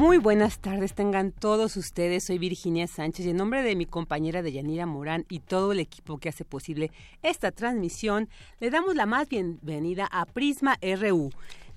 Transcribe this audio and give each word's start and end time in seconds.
Muy 0.00 0.16
buenas 0.16 0.60
tardes, 0.60 0.94
tengan 0.94 1.30
todos 1.30 1.76
ustedes. 1.76 2.24
Soy 2.24 2.38
Virginia 2.38 2.86
Sánchez 2.86 3.26
y 3.26 3.30
en 3.30 3.36
nombre 3.36 3.62
de 3.62 3.76
mi 3.76 3.84
compañera 3.84 4.40
Deyanira 4.40 4.86
Morán 4.86 5.26
y 5.28 5.40
todo 5.40 5.72
el 5.72 5.78
equipo 5.78 6.16
que 6.16 6.30
hace 6.30 6.46
posible 6.46 6.90
esta 7.22 7.52
transmisión, 7.52 8.30
le 8.60 8.70
damos 8.70 8.96
la 8.96 9.04
más 9.04 9.28
bienvenida 9.28 10.08
a 10.10 10.24
Prisma 10.24 10.78
RU. 10.80 11.28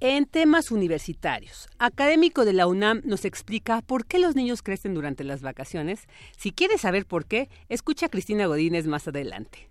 En 0.00 0.26
temas 0.26 0.72
universitarios, 0.72 1.68
académico 1.78 2.44
de 2.44 2.52
la 2.52 2.66
UNAM 2.66 3.02
nos 3.04 3.24
explica 3.24 3.82
por 3.82 4.04
qué 4.04 4.18
los 4.18 4.34
niños 4.34 4.62
crecen 4.62 4.94
durante 4.94 5.22
las 5.22 5.42
vacaciones. 5.42 6.08
Si 6.36 6.50
quieres 6.50 6.80
saber 6.80 7.06
por 7.06 7.24
qué, 7.26 7.48
escucha 7.68 8.06
a 8.06 8.08
Cristina 8.08 8.46
Godínez 8.46 8.88
más 8.88 9.06
adelante. 9.06 9.68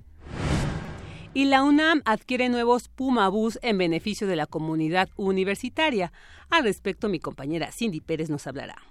Y 1.34 1.46
la 1.46 1.64
UNAM 1.64 2.02
adquiere 2.06 2.48
nuevos 2.48 2.88
Puma 2.88 3.28
Bus 3.28 3.60
en 3.62 3.78
beneficio 3.78 4.26
de 4.26 4.38
la 4.38 4.46
comunidad 4.46 5.10
universitaria. 5.18 6.14
Al 6.50 6.64
respecto, 6.64 7.10
mi 7.10 7.20
compañera 7.20 7.74
Cindy 7.74 8.00
Pérez 8.00 8.30
nos 8.30 8.48
hablará 8.48 8.82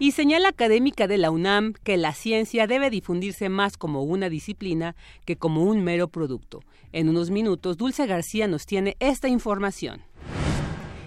y 0.00 0.12
señala 0.12 0.48
académica 0.48 1.06
de 1.06 1.18
la 1.18 1.30
UNAM 1.30 1.74
que 1.84 1.98
la 1.98 2.14
ciencia 2.14 2.66
debe 2.66 2.88
difundirse 2.88 3.50
más 3.50 3.76
como 3.76 4.02
una 4.02 4.30
disciplina 4.30 4.96
que 5.26 5.36
como 5.36 5.62
un 5.64 5.84
mero 5.84 6.08
producto. 6.08 6.62
En 6.92 7.10
unos 7.10 7.30
minutos, 7.30 7.76
Dulce 7.76 8.06
García 8.06 8.48
nos 8.48 8.64
tiene 8.64 8.96
esta 8.98 9.28
información. 9.28 10.00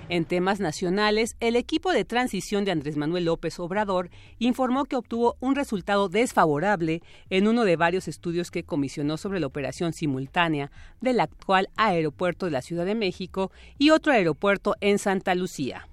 En 0.10 0.26
temas 0.26 0.60
nacionales, 0.60 1.36
el 1.40 1.56
equipo 1.56 1.92
de 1.92 2.06
transición 2.06 2.66
de 2.66 2.72
Andrés 2.72 2.96
Manuel 2.96 3.26
López 3.26 3.60
Obrador 3.60 4.12
informó 4.38 4.86
que 4.86 4.96
obtuvo 4.96 5.38
un 5.40 5.56
resultado 5.56 6.08
desfavorable 6.08 7.02
en 7.32 7.48
uno 7.48 7.66
de 7.66 7.78
varios 7.78 8.08
estudios 8.08 8.52
que 8.52 8.64
comisionó 8.64 9.18
sobre 9.18 9.40
la 9.40 9.48
operación 9.48 9.94
simultánea 9.94 10.72
del 11.02 11.20
actual 11.20 11.70
aeropuerto 11.78 12.46
de 12.46 12.52
la 12.52 12.62
Ciudad 12.62 12.86
de 12.86 12.94
México 12.94 13.52
y 13.80 13.90
otro 13.90 14.14
aeropuerto 14.14 14.76
en 14.82 15.00
Santa 15.00 15.34
Lucía 15.34 15.88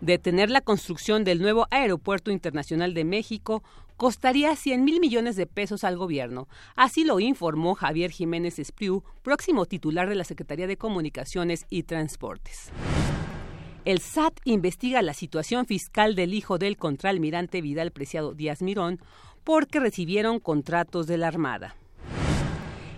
detener 0.00 0.50
la 0.50 0.60
construcción 0.60 1.24
del 1.24 1.40
nuevo 1.40 1.66
Aeropuerto 1.70 2.30
Internacional 2.30 2.94
de 2.94 3.04
México 3.04 3.62
costaría 3.96 4.54
100 4.54 4.84
mil 4.84 5.00
millones 5.00 5.34
de 5.36 5.46
pesos 5.46 5.82
al 5.82 5.96
gobierno. 5.96 6.48
Así 6.76 7.04
lo 7.04 7.18
informó 7.18 7.74
Javier 7.74 8.10
Jiménez 8.10 8.58
Espriu, 8.58 9.02
próximo 9.22 9.66
titular 9.66 10.08
de 10.08 10.14
la 10.14 10.24
Secretaría 10.24 10.66
de 10.66 10.76
Comunicaciones 10.76 11.66
y 11.68 11.82
Transportes. 11.82 12.70
El 13.84 14.00
SAT 14.00 14.38
investiga 14.44 15.02
la 15.02 15.14
situación 15.14 15.66
fiscal 15.66 16.14
del 16.14 16.34
hijo 16.34 16.58
del 16.58 16.76
contraalmirante 16.76 17.60
Vidal 17.60 17.90
Preciado 17.90 18.34
Díaz 18.34 18.62
Mirón 18.62 19.00
porque 19.44 19.80
recibieron 19.80 20.40
contratos 20.40 21.06
de 21.06 21.18
la 21.18 21.28
Armada 21.28 21.74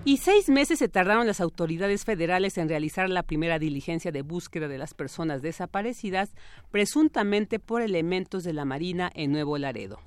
y 0.05 0.16
seis 0.16 0.49
meses 0.49 0.78
se 0.78 0.88
tardaron 0.88 1.27
las 1.27 1.41
autoridades 1.41 2.05
federales 2.05 2.56
en 2.56 2.69
realizar 2.69 3.11
la 3.11 3.22
primera 3.22 3.59
diligencia 3.59 4.11
de 4.11 4.22
búsqueda 4.22 4.66
de 4.66 4.78
las 4.78 4.94
personas 4.94 5.43
desaparecidas, 5.43 6.31
presuntamente 6.71 7.59
por 7.59 7.83
elementos 7.83 8.43
de 8.44 8.55
la 8.55 8.65
Marina 8.65 9.10
en 9.15 9.33
Nuevo 9.33 9.59
Laredo. 9.59 10.00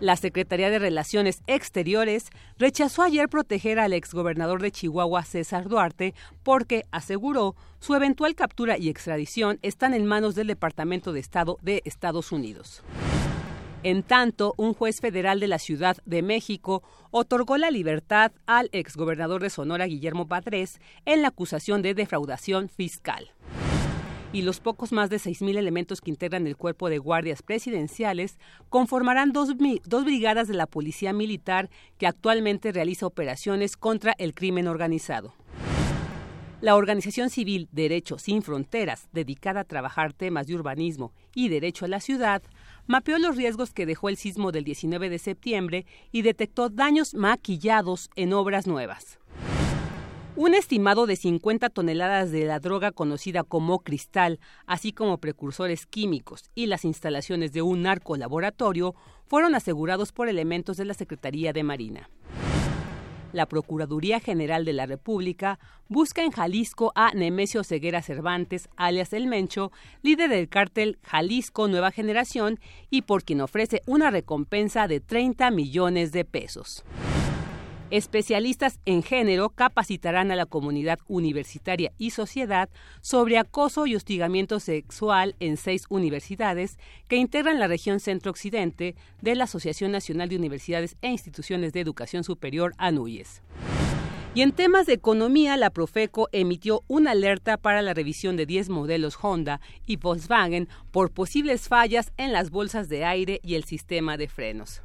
La 0.00 0.16
Secretaría 0.16 0.70
de 0.70 0.80
Relaciones 0.80 1.40
Exteriores 1.46 2.26
rechazó 2.58 3.02
ayer 3.02 3.28
proteger 3.28 3.78
al 3.78 3.92
exgobernador 3.92 4.60
de 4.60 4.72
Chihuahua, 4.72 5.22
César 5.22 5.68
Duarte, 5.68 6.14
porque, 6.42 6.82
aseguró, 6.90 7.54
su 7.78 7.94
eventual 7.94 8.34
captura 8.34 8.76
y 8.76 8.88
extradición 8.88 9.60
están 9.62 9.94
en 9.94 10.04
manos 10.04 10.34
del 10.34 10.48
Departamento 10.48 11.12
de 11.12 11.20
Estado 11.20 11.58
de 11.62 11.80
Estados 11.84 12.32
Unidos. 12.32 12.82
En 13.84 14.02
tanto, 14.02 14.54
un 14.56 14.72
juez 14.72 15.02
federal 15.02 15.40
de 15.40 15.46
la 15.46 15.58
Ciudad 15.58 15.98
de 16.06 16.22
México 16.22 16.82
otorgó 17.10 17.58
la 17.58 17.70
libertad 17.70 18.32
al 18.46 18.70
exgobernador 18.72 19.42
de 19.42 19.50
Sonora, 19.50 19.84
Guillermo 19.84 20.26
Padres, 20.26 20.80
en 21.04 21.20
la 21.20 21.28
acusación 21.28 21.82
de 21.82 21.92
defraudación 21.92 22.70
fiscal. 22.70 23.32
Y 24.32 24.40
los 24.40 24.60
pocos 24.60 24.90
más 24.90 25.10
de 25.10 25.18
6.000 25.18 25.58
elementos 25.58 26.00
que 26.00 26.10
integran 26.10 26.46
el 26.46 26.56
cuerpo 26.56 26.88
de 26.88 26.96
guardias 26.96 27.42
presidenciales 27.42 28.38
conformarán 28.70 29.32
dos, 29.32 29.50
dos 29.84 30.04
brigadas 30.06 30.48
de 30.48 30.54
la 30.54 30.66
Policía 30.66 31.12
Militar 31.12 31.68
que 31.98 32.06
actualmente 32.06 32.72
realiza 32.72 33.06
operaciones 33.06 33.76
contra 33.76 34.14
el 34.16 34.32
crimen 34.32 34.66
organizado. 34.66 35.34
La 36.62 36.76
organización 36.76 37.28
civil 37.28 37.68
Derecho 37.72 38.18
Sin 38.18 38.40
Fronteras, 38.40 39.10
dedicada 39.12 39.60
a 39.60 39.64
trabajar 39.64 40.14
temas 40.14 40.46
de 40.46 40.54
urbanismo 40.54 41.12
y 41.34 41.50
derecho 41.50 41.84
a 41.84 41.88
la 41.88 42.00
ciudad, 42.00 42.42
mapeó 42.86 43.18
los 43.18 43.36
riesgos 43.36 43.72
que 43.72 43.86
dejó 43.86 44.08
el 44.08 44.16
sismo 44.16 44.52
del 44.52 44.64
19 44.64 45.10
de 45.10 45.18
septiembre 45.18 45.86
y 46.12 46.22
detectó 46.22 46.68
daños 46.68 47.14
maquillados 47.14 48.10
en 48.16 48.32
obras 48.32 48.66
nuevas. 48.66 49.18
Un 50.36 50.54
estimado 50.54 51.06
de 51.06 51.14
50 51.14 51.70
toneladas 51.70 52.32
de 52.32 52.44
la 52.44 52.58
droga 52.58 52.90
conocida 52.90 53.44
como 53.44 53.78
cristal, 53.78 54.40
así 54.66 54.92
como 54.92 55.18
precursores 55.18 55.86
químicos 55.86 56.50
y 56.56 56.66
las 56.66 56.84
instalaciones 56.84 57.52
de 57.52 57.62
un 57.62 57.82
narcolaboratorio 57.82 58.96
fueron 59.26 59.54
asegurados 59.54 60.10
por 60.10 60.28
elementos 60.28 60.76
de 60.76 60.86
la 60.86 60.94
Secretaría 60.94 61.52
de 61.52 61.62
Marina. 61.62 62.10
La 63.34 63.46
Procuraduría 63.46 64.20
General 64.20 64.64
de 64.64 64.72
la 64.72 64.86
República 64.86 65.58
busca 65.88 66.24
en 66.24 66.30
Jalisco 66.30 66.92
a 66.94 67.12
Nemesio 67.12 67.64
Ceguera 67.64 68.00
Cervantes, 68.00 68.68
alias 68.76 69.12
El 69.12 69.26
Mencho, 69.26 69.72
líder 70.02 70.30
del 70.30 70.48
cártel 70.48 70.98
Jalisco 71.02 71.68
Nueva 71.68 71.90
Generación 71.90 72.58
y 72.90 73.02
por 73.02 73.24
quien 73.24 73.40
ofrece 73.40 73.82
una 73.86 74.10
recompensa 74.10 74.88
de 74.88 75.00
30 75.00 75.50
millones 75.50 76.12
de 76.12 76.24
pesos. 76.24 76.84
Especialistas 77.90 78.80
en 78.86 79.02
género 79.02 79.50
capacitarán 79.50 80.30
a 80.30 80.36
la 80.36 80.46
comunidad 80.46 80.98
universitaria 81.06 81.92
y 81.98 82.10
sociedad 82.10 82.70
sobre 83.02 83.38
acoso 83.38 83.86
y 83.86 83.94
hostigamiento 83.94 84.58
sexual 84.58 85.36
en 85.38 85.56
seis 85.56 85.84
universidades 85.90 86.78
que 87.08 87.16
integran 87.16 87.60
la 87.60 87.68
región 87.68 88.00
centro-occidente 88.00 88.94
de 89.20 89.34
la 89.34 89.44
Asociación 89.44 89.92
Nacional 89.92 90.28
de 90.28 90.36
Universidades 90.36 90.96
e 91.02 91.10
Instituciones 91.10 91.72
de 91.72 91.80
Educación 91.80 92.24
Superior, 92.24 92.74
ANUYES. 92.78 93.42
Y 94.34 94.42
en 94.42 94.50
temas 94.50 94.86
de 94.86 94.94
economía, 94.94 95.56
la 95.56 95.70
Profeco 95.70 96.28
emitió 96.32 96.82
una 96.88 97.12
alerta 97.12 97.56
para 97.56 97.82
la 97.82 97.94
revisión 97.94 98.36
de 98.36 98.46
10 98.46 98.68
modelos 98.68 99.16
Honda 99.22 99.60
y 99.86 99.96
Volkswagen 99.96 100.68
por 100.90 101.12
posibles 101.12 101.68
fallas 101.68 102.12
en 102.16 102.32
las 102.32 102.50
bolsas 102.50 102.88
de 102.88 103.04
aire 103.04 103.40
y 103.44 103.54
el 103.54 103.62
sistema 103.62 104.16
de 104.16 104.26
frenos. 104.26 104.82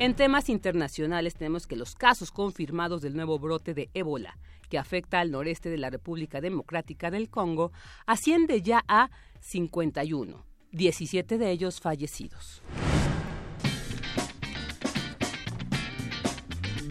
En 0.00 0.14
temas 0.14 0.48
internacionales 0.48 1.34
tenemos 1.34 1.66
que 1.66 1.76
los 1.76 1.94
casos 1.94 2.30
confirmados 2.30 3.02
del 3.02 3.14
nuevo 3.14 3.38
brote 3.38 3.74
de 3.74 3.90
ébola 3.92 4.38
que 4.70 4.78
afecta 4.78 5.20
al 5.20 5.30
noreste 5.30 5.68
de 5.68 5.76
la 5.76 5.90
República 5.90 6.40
Democrática 6.40 7.10
del 7.10 7.28
Congo 7.28 7.70
asciende 8.06 8.62
ya 8.62 8.82
a 8.88 9.10
51, 9.40 10.42
17 10.72 11.36
de 11.36 11.50
ellos 11.50 11.82
fallecidos. 11.82 12.62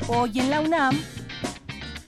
Hoy 0.07 0.39
en 0.39 0.51
la 0.51 0.61
UNAM, 0.61 0.95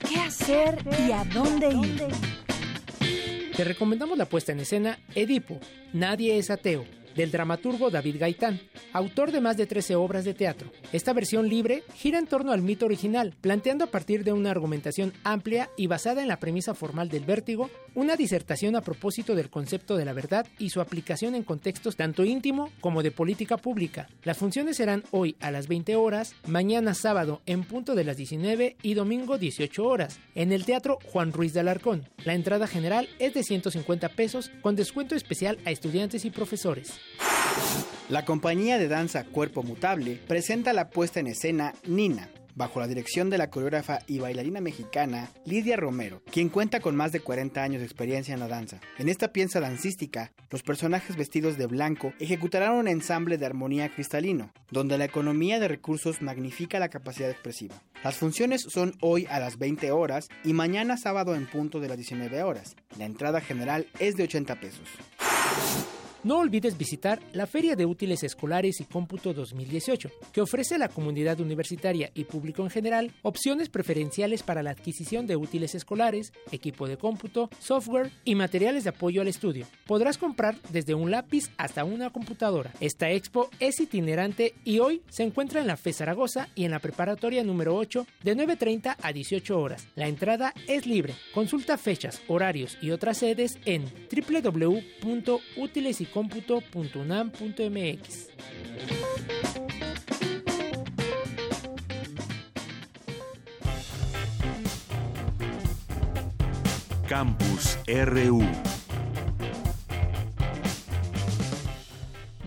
¿qué 0.08 0.20
hacer 0.20 0.78
y 1.04 1.10
a 1.10 1.24
dónde 1.24 1.68
ir? 1.70 3.52
Te 3.56 3.64
recomendamos 3.64 4.16
la 4.16 4.26
puesta 4.26 4.52
en 4.52 4.60
escena 4.60 5.00
Edipo, 5.16 5.58
Nadie 5.92 6.38
es 6.38 6.48
ateo 6.48 7.01
del 7.14 7.30
dramaturgo 7.30 7.90
David 7.90 8.16
Gaitán, 8.18 8.60
autor 8.92 9.32
de 9.32 9.40
más 9.40 9.56
de 9.56 9.66
13 9.66 9.96
obras 9.96 10.24
de 10.24 10.34
teatro. 10.34 10.70
Esta 10.92 11.12
versión 11.12 11.48
libre 11.48 11.82
gira 11.94 12.18
en 12.18 12.26
torno 12.26 12.52
al 12.52 12.62
mito 12.62 12.86
original, 12.86 13.34
planteando 13.40 13.84
a 13.84 13.90
partir 13.90 14.24
de 14.24 14.32
una 14.32 14.50
argumentación 14.50 15.12
amplia 15.24 15.70
y 15.76 15.86
basada 15.86 16.22
en 16.22 16.28
la 16.28 16.38
premisa 16.38 16.74
formal 16.74 17.08
del 17.08 17.24
vértigo, 17.24 17.70
una 17.94 18.16
disertación 18.16 18.76
a 18.76 18.80
propósito 18.80 19.34
del 19.34 19.50
concepto 19.50 19.96
de 19.96 20.04
la 20.04 20.12
verdad 20.12 20.46
y 20.58 20.70
su 20.70 20.80
aplicación 20.80 21.34
en 21.34 21.42
contextos 21.42 21.96
tanto 21.96 22.24
íntimo 22.24 22.70
como 22.80 23.02
de 23.02 23.10
política 23.10 23.56
pública. 23.56 24.08
Las 24.24 24.38
funciones 24.38 24.76
serán 24.76 25.04
hoy 25.10 25.36
a 25.40 25.50
las 25.50 25.68
20 25.68 25.96
horas, 25.96 26.34
mañana 26.46 26.94
sábado 26.94 27.42
en 27.46 27.64
punto 27.64 27.94
de 27.94 28.04
las 28.04 28.16
19 28.16 28.76
y 28.82 28.94
domingo 28.94 29.38
18 29.38 29.84
horas, 29.84 30.18
en 30.34 30.52
el 30.52 30.64
Teatro 30.64 30.98
Juan 31.12 31.32
Ruiz 31.32 31.52
de 31.52 31.60
Alarcón. 31.60 32.08
La 32.24 32.34
entrada 32.34 32.66
general 32.66 33.08
es 33.18 33.34
de 33.34 33.42
150 33.42 34.08
pesos 34.10 34.50
con 34.60 34.76
descuento 34.76 35.14
especial 35.14 35.58
a 35.64 35.70
estudiantes 35.70 36.24
y 36.24 36.30
profesores. 36.30 37.01
La 38.08 38.24
compañía 38.24 38.78
de 38.78 38.88
danza 38.88 39.24
Cuerpo 39.24 39.62
Mutable 39.62 40.20
presenta 40.28 40.72
la 40.72 40.90
puesta 40.90 41.20
en 41.20 41.28
escena 41.28 41.72
Nina, 41.86 42.28
bajo 42.54 42.80
la 42.80 42.86
dirección 42.86 43.30
de 43.30 43.38
la 43.38 43.48
coreógrafa 43.48 44.00
y 44.06 44.18
bailarina 44.18 44.60
mexicana 44.60 45.30
Lidia 45.46 45.76
Romero, 45.76 46.22
quien 46.30 46.48
cuenta 46.48 46.80
con 46.80 46.94
más 46.94 47.12
de 47.12 47.20
40 47.20 47.62
años 47.62 47.80
de 47.80 47.86
experiencia 47.86 48.34
en 48.34 48.40
la 48.40 48.48
danza. 48.48 48.80
En 48.98 49.08
esta 49.08 49.32
pieza 49.32 49.60
dancística, 49.60 50.32
los 50.50 50.62
personajes 50.62 51.16
vestidos 51.16 51.56
de 51.56 51.66
blanco 51.66 52.12
ejecutarán 52.18 52.74
un 52.74 52.88
ensamble 52.88 53.38
de 53.38 53.46
armonía 53.46 53.88
cristalino, 53.88 54.52
donde 54.70 54.98
la 54.98 55.06
economía 55.06 55.58
de 55.58 55.68
recursos 55.68 56.20
magnifica 56.22 56.78
la 56.78 56.90
capacidad 56.90 57.30
expresiva. 57.30 57.82
Las 58.04 58.16
funciones 58.16 58.62
son 58.68 58.94
hoy 59.00 59.26
a 59.30 59.40
las 59.40 59.58
20 59.58 59.90
horas 59.90 60.28
y 60.44 60.52
mañana 60.52 60.96
sábado 60.96 61.34
en 61.34 61.46
punto 61.46 61.80
de 61.80 61.88
las 61.88 61.96
19 61.96 62.42
horas. 62.42 62.76
La 62.98 63.04
entrada 63.04 63.40
general 63.40 63.86
es 63.98 64.16
de 64.16 64.24
80 64.24 64.60
pesos. 64.60 64.88
No 66.24 66.38
olvides 66.38 66.78
visitar 66.78 67.20
la 67.32 67.48
Feria 67.48 67.74
de 67.74 67.84
Útiles 67.84 68.22
Escolares 68.22 68.80
y 68.80 68.84
Cómputo 68.84 69.34
2018, 69.34 70.08
que 70.32 70.40
ofrece 70.40 70.76
a 70.76 70.78
la 70.78 70.88
comunidad 70.88 71.40
universitaria 71.40 72.12
y 72.14 72.22
público 72.22 72.62
en 72.62 72.70
general 72.70 73.10
opciones 73.22 73.68
preferenciales 73.68 74.44
para 74.44 74.62
la 74.62 74.70
adquisición 74.70 75.26
de 75.26 75.34
útiles 75.34 75.74
escolares, 75.74 76.32
equipo 76.52 76.86
de 76.86 76.96
cómputo, 76.96 77.50
software 77.58 78.12
y 78.24 78.36
materiales 78.36 78.84
de 78.84 78.90
apoyo 78.90 79.20
al 79.20 79.26
estudio. 79.26 79.66
Podrás 79.84 80.16
comprar 80.16 80.54
desde 80.70 80.94
un 80.94 81.10
lápiz 81.10 81.50
hasta 81.56 81.82
una 81.82 82.10
computadora. 82.10 82.72
Esta 82.78 83.10
expo 83.10 83.50
es 83.58 83.80
itinerante 83.80 84.54
y 84.62 84.78
hoy 84.78 85.02
se 85.08 85.24
encuentra 85.24 85.60
en 85.60 85.66
la 85.66 85.76
FE 85.76 85.92
Zaragoza 85.92 86.48
y 86.54 86.64
en 86.64 86.70
la 86.70 86.78
preparatoria 86.78 87.42
número 87.42 87.74
8 87.74 88.06
de 88.22 88.36
9.30 88.36 88.94
a 89.02 89.12
18 89.12 89.58
horas. 89.58 89.88
La 89.96 90.06
entrada 90.06 90.54
es 90.68 90.86
libre. 90.86 91.16
Consulta 91.34 91.76
fechas, 91.78 92.22
horarios 92.28 92.78
y 92.80 92.92
otras 92.92 93.18
sedes 93.18 93.58
en 93.64 93.90
www.útilesycómputo.com 94.12 96.11
cómputo.unam.mx. 96.12 98.28
Campus 107.08 107.78
RU. 107.86 108.42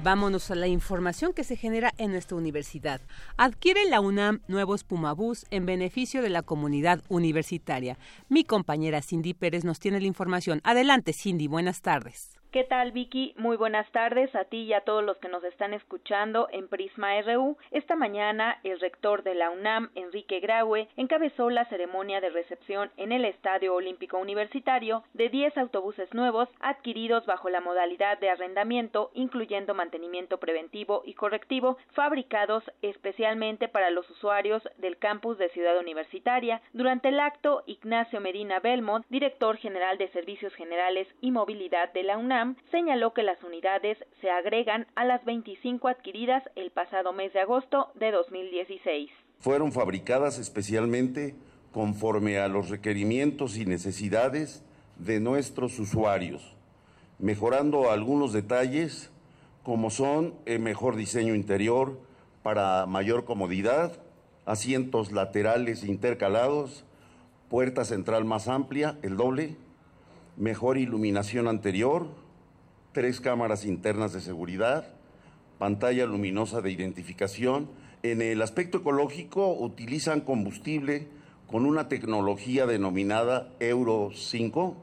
Vámonos 0.05 0.51
a 0.51 0.55
la 0.55 0.67
información 0.67 1.33
que 1.33 1.43
se 1.43 1.55
genera 1.55 1.91
en 1.97 2.11
nuestra 2.11 2.37
universidad. 2.37 3.01
Adquiere 3.37 3.89
la 3.89 4.01
UNAM 4.01 4.39
nuevos 4.47 4.83
Pumabús 4.83 5.47
en 5.49 5.65
beneficio 5.65 6.21
de 6.21 6.29
la 6.29 6.43
comunidad 6.43 7.01
universitaria. 7.09 7.97
Mi 8.29 8.43
compañera 8.43 9.01
Cindy 9.01 9.33
Pérez 9.33 9.63
nos 9.63 9.79
tiene 9.79 9.99
la 9.99 10.05
información. 10.05 10.61
Adelante, 10.63 11.11
Cindy, 11.11 11.47
buenas 11.47 11.81
tardes. 11.81 12.37
¿Qué 12.51 12.63
tal, 12.63 12.93
Vicky? 12.93 13.33
Muy 13.37 13.57
buenas 13.57 13.91
tardes 13.91 14.33
a 14.33 14.45
ti 14.45 14.63
y 14.63 14.71
a 14.71 14.79
todos 14.79 15.03
los 15.03 15.17
que 15.17 15.27
nos 15.27 15.43
están 15.43 15.73
escuchando 15.73 16.47
en 16.51 16.69
Prisma 16.69 17.21
RU. 17.21 17.57
Esta 17.71 17.97
mañana, 17.97 18.59
el 18.63 18.79
rector 18.79 19.23
de 19.23 19.35
la 19.35 19.49
UNAM, 19.49 19.89
Enrique 19.93 20.39
Graue, 20.39 20.87
encabezó 20.95 21.49
la 21.49 21.65
ceremonia 21.65 22.21
de 22.21 22.29
recepción 22.29 22.91
en 22.95 23.11
el 23.11 23.25
Estadio 23.25 23.75
Olímpico 23.75 24.17
Universitario 24.19 25.03
de 25.13 25.27
10 25.27 25.57
autobuses 25.57 26.13
nuevos 26.13 26.47
adquiridos 26.61 27.25
bajo 27.25 27.49
la 27.49 27.59
modalidad 27.59 28.19
de 28.19 28.29
arrendamiento, 28.29 29.11
incluyendo 29.13 29.73
mantenimiento 29.73 30.39
preventivo 30.39 31.03
y 31.05 31.13
correctivo, 31.13 31.77
fabricados 31.91 32.63
especialmente 32.81 33.67
para 33.67 33.89
los 33.89 34.09
usuarios 34.09 34.63
del 34.77 34.97
campus 34.97 35.37
de 35.37 35.49
Ciudad 35.49 35.77
Universitaria. 35.77 36.61
Durante 36.71 37.09
el 37.09 37.19
acto, 37.19 37.63
Ignacio 37.65 38.21
Medina 38.21 38.61
Belmont, 38.61 39.05
director 39.09 39.57
general 39.57 39.97
de 39.97 40.07
Servicios 40.09 40.53
Generales 40.55 41.07
y 41.19 41.31
Movilidad 41.31 41.91
de 41.91 42.03
la 42.03 42.17
UNAM, 42.17 42.44
señaló 42.71 43.13
que 43.13 43.23
las 43.23 43.41
unidades 43.43 43.97
se 44.21 44.29
agregan 44.29 44.87
a 44.95 45.05
las 45.05 45.23
25 45.25 45.87
adquiridas 45.87 46.43
el 46.55 46.71
pasado 46.71 47.13
mes 47.13 47.33
de 47.33 47.41
agosto 47.41 47.91
de 47.95 48.11
2016. 48.11 49.09
Fueron 49.39 49.71
fabricadas 49.71 50.37
especialmente 50.39 51.35
conforme 51.71 52.39
a 52.39 52.47
los 52.47 52.69
requerimientos 52.69 53.57
y 53.57 53.65
necesidades 53.65 54.63
de 54.97 55.19
nuestros 55.19 55.77
usuarios, 55.79 56.55
mejorando 57.19 57.91
algunos 57.91 58.31
detalles 58.31 59.11
como 59.63 59.89
son 59.89 60.35
el 60.45 60.59
mejor 60.59 60.95
diseño 60.95 61.35
interior 61.35 61.99
para 62.43 62.85
mayor 62.85 63.25
comodidad, 63.25 63.91
asientos 64.45 65.11
laterales 65.11 65.83
intercalados, 65.83 66.85
puerta 67.49 67.83
central 67.83 68.25
más 68.25 68.47
amplia, 68.47 68.97
el 69.01 69.17
doble, 69.17 69.57
mejor 70.37 70.77
iluminación 70.77 71.47
anterior, 71.47 72.07
tres 72.95 73.19
cámaras 73.19 73.65
internas 73.65 74.13
de 74.13 74.21
seguridad, 74.21 74.87
pantalla 75.59 76.05
luminosa 76.05 76.61
de 76.61 76.71
identificación. 76.71 77.69
En 78.03 78.21
el 78.21 78.41
aspecto 78.41 78.77
ecológico 78.77 79.51
utilizan 79.51 80.21
combustible 80.21 81.09
con 81.45 81.65
una 81.65 81.89
tecnología 81.89 82.65
denominada 82.65 83.51
Euro 83.59 84.11
5 84.15 84.77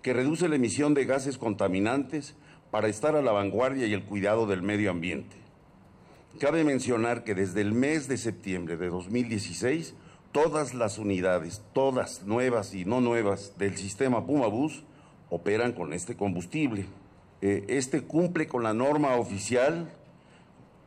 que 0.00 0.12
reduce 0.12 0.48
la 0.48 0.54
emisión 0.54 0.94
de 0.94 1.06
gases 1.06 1.38
contaminantes 1.38 2.36
para 2.70 2.86
estar 2.86 3.16
a 3.16 3.22
la 3.22 3.32
vanguardia 3.32 3.88
y 3.88 3.94
el 3.94 4.04
cuidado 4.04 4.46
del 4.46 4.62
medio 4.62 4.92
ambiente. 4.92 5.34
Cabe 6.38 6.62
mencionar 6.62 7.24
que 7.24 7.34
desde 7.34 7.62
el 7.62 7.72
mes 7.72 8.06
de 8.06 8.16
septiembre 8.16 8.76
de 8.76 8.90
2016, 8.90 9.94
todas 10.30 10.72
las 10.72 10.98
unidades, 10.98 11.62
todas 11.72 12.22
nuevas 12.22 12.76
y 12.76 12.84
no 12.84 13.00
nuevas 13.00 13.58
del 13.58 13.76
sistema 13.76 14.24
Pumabus, 14.24 14.84
operan 15.30 15.72
con 15.72 15.92
este 15.92 16.14
combustible. 16.14 16.86
Eh, 17.42 17.64
este 17.68 18.02
cumple 18.02 18.46
con 18.48 18.62
la 18.62 18.74
norma 18.74 19.14
oficial 19.16 19.90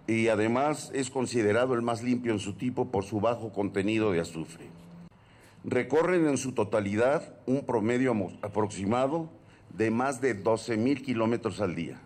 y 0.05 0.27
además 0.27 0.91
es 0.93 1.09
considerado 1.09 1.73
el 1.73 1.81
más 1.81 2.03
limpio 2.03 2.31
en 2.31 2.39
su 2.39 2.53
tipo 2.53 2.91
por 2.91 3.03
su 3.03 3.19
bajo 3.19 3.51
contenido 3.51 4.11
de 4.11 4.19
azufre. 4.19 4.67
Recorren 5.63 6.27
en 6.27 6.37
su 6.37 6.51
totalidad 6.51 7.35
un 7.47 7.65
promedio 7.65 8.13
aproximado 8.41 9.29
de 9.75 9.89
más 9.91 10.21
de 10.21 10.33
12 10.33 10.77
mil 10.77 11.01
kilómetros 11.01 11.61
al 11.61 11.73
día. 11.73 11.99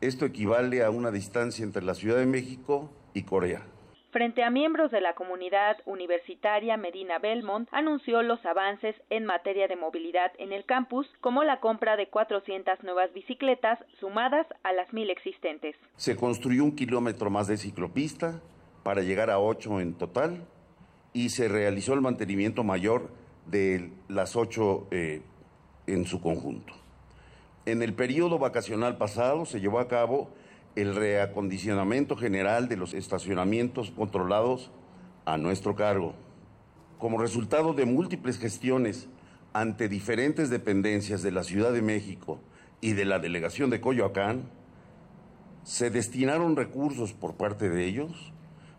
Esto 0.00 0.24
equivale 0.24 0.82
a 0.82 0.90
una 0.90 1.12
distancia 1.12 1.62
entre 1.62 1.84
la 1.84 1.94
Ciudad 1.94 2.16
de 2.16 2.26
México 2.26 2.90
y 3.14 3.22
Corea. 3.22 3.62
Frente 4.12 4.44
a 4.44 4.50
miembros 4.50 4.90
de 4.90 5.00
la 5.00 5.14
comunidad 5.14 5.78
universitaria, 5.86 6.76
Medina 6.76 7.18
Belmont 7.18 7.66
anunció 7.72 8.22
los 8.22 8.44
avances 8.44 8.94
en 9.08 9.24
materia 9.24 9.68
de 9.68 9.76
movilidad 9.76 10.32
en 10.36 10.52
el 10.52 10.66
campus, 10.66 11.06
como 11.22 11.44
la 11.44 11.60
compra 11.60 11.96
de 11.96 12.10
400 12.10 12.82
nuevas 12.82 13.10
bicicletas 13.14 13.78
sumadas 14.00 14.46
a 14.64 14.74
las 14.74 14.92
mil 14.92 15.08
existentes. 15.08 15.76
Se 15.96 16.14
construyó 16.14 16.62
un 16.62 16.76
kilómetro 16.76 17.30
más 17.30 17.46
de 17.46 17.56
ciclopista 17.56 18.38
para 18.82 19.00
llegar 19.00 19.30
a 19.30 19.38
ocho 19.38 19.80
en 19.80 19.94
total 19.94 20.44
y 21.14 21.30
se 21.30 21.48
realizó 21.48 21.94
el 21.94 22.02
mantenimiento 22.02 22.64
mayor 22.64 23.08
de 23.46 23.92
las 24.08 24.36
ocho 24.36 24.88
eh, 24.90 25.22
en 25.86 26.04
su 26.04 26.20
conjunto. 26.20 26.74
En 27.64 27.82
el 27.82 27.94
periodo 27.94 28.38
vacacional 28.38 28.98
pasado 28.98 29.46
se 29.46 29.60
llevó 29.60 29.78
a 29.78 29.88
cabo 29.88 30.28
el 30.76 30.94
reacondicionamiento 30.94 32.16
general 32.16 32.68
de 32.68 32.76
los 32.76 32.94
estacionamientos 32.94 33.90
controlados 33.90 34.70
a 35.24 35.36
nuestro 35.36 35.74
cargo. 35.74 36.14
Como 36.98 37.18
resultado 37.18 37.74
de 37.74 37.84
múltiples 37.84 38.38
gestiones 38.38 39.08
ante 39.52 39.88
diferentes 39.88 40.50
dependencias 40.50 41.22
de 41.22 41.32
la 41.32 41.44
Ciudad 41.44 41.72
de 41.72 41.82
México 41.82 42.40
y 42.80 42.92
de 42.92 43.04
la 43.04 43.18
delegación 43.18 43.70
de 43.70 43.80
Coyoacán, 43.80 44.44
se 45.62 45.90
destinaron 45.90 46.56
recursos 46.56 47.12
por 47.12 47.34
parte 47.34 47.68
de 47.68 47.84
ellos 47.86 48.32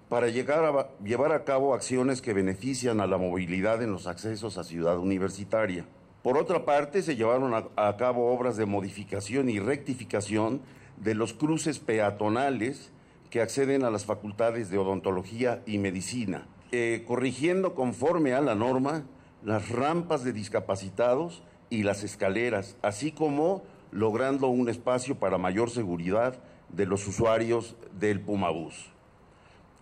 para 0.10 0.28
llevar 0.28 1.32
a 1.32 1.44
cabo 1.44 1.74
acciones 1.74 2.22
que 2.22 2.34
benefician 2.34 3.00
a 3.02 3.08
la 3.08 3.18
movilidad 3.18 3.82
en 3.82 3.92
los 3.92 4.06
accesos 4.06 4.58
a 4.58 4.64
Ciudad 4.64 4.98
Universitaria. 5.00 5.86
Por 6.22 6.38
otra 6.38 6.66
parte, 6.66 7.02
se 7.02 7.16
llevaron 7.16 7.54
a, 7.54 7.98
cabo 7.98 8.32
obras 8.32 8.56
de 8.56 8.66
modificación 8.66 9.50
y 9.50 9.60
rectificación 9.60 10.62
de 10.98 11.16
los 11.16 11.34
cruces 11.34 11.80
peatonales 11.80 12.92
que 13.30 13.42
acceden 13.42 13.84
a 13.84 13.90
las 13.90 14.06
facultades 14.06 14.70
de 14.70 14.78
odontología 14.78 15.64
y 15.66 15.78
medicina, 15.80 16.46
eh, 16.72 17.04
corrigiendo 17.08 17.74
conforme 17.74 18.34
a 18.34 18.42
la 18.42 18.56
norma 18.56 19.06
las 19.44 19.70
rampas 19.70 20.24
de 20.24 20.34
discapacitados 20.34 21.44
y 21.70 21.84
las 21.84 22.04
escaleras, 22.04 22.78
así 22.82 23.12
como 23.12 23.64
logrando 23.92 24.48
un 24.48 24.70
espacio 24.70 25.20
para 25.20 25.38
mayor 25.38 25.70
seguridad 25.70 26.36
de 26.70 26.86
los 26.86 27.08
usuarios 27.08 27.76
del 28.00 28.22
Pumabús. 28.22 28.92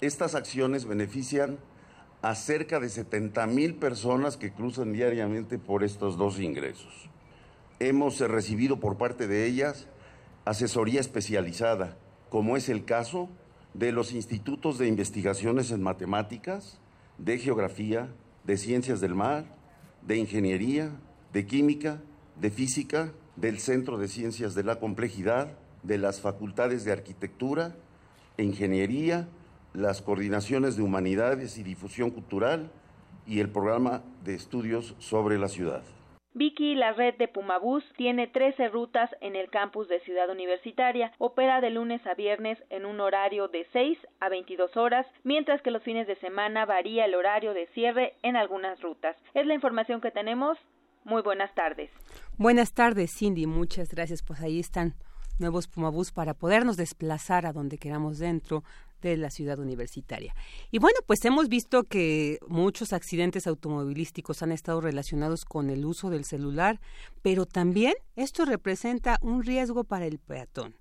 Estas 0.01 0.35
acciones 0.35 0.85
benefician 0.85 1.59
a 2.21 2.35
cerca 2.35 2.79
de 2.79 2.89
70 2.89 3.47
mil 3.47 3.75
personas 3.75 4.37
que 4.37 4.51
cruzan 4.51 4.93
diariamente 4.93 5.57
por 5.57 5.83
estos 5.83 6.17
dos 6.17 6.39
ingresos. 6.39 7.09
Hemos 7.79 8.19
recibido 8.19 8.79
por 8.79 8.97
parte 8.97 9.27
de 9.27 9.45
ellas 9.45 9.87
asesoría 10.45 10.99
especializada, 10.99 11.97
como 12.29 12.57
es 12.57 12.69
el 12.69 12.85
caso 12.85 13.29
de 13.73 13.91
los 13.91 14.13
institutos 14.13 14.77
de 14.77 14.87
investigaciones 14.87 15.71
en 15.71 15.81
matemáticas, 15.81 16.79
de 17.17 17.37
geografía, 17.37 18.09
de 18.43 18.57
ciencias 18.57 19.01
del 19.01 19.15
mar, 19.15 19.45
de 20.01 20.17
ingeniería, 20.17 20.91
de 21.33 21.45
química, 21.45 22.01
de 22.39 22.49
física, 22.49 23.11
del 23.35 23.59
Centro 23.59 23.97
de 23.97 24.07
Ciencias 24.07 24.55
de 24.55 24.63
la 24.63 24.79
Complejidad, 24.79 25.57
de 25.83 25.97
las 25.97 26.21
facultades 26.21 26.83
de 26.83 26.91
arquitectura 26.91 27.75
e 28.37 28.43
ingeniería, 28.43 29.27
las 29.73 30.01
coordinaciones 30.01 30.75
de 30.75 30.83
humanidades 30.83 31.57
y 31.57 31.63
difusión 31.63 32.09
cultural 32.09 32.71
y 33.25 33.39
el 33.39 33.49
programa 33.49 34.03
de 34.23 34.35
estudios 34.35 34.95
sobre 34.99 35.37
la 35.37 35.47
ciudad. 35.47 35.83
Vicky, 36.33 36.75
la 36.75 36.93
red 36.93 37.15
de 37.15 37.27
Pumabús, 37.27 37.83
tiene 37.97 38.25
13 38.25 38.69
rutas 38.69 39.09
en 39.19 39.35
el 39.35 39.49
campus 39.49 39.89
de 39.89 39.99
Ciudad 40.01 40.29
Universitaria. 40.29 41.11
Opera 41.17 41.59
de 41.59 41.71
lunes 41.71 42.05
a 42.07 42.13
viernes 42.13 42.57
en 42.69 42.85
un 42.85 43.01
horario 43.01 43.49
de 43.49 43.67
6 43.73 43.97
a 44.21 44.29
22 44.29 44.77
horas, 44.77 45.05
mientras 45.25 45.61
que 45.61 45.71
los 45.71 45.83
fines 45.83 46.07
de 46.07 46.15
semana 46.15 46.65
varía 46.65 47.03
el 47.03 47.15
horario 47.15 47.53
de 47.53 47.67
cierre 47.73 48.13
en 48.23 48.37
algunas 48.37 48.79
rutas. 48.81 49.17
Es 49.33 49.45
la 49.45 49.55
información 49.55 49.99
que 49.99 50.11
tenemos. 50.11 50.57
Muy 51.03 51.21
buenas 51.21 51.53
tardes. 51.53 51.89
Buenas 52.37 52.73
tardes, 52.73 53.11
Cindy. 53.13 53.45
Muchas 53.45 53.89
gracias. 53.89 54.23
Pues 54.23 54.39
ahí 54.41 54.59
están 54.59 54.93
nuevos 55.37 55.67
Pumabús 55.67 56.11
para 56.11 56.33
podernos 56.33 56.77
desplazar 56.77 57.45
a 57.45 57.51
donde 57.51 57.77
queramos 57.77 58.19
dentro 58.19 58.63
de 59.09 59.17
la 59.17 59.29
ciudad 59.29 59.59
universitaria. 59.59 60.35
Y 60.71 60.79
bueno, 60.79 60.99
pues 61.05 61.23
hemos 61.25 61.49
visto 61.49 61.83
que 61.83 62.39
muchos 62.47 62.93
accidentes 62.93 63.47
automovilísticos 63.47 64.41
han 64.43 64.51
estado 64.51 64.81
relacionados 64.81 65.45
con 65.45 65.69
el 65.69 65.85
uso 65.85 66.09
del 66.09 66.25
celular, 66.25 66.79
pero 67.21 67.45
también 67.45 67.93
esto 68.15 68.45
representa 68.45 69.17
un 69.21 69.43
riesgo 69.43 69.83
para 69.83 70.05
el 70.05 70.19
peatón. 70.19 70.75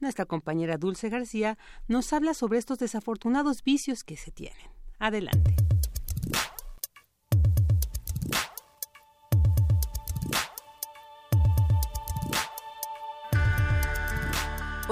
Nuestra 0.00 0.26
compañera 0.26 0.78
Dulce 0.78 1.08
García 1.08 1.58
nos 1.86 2.12
habla 2.12 2.34
sobre 2.34 2.58
estos 2.58 2.78
desafortunados 2.78 3.62
vicios 3.62 4.02
que 4.02 4.16
se 4.16 4.32
tienen. 4.32 4.66
Adelante. 4.98 5.54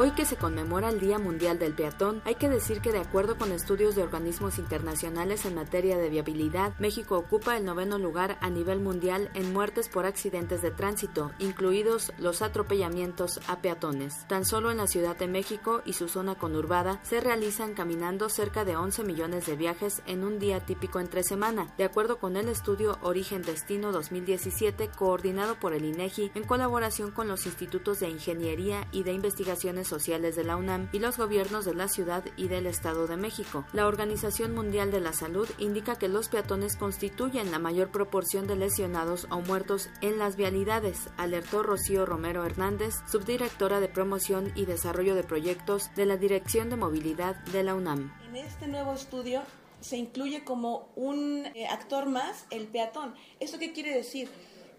Hoy 0.02 0.12
que 0.12 0.25
se 0.25 0.37
conmemora 0.37 0.88
el 0.88 0.99
Día 0.99 1.19
Mundial 1.19 1.59
del 1.59 1.75
Peatón, 1.75 2.23
hay 2.25 2.37
que 2.37 2.49
decir 2.49 2.80
que 2.80 2.90
de 2.90 3.00
acuerdo 3.00 3.37
con 3.37 3.52
estudios 3.52 3.95
de 3.95 4.02
organismos 4.02 4.59
internacionales 4.59 5.45
en 5.45 5.54
materia 5.54 5.99
de 5.99 6.09
viabilidad, 6.09 6.73
México 6.78 7.19
ocupa 7.19 7.59
el 7.59 7.66
noveno 7.66 7.99
lugar 7.99 8.38
a 8.40 8.49
nivel 8.49 8.80
mundial 8.80 9.30
en 9.35 9.52
muertes 9.52 9.90
por 9.90 10.07
accidentes 10.07 10.62
de 10.62 10.71
tránsito, 10.71 11.33
incluidos 11.38 12.14
los 12.16 12.40
atropellamientos 12.40 13.40
a 13.47 13.61
peatones. 13.61 14.26
Tan 14.26 14.47
solo 14.47 14.71
en 14.71 14.78
la 14.78 14.87
Ciudad 14.87 15.19
de 15.19 15.28
México 15.28 15.83
y 15.85 15.92
su 15.92 16.09
zona 16.09 16.35
conurbada 16.35 16.99
se 17.02 17.21
realizan 17.21 17.75
caminando 17.75 18.30
cerca 18.30 18.64
de 18.64 18.76
11 18.76 19.04
millones 19.04 19.45
de 19.45 19.57
viajes 19.57 20.00
en 20.07 20.25
un 20.25 20.38
día 20.38 20.64
típico 20.64 21.00
entre 21.00 21.25
semana, 21.25 21.75
de 21.76 21.85
acuerdo 21.85 22.19
con 22.19 22.38
el 22.38 22.49
estudio 22.49 22.97
Origen 23.02 23.42
Destino 23.42 23.92
2017 23.92 24.88
coordinado 24.97 25.57
por 25.57 25.75
el 25.75 25.85
INEGI 25.85 26.33
en 26.35 26.45
colaboración 26.45 27.11
con 27.11 27.28
los 27.28 27.45
institutos 27.45 28.00
de 28.00 28.09
ingeniería 28.09 28.88
y 28.92 29.02
de 29.02 29.12
investigaciones 29.12 29.89
sociales 29.90 30.37
de 30.37 30.44
la 30.44 30.56
UNAM 30.56 30.88
y 30.92 30.99
los 30.99 31.18
gobiernos 31.18 31.66
de 31.66 31.75
la 31.75 31.88
ciudad 31.88 32.25
y 32.38 32.49
del 32.49 32.66
Estado 32.66 33.06
de 33.06 33.18
México. 33.18 33.66
La 33.75 33.87
Organización 33.87 34.54
Mundial 34.54 34.90
de 34.90 35.00
la 35.00 35.12
Salud 35.12 35.47
indica 35.59 35.99
que 35.99 36.09
los 36.09 36.30
peatones 36.30 36.76
constituyen 36.76 37.50
la 37.50 37.59
mayor 37.59 37.90
proporción 37.90 38.47
de 38.47 38.56
lesionados 38.56 39.26
o 39.30 39.42
muertos 39.42 39.90
en 40.00 40.18
las 40.18 40.37
vialidades, 40.37 41.11
alertó 41.18 41.62
Rocío 41.62 42.06
Romero 42.06 42.47
Hernández, 42.47 42.94
subdirectora 43.11 43.80
de 43.80 43.88
promoción 43.88 44.52
y 44.54 44.64
desarrollo 44.64 45.14
de 45.14 45.25
proyectos 45.25 45.90
de 45.97 46.06
la 46.06 46.16
Dirección 46.16 46.70
de 46.70 46.76
Movilidad 46.76 47.37
de 47.47 47.62
la 47.62 47.75
UNAM. 47.75 48.12
En 48.28 48.37
este 48.37 48.66
nuevo 48.66 48.94
estudio 48.94 49.42
se 49.80 49.97
incluye 49.97 50.44
como 50.44 50.88
un 50.94 51.47
eh, 51.54 51.66
actor 51.66 52.06
más 52.06 52.47
el 52.50 52.68
peatón. 52.68 53.14
¿Esto 53.40 53.59
qué 53.59 53.73
quiere 53.73 53.94
decir? 53.94 54.28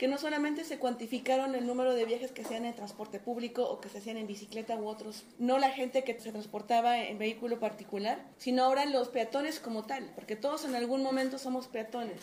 Que 0.02 0.08
no 0.08 0.18
solamente 0.18 0.64
se 0.64 0.80
cuantificaron 0.80 1.54
el 1.54 1.68
número 1.68 1.94
de 1.94 2.06
viajes 2.06 2.32
que 2.32 2.42
se 2.42 2.48
hacían 2.48 2.66
en 2.66 2.74
transporte 2.74 3.20
público 3.20 3.70
o 3.70 3.80
que 3.80 3.88
se 3.88 4.00
hacían 4.00 4.18
en 4.18 4.26
bicicleta 4.26 4.76
u 4.76 4.88
otros, 4.88 5.26
no 5.38 5.60
la 5.60 5.70
gente 5.70 6.04
que 6.04 6.20
se 6.20 6.32
transportaba 6.32 6.98
en 7.04 7.20
vehículo 7.20 7.60
particular, 7.60 8.26
sino 8.38 8.64
ahora 8.64 8.86
los 8.86 9.10
peatones 9.10 9.60
como 9.60 9.86
tal, 9.86 10.12
porque 10.16 10.36
todos 10.36 10.66
en 10.66 10.74
algún 10.74 11.04
momento 11.04 11.38
somos 11.38 11.68
peatones. 11.68 12.20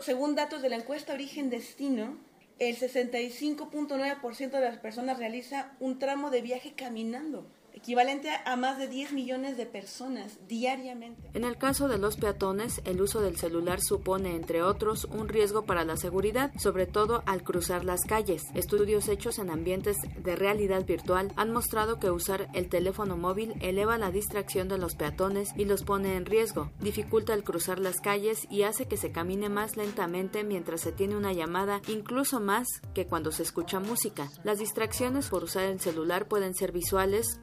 Según 0.00 0.34
datos 0.34 0.60
de 0.60 0.68
la 0.68 0.76
encuesta 0.76 1.14
Origen 1.14 1.48
Destino, 1.48 2.18
el 2.58 2.76
65.9% 2.76 4.50
de 4.50 4.60
las 4.60 4.76
personas 4.76 5.16
realiza 5.16 5.72
un 5.80 5.98
tramo 5.98 6.28
de 6.28 6.42
viaje 6.42 6.74
caminando 6.76 7.46
equivalente 7.74 8.30
a 8.44 8.56
más 8.56 8.78
de 8.78 8.88
10 8.88 9.12
millones 9.12 9.56
de 9.56 9.66
personas 9.66 10.38
diariamente. 10.48 11.28
En 11.34 11.44
el 11.44 11.58
caso 11.58 11.88
de 11.88 11.98
los 11.98 12.16
peatones, 12.16 12.80
el 12.84 13.02
uso 13.02 13.20
del 13.20 13.36
celular 13.36 13.80
supone, 13.82 14.36
entre 14.36 14.62
otros, 14.62 15.04
un 15.04 15.28
riesgo 15.28 15.64
para 15.64 15.84
la 15.84 15.96
seguridad, 15.96 16.52
sobre 16.58 16.86
todo 16.86 17.22
al 17.26 17.42
cruzar 17.42 17.84
las 17.84 18.02
calles. 18.02 18.44
Estudios 18.54 19.08
hechos 19.08 19.38
en 19.38 19.50
ambientes 19.50 19.96
de 20.16 20.36
realidad 20.36 20.86
virtual 20.86 21.32
han 21.36 21.52
mostrado 21.52 21.98
que 21.98 22.10
usar 22.10 22.48
el 22.54 22.68
teléfono 22.68 23.16
móvil 23.16 23.54
eleva 23.60 23.98
la 23.98 24.10
distracción 24.10 24.68
de 24.68 24.78
los 24.78 24.94
peatones 24.94 25.50
y 25.56 25.64
los 25.64 25.82
pone 25.82 26.16
en 26.16 26.26
riesgo, 26.26 26.70
dificulta 26.80 27.34
el 27.34 27.44
cruzar 27.44 27.78
las 27.78 28.00
calles 28.00 28.46
y 28.50 28.62
hace 28.62 28.86
que 28.86 28.96
se 28.96 29.12
camine 29.12 29.48
más 29.48 29.76
lentamente 29.76 30.44
mientras 30.44 30.80
se 30.80 30.92
tiene 30.92 31.16
una 31.16 31.32
llamada, 31.32 31.80
incluso 31.88 32.40
más 32.40 32.68
que 32.94 33.06
cuando 33.06 33.32
se 33.32 33.42
escucha 33.42 33.80
música. 33.80 34.30
Las 34.44 34.58
distracciones 34.58 35.28
por 35.28 35.44
usar 35.44 35.64
el 35.64 35.80
celular 35.80 36.28
pueden 36.28 36.54
ser 36.54 36.72
visuales, 36.72 37.38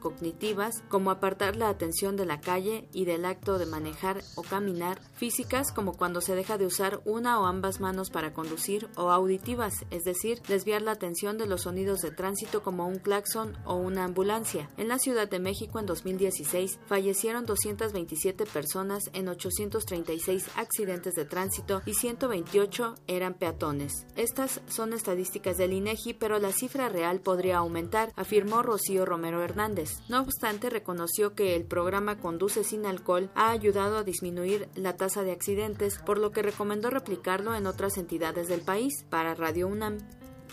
como 0.88 1.10
apartar 1.10 1.56
la 1.56 1.68
atención 1.68 2.16
de 2.16 2.26
la 2.26 2.40
calle 2.40 2.88
y 2.92 3.04
del 3.04 3.24
acto 3.24 3.58
de 3.58 3.66
manejar 3.66 4.22
o 4.36 4.42
caminar, 4.42 5.00
físicas, 5.14 5.72
como 5.72 5.96
cuando 5.96 6.20
se 6.20 6.34
deja 6.34 6.58
de 6.58 6.66
usar 6.66 7.00
una 7.04 7.40
o 7.40 7.46
ambas 7.46 7.80
manos 7.80 8.10
para 8.10 8.32
conducir, 8.32 8.88
o 8.96 9.10
auditivas, 9.10 9.84
es 9.90 10.04
decir, 10.04 10.40
desviar 10.48 10.82
la 10.82 10.92
atención 10.92 11.38
de 11.38 11.46
los 11.46 11.62
sonidos 11.62 12.00
de 12.00 12.10
tránsito 12.10 12.62
como 12.62 12.86
un 12.86 12.98
claxon 12.98 13.56
o 13.64 13.76
una 13.76 14.04
ambulancia. 14.04 14.68
En 14.76 14.88
la 14.88 14.98
Ciudad 14.98 15.28
de 15.28 15.40
México 15.40 15.78
en 15.78 15.86
2016 15.86 16.78
fallecieron 16.86 17.46
227 17.46 18.46
personas 18.46 19.10
en 19.12 19.28
836 19.28 20.46
accidentes 20.56 21.14
de 21.14 21.24
tránsito 21.24 21.82
y 21.86 21.94
128 21.94 22.94
eran 23.06 23.34
peatones. 23.34 24.06
Estas 24.16 24.60
son 24.68 24.92
estadísticas 24.92 25.56
del 25.56 25.72
INEGI, 25.72 26.14
pero 26.14 26.38
la 26.38 26.52
cifra 26.52 26.88
real 26.88 27.20
podría 27.20 27.58
aumentar, 27.58 28.12
afirmó 28.16 28.62
Rocío 28.62 29.04
Romero 29.04 29.42
Hernández 29.42 29.90
No 30.12 30.20
obstante, 30.20 30.68
reconoció 30.68 31.34
que 31.34 31.56
el 31.56 31.64
programa 31.64 32.18
Conduce 32.18 32.64
sin 32.64 32.84
alcohol 32.84 33.30
ha 33.34 33.50
ayudado 33.50 33.96
a 33.96 34.04
disminuir 34.04 34.68
la 34.74 34.94
tasa 34.94 35.22
de 35.22 35.32
accidentes, 35.32 35.98
por 36.00 36.18
lo 36.18 36.32
que 36.32 36.42
recomendó 36.42 36.90
replicarlo 36.90 37.54
en 37.54 37.66
otras 37.66 37.96
entidades 37.96 38.46
del 38.46 38.60
país. 38.60 39.06
Para 39.08 39.34
Radio 39.34 39.68
UNAM, 39.68 39.96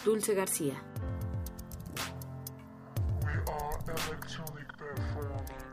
Dulce 0.06 0.34
García. 0.34 0.82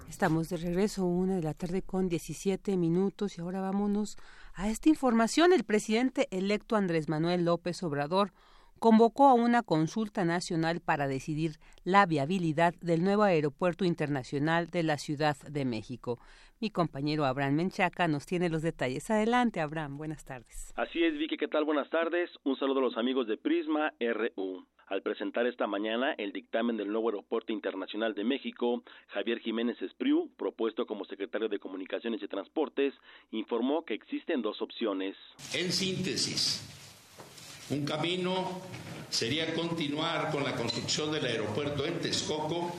Estamos 0.08 0.48
de 0.48 0.56
regreso, 0.56 1.04
una 1.04 1.36
de 1.36 1.42
la 1.42 1.54
tarde 1.54 1.82
con 1.82 2.08
17 2.08 2.76
minutos 2.76 3.38
y 3.38 3.40
ahora 3.40 3.60
vámonos 3.60 4.18
a 4.54 4.68
esta 4.68 4.88
información. 4.88 5.52
El 5.52 5.62
presidente 5.62 6.26
electo 6.32 6.74
Andrés 6.74 7.08
Manuel 7.08 7.44
López 7.44 7.80
Obrador 7.84 8.32
convocó 8.78 9.26
a 9.28 9.34
una 9.34 9.62
consulta 9.62 10.24
nacional 10.24 10.80
para 10.80 11.08
decidir 11.08 11.52
la 11.84 12.06
viabilidad 12.06 12.74
del 12.80 13.02
nuevo 13.04 13.22
aeropuerto 13.22 13.84
internacional 13.84 14.68
de 14.68 14.82
la 14.82 14.98
Ciudad 14.98 15.36
de 15.48 15.64
México. 15.64 16.18
Mi 16.60 16.70
compañero 16.70 17.26
Abraham 17.26 17.54
Menchaca 17.54 18.08
nos 18.08 18.24
tiene 18.24 18.48
los 18.48 18.62
detalles. 18.62 19.10
Adelante, 19.10 19.60
Abraham. 19.60 19.98
Buenas 19.98 20.24
tardes. 20.24 20.72
Así 20.76 21.04
es, 21.04 21.18
Vicky. 21.18 21.36
¿Qué 21.36 21.48
tal? 21.48 21.64
Buenas 21.64 21.90
tardes. 21.90 22.30
Un 22.44 22.56
saludo 22.56 22.78
a 22.78 22.82
los 22.82 22.96
amigos 22.96 23.26
de 23.26 23.36
Prisma 23.36 23.92
RU. 24.00 24.66
Al 24.86 25.02
presentar 25.02 25.46
esta 25.46 25.66
mañana 25.66 26.14
el 26.16 26.32
dictamen 26.32 26.76
del 26.76 26.92
nuevo 26.92 27.08
Aeropuerto 27.08 27.52
Internacional 27.52 28.14
de 28.14 28.22
México, 28.22 28.84
Javier 29.08 29.40
Jiménez 29.40 29.82
Espriu, 29.82 30.30
propuesto 30.36 30.86
como 30.86 31.04
secretario 31.04 31.48
de 31.48 31.58
Comunicaciones 31.58 32.22
y 32.22 32.28
Transportes, 32.28 32.94
informó 33.32 33.84
que 33.84 33.94
existen 33.94 34.42
dos 34.42 34.62
opciones. 34.62 35.16
En 35.52 35.72
síntesis, 35.72 36.85
un 37.70 37.84
camino 37.84 38.60
sería 39.10 39.52
continuar 39.54 40.30
con 40.30 40.44
la 40.44 40.54
construcción 40.54 41.10
del 41.12 41.26
aeropuerto 41.26 41.84
en 41.84 42.00
Texcoco 42.00 42.72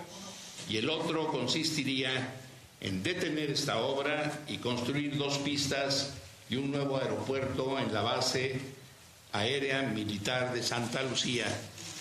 y 0.69 0.77
el 0.77 0.89
otro 0.89 1.27
consistiría 1.27 2.33
en 2.79 3.03
detener 3.03 3.51
esta 3.51 3.79
obra 3.79 4.43
y 4.47 4.57
construir 4.57 5.17
dos 5.17 5.39
pistas 5.39 6.13
y 6.49 6.55
un 6.55 6.71
nuevo 6.71 6.97
aeropuerto 6.97 7.77
en 7.79 7.93
la 7.93 8.01
base 8.01 8.59
aérea 9.33 9.81
militar 9.81 10.53
de 10.53 10.63
Santa 10.63 11.03
Lucía 11.03 11.45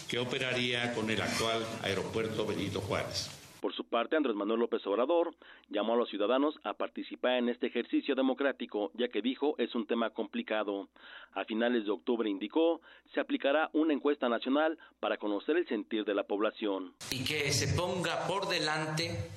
que 0.09 0.19
operaría 0.19 0.95
con 0.95 1.11
el 1.11 1.21
actual 1.21 1.67
aeropuerto 1.83 2.47
Benito 2.47 2.81
Juárez. 2.81 3.36
Por 3.67 3.75
su 3.75 3.83
parte, 3.83 4.15
Andrés 4.15 4.37
Manuel 4.37 4.61
López 4.61 4.87
Obrador 4.87 5.35
llamó 5.71 5.95
a 5.95 5.97
los 5.97 6.09
ciudadanos 6.09 6.55
a 6.63 6.75
participar 6.75 7.33
en 7.33 7.49
este 7.49 7.67
ejercicio 7.67 8.15
democrático, 8.15 8.93
ya 8.95 9.09
que 9.09 9.21
dijo 9.21 9.57
es 9.59 9.75
un 9.75 9.89
tema 9.89 10.11
complicado. 10.11 10.89
A 11.33 11.45
finales 11.45 11.85
de 11.85 11.91
octubre 11.91 12.31
indicó 12.31 12.81
se 13.13 13.19
aplicará 13.19 13.69
una 13.73 13.93
encuesta 13.93 14.29
nacional 14.29 14.79
para 15.01 15.17
conocer 15.17 15.57
el 15.57 15.67
sentir 15.67 16.05
de 16.05 16.15
la 16.15 16.23
población. 16.23 16.95
Y 17.11 17.25
que 17.25 17.51
se 17.51 17.75
ponga 17.75 18.29
por 18.29 18.47
delante, 18.47 19.31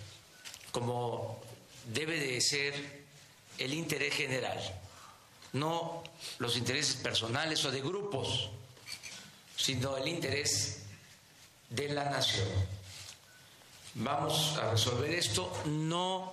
como 0.71 1.41
debe 1.91 2.19
de 2.19 2.39
ser, 2.39 2.75
el 3.57 3.73
interés 3.73 4.13
general, 4.13 4.59
no 5.53 6.03
los 6.37 6.55
intereses 6.55 7.01
personales 7.01 7.65
o 7.65 7.71
de 7.71 7.81
grupos 7.81 8.51
sino 9.55 9.97
el 9.97 10.07
interés 10.07 10.83
de 11.71 11.89
la 11.89 12.11
nación. 12.11 12.78
Vamos 14.01 14.57
a 14.57 14.71
resolver 14.71 15.11
esto, 15.11 15.51
no 15.65 16.31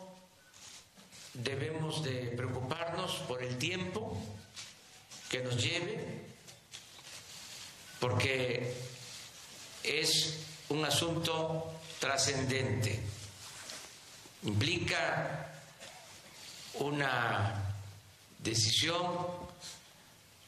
debemos 1.34 2.00
de 2.04 2.32
preocuparnos 2.36 3.16
por 3.26 3.42
el 3.42 3.58
tiempo 3.58 4.16
que 5.28 5.42
nos 5.42 5.60
lleve, 5.60 5.98
porque 7.98 8.72
es 9.82 10.38
un 10.68 10.84
asunto 10.84 11.72
trascendente, 11.98 13.00
implica 14.44 15.52
una 16.74 17.74
decisión 18.38 19.26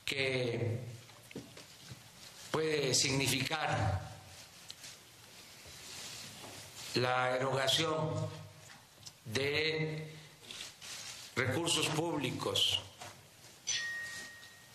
que 0.05 0.79
puede 2.53 2.95
significar 2.95 4.08
la 7.01 7.37
erogación 7.37 8.29
de 9.25 10.13
recursos 11.37 11.87
públicos 11.89 12.81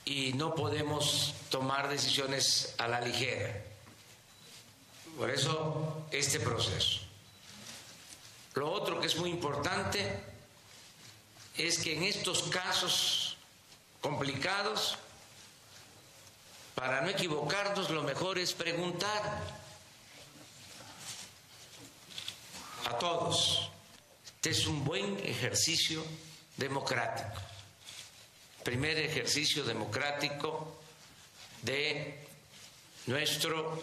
y 0.06 0.34
no 0.34 0.54
podemos 0.56 1.34
tomar 1.50 1.90
decisiones 1.90 2.76
a 2.78 2.88
la 2.88 3.02
ligera. 3.02 3.62
Por 5.18 5.30
eso 5.30 6.06
este 6.12 6.40
proceso. 6.40 7.02
Lo 8.56 8.72
otro 8.72 9.00
que 9.00 9.08
es 9.08 9.16
muy 9.18 9.30
importante 9.30 10.22
es 11.58 11.80
que 11.80 11.96
en 11.98 12.04
estos 12.04 12.44
casos 12.44 13.38
complicados 14.02 14.98
para 16.76 17.02
no 17.02 17.10
equivocarnos, 17.10 17.90
lo 17.92 18.04
mejor 18.04 18.38
es 18.40 18.54
preguntar 18.54 19.62
a 22.86 22.98
todos. 22.98 23.69
Este 24.26 24.50
es 24.50 24.67
un 24.67 24.84
buen 24.84 25.17
ejercicio 25.19 26.04
democrático. 26.58 27.41
Primer 28.63 28.98
ejercicio 28.98 29.63
democrático 29.63 30.80
de 31.62 32.26
nuestro 33.08 33.82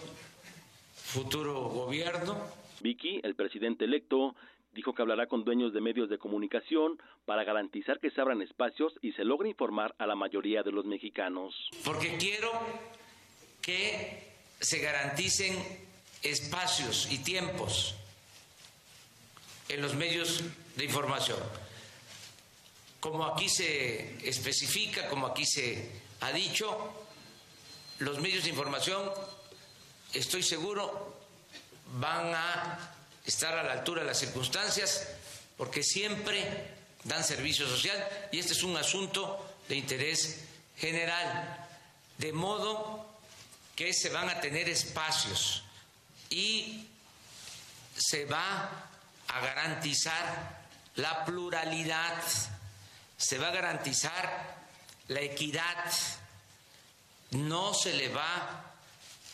futuro 0.94 1.68
gobierno. 1.68 2.38
Vicky, 2.80 3.20
el 3.22 3.34
presidente 3.34 3.84
electo, 3.84 4.34
dijo 4.72 4.94
que 4.94 5.02
hablará 5.02 5.26
con 5.26 5.44
dueños 5.44 5.72
de 5.72 5.80
medios 5.80 6.08
de 6.08 6.18
comunicación 6.18 7.00
para 7.26 7.44
garantizar 7.44 8.00
que 8.00 8.10
se 8.10 8.20
abran 8.20 8.42
espacios 8.42 8.94
y 9.02 9.12
se 9.12 9.24
logre 9.24 9.48
informar 9.48 9.94
a 9.98 10.06
la 10.06 10.14
mayoría 10.14 10.62
de 10.62 10.72
los 10.72 10.86
mexicanos. 10.86 11.54
Porque 11.84 12.16
quiero 12.16 12.50
que 13.60 14.30
se 14.60 14.78
garanticen 14.78 15.56
espacios 16.22 17.10
y 17.10 17.22
tiempos 17.22 17.99
en 19.70 19.82
los 19.82 19.94
medios 19.94 20.42
de 20.76 20.84
información. 20.84 21.38
Como 22.98 23.24
aquí 23.24 23.48
se 23.48 24.28
especifica, 24.28 25.08
como 25.08 25.28
aquí 25.28 25.46
se 25.46 25.90
ha 26.20 26.32
dicho, 26.32 26.92
los 28.00 28.18
medios 28.18 28.44
de 28.44 28.50
información, 28.50 29.10
estoy 30.12 30.42
seguro, 30.42 31.16
van 31.94 32.34
a 32.34 32.94
estar 33.24 33.56
a 33.56 33.62
la 33.62 33.72
altura 33.72 34.02
de 34.02 34.08
las 34.08 34.18
circunstancias, 34.18 35.06
porque 35.56 35.82
siempre 35.82 36.74
dan 37.04 37.24
servicio 37.24 37.66
social 37.66 37.96
y 38.32 38.38
este 38.38 38.52
es 38.52 38.62
un 38.62 38.76
asunto 38.76 39.54
de 39.68 39.76
interés 39.76 40.40
general, 40.76 41.68
de 42.18 42.32
modo 42.32 43.06
que 43.76 43.94
se 43.94 44.10
van 44.10 44.28
a 44.28 44.40
tener 44.40 44.68
espacios 44.68 45.62
y 46.28 46.86
se 47.96 48.24
va 48.24 48.89
a 49.30 49.40
garantizar 49.40 50.60
la 50.96 51.24
pluralidad, 51.24 52.22
se 53.16 53.38
va 53.38 53.48
a 53.48 53.52
garantizar 53.52 54.58
la 55.08 55.20
equidad, 55.20 55.86
no 57.32 57.72
se 57.74 57.96
le 57.96 58.08
va 58.08 58.72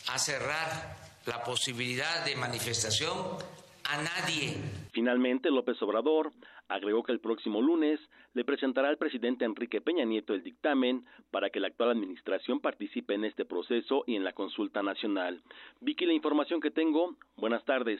a 0.07 0.19
cerrar 0.19 0.97
la 1.25 1.43
posibilidad 1.43 2.25
de 2.25 2.35
manifestación 2.35 3.37
a 3.83 4.01
nadie. 4.01 4.55
Finalmente, 4.91 5.49
López 5.49 5.81
Obrador 5.81 6.31
agregó 6.67 7.03
que 7.03 7.11
el 7.11 7.19
próximo 7.19 7.61
lunes 7.61 7.99
le 8.33 8.43
presentará 8.43 8.89
al 8.89 8.97
presidente 8.97 9.45
Enrique 9.45 9.81
Peña 9.81 10.05
Nieto 10.05 10.33
el 10.33 10.43
dictamen 10.43 11.05
para 11.31 11.49
que 11.49 11.59
la 11.59 11.67
actual 11.67 11.91
administración 11.91 12.59
participe 12.59 13.13
en 13.13 13.25
este 13.25 13.45
proceso 13.45 14.03
y 14.05 14.15
en 14.15 14.23
la 14.23 14.33
consulta 14.33 14.83
nacional. 14.83 15.41
Vicky, 15.79 16.05
la 16.05 16.13
información 16.13 16.61
que 16.61 16.71
tengo. 16.71 17.15
Buenas 17.37 17.63
tardes. 17.65 17.99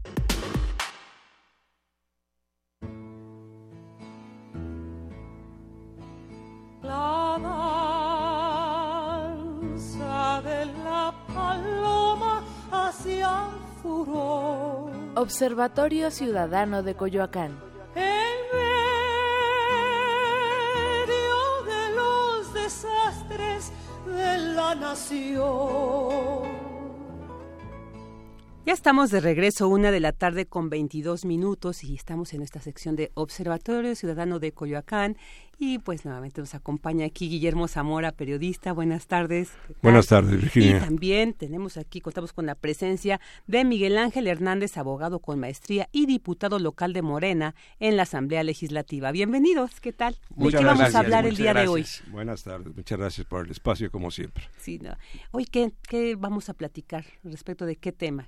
Observatorio 15.15 16.11
Ciudadano 16.11 16.83
de 16.83 16.93
Coyoacán. 16.93 17.59
En 17.95 18.37
medio 21.07 21.63
de 21.65 21.95
los 21.95 22.53
desastres 22.53 23.71
de 24.05 24.37
la 24.53 24.75
nación. 24.75 26.41
Ya 28.63 28.73
estamos 28.73 29.09
de 29.09 29.19
regreso, 29.19 29.67
una 29.67 29.89
de 29.89 29.99
la 29.99 30.11
tarde 30.11 30.45
con 30.45 30.69
22 30.69 31.25
minutos 31.25 31.83
y 31.83 31.95
estamos 31.95 32.35
en 32.35 32.43
esta 32.43 32.61
sección 32.61 32.95
de 32.95 33.11
Observatorio 33.15 33.95
Ciudadano 33.95 34.37
de 34.37 34.51
Coyoacán 34.51 35.17
y 35.63 35.77
pues 35.77 36.05
nuevamente 36.05 36.41
nos 36.41 36.55
acompaña 36.55 37.05
aquí 37.05 37.29
Guillermo 37.29 37.67
Zamora, 37.67 38.11
periodista. 38.11 38.73
Buenas 38.73 39.05
tardes. 39.05 39.51
Buenas 39.83 40.07
tardes, 40.07 40.41
Virginia. 40.41 40.77
Y 40.77 40.79
también 40.79 41.35
tenemos 41.35 41.77
aquí, 41.77 42.01
contamos 42.01 42.33
con 42.33 42.47
la 42.47 42.55
presencia 42.55 43.21
de 43.45 43.63
Miguel 43.63 43.99
Ángel 43.99 44.25
Hernández, 44.25 44.75
abogado 44.77 45.19
con 45.19 45.39
maestría 45.39 45.87
y 45.91 46.07
diputado 46.07 46.57
local 46.57 46.93
de 46.93 47.03
Morena 47.03 47.53
en 47.79 47.95
la 47.95 48.03
Asamblea 48.03 48.41
Legislativa. 48.43 49.11
Bienvenidos, 49.11 49.79
¿qué 49.81 49.93
tal? 49.93 50.17
¿De 50.35 50.49
qué 50.49 50.65
vamos 50.65 50.95
a 50.95 50.99
hablar 50.99 51.27
el 51.27 51.37
día 51.37 51.53
de 51.53 51.67
hoy? 51.67 51.85
Buenas 52.07 52.41
tardes, 52.41 52.75
muchas 52.75 52.97
gracias 52.97 53.27
por 53.27 53.45
el 53.45 53.51
espacio 53.51 53.91
como 53.91 54.09
siempre. 54.09 54.45
Sí, 54.57 54.81
Hoy, 55.29 55.45
¿qué, 55.45 55.71
¿qué 55.87 56.15
vamos 56.15 56.49
a 56.49 56.55
platicar 56.55 57.05
respecto 57.23 57.67
de 57.67 57.75
qué 57.75 57.91
tema? 57.91 58.25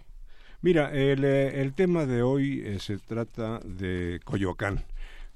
Mira, 0.61 0.91
el, 0.91 1.23
eh, 1.23 1.61
el 1.63 1.73
tema 1.73 2.05
de 2.05 2.21
hoy 2.21 2.61
eh, 2.63 2.77
se 2.79 2.99
trata 2.99 3.59
de 3.65 4.19
Coyoacán. 4.23 4.85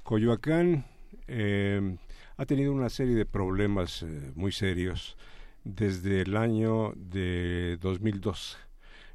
Coyoacán 0.03 0.85
eh, 1.27 1.97
ha 2.37 2.45
tenido 2.45 2.73
una 2.73 2.89
serie 2.89 3.15
de 3.15 3.25
problemas 3.25 4.05
muy 4.35 4.51
serios 4.51 5.17
desde 5.63 6.21
el 6.21 6.37
año 6.37 6.93
de 6.95 7.77
2012. 7.81 8.57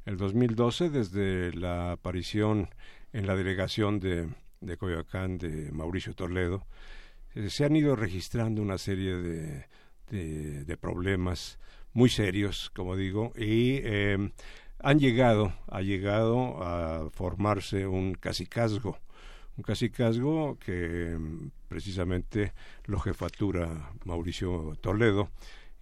El 0.05 0.17
2012, 0.17 0.89
desde 0.89 1.53
la 1.53 1.93
aparición 1.93 2.69
en 3.13 3.27
la 3.27 3.35
delegación 3.35 3.99
de, 3.99 4.27
de 4.61 4.77
Coyoacán 4.77 5.37
de 5.37 5.71
Mauricio 5.71 6.13
Toledo, 6.13 6.65
se 7.47 7.65
han 7.65 7.75
ido 7.75 7.95
registrando 7.95 8.61
una 8.61 8.77
serie 8.77 9.15
de, 9.15 9.65
de, 10.09 10.77
problemas 10.77 11.57
muy 11.93 12.09
serios, 12.09 12.69
como 12.71 12.95
digo, 12.95 13.31
y 13.35 13.81
han 14.83 14.99
llegado, 14.99 15.53
ha 15.67 15.81
llegado 15.81 16.61
a 16.61 17.09
formarse 17.11 17.87
un 17.87 18.15
casicazgo, 18.15 18.99
un 19.57 19.63
casicazgo 19.63 20.57
que 20.59 21.15
mm, 21.17 21.51
precisamente 21.67 22.53
lo 22.85 22.99
jefatura 22.99 23.91
Mauricio 24.05 24.75
Toledo 24.81 25.29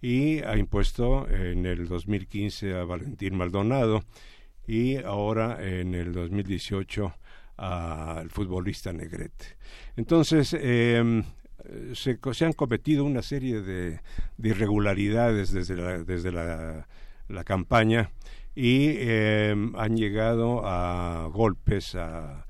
y 0.00 0.40
ha 0.40 0.56
impuesto 0.56 1.28
en 1.28 1.64
el 1.64 1.86
2015 1.86 2.74
a 2.74 2.84
Valentín 2.84 3.36
Maldonado 3.36 4.02
y 4.66 4.96
ahora 4.96 5.58
en 5.60 5.94
el 5.94 6.12
2018 6.12 7.14
al 7.56 8.30
futbolista 8.30 8.92
Negrete. 8.92 9.56
Entonces, 9.96 10.54
em, 10.58 11.22
se, 11.94 12.18
han 12.44 12.52
cometido 12.52 13.04
una 13.04 13.22
serie 13.22 13.60
de, 13.60 14.00
irregularidades 14.42 15.52
desde 15.52 15.76
la, 15.76 15.98
desde 16.02 16.32
la, 16.32 16.86
campaña 17.44 18.10
y 18.54 18.88
eh, 18.98 19.54
han 19.76 19.96
llegado 19.96 20.66
a 20.66 21.28
golpes, 21.32 21.94
a, 21.94 22.46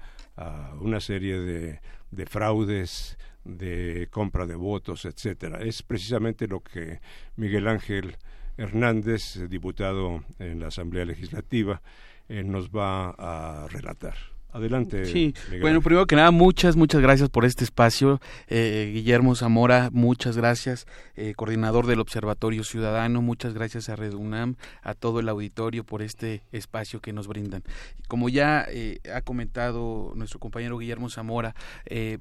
una 0.80 1.00
serie 1.00 1.38
de, 1.38 1.80
de, 2.10 2.26
fraudes, 2.26 3.18
de 3.44 4.08
compra 4.10 4.46
de 4.46 4.54
votos, 4.54 5.04
etcétera. 5.04 5.62
Es 5.62 5.82
precisamente 5.82 6.46
lo 6.46 6.62
que 6.62 7.00
Miguel 7.36 7.68
Ángel 7.68 8.16
Hernández, 8.56 9.48
diputado 9.48 10.24
en 10.38 10.60
la 10.60 10.68
Asamblea 10.68 11.04
Legislativa, 11.04 11.82
eh, 12.28 12.42
nos 12.42 12.70
va 12.70 13.10
a 13.10 13.68
relatar. 13.68 14.31
Adelante. 14.52 15.06
Sí, 15.06 15.34
bueno, 15.62 15.80
primero 15.80 16.06
que 16.06 16.14
nada, 16.14 16.30
muchas, 16.30 16.76
muchas 16.76 17.00
gracias 17.00 17.30
por 17.30 17.46
este 17.46 17.64
espacio. 17.64 18.20
Eh, 18.48 18.90
Guillermo 18.92 19.34
Zamora, 19.34 19.88
muchas 19.92 20.36
gracias, 20.36 20.86
eh, 21.16 21.32
coordinador 21.34 21.86
del 21.86 22.00
Observatorio 22.00 22.62
Ciudadano, 22.62 23.22
muchas 23.22 23.54
gracias 23.54 23.88
a 23.88 23.96
Red 23.96 24.12
UNAM, 24.12 24.56
a 24.82 24.92
todo 24.92 25.20
el 25.20 25.30
auditorio 25.30 25.84
por 25.84 26.02
este 26.02 26.42
espacio 26.52 27.00
que 27.00 27.14
nos 27.14 27.28
brindan. 27.28 27.62
Como 28.08 28.28
ya 28.28 28.66
eh, 28.68 29.00
ha 29.14 29.22
comentado 29.22 30.12
nuestro 30.16 30.38
compañero 30.38 30.76
Guillermo 30.76 31.08
Zamora, 31.08 31.54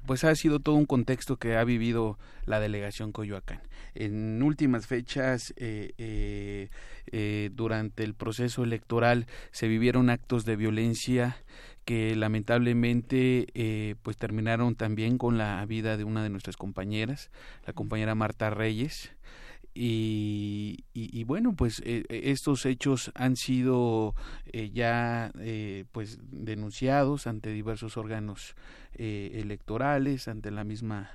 pues 0.06 0.24
ha 0.24 0.34
sido 0.34 0.58
todo 0.58 0.76
un 0.76 0.86
contexto 0.86 1.36
que 1.36 1.56
ha 1.56 1.64
vivido 1.64 2.18
la 2.46 2.60
delegación 2.60 3.12
Coyoacán. 3.12 3.60
En 3.94 4.42
últimas 4.42 4.86
fechas, 4.86 5.52
durante 7.52 8.04
el 8.04 8.14
proceso 8.14 8.64
electoral, 8.64 9.26
se 9.50 9.68
vivieron 9.68 10.08
actos 10.08 10.46
de 10.46 10.56
violencia 10.56 11.36
que 11.84 12.14
lamentablemente 12.14 13.46
eh, 13.54 13.96
pues 14.02 14.16
terminaron 14.16 14.74
también 14.76 15.18
con 15.18 15.38
la 15.38 15.64
vida 15.66 15.96
de 15.96 16.04
una 16.04 16.22
de 16.22 16.30
nuestras 16.30 16.56
compañeras, 16.56 17.30
la 17.66 17.72
compañera 17.72 18.14
Marta 18.14 18.50
Reyes. 18.50 19.12
Y, 19.74 20.84
y, 20.92 21.24
bueno 21.24 21.54
pues 21.54 21.80
eh, 21.86 22.04
estos 22.10 22.66
hechos 22.66 23.10
han 23.14 23.36
sido 23.36 24.14
eh, 24.52 24.70
ya 24.70 25.32
pues 25.92 26.18
denunciados 26.30 27.26
ante 27.26 27.48
diversos 27.52 27.96
órganos 27.96 28.54
electorales 28.98 30.28
ante 30.28 30.50
la 30.50 30.64
misma 30.64 31.12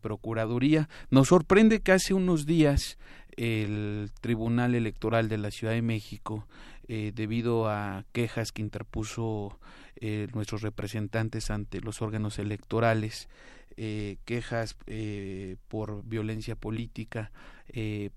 procuraduría 0.00 0.88
nos 1.10 1.26
sorprende 1.26 1.80
que 1.80 1.90
hace 1.90 2.14
unos 2.14 2.46
días 2.46 2.96
el 3.36 4.12
Tribunal 4.20 4.76
Electoral 4.76 5.28
de 5.28 5.38
la 5.38 5.50
Ciudad 5.50 5.72
de 5.72 5.82
México 5.82 6.46
debido 6.86 7.68
a 7.68 8.04
quejas 8.12 8.52
que 8.52 8.62
interpuso 8.62 9.58
eh, 10.02 10.28
nuestros 10.32 10.62
representantes 10.62 11.50
ante 11.50 11.82
los 11.82 12.00
órganos 12.00 12.38
electorales, 12.38 13.28
eh, 13.76 14.16
quejas 14.24 14.76
eh, 14.86 15.56
por 15.68 16.02
violencia 16.04 16.56
política, 16.56 17.30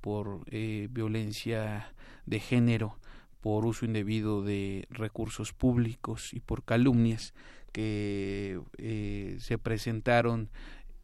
por 0.01 0.49
violencia 0.49 1.93
de 2.25 2.39
género, 2.39 2.97
por 3.41 3.65
uso 3.65 3.85
indebido 3.85 4.41
de 4.41 4.87
recursos 4.89 5.53
públicos 5.53 6.33
y 6.33 6.39
por 6.39 6.63
calumnias 6.63 7.35
que 7.71 8.59
se 9.39 9.57
presentaron 9.59 10.49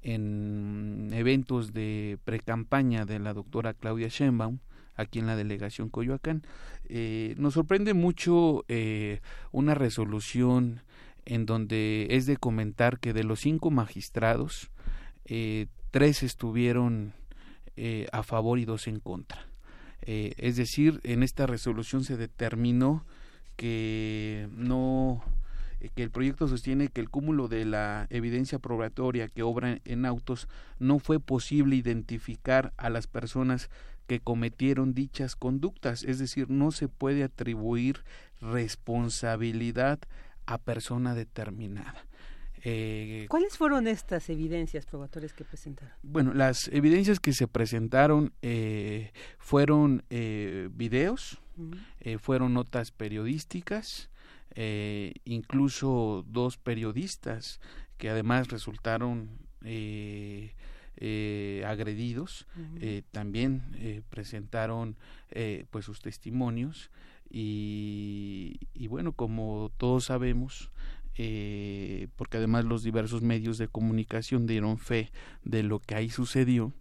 en 0.01 1.09
eventos 1.13 1.73
de 1.73 2.17
precampaña 2.25 3.05
de 3.05 3.19
la 3.19 3.33
doctora 3.33 3.75
Claudia 3.75 4.07
Sheinbaum 4.07 4.59
aquí 4.95 5.19
en 5.19 5.27
la 5.27 5.35
delegación 5.35 5.89
Coyoacán. 5.89 6.43
Eh, 6.89 7.35
nos 7.37 7.53
sorprende 7.53 7.93
mucho 7.93 8.65
eh, 8.67 9.21
una 9.51 9.75
resolución 9.75 10.81
en 11.25 11.45
donde 11.45 12.07
es 12.09 12.25
de 12.25 12.37
comentar 12.37 12.99
que 12.99 13.13
de 13.13 13.23
los 13.23 13.41
cinco 13.41 13.69
magistrados, 13.69 14.71
eh, 15.25 15.67
tres 15.91 16.23
estuvieron 16.23 17.13
a 18.11 18.23
favor 18.23 18.59
y 18.59 18.65
dos 18.65 18.89
en 18.89 18.99
contra. 18.99 19.47
es 20.01 20.57
decir, 20.57 20.99
en 21.03 21.23
esta 21.23 21.47
resolución 21.47 22.03
se 22.03 22.17
determinó 22.17 23.05
que 23.55 24.49
no 24.51 25.23
que 25.95 26.03
el 26.03 26.11
proyecto 26.11 26.49
sostiene 26.49 26.89
que 26.89 26.99
el 26.99 27.09
cúmulo 27.09 27.47
de 27.47 27.63
la 27.63 28.05
evidencia 28.09 28.59
probatoria 28.59 29.29
que 29.29 29.43
obra 29.43 29.79
en 29.85 30.05
autos 30.05 30.49
no 30.77 30.99
fue 30.99 31.21
posible 31.21 31.77
identificar 31.77 32.73
a 32.75 32.89
las 32.89 33.07
personas 33.07 33.69
que 34.09 34.19
cometieron 34.19 34.95
dichas 34.95 35.35
conductas, 35.35 36.03
es 36.03 36.17
decir, 36.17 36.49
no 36.49 36.71
se 36.71 36.87
puede 36.87 37.23
atribuir 37.23 38.03
responsabilidad 38.41 39.99
a 40.47 40.57
persona 40.57 41.13
determinada. 41.13 42.07
Eh, 42.63 43.27
¿Cuáles 43.29 43.55
fueron 43.55 43.85
estas 43.85 44.27
evidencias 44.31 44.87
probatorias 44.87 45.31
que 45.33 45.45
presentaron? 45.45 45.93
Bueno, 46.01 46.33
las 46.33 46.69
evidencias 46.69 47.19
que 47.19 47.33
se 47.33 47.47
presentaron 47.47 48.33
eh, 48.41 49.11
fueron 49.37 50.03
eh, 50.09 50.69
videos, 50.73 51.39
fueron 52.19 52.55
notas 52.55 52.89
periodísticas, 52.89 54.09
incluso 55.25 56.25
dos 56.27 56.57
periodistas 56.57 57.59
que 57.97 58.09
además 58.09 58.47
resultaron 58.47 59.29
eh, 61.01 61.63
agredidos 61.65 62.45
eh, 62.81 63.03
también 63.11 63.63
eh, 63.75 64.01
presentaron 64.09 64.97
pues 65.69 65.85
sus 65.85 66.01
testimonios 66.01 66.91
y, 67.29 68.59
y, 68.73 68.87
bueno 68.87 69.13
como 69.13 69.71
todos 69.77 70.05
sabemos 70.05 70.71
porque 72.15 72.37
además 72.37 72.65
los 72.65 72.83
diversos 72.83 73.21
medios 73.21 73.57
de 73.57 73.69
comunicación 73.69 74.45
dieron 74.45 74.77
fe 74.77 75.09
de 75.43 75.63
lo 75.63 75.79
que 75.79 75.95
ahí 75.95 76.09
sucedió 76.09 76.73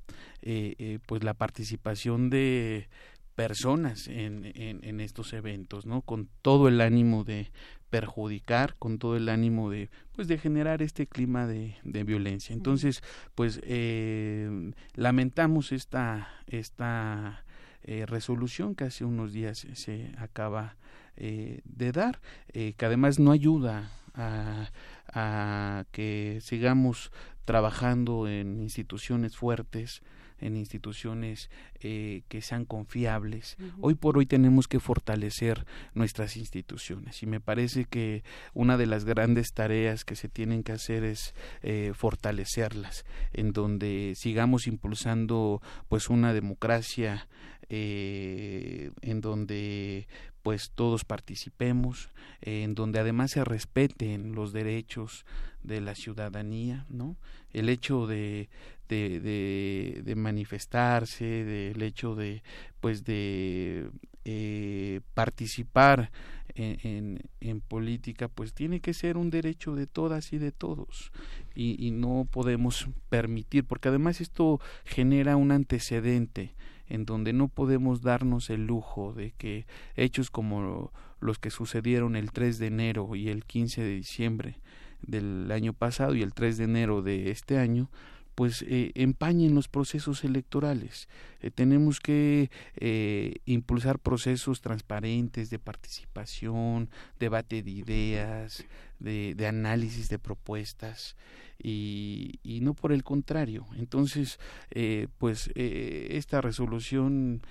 pues 1.06 1.22
la 1.22 1.34
participación 1.34 2.28
de 2.28 2.88
personas 3.36 4.08
en, 4.08 4.50
en, 4.56 4.80
en, 4.82 5.00
estos 5.00 5.32
eventos, 5.32 5.86
¿no? 5.86 6.02
Con 6.02 6.28
todo 6.42 6.66
el 6.66 6.80
ánimo 6.80 7.22
de 7.22 7.52
perjudicar 7.90 8.74
con 8.78 8.98
todo 8.98 9.16
el 9.16 9.28
ánimo 9.28 9.70
de 9.70 9.90
pues 10.14 10.28
de 10.28 10.38
generar 10.38 10.82
este 10.82 11.06
clima 11.06 11.46
de, 11.46 11.76
de 11.84 12.04
violencia. 12.04 12.52
Entonces 12.52 13.02
pues 13.34 13.60
eh, 13.64 14.72
lamentamos 14.94 15.72
esta 15.72 16.28
esta 16.46 17.44
eh, 17.82 18.04
resolución 18.06 18.74
que 18.74 18.84
hace 18.84 19.04
unos 19.04 19.32
días 19.32 19.66
se 19.72 20.12
acaba 20.18 20.76
eh, 21.16 21.62
de 21.64 21.92
dar, 21.92 22.20
eh, 22.52 22.74
que 22.76 22.86
además 22.86 23.18
no 23.18 23.32
ayuda 23.32 23.90
a, 24.14 24.70
a 25.12 25.84
que 25.90 26.38
sigamos 26.42 27.10
trabajando 27.44 28.28
en 28.28 28.60
instituciones 28.60 29.36
fuertes, 29.36 30.02
en 30.40 30.56
instituciones 30.56 31.50
eh, 31.80 32.22
que 32.28 32.42
sean 32.42 32.64
confiables. 32.64 33.56
Hoy 33.80 33.94
por 33.94 34.18
hoy 34.18 34.26
tenemos 34.26 34.68
que 34.68 34.80
fortalecer 34.80 35.66
nuestras 35.94 36.36
instituciones 36.36 37.22
y 37.22 37.26
me 37.26 37.40
parece 37.40 37.84
que 37.84 38.22
una 38.54 38.76
de 38.76 38.86
las 38.86 39.04
grandes 39.04 39.52
tareas 39.52 40.04
que 40.04 40.16
se 40.16 40.28
tienen 40.28 40.62
que 40.62 40.72
hacer 40.72 41.04
es 41.04 41.34
eh, 41.62 41.92
fortalecerlas, 41.94 43.04
en 43.32 43.52
donde 43.52 44.14
sigamos 44.16 44.66
impulsando 44.66 45.60
pues 45.88 46.08
una 46.08 46.32
democracia 46.32 47.28
eh, 47.70 48.90
en 49.02 49.20
donde 49.20 50.08
pues 50.42 50.70
todos 50.74 51.04
participemos, 51.04 52.08
en 52.40 52.74
donde 52.74 53.00
además 53.00 53.32
se 53.32 53.44
respeten 53.44 54.34
los 54.34 54.52
derechos 54.52 55.26
de 55.62 55.82
la 55.82 55.94
ciudadanía, 55.94 56.86
¿no? 56.88 57.16
El 57.52 57.68
hecho 57.68 58.06
de, 58.06 58.48
de, 58.88 60.02
de, 60.04 60.14
manifestarse, 60.16 61.24
del 61.24 61.82
hecho 61.82 62.14
de, 62.14 62.42
pues 62.80 63.04
de 63.04 63.90
eh, 64.24 65.00
participar 65.14 66.10
en, 66.54 67.20
en, 67.40 67.60
política, 67.60 68.28
pues 68.28 68.52
tiene 68.52 68.80
que 68.80 68.94
ser 68.94 69.16
un 69.16 69.30
derecho 69.30 69.74
de 69.74 69.86
todas 69.86 70.32
y 70.32 70.38
de 70.38 70.50
todos. 70.50 71.12
Y, 71.54 71.76
y 71.84 71.90
no 71.92 72.26
podemos 72.30 72.88
permitir, 73.08 73.64
porque 73.64 73.88
además 73.88 74.20
esto 74.20 74.60
genera 74.84 75.36
un 75.36 75.52
antecedente 75.52 76.54
en 76.88 77.04
donde 77.04 77.32
no 77.32 77.48
podemos 77.48 78.02
darnos 78.02 78.50
el 78.50 78.66
lujo 78.66 79.12
de 79.12 79.32
que 79.32 79.66
hechos 79.94 80.30
como 80.30 80.90
los 81.20 81.38
que 81.38 81.50
sucedieron 81.50 82.16
el 82.16 82.32
3 82.32 82.58
de 82.58 82.66
enero 82.66 83.14
y 83.14 83.28
el 83.28 83.44
15 83.44 83.82
de 83.82 83.94
diciembre 83.94 84.58
del 85.02 85.50
año 85.52 85.72
pasado 85.72 86.14
y 86.14 86.22
el 86.22 86.34
3 86.34 86.56
de 86.58 86.64
enero 86.64 87.02
de 87.02 87.30
este 87.30 87.58
año 87.58 87.90
pues 88.38 88.62
eh, 88.68 88.92
empañen 88.94 89.56
los 89.56 89.66
procesos 89.66 90.22
electorales. 90.22 91.08
Eh, 91.40 91.50
tenemos 91.50 91.98
que 91.98 92.52
eh, 92.76 93.34
impulsar 93.46 93.98
procesos 93.98 94.60
transparentes 94.60 95.50
de 95.50 95.58
participación, 95.58 96.88
debate 97.18 97.64
de 97.64 97.70
ideas, 97.72 98.64
de, 99.00 99.34
análisis 99.44 100.08
de 100.08 100.20
propuestas 100.20 101.16
y, 101.60 102.38
no 102.62 102.74
por 102.74 102.92
el 102.92 103.02
contrario. 103.02 103.66
Entonces, 103.76 104.38
eh, 104.70 105.08
pues 105.18 105.50
esta 105.56 106.40
resolución, 106.40 107.42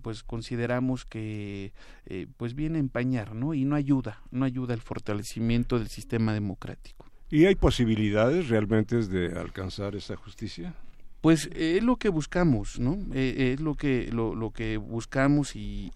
pues 0.00 0.22
consideramos 0.22 1.04
que 1.04 1.74
pues 2.38 2.54
viene 2.54 2.78
a 2.78 2.80
empañar, 2.80 3.34
¿no? 3.34 3.52
Y 3.52 3.66
no 3.66 3.76
ayuda, 3.76 4.22
no 4.30 4.46
ayuda 4.46 4.72
al 4.72 4.80
fortalecimiento 4.80 5.78
del 5.78 5.88
sistema 5.88 6.32
democrático. 6.32 7.11
¿Y 7.32 7.46
hay 7.46 7.54
posibilidades 7.54 8.50
realmente 8.50 9.06
de 9.06 9.40
alcanzar 9.40 9.96
esa 9.96 10.16
justicia? 10.16 10.74
Pues 11.22 11.48
es 11.54 11.82
lo 11.82 11.96
que 11.96 12.10
buscamos, 12.10 12.78
¿no? 12.78 12.98
es 13.14 13.58
lo 13.58 13.74
que 13.74 14.10
lo, 14.12 14.34
lo 14.34 14.50
que 14.50 14.76
buscamos 14.76 15.56
y, 15.56 15.90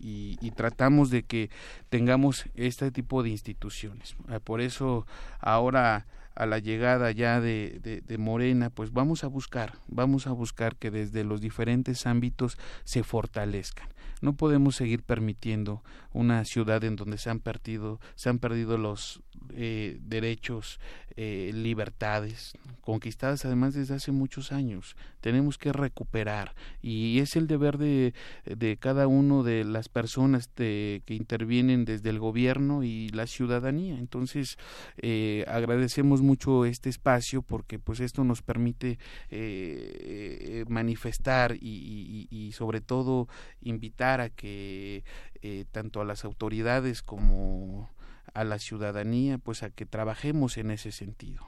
tratamos 0.57 1.11
de 1.11 1.25
que 1.25 1.51
tengamos 1.90 2.46
este 2.55 2.90
tipo 2.90 3.22
de 3.22 3.29
instituciones. 3.29 4.16
Ah, 4.29 4.40
por 4.40 4.62
eso 4.62 5.07
ahora 5.38 6.07
a 6.35 6.46
la 6.46 6.59
llegada 6.59 7.11
ya 7.11 7.38
de, 7.42 7.81
de, 7.83 8.01
de, 8.01 8.18
Morena, 8.18 8.70
pues 8.70 8.92
vamos 8.94 9.22
a 9.22 9.27
buscar, 9.27 9.75
vamos 9.88 10.27
a 10.27 10.33
buscar 10.33 10.77
que 10.77 10.90
desde 10.90 11.22
los 11.22 11.42
diferentes 11.42 12.07
ámbitos 12.07 12.57
se 12.85 13.03
fortalezcan. 13.03 13.88
No 14.22 14.35
podemos 14.35 14.77
seguir 14.77 15.03
permitiendo 15.03 15.83
una 16.12 16.44
ciudad 16.44 16.83
en 16.85 16.96
donde 16.96 17.18
se 17.18 17.29
han 17.29 17.40
perdido, 17.40 18.01
se 18.14 18.31
han 18.31 18.38
perdido 18.38 18.79
los 18.79 19.22
eh, 19.55 19.99
derechos, 20.01 20.81
eh, 21.16 21.50
libertades 21.55 22.52
conquistadas 22.81 23.44
además 23.44 23.74
desde 23.74 23.94
hace 23.94 24.12
muchos 24.12 24.52
años. 24.52 24.96
Tenemos 25.20 25.59
que 25.59 25.72
recuperar 25.72 26.55
y 26.83 27.18
es 27.18 27.35
el 27.35 27.48
deber 27.48 27.79
de, 27.79 28.14
de 28.44 28.76
cada 28.76 29.09
uno 29.09 29.42
de 29.42 29.64
las 29.64 29.88
personas 29.88 30.48
que 30.55 31.02
intervienen 31.09 31.85
desde 31.85 32.11
el 32.11 32.20
gobierno 32.20 32.85
y 32.85 33.09
la 33.09 33.26
ciudadanía. 33.26 33.98
Entonces 33.98 34.57
eh, 34.98 35.44
agradecemos 35.48 36.22
mucho 36.22 36.64
este 36.64 36.88
espacio 36.88 37.42
porque 37.42 37.79
pues 37.79 38.00
esto 38.00 38.22
nos 38.22 38.42
permite 38.42 38.98
eh, 39.31 40.64
manifestar 40.68 41.57
y, 41.57 42.29
y, 42.31 42.37
y, 42.37 42.52
sobre 42.52 42.81
todo 42.81 43.29
invitar 43.62 44.20
a 44.20 44.31
que 44.31 45.05
eh, 45.42 45.64
tanto 45.70 46.00
a 46.00 46.05
las 46.05 46.24
autoridades 46.24 47.02
como 47.02 47.90
a 48.37 48.44
la 48.44 48.59
ciudadanía, 48.59 49.38
pues 49.38 49.62
a 49.62 49.70
que 49.70 49.87
trabajemos 49.87 50.59
en 50.59 50.70
ese 50.70 50.92
sentido. 50.92 51.42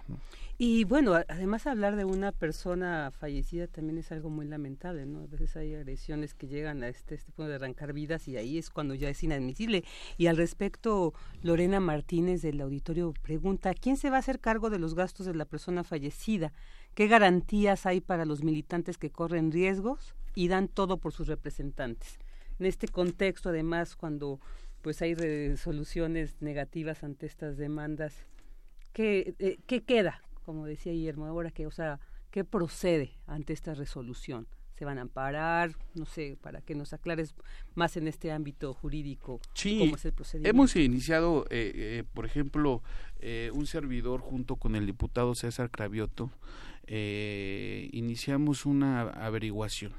Y 0.61 0.83
bueno, 0.85 1.15
además 1.15 1.69
hablar 1.69 1.95
de 1.95 2.05
una 2.05 2.33
persona 2.33 3.13
fallecida 3.13 3.69
también 3.69 3.99
es 3.99 4.11
algo 4.11 4.29
muy 4.29 4.45
lamentable, 4.45 5.07
¿no? 5.07 5.21
A 5.21 5.27
veces 5.27 5.55
hay 5.57 5.75
agresiones 5.75 6.35
que 6.35 6.49
llegan 6.49 6.83
a 6.83 6.89
este, 6.89 7.15
este 7.15 7.31
punto 7.31 7.51
de 7.51 7.55
arrancar 7.55 7.93
vidas 7.93 8.27
y 8.27 8.37
ahí 8.37 8.59
es 8.59 8.71
cuando 8.71 8.95
ya 8.95 9.09
es 9.09 9.23
inadmisible. 9.23 9.85
Y 10.17 10.27
al 10.27 10.37
respecto, 10.37 11.15
Lorena 11.43 11.79
Martínez 11.79 12.43
del 12.43 12.61
auditorio 12.61 13.15
pregunta, 13.23 13.73
¿quién 13.75 13.97
se 13.97 14.11
va 14.11 14.17
a 14.17 14.21
hacer 14.21 14.41
cargo 14.41 14.69
de 14.69 14.81
los 14.81 14.97
gastos 14.97 15.27
de 15.27 15.35
la 15.35 15.45
persona 15.45 15.85
fallecida? 15.85 16.53
¿Qué 16.95 17.07
garantías 17.07 17.87
hay 17.87 18.01
para 18.01 18.25
los 18.25 18.43
militantes 18.43 18.99
que 18.99 19.11
corren 19.11 19.53
riesgos 19.53 20.17
y 20.35 20.49
dan 20.49 20.67
todo 20.67 20.97
por 20.97 21.13
sus 21.13 21.29
representantes? 21.29 22.19
En 22.59 22.67
este 22.67 22.89
contexto, 22.89 23.51
además, 23.51 23.95
cuando 23.95 24.41
pues 24.83 25.03
hay 25.03 25.15
resoluciones 25.15 26.37
negativas 26.41 27.05
ante 27.05 27.27
estas 27.27 27.57
demandas, 27.57 28.27
¿qué, 28.93 29.35
eh, 29.39 29.59
¿qué 29.67 29.83
queda? 29.83 30.23
Como 30.45 30.67
decía 30.67 30.93
Guillermo, 30.93 31.27
ahora 31.27 31.51
que, 31.51 31.67
o 31.67 31.71
sea, 31.71 32.01
¿qué 32.31 32.45
procede 32.45 33.13
ante 33.27 33.53
esta 33.53 33.75
resolución? 33.75 34.47
se 34.79 34.85
van 34.85 34.99
a 34.99 35.01
amparar, 35.01 35.73
no 35.95 36.07
sé, 36.07 36.39
para 36.41 36.61
que 36.61 36.77
nos 36.77 36.93
aclares 36.93 37.35
más 37.75 37.97
en 37.97 38.07
este 38.07 38.31
ámbito 38.31 38.75
jurídico 38.75 39.41
sí, 39.53 39.81
cómo 39.81 39.97
es 39.97 40.05
el 40.05 40.13
procedimiento. 40.13 40.55
Hemos 40.55 40.77
iniciado, 40.77 41.47
eh, 41.51 41.73
eh, 41.75 42.05
por 42.15 42.25
ejemplo, 42.25 42.81
eh, 43.19 43.51
un 43.53 43.67
servidor 43.67 44.21
junto 44.21 44.55
con 44.55 44.77
el 44.77 44.87
diputado 44.87 45.35
César 45.35 45.71
Cravioto, 45.73 46.31
eh, 46.87 47.91
iniciamos 47.93 48.67
una 48.67 49.03
averiguación 49.11 49.93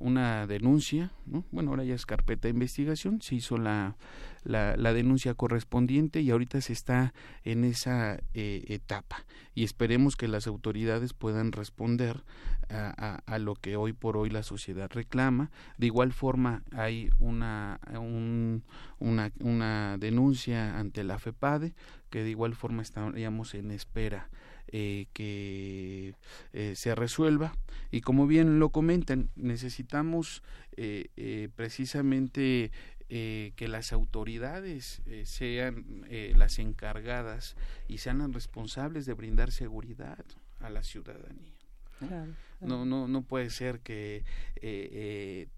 una 0.00 0.46
denuncia, 0.46 1.12
¿no? 1.26 1.44
bueno, 1.52 1.70
ahora 1.70 1.84
ya 1.84 1.94
es 1.94 2.06
carpeta 2.06 2.48
de 2.48 2.54
investigación, 2.54 3.20
se 3.20 3.36
hizo 3.36 3.58
la, 3.58 3.96
la, 4.42 4.76
la 4.76 4.92
denuncia 4.92 5.34
correspondiente 5.34 6.22
y 6.22 6.30
ahorita 6.30 6.60
se 6.60 6.72
está 6.72 7.12
en 7.44 7.64
esa 7.64 8.18
eh, 8.34 8.64
etapa 8.68 9.24
y 9.54 9.62
esperemos 9.62 10.16
que 10.16 10.26
las 10.26 10.46
autoridades 10.46 11.12
puedan 11.12 11.52
responder 11.52 12.24
a, 12.70 13.20
a, 13.26 13.38
lo 13.38 13.54
que 13.56 13.76
hoy 13.76 13.92
por 13.92 14.16
hoy 14.16 14.30
la 14.30 14.42
sociedad 14.42 14.88
reclama. 14.90 15.50
De 15.76 15.86
igual 15.86 16.12
forma 16.12 16.62
hay 16.72 17.10
una, 17.18 17.80
un, 17.92 18.62
una, 18.98 19.32
una 19.40 19.98
denuncia 19.98 20.78
ante 20.78 21.04
la 21.04 21.18
FEPADE 21.18 21.74
que 22.10 22.22
de 22.22 22.30
igual 22.30 22.54
forma 22.54 22.82
estaríamos 22.82 23.54
en 23.54 23.70
espera 23.70 24.30
eh, 24.72 25.06
que 25.12 26.14
eh, 26.52 26.74
se 26.76 26.94
resuelva. 26.94 27.56
Y 27.90 28.02
como 28.02 28.26
bien 28.26 28.58
lo 28.58 28.70
comentan 28.70 29.30
necesitamos 29.34 30.42
eh, 30.76 31.08
eh 31.16 31.48
precisamente 31.56 32.70
eh, 33.08 33.52
que 33.56 33.66
las 33.66 33.92
autoridades 33.92 35.02
sean 35.24 36.06
las 36.36 36.60
encargadas 36.60 37.56
y 37.88 37.98
sean 37.98 38.18
las 38.18 38.32
responsables 38.32 39.06
de 39.06 39.14
brindar 39.14 39.50
seguridad 39.50 40.24
a 40.60 40.70
la 40.70 40.84
ciudadanía. 40.84 41.52
Claro, 41.98 42.32
no 42.60 42.84
no 42.84 43.08
no 43.08 43.22
puede 43.22 43.50
ser 43.50 43.80
que 43.80 44.24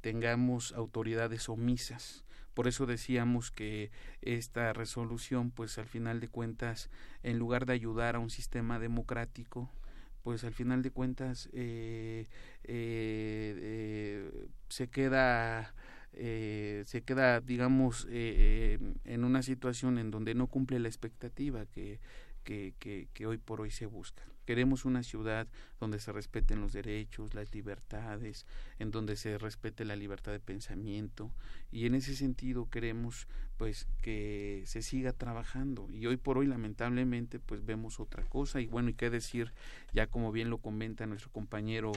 tengamos 0.00 0.72
autoridades 0.72 1.50
omisas 1.50 2.24
por 2.54 2.68
eso 2.68 2.86
decíamos 2.86 3.50
que 3.50 3.90
esta 4.22 4.72
resolución, 4.72 5.50
pues 5.50 5.78
al 5.78 5.86
final 5.86 6.20
de 6.20 6.28
cuentas, 6.28 6.90
en 7.22 7.38
lugar 7.38 7.66
de 7.66 7.74
ayudar 7.74 8.16
a 8.16 8.18
un 8.18 8.30
sistema 8.30 8.78
democrático, 8.78 9.70
pues 10.22 10.44
al 10.44 10.52
final 10.52 10.82
de 10.82 10.90
cuentas 10.90 11.48
eh, 11.52 12.26
eh, 12.64 13.54
eh, 13.58 14.46
se 14.68 14.88
queda 14.88 15.74
eh, 16.12 16.84
se 16.86 17.02
queda 17.02 17.40
digamos 17.40 18.06
eh, 18.10 18.78
en 19.04 19.24
una 19.24 19.42
situación 19.42 19.98
en 19.98 20.10
donde 20.10 20.34
no 20.34 20.46
cumple 20.46 20.78
la 20.78 20.88
expectativa 20.88 21.66
que, 21.66 21.98
que 22.44 23.26
hoy 23.26 23.38
por 23.38 23.60
hoy 23.60 23.70
se 23.70 23.86
busca 23.86 24.22
Queremos 24.44 24.84
una 24.84 25.02
ciudad 25.02 25.46
donde 25.80 25.98
se 25.98 26.12
respeten 26.12 26.60
los 26.60 26.72
derechos, 26.72 27.34
las 27.34 27.52
libertades, 27.54 28.46
en 28.78 28.90
donde 28.90 29.16
se 29.16 29.38
respete 29.38 29.84
la 29.84 29.96
libertad 29.96 30.32
de 30.32 30.40
pensamiento 30.40 31.30
y 31.70 31.86
en 31.86 31.94
ese 31.94 32.14
sentido 32.14 32.68
queremos 32.68 33.26
pues 33.56 33.86
que 34.02 34.62
se 34.66 34.82
siga 34.82 35.12
trabajando 35.12 35.88
y 35.90 36.06
hoy 36.06 36.16
por 36.16 36.38
hoy 36.38 36.46
lamentablemente 36.46 37.38
pues 37.38 37.64
vemos 37.64 38.00
otra 38.00 38.24
cosa 38.24 38.60
y 38.60 38.66
bueno 38.66 38.90
y 38.90 38.94
qué 38.94 39.10
decir 39.10 39.52
ya 39.92 40.06
como 40.06 40.32
bien 40.32 40.50
lo 40.50 40.58
comenta 40.58 41.06
nuestro 41.06 41.30
compañero 41.30 41.92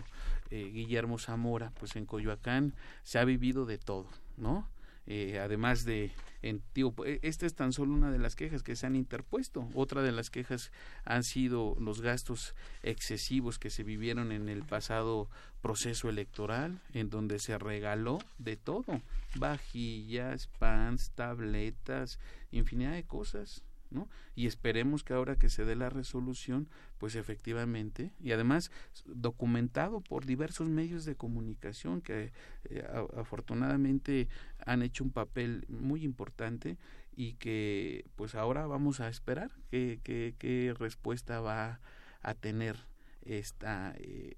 eh, 0.51 0.69
Guillermo 0.71 1.17
Zamora 1.17 1.71
pues 1.79 1.95
en 1.95 2.05
Coyoacán 2.05 2.73
se 3.03 3.19
ha 3.19 3.25
vivido 3.25 3.65
de 3.65 3.77
todo, 3.77 4.07
¿no? 4.37 4.67
Eh, 5.07 5.39
además 5.39 5.85
de, 5.85 6.11
en, 6.41 6.63
e, 6.75 7.19
esta 7.21 7.45
es 7.45 7.53
tan 7.53 7.73
solo 7.73 7.93
una 7.93 8.11
de 8.11 8.17
las 8.17 8.35
quejas 8.35 8.63
que 8.63 8.75
se 8.75 8.85
han 8.85 8.95
interpuesto. 8.95 9.69
Otra 9.73 10.01
de 10.01 10.11
las 10.11 10.29
quejas 10.29 10.71
han 11.03 11.23
sido 11.23 11.75
los 11.79 12.01
gastos 12.01 12.55
excesivos 12.83 13.59
que 13.59 13.69
se 13.69 13.83
vivieron 13.83 14.31
en 14.31 14.49
el 14.49 14.63
pasado 14.63 15.29
proceso 15.61 16.09
electoral, 16.09 16.81
en 16.93 17.09
donde 17.09 17.39
se 17.39 17.57
regaló 17.57 18.19
de 18.37 18.57
todo, 18.57 19.01
vajillas, 19.35 20.47
pans, 20.59 21.11
tabletas, 21.15 22.19
infinidad 22.51 22.93
de 22.93 23.03
cosas. 23.03 23.63
¿No? 23.95 24.07
Y 24.35 24.45
esperemos 24.45 25.03
que 25.03 25.13
ahora 25.13 25.37
que 25.37 25.49
se 25.49 25.65
dé 25.65 25.75
la 25.75 25.89
resolución, 25.89 26.67
pues 26.99 27.15
efectivamente, 27.15 28.11
y 28.19 28.31
además 28.33 28.69
documentado 29.05 30.01
por 30.01 30.25
diversos 30.25 30.69
medios 30.69 31.05
de 31.05 31.15
comunicación 31.15 32.01
que 32.01 32.31
eh, 32.65 32.87
afortunadamente 33.17 34.27
han 34.65 34.83
hecho 34.83 35.03
un 35.03 35.11
papel 35.11 35.65
muy 35.69 36.03
importante 36.03 36.77
y 37.15 37.33
que 37.33 38.05
pues 38.15 38.35
ahora 38.35 38.67
vamos 38.67 38.99
a 38.99 39.07
esperar 39.07 39.51
qué, 39.71 39.99
qué, 40.03 40.75
respuesta 40.77 41.39
va 41.39 41.79
a 42.21 42.33
tener 42.33 42.75
esta 43.21 43.95
eh, 43.97 44.35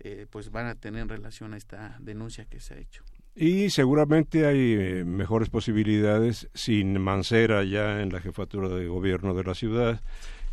eh, 0.00 0.26
pues 0.30 0.50
van 0.50 0.66
a 0.66 0.74
tener 0.74 1.02
en 1.02 1.08
relación 1.08 1.54
a 1.54 1.56
esta 1.56 1.96
denuncia 2.00 2.44
que 2.44 2.60
se 2.60 2.74
ha 2.74 2.78
hecho. 2.78 3.04
Y 3.38 3.68
seguramente 3.68 4.46
hay 4.46 4.72
eh, 4.72 5.04
mejores 5.04 5.50
posibilidades 5.50 6.48
sin 6.54 6.98
Mancera 6.98 7.64
ya 7.64 8.00
en 8.00 8.10
la 8.10 8.20
jefatura 8.20 8.70
de 8.70 8.86
gobierno 8.86 9.34
de 9.34 9.44
la 9.44 9.54
ciudad 9.54 10.00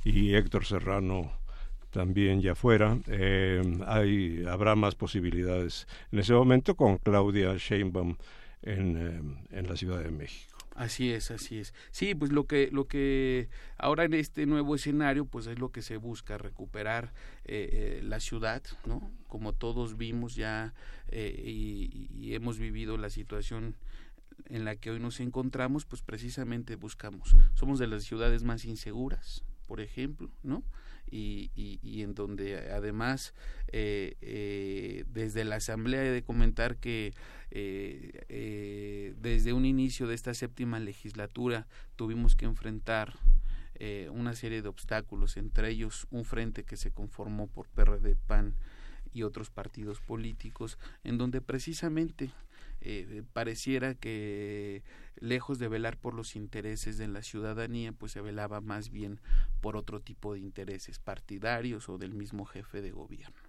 y 0.04 0.34
Héctor 0.34 0.66
Serrano 0.66 1.32
también 1.92 2.42
ya 2.42 2.56
fuera. 2.56 2.98
Eh, 3.08 3.62
hay, 3.88 4.44
habrá 4.50 4.76
más 4.76 4.96
posibilidades 4.96 5.88
en 6.12 6.20
ese 6.20 6.34
momento 6.34 6.76
con 6.76 6.98
Claudia 6.98 7.56
Sheinbaum 7.56 8.18
en, 8.62 8.98
eh, 8.98 9.58
en 9.58 9.68
la 9.70 9.78
Ciudad 9.78 10.04
de 10.04 10.12
México. 10.12 10.53
Así 10.76 11.12
es, 11.12 11.30
así 11.30 11.60
es. 11.60 11.74
Sí, 11.92 12.16
pues 12.16 12.32
lo 12.32 12.48
que 12.48 12.70
lo 12.72 12.88
que 12.88 13.50
ahora 13.78 14.06
en 14.06 14.16
este 14.16 14.46
nuevo 14.46 14.74
escenario, 14.76 15.26
pues 15.26 15.46
es 15.46 15.60
lo 15.60 15.72
que 15.72 15.84
se 15.84 15.98
busca 15.98 16.38
recuperar 16.38 17.14
eh, 17.46 18.00
eh, 18.00 18.02
la 18.04 18.20
ciudad, 18.20 18.64
¿no? 18.86 19.12
Como 19.28 19.54
todos 19.54 19.98
vimos 19.98 20.36
ya 20.36 20.74
eh, 21.10 21.44
y, 21.46 22.34
hemos 22.34 22.58
vivido 22.58 22.98
la 22.98 23.12
situación 23.12 23.76
en 24.50 24.66
la 24.66 24.76
que 24.76 24.90
hoy 24.90 25.00
nos 25.00 25.20
encontramos, 25.20 25.86
pues 25.86 26.02
precisamente 26.02 26.76
buscamos. 26.76 27.36
Somos 27.54 27.78
de 27.78 27.86
las 27.86 28.04
ciudades 28.04 28.44
más 28.44 28.66
inseguras, 28.66 29.44
por 29.68 29.80
ejemplo, 29.80 30.32
¿no? 30.42 30.64
Y, 31.16 31.52
y, 31.56 32.02
en 32.02 32.16
donde 32.16 32.72
además 32.72 33.36
desde 33.72 35.44
la 35.46 35.58
asamblea 35.58 36.04
he 36.04 36.10
de 36.10 36.24
comentar 36.24 36.78
que 36.78 37.14
eh, 37.56 38.26
eh, 38.30 39.14
desde 39.22 39.54
un 39.54 39.64
inicio 39.68 40.08
de 40.08 40.16
esta 40.16 40.34
séptima 40.34 40.80
legislatura 40.80 41.68
tuvimos 41.96 42.36
que 42.36 42.46
enfrentar 42.46 43.14
eh, 43.76 44.10
una 44.12 44.34
serie 44.34 44.64
de 44.64 44.70
obstáculos, 44.70 45.38
entre 45.38 45.70
ellos 45.70 46.08
un 46.10 46.26
frente 46.26 46.64
que 46.64 46.78
se 46.78 46.90
conformó 46.90 47.46
por 47.46 47.68
PRD, 47.68 48.16
PAN 48.16 48.56
y 49.14 49.22
otros 49.22 49.52
partidos 49.52 50.00
políticos, 50.00 50.80
en 51.04 51.20
donde 51.20 51.42
precisamente 51.42 52.32
eh, 52.86 53.24
pareciera 53.34 53.96
que 53.96 54.84
lejos 55.16 55.58
de 55.60 55.68
velar 55.68 55.98
por 55.98 56.14
los 56.14 56.36
intereses 56.36 56.98
de 56.98 57.08
la 57.08 57.24
ciudadanía, 57.24 57.94
pues 57.94 58.12
se 58.12 58.22
velaba 58.22 58.62
más 58.62 58.90
bien 58.90 59.22
por 59.62 59.78
otro 59.78 60.02
tipo 60.02 60.34
de 60.34 60.42
intereses 60.42 61.00
partidarios 61.00 61.88
o 61.90 61.98
del 61.98 62.14
mismo 62.14 62.46
jefe 62.46 62.82
de 62.82 62.92
gobierno. 62.92 63.40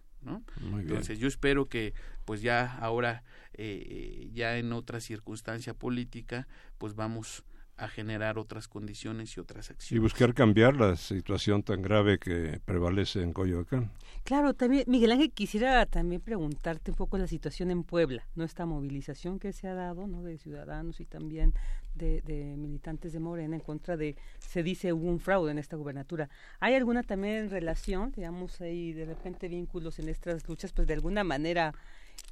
Entonces 0.79 1.19
yo 1.19 1.29
espero 1.29 1.69
que 1.69 1.93
pues 2.25 2.41
ya 2.41 2.79
ahora, 2.79 3.25
eh, 3.53 4.31
ya 4.33 4.57
en 4.57 4.73
otra 4.73 5.01
circunstancia 5.01 5.75
política, 5.75 6.49
pues 6.79 6.95
vamos 6.95 7.45
a 7.77 7.89
generar 7.89 8.39
otras 8.39 8.69
condiciones 8.69 9.37
y 9.37 9.41
otras 9.41 9.71
acciones. 9.71 9.93
Y 9.93 9.99
buscar 9.99 10.35
cambiar 10.35 10.77
la 10.77 10.97
situación 10.97 11.63
tan 11.63 11.83
grave 11.83 12.19
que 12.19 12.61
prevalece 12.65 13.23
en 13.23 13.33
Coyoacán. 13.33 13.91
Claro, 14.23 14.55
también, 14.55 14.85
Miguel 14.87 15.13
Ángel, 15.13 15.33
quisiera 15.33 15.85
también 15.87 16.21
preguntarte 16.21 16.93
un 16.93 16.97
poco 16.97 17.19
la 17.19 17.27
situación 17.27 17.71
en 17.71 17.83
Puebla, 17.83 18.27
¿no? 18.37 18.45
Esta 18.45 18.65
movilización 18.65 19.39
que 19.39 19.53
se 19.53 19.67
ha 19.69 19.75
dado, 19.75 20.07
¿no? 20.07 20.23
De 20.23 20.39
ciudadanos 20.39 21.01
y 21.01 21.05
también 21.05 21.53
de, 21.95 22.23
de 22.23 22.57
militantes 22.57 23.13
de 23.13 23.21
Morena 23.21 23.57
en 23.57 23.61
contra 23.61 23.97
de, 23.97 24.17
se 24.39 24.63
dice, 24.63 24.93
hubo 24.93 25.09
un 25.09 25.21
fraude 25.21 25.51
en 25.51 25.59
esta 25.59 25.77
gubernatura. 25.77 26.31
¿Hay 26.61 26.75
alguna 26.75 27.03
también 27.03 27.51
relación, 27.51 28.13
digamos, 28.13 28.61
ahí 28.61 28.93
de 28.93 29.05
repente 29.05 29.49
vínculos 29.49 29.99
en 29.99 30.09
estas 30.09 30.49
luchas? 30.49 30.73
Pues 30.73 30.87
de 30.87 30.95
alguna 30.95 31.25
manera, 31.25 31.75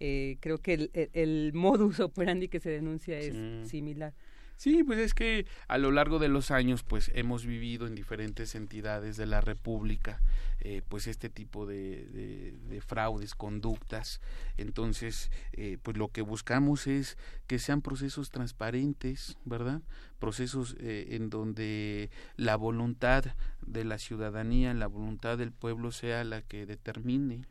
eh, 0.01 0.37
creo 0.41 0.59
que 0.59 0.75
el, 0.75 0.91
el, 1.13 1.53
modus 1.53 2.01
operandi 2.01 2.49
que 2.49 2.61
se 2.61 2.71
denuncia 2.71 3.19
es 3.19 3.69
similar. 3.69 4.15
Sí, 4.57 4.85
pues 4.85 4.99
es 5.01 5.13
que 5.13 5.47
a 5.67 5.77
lo 5.77 5.91
largo 5.91 6.19
de 6.19 6.29
los 6.29 6.51
años, 6.51 6.85
pues 6.85 7.11
hemos 7.15 7.45
vivido 7.45 7.87
en 7.87 7.95
diferentes 7.95 8.55
entidades 8.55 9.17
de 9.17 9.27
la 9.27 9.41
República, 9.41 10.21
eh, 10.61 10.83
pues 10.89 11.09
este 11.09 11.29
tipo 11.29 11.67
de, 11.67 12.53
de, 12.69 12.81
fraudes, 12.81 13.35
conductas. 13.35 14.21
Entonces, 14.57 15.33
eh, 15.53 15.79
pues 15.83 15.97
lo 15.97 16.09
que 16.09 16.23
buscamos 16.23 16.87
es 16.87 17.19
que 17.49 17.59
sean 17.59 17.83
procesos 17.83 18.31
transparentes, 18.31 19.37
¿verdad? 19.45 19.83
Procesos 20.21 20.77
eh, 20.79 21.09
en 21.11 21.29
donde 21.29 22.11
la 22.37 22.55
voluntad 22.55 23.25
de 23.67 23.85
la 23.85 23.99
ciudadanía, 23.99 24.73
la 24.75 24.87
voluntad 24.87 25.39
del 25.39 25.51
pueblo 25.51 25.91
sea 25.91 26.23
la 26.23 26.43
que 26.43 26.67
determine 26.67 27.43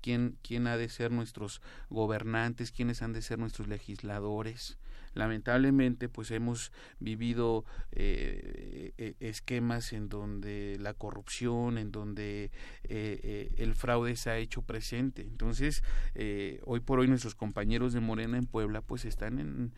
quién, 0.00 0.36
quién 0.42 0.66
ha 0.66 0.76
de 0.76 0.88
ser 0.88 1.12
nuestros 1.12 1.62
gobernantes, 1.90 2.72
quiénes 2.72 3.02
han 3.02 3.12
de 3.12 3.22
ser 3.22 3.38
nuestros 3.38 3.68
legisladores 3.68 4.78
lamentablemente 5.18 6.08
pues 6.08 6.30
hemos 6.30 6.72
vivido 7.00 7.64
eh, 7.90 8.92
eh, 8.96 9.14
esquemas 9.18 9.92
en 9.92 10.08
donde 10.08 10.78
la 10.80 10.94
corrupción 10.94 11.76
en 11.76 11.90
donde 11.90 12.52
eh, 12.84 13.52
el 13.56 13.74
fraude 13.74 14.14
se 14.16 14.30
ha 14.30 14.38
hecho 14.38 14.62
presente. 14.62 15.22
Entonces 15.22 15.82
hoy 16.64 16.80
por 16.80 17.00
hoy 17.00 17.08
nuestros 17.08 17.34
compañeros 17.34 17.92
de 17.92 18.00
Morena 18.00 18.38
en 18.38 18.46
Puebla 18.46 18.80
pues 18.80 19.04
están 19.04 19.72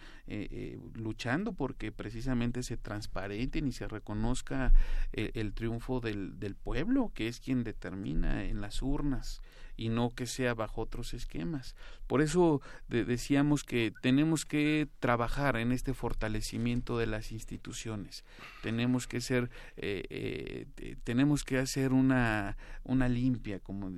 luchando 0.94 1.52
porque 1.54 1.90
precisamente 1.90 2.62
se 2.62 2.76
transparenten 2.76 3.66
y 3.66 3.72
se 3.72 3.88
reconozca 3.88 4.72
el, 5.12 5.52
triunfo 5.54 6.00
del 6.00 6.56
pueblo 6.62 7.12
que 7.14 7.28
es 7.28 7.40
quien 7.40 7.64
determina 7.64 8.44
en 8.44 8.60
las 8.60 8.82
urnas 8.82 9.40
y 9.80 9.88
no 9.88 10.10
que 10.10 10.26
sea 10.26 10.52
bajo 10.52 10.82
otros 10.82 11.14
esquemas. 11.14 11.74
Por 12.06 12.20
eso 12.20 12.60
decíamos 12.88 13.64
que 13.64 13.94
tenemos 14.02 14.44
que 14.44 14.88
trabajar 14.98 15.56
en 15.56 15.72
este 15.72 15.94
fortalecimiento 15.94 16.98
de 16.98 17.06
las 17.06 17.32
instituciones. 17.32 18.22
Tenemos 18.62 19.06
que 19.06 19.22
ser, 19.22 19.48
eh, 19.78 20.66
eh, 20.76 20.96
tenemos 21.02 21.44
que 21.44 21.56
hacer 21.56 21.94
una, 21.94 22.58
una 22.84 23.08
limpia, 23.08 23.58
como 23.58 23.90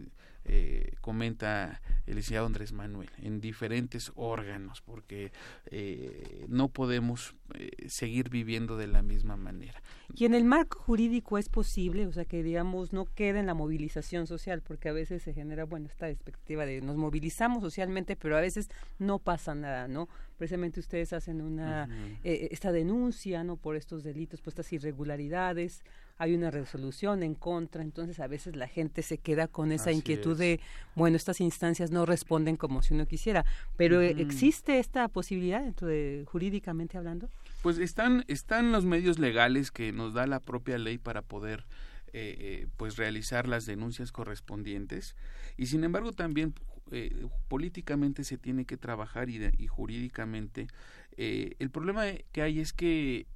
eh, 0.45 0.95
comenta 1.01 1.81
el 2.07 2.17
licenciado 2.17 2.47
Andrés 2.47 2.73
Manuel, 2.73 3.11
en 3.19 3.41
diferentes 3.41 4.11
órganos, 4.17 4.81
porque 4.81 5.31
eh, 5.67 6.47
no 6.49 6.69
podemos 6.69 7.37
eh, 7.55 7.71
seguir 7.89 8.29
viviendo 8.29 8.77
de 8.77 8.89
la 8.89 9.03
misma 9.03 9.37
manera. 9.37 9.81
Y 10.15 10.25
en 10.25 10.35
el 10.35 10.45
marco 10.45 10.81
jurídico 10.81 11.39
es 11.39 11.49
posible, 11.49 12.07
o 12.07 12.13
sea, 12.13 12.25
que 12.25 12.43
digamos 12.43 12.93
no 12.93 13.05
quede 13.07 13.39
en 13.39 13.47
la 13.47 13.55
movilización 13.55 14.27
social, 14.27 14.63
porque 14.63 14.89
a 14.89 14.93
veces 14.93 15.23
se 15.23 15.33
genera, 15.33 15.65
bueno, 15.65 15.87
esta 15.87 16.07
perspectiva 16.07 16.67
de 16.67 16.81
nos 16.81 16.97
movilizamos 16.97 17.63
socialmente, 17.63 18.17
pero 18.17 18.37
a 18.37 18.41
veces 18.41 18.69
no 18.99 19.21
pasa 19.21 19.55
nada, 19.55 19.87
¿no? 19.87 20.09
Precisamente 20.39 20.81
ustedes 20.81 21.13
hacen 21.13 21.41
una, 21.41 21.89
esta 22.25 22.73
denuncia, 22.73 23.45
¿no? 23.45 23.57
Por 23.57 23.77
estos 23.77 24.03
delitos, 24.03 24.41
por 24.41 24.51
estas 24.51 24.73
irregularidades, 24.73 25.85
hay 26.23 26.35
una 26.35 26.53
resolución 26.53 27.25
en 27.25 27.35
contra, 27.35 27.83
entonces 27.83 28.21
a 28.21 28.29
veces 28.29 28.55
la 28.55 28.69
gente 28.69 29.03
se 29.03 29.19
queda 29.19 29.49
con 29.49 29.73
esa 29.73 29.91
inquietud 29.91 30.39
de, 30.39 30.61
bueno, 30.95 31.17
estas 31.17 31.41
instancias 31.41 31.91
no 31.91 32.07
responden 32.07 32.57
como 32.57 32.81
si 32.81 32.95
uno 32.95 33.09
quisiera, 33.09 33.45
pero 33.77 34.01
¿existe 34.01 34.79
esta 34.79 35.09
posibilidad 35.09 35.65
dentro 35.65 35.89
de 35.89 36.25
jurídicamente 36.29 36.97
hablando? 36.97 37.29
Pues 37.61 37.79
están, 37.79 38.25
están 38.29 38.71
los 38.71 38.85
medios 38.85 39.19
legales 39.19 39.73
que 39.73 39.91
nos 39.91 40.15
da 40.15 40.29
la 40.29 40.39
propia 40.39 40.79
ley 40.79 40.97
para 40.97 41.23
poder 41.23 41.65
eh, 42.13 42.37
eh, 42.39 42.67
pues 42.77 42.97
realizar 42.97 43.49
las 43.49 43.67
denuncias 43.67 44.13
correspondientes. 44.13 45.17
Y 45.57 45.67
sin 45.67 45.83
embargo 45.83 46.13
también 46.13 46.55
eh, 46.93 47.27
políticamente 47.49 48.23
se 48.23 48.39
tiene 48.39 48.65
que 48.65 48.77
trabajar 48.77 49.29
y, 49.29 49.45
y 49.59 49.67
jurídicamente 49.67 50.69
el 51.17 51.71
problema 51.71 52.05
que 52.31 52.43
hay 52.43 52.61
es 52.61 52.73
que 52.73 53.27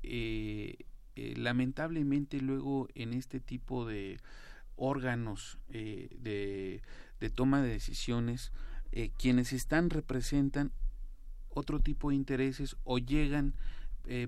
eh, 1.16 1.32
lamentablemente 1.36 2.40
luego 2.42 2.88
en 2.94 3.14
este 3.14 3.40
tipo 3.40 3.86
de 3.86 4.18
órganos 4.76 5.56
eh, 5.70 6.14
de, 6.20 6.82
de, 7.20 7.30
toma 7.30 7.62
de 7.62 7.70
decisiones, 7.70 8.52
eh, 8.92 9.10
quienes 9.18 9.54
están 9.54 9.88
representan 9.88 10.72
otro 11.48 11.80
tipo 11.80 12.10
de 12.10 12.16
intereses 12.16 12.76
o 12.84 12.98
llegan 12.98 13.54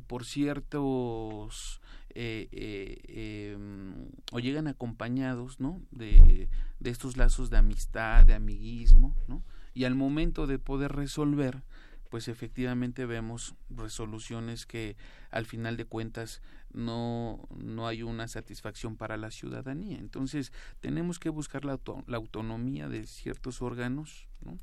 por 0.09 0.25
ciertos 0.25 1.81
em, 2.13 3.93
o 4.33 4.41
llegan 4.41 4.67
acompañados 4.67 5.61
¿no? 5.61 5.81
de, 5.93 6.49
de, 6.81 6.91
estos 6.91 7.17
lazos 7.17 7.49
de 7.49 7.59
amistad, 7.59 8.27
de 8.27 8.35
amiguismo, 8.35 9.15
¿no? 9.29 9.45
y 9.75 9.85
al 9.85 9.95
momento 9.95 10.49
de 10.49 10.59
poder 10.59 10.97
resolver, 10.97 11.63
pues 12.09 12.29
efectivamente 12.29 13.07
vemos 13.07 13.55
resoluciones 13.71 14.67
que 14.67 14.97
al 15.31 15.47
final 15.47 15.77
de 15.77 15.85
cuentas 15.85 16.43
no, 16.73 17.49
no 17.57 17.87
hay 17.87 18.03
una 18.03 18.29
satisfacción 18.29 18.97
para 18.97 19.17
la 19.17 19.31
ciudadanía. 19.31 19.99
Entonces 19.99 20.53
tenemos 20.81 21.19
que 21.19 21.29
buscar 21.29 21.65
la, 21.65 21.79
la 22.07 22.17
autonomía 22.17 22.89
de 22.89 23.07
ciertos 23.07 23.63
órganos, 23.63 24.27
¿no? 24.41 24.59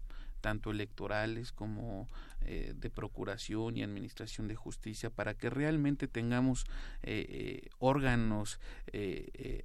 tanto 0.45 0.69
electorales 0.69 1.51
como 1.51 2.07
eh, 2.41 2.75
de 2.77 2.91
procuración 2.91 3.77
y 3.77 3.81
administración 3.81 4.47
de 4.47 4.53
justicia, 4.53 5.09
para 5.09 5.33
que 5.33 5.49
realmente 5.49 6.07
tengamos 6.07 6.65
eh, 7.01 7.25
eh, 7.33 7.69
órganos 7.79 8.59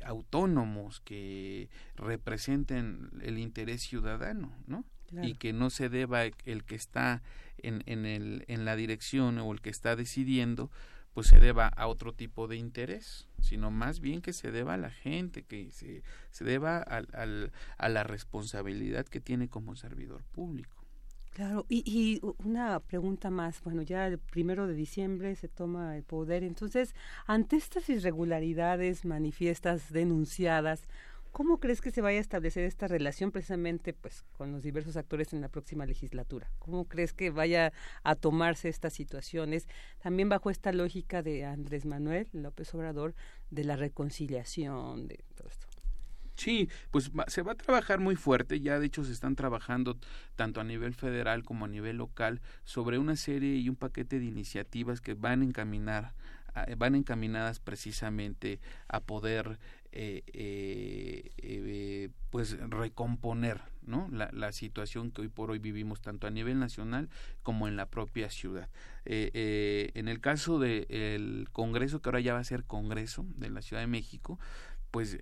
autónomos 0.03 1.01
que 1.01 1.68
representen 1.97 3.11
el 3.20 3.37
interés 3.39 3.83
ciudadano, 3.83 4.57
¿no? 4.66 4.87
Y 5.22 5.35
que 5.35 5.53
no 5.53 5.68
se 5.68 5.91
deba 5.91 6.24
el 6.24 6.64
que 6.64 6.76
está 6.76 7.22
en, 7.63 7.83
en, 7.87 8.07
el, 8.07 8.45
en 8.49 8.65
la 8.65 8.77
dirección 8.77 9.39
o 9.39 9.53
el 9.53 9.61
que 9.61 9.71
está 9.71 9.97
decidiendo, 9.97 10.71
pues 11.13 11.27
se 11.27 11.41
deba 11.41 11.67
a 11.69 11.87
otro 11.89 12.13
tipo 12.13 12.47
de 12.47 12.57
interés, 12.57 13.27
sino 13.41 13.71
más 13.71 14.01
bien 14.01 14.23
que 14.23 14.33
se 14.33 14.51
deba 14.51 14.75
a 14.75 14.79
la 14.79 14.91
gente, 14.91 15.43
que 15.43 15.71
se, 15.71 16.03
se 16.31 16.45
deba 16.45 16.79
al, 16.79 17.53
a 17.79 17.89
la 17.89 18.05
responsabilidad 18.05 19.07
que 19.07 19.21
tiene 19.21 19.49
como 19.49 19.75
servidor 19.77 20.23
público. 20.33 20.81
Claro, 21.33 21.65
y, 21.69 21.85
y, 21.87 22.21
una 22.45 22.81
pregunta 22.81 23.31
más, 23.31 23.63
bueno, 23.63 23.83
ya 23.83 24.09
el 24.09 24.19
primero 24.19 24.67
de 24.67 24.75
diciembre 24.75 25.37
se 25.37 25.47
toma 25.47 25.97
el 25.97 26.03
poder, 26.03 26.43
entonces, 26.43 26.95
ante 27.25 27.57
estas 27.57 27.89
irregularidades 27.89 29.05
manifiestas, 29.05 29.93
denunciadas, 29.93 30.89
¿Cómo 31.33 31.61
crees 31.61 31.81
que 31.81 31.93
se 31.93 32.01
vaya 32.01 32.18
a 32.18 32.20
establecer 32.20 32.64
esta 32.64 32.89
relación 32.89 33.31
precisamente 33.31 33.93
pues 33.93 34.24
con 34.37 34.51
los 34.51 34.62
diversos 34.62 34.97
actores 34.97 35.33
en 35.33 35.41
la 35.41 35.49
próxima 35.49 35.87
legislatura? 35.87 36.51
¿Cómo 36.59 36.87
crees 36.87 37.12
que 37.12 37.31
vaya 37.31 37.72
a 38.03 38.16
tomarse 38.16 38.68
estas 38.68 38.95
situaciones 38.95 39.68
también 40.01 40.28
bajo 40.28 40.51
esta 40.51 40.72
lógica 40.72 41.22
de 41.22 41.45
Andrés 41.45 41.87
Manuel 41.87 42.26
López 42.33 42.74
Obrador 42.74 43.14
de 43.51 43.64
la 43.64 43.76
reconciliación, 43.76 45.07
de 45.07 45.24
todo 45.37 45.49
esto? 45.49 45.66
Sí, 46.35 46.68
pues 46.91 47.12
se 47.26 47.43
va 47.43 47.53
a 47.53 47.55
trabajar 47.55 48.01
muy 48.01 48.16
fuerte, 48.16 48.61
ya 48.61 48.78
de 48.78 48.87
hecho 48.87 49.05
se 49.05 49.12
están 49.12 49.37
trabajando 49.37 49.99
tanto 50.37 50.61
a 50.61 50.64
nivel 50.64 50.95
federal 50.95 51.45
como 51.45 51.66
a 51.66 51.68
nivel 51.68 51.99
local 51.99 52.41
sobre 52.64 52.99
una 52.99 53.14
serie 53.14 53.57
y 53.57 53.68
un 53.68 53.76
paquete 53.76 54.18
de 54.18 54.24
iniciativas 54.24 55.01
que 55.01 55.14
van 55.14 55.43
encaminar 55.43 56.14
van 56.76 56.95
encaminadas 56.95 57.61
precisamente 57.61 58.61
a 58.89 59.01
poder 59.01 59.59
eh, 59.93 60.22
eh, 60.32 61.30
eh, 61.38 62.11
pues 62.30 62.57
recomponer 62.61 63.61
¿no? 63.82 64.09
La, 64.12 64.30
la, 64.32 64.53
situación 64.53 65.11
que 65.11 65.22
hoy 65.22 65.28
por 65.28 65.51
hoy 65.51 65.59
vivimos 65.59 66.01
tanto 66.01 66.28
a 66.28 66.30
nivel 66.30 66.61
nacional 66.61 67.09
como 67.43 67.66
en 67.66 67.74
la 67.74 67.86
propia 67.86 68.30
ciudad. 68.30 68.68
en 69.05 70.07
el 70.07 70.20
caso 70.20 70.61
del 70.61 71.49
Congreso, 71.51 72.01
que 72.01 72.09
ahora 72.09 72.20
ya 72.20 72.34
va 72.34 72.38
a 72.38 72.45
ser 72.45 72.62
Congreso 72.64 73.26
de 73.36 73.51
la 73.51 73.62
Ciudad 73.62 73.82
de 73.82 73.88
México, 73.88 74.38
pues 74.93 75.18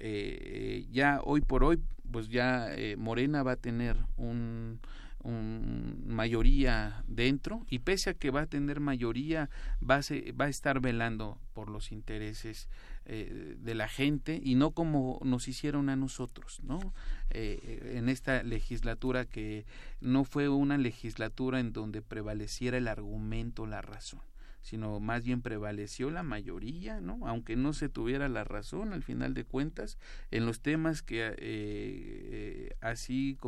ya 0.90 1.20
hoy 1.24 1.40
por 1.40 1.64
hoy, 1.64 1.80
pues 2.10 2.28
ya 2.28 2.68
Morena 2.98 3.42
va 3.42 3.52
a 3.52 3.56
tener 3.56 3.96
un, 4.16 4.80
un, 5.22 6.04
mayoría 6.06 7.04
dentro 7.06 7.64
y 7.70 7.80
pese 7.80 8.10
a 8.10 8.14
que 8.14 8.30
va 8.30 8.42
a 8.42 8.46
tener 8.46 8.80
mayoría 8.80 9.50
va 9.82 9.96
a, 9.96 10.00
va 10.38 10.44
a 10.46 10.48
estar 10.48 10.80
velando 10.80 11.38
por 11.54 11.70
los 11.70 11.92
intereses 11.92 12.68
eh, 13.11 13.56
de 13.59 13.74
la 13.74 13.88
gente 13.88 14.38
y 14.44 14.54
no 14.54 14.72
como 14.72 15.18
nos 15.24 15.48
hicieron 15.48 15.88
a 15.88 15.96
nosotros, 15.96 16.61
¿no? 16.62 16.92
Eh, 17.30 17.94
en 17.94 18.11
esta 18.11 18.42
legislatura 18.42 19.24
que 19.24 19.64
no 20.02 20.24
fue 20.24 20.50
una 20.50 20.76
legislatura 20.76 21.59
en 21.59 21.72
donde 21.72 22.02
prevaleciera 22.02 22.76
el 22.76 22.86
argumento, 22.86 23.66
la 23.66 23.80
razón 23.80 24.20
sino 24.61 25.00
más 25.00 25.24
bien 25.24 25.40
prevaleció 25.40 26.11
la 26.11 26.22
mayoría, 26.22 27.00
¿no? 27.00 27.26
Aunque 27.26 27.56
no 27.56 27.72
se 27.72 27.88
tuviera 27.88 28.28
la 28.28 28.44
razón 28.44 28.92
al 28.92 29.02
final 29.02 29.32
de 29.32 29.44
cuentas 29.44 29.96
en 30.30 30.44
los 30.44 30.61
temas 30.61 31.00
que 31.00 31.34
eh, 31.38 32.76
así 32.82 33.38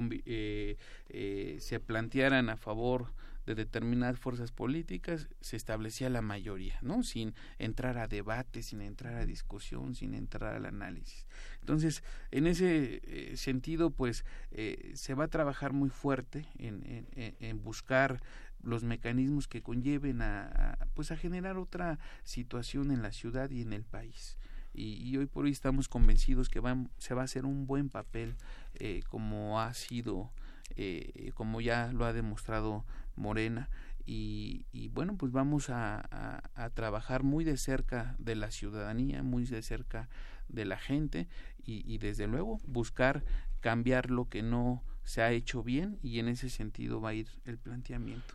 se 1.59 1.81
plantearan 1.81 2.49
a 2.49 2.57
favor 2.57 3.13
de 3.55 3.65
determinadas 3.65 4.19
fuerzas 4.19 4.53
políticas 4.53 5.29
se 5.41 5.57
establecía 5.57 6.09
la 6.09 6.23
mayoría, 6.23 6.79
¿no? 6.83 7.03
Sin 7.03 7.35
entrar 7.59 7.99
a 7.99 8.07
debate, 8.07 8.63
sin 8.63 8.81
entrar 8.81 9.15
a 9.17 9.27
discusión, 9.27 9.95
sin 9.95 10.15
entrar 10.15 10.55
al 10.55 10.67
análisis. 10.67 11.27
Entonces, 11.59 12.05
en 12.31 12.47
ese 12.47 13.01
eh, 13.03 13.37
sentido, 13.37 13.91
pues 13.91 14.25
eh, 14.53 14.93
se 14.95 15.15
va 15.15 15.25
a 15.25 15.29
trabajar 15.29 15.73
muy 15.73 15.91
fuerte 15.91 16.47
en, 16.59 17.61
buscar 17.63 18.23
los 18.63 18.85
mecanismos 18.85 19.49
que 19.49 19.63
conlleven 19.63 20.23
a, 20.23 20.79
pues 20.95 21.11
a 21.11 21.17
generar 21.17 21.57
otra 21.57 21.99
situación 22.23 22.91
en 22.93 23.03
la 23.03 23.13
ciudad 23.13 23.51
y 23.51 23.63
en 23.63 23.73
el 23.73 23.83
país. 23.83 24.39
Y, 24.73 25.17
hoy 25.17 25.27
por 25.27 25.47
hoy 25.47 25.51
estamos 25.51 25.89
convencidos 25.89 26.49
que 26.49 26.61
va, 26.61 26.77
se 26.99 27.15
va 27.15 27.23
a 27.23 27.25
hacer 27.25 27.45
un 27.45 27.67
buen 27.67 27.89
papel 27.89 28.37
eh, 28.75 29.03
como 29.09 29.61
ha 29.61 29.75
sido 29.75 30.31
eh, 30.77 31.33
como 31.35 31.61
ya 31.61 31.91
lo 31.93 32.05
ha 32.05 32.13
demostrado 32.13 32.85
Morena. 33.21 33.69
Y, 34.07 34.89
bueno, 34.93 35.17
pues 35.17 35.31
vamos 35.31 35.71
a, 35.71 36.43
trabajar 36.75 37.23
muy 37.23 37.45
de 37.45 37.57
cerca 37.57 38.17
de 38.19 38.35
la 38.35 38.51
ciudadanía, 38.51 39.23
muy 39.23 39.45
de 39.45 39.63
cerca 39.63 40.09
de 40.49 40.65
la 40.65 40.79
gente 40.79 41.29
y, 41.65 41.99
desde 41.99 42.27
luego 42.27 42.59
buscar 42.67 43.23
cambiar 43.61 44.11
lo 44.11 44.29
que 44.29 44.43
no 44.43 44.83
se 45.05 45.23
ha 45.23 45.31
hecho 45.31 45.63
bien 45.63 45.99
y 46.03 46.19
en 46.19 46.29
ese 46.29 46.49
sentido 46.49 47.01
va 47.01 47.11
a 47.11 47.15
ir 47.15 47.29
el 47.45 47.59
planteamiento. 47.59 48.35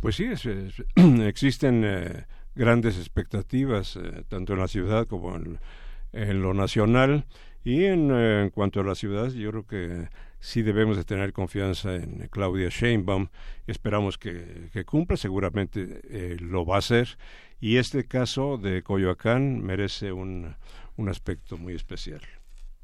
Pues 0.00 0.16
sí, 0.16 0.26
existen 1.24 1.84
eh, 1.84 2.24
grandes 2.56 2.96
expectativas, 2.96 3.96
eh, 3.96 4.24
tanto 4.28 4.54
en 4.54 4.58
la 4.58 4.68
ciudad 4.68 5.06
como 5.06 5.36
en, 5.36 6.42
lo 6.42 6.52
nacional. 6.54 7.26
Y 7.62 7.84
en, 7.84 8.10
en, 8.10 8.50
cuanto 8.50 8.80
a 8.80 8.84
la 8.84 8.94
ciudad, 8.94 9.30
yo 9.30 9.50
creo 9.50 9.66
que 9.66 10.08
sí 10.40 10.62
debemos 10.62 10.96
de 10.96 11.04
tener 11.04 11.32
confianza 11.32 11.94
en 11.94 12.28
Claudia 12.30 12.68
Sheinbaum. 12.68 13.28
Esperamos 13.66 14.18
que, 14.18 14.84
cumpla, 14.86 15.16
seguramente 15.16 16.00
eh, 16.04 16.36
lo 16.40 16.64
va 16.64 16.76
a 16.76 16.78
hacer. 16.78 17.18
Y 17.60 17.76
este 17.76 18.06
caso 18.06 18.56
de 18.56 18.82
Coyoacán 18.82 19.60
merece 19.60 20.12
un, 20.12 20.56
un 20.96 21.08
aspecto 21.08 21.58
muy 21.58 21.74
especial. 21.74 22.22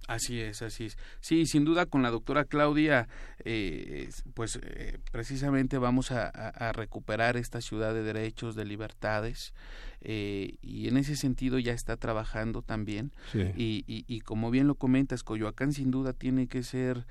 Así 0.07 0.41
es, 0.41 0.63
así 0.63 0.87
es. 0.87 0.99
Sí, 1.21 1.47
sin 1.47 1.65
duda 1.65 1.87
con 1.87 2.03
la 2.03 2.11
doctora 2.11 2.45
Claudia, 2.45 3.09
eh, 3.45 4.09
pues 4.35 4.59
eh, 4.63 4.99
precisamente 5.11 5.79
vamos 5.79 6.13
a, 6.13 6.73
recuperar 6.73 7.37
esta 7.37 7.61
ciudad 7.61 7.93
de 7.95 8.03
derechos, 8.03 8.55
de 8.55 8.65
libertades, 8.65 9.53
eh, 10.01 10.57
y 10.63 10.89
en 10.89 10.97
ese 10.97 11.17
sentido 11.17 11.59
ya 11.59 11.73
está 11.73 11.97
trabajando 11.97 12.63
también. 12.63 13.13
Y, 13.35 13.85
y, 13.87 14.21
como 14.21 14.51
bien 14.51 14.67
lo 14.67 14.77
comentas, 14.77 15.23
Coyoacán 15.23 15.73
sin 15.73 15.91
duda 15.91 16.13
tiene 16.13 16.47
que 16.47 16.63
ser 16.63 17.07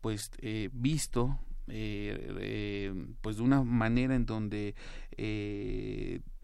pues 0.00 0.30
visto 0.72 1.38
pues 1.66 3.36
de 3.36 3.42
una 3.42 3.62
manera 3.62 4.14
en 4.14 4.26
donde 4.26 4.74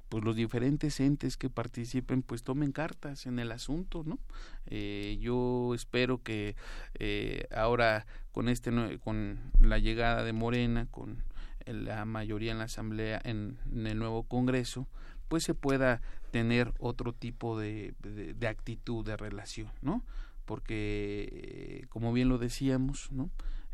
pues 0.09 0.25
los 0.25 0.37
diferentes 0.37 1.01
entes 1.01 1.37
que 1.37 1.51
participen 1.51 2.23
pues 2.23 2.43
tomen 2.43 2.73
cartas 2.73 3.27
en 3.27 3.39
el 3.39 3.53
asunto 3.53 4.03
no 4.05 4.19
eh, 4.67 5.19
yo 5.21 5.75
espero 5.75 6.23
que 6.23 6.57
eh, 6.99 7.47
ahora 7.55 8.07
con 8.33 8.49
este 8.49 8.99
con 9.01 9.39
la 9.61 9.79
llegada 9.79 10.25
de 10.25 10.33
Morena 10.33 10.87
con 10.91 11.23
la 11.67 12.05
mayoría 12.07 12.53
en 12.53 12.59
la 12.59 12.65
asamblea 12.65 13.21
en, 13.25 13.59
el 13.75 13.99
nuevo 13.99 14.23
Congreso 14.23 14.89
pues 15.29 15.45
se 15.45 15.55
pueda 15.55 16.01
tener 16.31 16.73
otro 16.79 17.13
tipo 17.13 17.59
de, 17.59 17.95
de, 18.01 18.49
actitud 18.49 19.05
de 19.05 19.17
relación 19.17 19.71
no 19.83 20.03
porque 20.47 21.29
eh, 21.31 21.87
como 21.91 22.13
bien 22.13 22.31
lo 22.31 22.39
decíamos 22.39 23.13
no 23.13 23.31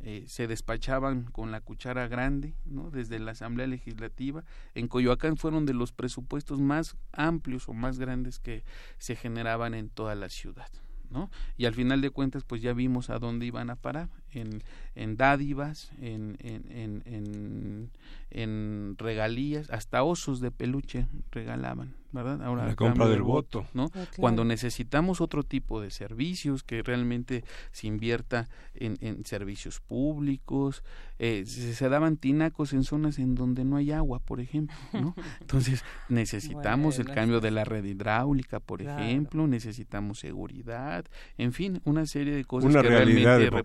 eh, 0.06 0.24
se 0.26 0.46
despachaban 0.46 1.24
con 1.24 1.50
la 1.50 1.62
cuchara 1.62 2.08
grande, 2.08 2.54
¿no? 2.66 2.90
Desde 2.90 3.18
la 3.18 3.30
Asamblea 3.30 3.66
Legislativa. 3.66 4.44
En 4.74 4.86
Coyoacán 4.86 5.38
fueron 5.38 5.64
de 5.64 5.72
los 5.72 5.92
presupuestos 5.92 6.60
más 6.60 6.94
amplios 7.12 7.70
o 7.70 7.72
más 7.72 7.98
grandes 7.98 8.38
que 8.38 8.64
se 8.98 9.16
generaban 9.16 9.72
en 9.72 9.88
toda 9.88 10.14
la 10.14 10.28
ciudad. 10.28 10.68
¿no? 11.08 11.30
Y 11.56 11.64
al 11.64 11.74
final 11.74 12.02
de 12.02 12.10
cuentas, 12.10 12.44
pues 12.44 12.60
ya 12.60 12.74
vimos 12.74 13.08
a 13.08 13.18
dónde 13.18 13.46
iban 13.46 13.70
a 13.70 13.76
parar, 13.76 14.10
en, 14.36 14.62
en 14.94 15.16
dádivas, 15.16 15.90
en, 16.00 16.36
en, 16.40 17.02
en, 17.06 17.90
en 18.30 18.96
regalías, 18.98 19.70
hasta 19.70 20.02
osos 20.02 20.40
de 20.40 20.50
peluche 20.50 21.06
regalaban, 21.30 21.94
¿verdad? 22.12 22.42
Ahora 22.42 22.66
la 22.66 22.74
compra 22.74 23.08
del 23.08 23.22
voto, 23.22 23.66
¿no? 23.74 23.90
Ah, 23.94 24.06
Cuando 24.16 24.44
necesitamos 24.44 25.20
otro 25.20 25.42
tipo 25.42 25.80
de 25.80 25.90
servicios, 25.90 26.62
que 26.62 26.82
realmente 26.82 27.44
se 27.72 27.86
invierta 27.86 28.48
en, 28.74 28.98
en 29.00 29.24
servicios 29.24 29.80
públicos, 29.80 30.82
eh, 31.20 31.44
se, 31.46 31.88
daban 31.88 32.16
tinacos 32.16 32.72
en 32.72 32.82
zonas 32.82 33.20
en 33.20 33.36
donde 33.36 33.64
no 33.64 33.76
hay 33.76 33.92
agua, 33.92 34.18
por 34.18 34.40
ejemplo, 34.40 34.76
¿no? 34.92 35.14
Entonces 35.40 35.84
necesitamos 36.08 36.98
el 36.98 37.06
cambio 37.06 37.40
de 37.40 37.52
la 37.52 37.64
red 37.64 37.84
hidráulica, 37.84 38.58
por 38.58 38.82
ejemplo, 38.82 39.46
necesitamos 39.46 40.18
seguridad, 40.18 41.04
en 41.38 41.52
fin, 41.52 41.80
una 41.84 42.06
serie 42.06 42.34
de 42.34 42.44
cosas 42.44 42.70
una 42.70 42.82
que 42.82 42.88
realidad 42.88 43.38
realmente 43.38 43.62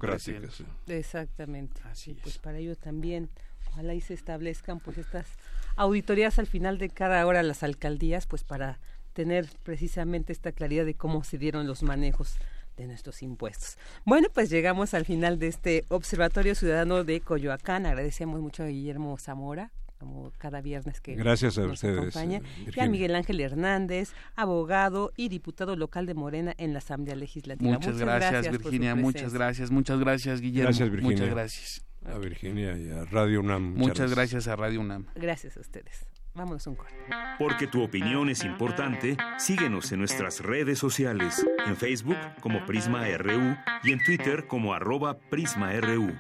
Exactamente. 0.88 1.82
Así 1.86 2.16
pues 2.22 2.38
para 2.38 2.57
ello 2.57 2.76
también 2.76 3.30
ojalá 3.68 3.93
y 3.93 4.01
se 4.01 4.14
establezcan 4.14 4.80
pues 4.80 4.97
estas 4.97 5.28
auditorías 5.76 6.39
al 6.39 6.47
final 6.47 6.78
de 6.78 6.89
cada 6.89 7.26
hora 7.26 7.43
las 7.43 7.64
alcaldías 7.64 8.26
pues 8.26 8.43
para 8.43 8.80
tener 9.14 9.47
precisamente 9.64 10.34
esta 10.34 10.51
claridad 10.51 10.86
de 10.86 10.93
cómo 10.93 11.24
se 11.24 11.38
dieron 11.38 11.68
los 11.68 11.84
manejos 11.84 12.38
de 12.78 12.88
nuestros 12.88 13.22
impuestos. 13.22 13.78
Bueno, 14.05 14.30
pues 14.34 14.49
llegamos 14.49 14.93
al 14.93 15.05
final 15.05 15.38
de 15.38 15.47
este 15.47 15.86
Observatorio 15.89 16.55
Ciudadano 16.55 17.03
de 17.03 17.20
Coyoacán. 17.20 17.86
Agradecemos 17.86 18.39
mucho 18.39 18.64
a 18.64 18.68
Guillermo 18.68 19.18
Zamora, 19.18 19.72
como 20.00 20.32
cada 20.38 20.62
viernes 20.62 21.02
que 21.02 21.16
Gracias 21.16 21.58
a 21.58 21.62
nos 21.62 21.74
ustedes, 21.74 21.97
acompaña, 21.97 22.38
eh, 22.38 22.41
y 22.41 22.62
a 22.62 22.66
Virginia. 22.66 22.89
Miguel 22.89 23.16
Ángel 23.16 23.39
Hernández, 23.41 24.14
abogado 24.36 25.12
y 25.18 25.30
diputado 25.30 25.76
local 25.76 26.06
de 26.06 26.14
Morena 26.14 26.54
en 26.58 26.74
la 26.74 26.80
Asamblea 26.80 27.16
Legislativa. 27.16 27.72
Muchas, 27.72 27.97
gracias, 27.97 28.47
por 28.47 28.56
su 28.56 28.64
Virginia, 28.64 28.95
muchas 28.95 29.34
gracias, 29.34 29.72
muchas 29.72 30.00
gracias 30.00 30.41
Guillermo. 30.41 30.70
Gracias, 30.70 30.89
Virginia. 30.89 31.16
Muchas 31.16 31.30
gracias. 31.30 31.86
A 32.06 32.18
Virginia 32.18 32.78
y 32.78 32.89
a 32.91 33.04
Radio 33.06 33.41
UNAM. 33.41 33.76
Muchas 33.76 34.16
gracias 34.16 34.47
a 34.47 34.56
Radio 34.56 34.80
UNAM. 34.80 35.06
Gracias 35.16 35.58
a 35.58 35.60
ustedes. 35.60 36.08
Vámonos 36.34 36.66
un 36.68 36.76
corte. 36.76 36.93
Porque 37.38 37.68
tu 37.68 37.84
opinión 37.84 38.30
es 38.30 38.45
importante, 38.45 39.18
síguenos 39.38 39.91
en 39.91 40.00
nuestras 40.00 40.39
redes 40.39 40.80
sociales, 40.80 41.45
en 41.66 41.76
Facebook 41.76 42.18
como 42.39 42.66
Prisma 42.66 43.06
RU 43.18 43.58
y 43.84 43.91
en 43.91 44.04
Twitter 44.04 44.47
como 44.47 44.74
arroba 44.74 45.18
PrismaRU. 45.30 46.14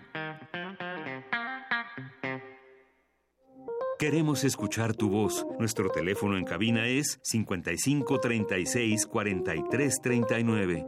Queremos 3.99 4.45
escuchar 4.45 4.95
tu 4.95 5.09
voz. 5.09 5.45
Nuestro 5.59 5.89
teléfono 5.89 6.37
en 6.37 6.45
cabina 6.45 6.87
es 6.87 7.19
55 7.21 8.21
36 8.21 9.05
43 9.05 10.01
39. 10.01 10.87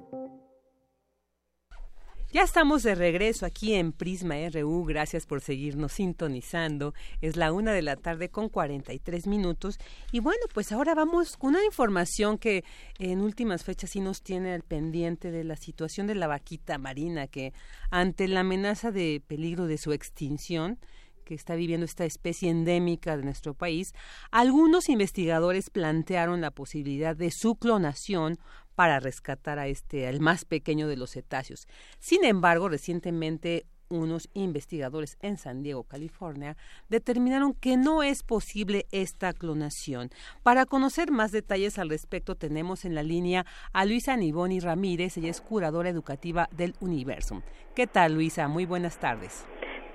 Ya 2.31 2.43
estamos 2.43 2.83
de 2.83 2.95
regreso 2.95 3.45
aquí 3.45 3.73
en 3.73 3.91
Prisma 3.91 4.35
RU. 4.53 4.85
Gracias 4.85 5.25
por 5.25 5.41
seguirnos 5.41 5.91
sintonizando. 5.91 6.93
Es 7.19 7.35
la 7.35 7.51
una 7.51 7.73
de 7.73 7.81
la 7.81 7.97
tarde 7.97 8.29
con 8.29 8.47
43 8.47 9.27
minutos. 9.27 9.77
Y 10.13 10.21
bueno, 10.21 10.43
pues 10.53 10.71
ahora 10.71 10.95
vamos 10.95 11.35
con 11.35 11.49
una 11.49 11.65
información 11.65 12.37
que 12.37 12.63
en 12.97 13.19
últimas 13.19 13.65
fechas 13.65 13.89
sí 13.89 13.99
nos 13.99 14.21
tiene 14.21 14.53
al 14.53 14.61
pendiente 14.61 15.31
de 15.31 15.43
la 15.43 15.57
situación 15.57 16.07
de 16.07 16.15
la 16.15 16.27
vaquita 16.27 16.77
marina, 16.77 17.27
que 17.27 17.51
ante 17.89 18.29
la 18.29 18.39
amenaza 18.39 18.91
de 18.91 19.21
peligro 19.27 19.67
de 19.67 19.77
su 19.77 19.91
extinción, 19.91 20.79
que 21.21 21.35
está 21.35 21.55
viviendo 21.55 21.85
esta 21.85 22.05
especie 22.05 22.49
endémica 22.49 23.17
de 23.17 23.23
nuestro 23.23 23.53
país, 23.53 23.93
algunos 24.31 24.89
investigadores 24.89 25.69
plantearon 25.69 26.41
la 26.41 26.51
posibilidad 26.51 27.15
de 27.15 27.31
su 27.31 27.55
clonación 27.55 28.37
para 28.75 28.99
rescatar 28.99 29.59
a 29.59 29.67
este, 29.67 30.07
al 30.07 30.19
más 30.19 30.45
pequeño 30.45 30.87
de 30.87 30.97
los 30.97 31.11
cetáceos. 31.11 31.67
Sin 31.99 32.25
embargo, 32.25 32.69
recientemente 32.69 33.65
unos 33.91 34.29
investigadores 34.33 35.17
en 35.21 35.37
San 35.37 35.61
Diego, 35.61 35.83
California, 35.83 36.57
determinaron 36.89 37.53
que 37.53 37.77
no 37.77 38.03
es 38.03 38.23
posible 38.23 38.87
esta 38.91 39.33
clonación. 39.33 40.09
Para 40.43 40.65
conocer 40.65 41.11
más 41.11 41.31
detalles 41.31 41.77
al 41.77 41.89
respecto, 41.89 42.35
tenemos 42.35 42.85
en 42.85 42.95
la 42.95 43.03
línea 43.03 43.45
a 43.73 43.85
Luisa 43.85 44.15
Niboni 44.15 44.59
Ramírez, 44.59 45.17
ella 45.17 45.29
es 45.29 45.41
curadora 45.41 45.89
educativa 45.89 46.49
del 46.51 46.75
Universum. 46.79 47.41
¿Qué 47.75 47.87
tal, 47.87 48.15
Luisa? 48.15 48.47
Muy 48.47 48.65
buenas 48.65 48.99
tardes. 48.99 49.45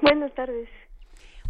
Buenas 0.03 0.35
tardes. 0.35 0.69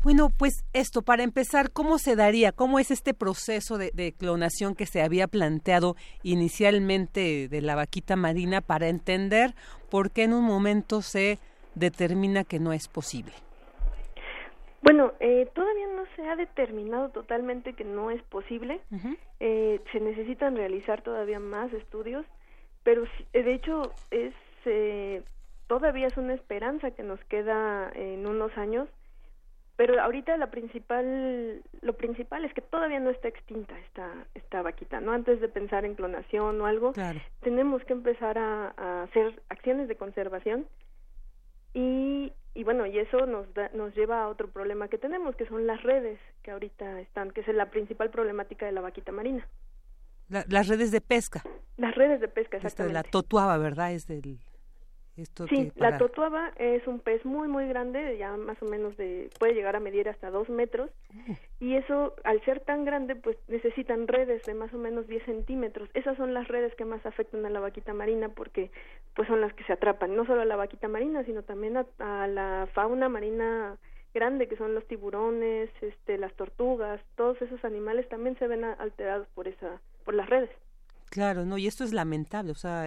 Bueno, 0.07 0.29
pues 0.39 0.65
esto, 0.73 1.03
para 1.03 1.25
empezar, 1.25 1.73
¿cómo 1.73 1.99
se 1.99 2.15
daría? 2.15 2.53
¿Cómo 2.53 2.79
es 2.79 2.93
este 2.93 3.13
proceso 3.13 3.77
de, 3.77 3.91
de, 3.93 4.13
clonación 4.13 4.77
que 4.77 4.87
se 4.87 5.03
había 5.03 5.27
planteado 5.27 5.97
inicialmente 6.23 7.49
de 7.49 7.61
la 7.61 7.75
vaquita 7.75 8.15
marina 8.15 8.61
para 8.61 8.87
entender 8.87 9.57
por 9.91 10.13
qué 10.13 10.23
en 10.23 10.33
un 10.33 10.45
momento 10.45 11.03
se 11.03 11.41
determina 11.75 12.45
que 12.45 12.61
no 12.61 12.73
es 12.73 12.87
posible? 12.87 13.33
Bueno, 14.81 15.13
eh, 15.19 15.51
todavía 15.53 15.89
no 15.89 16.05
se 16.15 16.23
ha 16.29 16.37
determinado 16.37 17.09
totalmente 17.09 17.73
que 17.73 17.83
no 17.83 18.13
es 18.13 18.23
posible. 18.23 18.81
Uh 18.93 18.99
-huh. 18.99 19.19
eh, 19.41 19.81
se 19.91 19.99
necesitan 19.99 20.55
realizar 20.55 21.03
todavía 21.03 21.41
más 21.41 21.73
estudios, 21.73 22.25
pero 22.85 23.09
de 23.33 23.55
hecho 23.55 23.91
es 24.13 24.35
eh, 24.67 25.25
todavía 25.67 26.07
es 26.07 26.17
una 26.17 26.35
esperanza 26.35 26.93
que 26.93 27.03
nos 27.03 27.19
queda 27.25 27.91
en 27.93 28.25
unos 28.25 28.57
años 28.57 28.89
pero 29.77 30.01
ahorita 30.01 30.37
la 30.37 30.51
principal 30.51 31.63
lo 31.83 31.93
principal 31.95 32.45
es 32.45 32.53
que 32.55 32.63
todavía 32.63 32.99
no 32.99 33.11
está 33.11 33.29
extinta 33.29 33.79
esta 33.81 34.11
esta 34.35 34.63
vaquita 34.63 35.01
no 35.01 35.13
antes 35.13 35.41
de 35.41 35.49
pensar 35.49 35.85
en 35.85 35.95
clonación 35.95 36.61
o 36.61 36.67
algo 36.67 36.93
claro. 36.93 37.21
tenemos 37.43 37.85
que 37.85 37.93
empezar 37.93 38.39
a, 38.39 38.75
a, 38.77 39.03
hacer 39.05 39.41
acciones 39.49 39.89
de 39.89 39.97
conservación 39.97 40.67
y 41.75 42.33
y 42.55 42.65
bueno 42.65 42.87
y 42.87 42.99
eso 42.99 43.27
nos 43.27 43.53
da, 43.53 43.71
nos 43.75 43.95
lleva 43.95 44.23
a 44.23 44.29
otro 44.29 44.49
problema 44.49 44.89
que 44.89 44.99
tenemos 44.99 45.37
que 45.37 45.47
son 45.47 45.67
las 45.67 45.83
redes 45.83 46.19
que 46.43 46.51
ahorita 46.51 47.01
están 47.01 47.31
que 47.31 47.43
es 47.43 47.49
la 47.49 47.71
principal 47.71 48.11
problemática 48.11 48.67
de 48.67 48.73
la 48.73 48.81
vaquita 48.81 49.13
marina. 49.13 49.47
La, 50.29 50.45
las 50.49 50.67
redes 50.67 50.91
de 50.91 51.01
pesca. 51.01 51.45
Las 51.77 51.95
redes 51.95 52.21
de 52.21 52.27
pesca 52.27 52.57
exactamente 52.57 52.69
Esta 52.69 52.85
de 52.87 52.93
la 52.93 53.03
totuaba 53.05 53.59
verdad 53.59 53.93
es 53.93 54.09
del 54.09 54.41
esto 55.17 55.47
sí, 55.49 55.73
para... 55.77 55.93
la 55.93 55.99
totuaba 55.99 56.53
es 56.57 56.87
un 56.87 57.01
pez 57.01 57.25
muy 57.25 57.49
muy 57.49 57.67
grande, 57.69 58.17
ya 58.19 58.37
más 58.37 58.61
o 58.63 58.67
menos 58.67 58.97
de 58.97 59.31
puede 59.39 59.55
llegar 59.55 59.77
a 59.77 59.81
medir 59.81 60.09
hasta 60.09 60.31
dos 60.31 60.49
metros 60.49 60.91
uh. 61.15 61.35
y 61.61 61.77
eso 61.77 62.15
al 62.25 62.45
ser 62.45 62.61
tan 62.61 62.85
grande 62.85 63.17
pues 63.17 63.37
necesitan 63.49 64.09
redes 64.09 64.43
de 64.45 64.55
más 64.55 64.73
o 64.75 64.79
menos 64.79 65.07
10 65.07 65.25
centímetros. 65.25 65.89
Esas 65.95 66.17
son 66.17 66.35
las 66.35 66.49
redes 66.49 66.75
que 66.75 66.85
más 66.85 67.05
afectan 67.07 67.47
a 67.47 67.51
la 67.51 67.61
vaquita 67.61 67.95
marina 67.95 68.29
porque 68.29 68.71
pues 69.15 69.29
son 69.29 69.41
las 69.41 69.53
que 69.55 69.65
se 69.65 69.73
atrapan, 69.73 70.15
no 70.15 70.27
solo 70.27 70.43
a 70.43 70.47
la 70.47 70.57
vaquita 70.57 70.89
marina 70.89 71.25
sino 71.25 71.43
también 71.43 71.77
a, 71.77 71.87
a 71.99 72.27
la 72.27 72.69
fauna 72.75 73.09
marina 73.09 73.79
grande 74.17 74.49
que 74.49 74.57
son 74.57 74.75
los 74.75 74.87
tiburones, 74.87 75.71
este, 75.83 76.17
las 76.17 76.33
tortugas, 76.35 77.01
todos 77.17 77.41
esos 77.43 77.63
animales 77.65 78.09
también 78.09 78.37
se 78.39 78.47
ven 78.47 78.65
alterados 78.65 79.29
por 79.35 79.47
esa 79.47 79.81
por 80.05 80.15
las 80.15 80.29
redes. 80.29 80.51
Claro, 81.11 81.47
no, 81.47 81.57
y 81.57 81.67
esto 81.67 81.85
es 81.85 81.93
lamentable, 81.93 82.53
o 82.53 82.55
sea, 82.55 82.85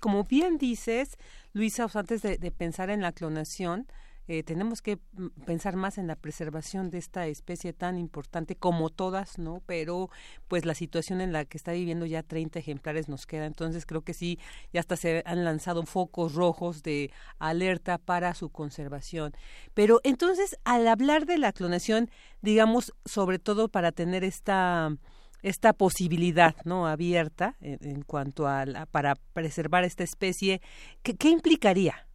como 0.00 0.24
bien 0.24 0.58
dices, 0.58 1.16
Luisa, 1.52 1.84
o 1.84 1.88
sea, 1.88 2.00
antes 2.00 2.22
de, 2.22 2.38
pensar 2.50 2.90
en 2.90 3.02
la 3.02 3.12
clonación, 3.12 3.86
eh, 4.28 4.42
tenemos 4.42 4.82
que 4.82 4.98
pensar 5.44 5.76
más 5.76 5.98
en 5.98 6.06
la 6.06 6.16
preservación 6.16 6.90
de 6.90 6.98
esta 6.98 7.26
especie 7.26 7.72
tan 7.72 7.98
importante 7.98 8.54
como 8.56 8.88
todas, 8.88 9.38
¿no? 9.38 9.62
Pero 9.66 10.10
pues 10.48 10.64
la 10.64 10.74
situación 10.74 11.20
en 11.20 11.32
la 11.32 11.44
que 11.44 11.58
está 11.58 11.72
viviendo 11.72 12.06
ya 12.06 12.22
30 12.22 12.58
ejemplares 12.60 13.08
nos 13.08 13.26
queda, 13.26 13.46
entonces 13.46 13.84
creo 13.84 14.02
que 14.02 14.14
sí, 14.14 14.38
ya 14.72 14.80
hasta 14.80 14.96
se 14.96 15.22
han 15.26 15.44
lanzado 15.44 15.84
focos 15.84 16.34
rojos 16.34 16.82
de 16.82 17.10
alerta 17.38 17.98
para 17.98 18.34
su 18.34 18.48
conservación. 18.50 19.32
Pero 19.74 20.00
entonces, 20.04 20.56
al 20.64 20.86
hablar 20.88 21.26
de 21.26 21.38
la 21.38 21.52
clonación, 21.52 22.08
digamos, 22.42 22.92
sobre 23.04 23.38
todo 23.38 23.68
para 23.68 23.92
tener 23.92 24.24
esta 24.24 24.96
esta 25.42 25.72
posibilidad 25.72 26.54
no 26.64 26.86
abierta 26.86 27.54
en, 27.60 27.78
en 27.82 28.02
cuanto 28.02 28.46
a 28.46 28.64
la, 28.64 28.86
para 28.86 29.14
preservar 29.32 29.84
esta 29.84 30.04
especie 30.04 30.60
¿qué, 31.02 31.16
qué 31.16 31.28
implicaría 31.28 32.06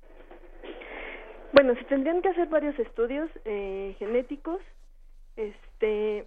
bueno 1.53 1.75
se 1.75 1.84
tendrían 1.86 2.21
que 2.21 2.30
hacer 2.30 2.47
varios 2.47 2.78
estudios 2.80 3.30
eh, 3.45 3.95
genéticos 3.99 4.61
este 5.36 6.25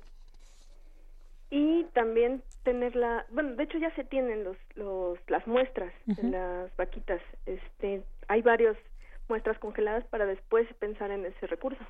y 1.50 1.84
también 1.94 2.42
tener 2.62 2.94
la 2.94 3.26
bueno 3.30 3.54
de 3.54 3.64
hecho 3.64 3.78
ya 3.78 3.94
se 3.94 4.04
tienen 4.04 4.44
los, 4.44 4.56
los 4.74 5.18
las 5.28 5.46
muestras 5.46 5.92
uh 6.06 6.12
-huh. 6.12 6.16
de 6.16 6.30
las 6.30 6.76
vaquitas 6.76 7.20
este 7.46 8.02
hay 8.28 8.42
varias 8.42 8.76
muestras 9.28 9.58
congeladas 9.58 10.04
para 10.06 10.26
después 10.26 10.66
pensar 10.80 11.12
en 11.12 11.24
ese 11.24 11.46
recurso. 11.46 11.84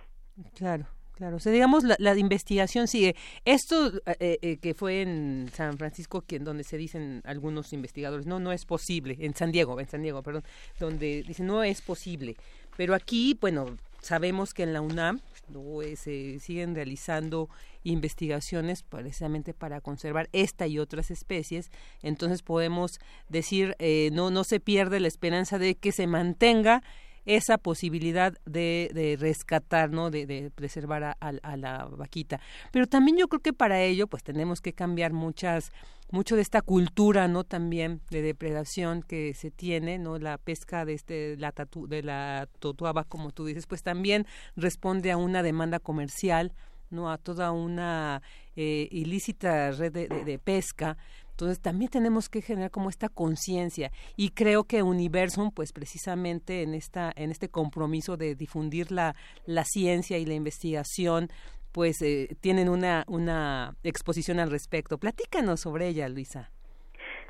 Claro 0.55 0.87
Claro, 1.21 1.37
o 1.37 1.39
sea, 1.39 1.53
digamos, 1.53 1.85
la, 1.85 1.97
la 1.99 2.17
investigación 2.17 2.89
sigue. 2.89 3.15
Esto 3.45 3.93
eh, 4.07 4.39
eh, 4.41 4.57
que 4.57 4.73
fue 4.73 5.03
en 5.03 5.51
San 5.53 5.77
Francisco, 5.77 6.23
que, 6.23 6.39
donde 6.39 6.65
se 6.65 6.79
dicen 6.79 7.21
algunos 7.27 7.75
investigadores, 7.75 8.25
no, 8.25 8.41
no 8.41 8.53
es 8.53 8.65
posible, 8.65 9.19
en 9.21 9.35
San 9.35 9.53
Diego, 9.53 9.79
en 9.79 9.87
San 9.87 10.01
Diego, 10.01 10.23
perdón, 10.23 10.45
donde 10.79 11.23
dicen 11.23 11.47
no 11.47 11.63
es 11.63 11.83
posible. 11.83 12.37
Pero 12.75 12.95
aquí, 12.95 13.37
bueno, 13.39 13.67
sabemos 14.01 14.55
que 14.55 14.63
en 14.63 14.73
la 14.73 14.81
UNAM 14.81 15.21
¿no? 15.49 15.83
Eh, 15.83 15.97
se 15.97 16.39
siguen 16.39 16.75
realizando 16.75 17.51
investigaciones 17.85 18.83
precisamente 18.83 19.53
para 19.53 19.83
conservar 19.83 20.31
esta 20.33 20.69
y 20.69 20.79
otras 20.79 21.11
especies. 21.11 21.71
Entonces 22.03 22.41
podemos 22.41 22.99
decir, 23.29 23.77
eh, 23.79 24.09
no, 24.15 24.31
no 24.31 24.43
se 24.43 24.59
pierde 24.59 25.01
la 25.01 25.09
esperanza 25.09 25.59
de 25.59 25.75
que 25.75 25.93
se 25.93 26.07
mantenga 26.07 26.83
esa 27.27 27.59
posibilidad 27.59 28.35
de, 28.45 28.91
de 28.95 29.17
rescatar, 29.19 29.91
¿no? 29.91 30.11
De, 30.11 30.27
de 30.27 30.51
preservar 30.51 31.05
a, 31.05 31.17
a, 31.21 31.57
la 31.57 31.85
vaquita. 31.87 32.41
Pero 32.73 32.87
también 32.87 33.19
yo 33.19 33.29
creo 33.29 33.41
que 33.41 33.53
para 33.53 33.83
ello, 33.83 34.07
pues 34.07 34.23
tenemos 34.23 34.61
que 34.61 34.73
cambiar 34.73 35.13
muchas, 35.13 35.73
mucho 36.11 36.37
de 36.37 36.43
esta 36.43 36.63
cultura, 36.63 37.29
¿no? 37.29 37.45
También 37.45 38.01
de 38.11 38.23
depredación 38.23 39.03
que 39.03 39.35
se 39.35 39.51
tiene, 39.51 39.99
¿no? 39.99 40.19
La 40.19 40.39
pesca 40.39 40.85
de 40.85 40.95
este, 40.95 41.37
la 41.37 41.53
tatu, 41.53 41.87
de 41.87 42.03
la 42.03 42.49
totuaba, 42.59 43.05
como 43.05 43.33
tú 43.33 43.45
dices, 43.45 43.67
pues 43.67 43.83
también 43.83 44.27
responde 44.57 45.11
a 45.11 45.17
una 45.17 45.43
demanda 45.43 45.79
comercial, 45.79 46.53
¿no? 46.91 47.11
A 47.11 47.19
toda 47.19 47.53
una 47.53 48.23
eh, 48.57 48.89
ilícita 48.91 49.71
red 49.73 49.93
de 49.93 50.39
pesca. 50.39 50.97
Entonces 51.41 51.63
también 51.63 51.91
tenemos 51.91 52.29
que 52.29 52.43
generar 52.43 52.71
como 52.71 52.91
esta 52.91 53.09
conciencia 53.09 53.91
y 54.15 54.33
creo 54.33 54.65
que 54.65 54.83
Universum 54.83 55.51
pues 55.51 55.73
precisamente 55.73 56.63
en 56.63 56.75
esta 56.75 57.11
en 57.17 57.31
este 57.31 57.49
compromiso 57.49 58.19
de 58.19 58.35
difundir 58.35 58.93
la, 58.93 59.15
la 59.47 59.65
ciencia 59.65 60.19
y 60.19 60.27
la 60.27 60.35
investigación 60.35 61.29
pues 61.73 62.03
eh, 62.03 62.37
tienen 62.43 62.69
una 62.69 63.05
una 63.09 63.75
exposición 63.85 64.39
al 64.39 64.51
respecto. 64.51 64.99
Platícanos 64.99 65.61
sobre 65.61 65.89
ella, 65.89 66.11
Luisa. 66.11 66.51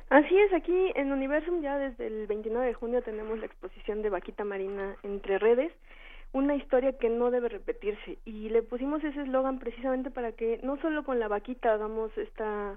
Así 0.08 0.36
es, 0.36 0.52
aquí 0.54 0.90
en 0.96 1.12
Universum 1.12 1.62
ya 1.62 1.78
desde 1.78 2.08
el 2.08 2.26
29 2.26 2.66
de 2.66 2.74
junio 2.74 3.02
tenemos 3.02 3.38
la 3.38 3.46
exposición 3.46 4.02
de 4.02 4.10
Vaquita 4.10 4.42
Marina 4.42 4.96
entre 5.04 5.38
redes, 5.38 5.70
una 6.32 6.56
historia 6.56 6.98
que 6.98 7.10
no 7.10 7.30
debe 7.30 7.48
repetirse 7.48 8.18
y 8.24 8.48
le 8.48 8.62
pusimos 8.64 9.04
ese 9.04 9.22
eslogan 9.22 9.60
precisamente 9.60 10.10
para 10.10 10.32
que 10.32 10.58
no 10.64 10.80
solo 10.80 11.04
con 11.04 11.20
la 11.20 11.28
vaquita 11.28 11.72
hagamos 11.72 12.10
esta 12.18 12.76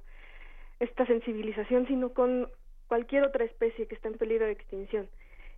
esta 0.80 1.06
sensibilización, 1.06 1.88
sino 1.88 2.14
con 2.14 2.50
cualquier 2.88 3.24
otra 3.24 3.46
especie 3.46 3.88
que 3.88 3.96
está 3.96 4.08
en 4.10 4.18
peligro 4.18 4.46
de 4.46 4.52
extinción. 4.52 5.08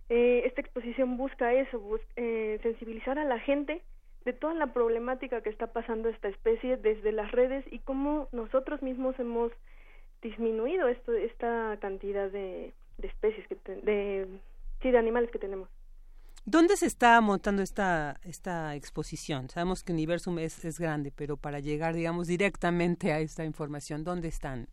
Eh, 0.08 0.42
esta 0.46 0.60
exposición 0.60 1.16
busca 1.16 1.52
eso, 1.52 1.80
eh, 2.14 2.58
sensibilizar 2.62 3.18
a 3.18 3.24
la 3.24 3.40
gente 3.40 3.82
de 4.24 4.32
toda 4.32 4.54
la 4.54 4.72
problemática 4.72 5.40
que 5.40 5.50
está 5.50 5.72
pasando 5.72 6.08
esta 6.08 6.28
especie 6.28 6.76
desde 6.76 7.12
las 7.12 7.30
redes 7.32 7.64
y 7.70 7.80
cómo 7.80 8.28
nosotros 8.32 8.82
mismos 8.82 9.18
hemos 9.18 9.52
disminuido 10.22 10.88
esto, 10.88 11.12
esta 11.12 11.76
cantidad 11.80 12.30
de, 12.30 12.72
especies, 13.02 13.46
que 13.48 13.56
de, 13.66 14.26
sí, 14.82 14.90
de 14.90 14.98
animales 14.98 15.30
que 15.30 15.38
tenemos. 15.38 15.68
¿Dónde 16.44 16.76
se 16.76 16.86
está 16.86 17.20
montando 17.20 17.62
esta, 17.62 18.20
esta 18.22 18.76
exposición? 18.76 19.48
Sabemos 19.48 19.82
que 19.82 19.92
Universum 19.92 20.38
es, 20.38 20.64
es 20.64 20.78
grande, 20.78 21.12
pero 21.14 21.36
para 21.36 21.58
llegar, 21.58 21.94
digamos, 21.94 22.28
directamente 22.28 23.12
a 23.12 23.18
esta 23.18 23.44
información, 23.44 24.04
¿dónde 24.04 24.28
están? 24.28 24.68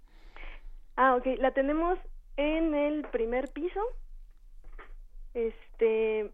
Ah, 0.95 1.15
ok. 1.15 1.25
La 1.39 1.51
tenemos 1.51 1.97
en 2.37 2.75
el 2.75 3.03
primer 3.03 3.49
piso. 3.51 3.81
Este, 5.33 6.31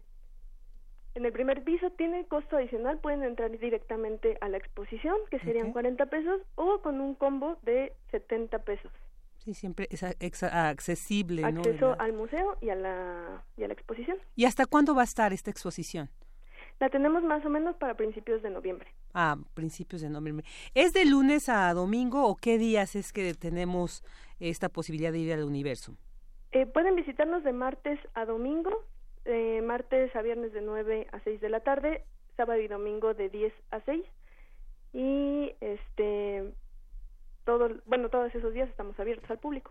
en 1.14 1.24
el 1.24 1.32
primer 1.32 1.64
piso 1.64 1.90
tiene 1.90 2.26
costo 2.26 2.56
adicional, 2.56 2.98
pueden 2.98 3.22
entrar 3.22 3.50
directamente 3.58 4.36
a 4.40 4.48
la 4.48 4.58
exposición, 4.58 5.16
que 5.30 5.40
serían 5.40 5.72
40 5.72 6.06
pesos, 6.06 6.40
o 6.54 6.80
con 6.82 7.00
un 7.00 7.14
combo 7.14 7.56
de 7.62 7.94
70 8.10 8.58
pesos. 8.60 8.92
Sí, 9.38 9.54
siempre 9.54 9.88
es 9.90 10.42
accesible, 10.42 11.44
Acceso 11.44 11.96
al 11.98 12.12
museo 12.12 12.58
y 12.60 12.68
a, 12.68 12.74
la, 12.74 13.42
y 13.56 13.64
a 13.64 13.68
la 13.68 13.72
exposición. 13.72 14.18
¿Y 14.36 14.44
hasta 14.44 14.66
cuándo 14.66 14.94
va 14.94 15.00
a 15.00 15.04
estar 15.04 15.32
esta 15.32 15.50
exposición? 15.50 16.10
La 16.78 16.90
tenemos 16.90 17.22
más 17.24 17.44
o 17.44 17.48
menos 17.48 17.76
para 17.76 17.94
principios 17.94 18.42
de 18.42 18.50
noviembre. 18.50 18.88
Ah, 19.12 19.36
principios 19.54 20.02
de 20.02 20.10
noviembre. 20.10 20.46
¿Es 20.74 20.92
de 20.92 21.04
lunes 21.04 21.48
a 21.48 21.72
domingo 21.74 22.26
o 22.26 22.36
qué 22.36 22.58
días 22.58 22.96
es 22.96 23.12
que 23.12 23.34
tenemos 23.34 24.04
esta 24.40 24.68
posibilidad 24.68 25.12
de 25.12 25.18
ir 25.18 25.32
al 25.32 25.44
universo? 25.44 25.94
Eh, 26.52 26.66
pueden 26.66 26.96
visitarnos 26.96 27.44
de 27.44 27.52
martes 27.52 28.00
a 28.14 28.24
domingo, 28.24 28.84
eh, 29.24 29.62
martes 29.62 30.14
a 30.16 30.22
viernes 30.22 30.52
de 30.52 30.62
9 30.62 31.06
a 31.12 31.20
6 31.20 31.40
de 31.40 31.48
la 31.48 31.60
tarde, 31.60 32.04
sábado 32.36 32.60
y 32.60 32.68
domingo 32.68 33.14
de 33.14 33.28
10 33.28 33.52
a 33.70 33.80
6 33.80 34.04
y 34.92 35.52
este 35.60 36.52
todo 37.44 37.70
bueno 37.86 38.08
todos 38.08 38.34
esos 38.34 38.52
días 38.52 38.68
estamos 38.68 38.98
abiertos 38.98 39.30
al 39.30 39.38
público. 39.38 39.70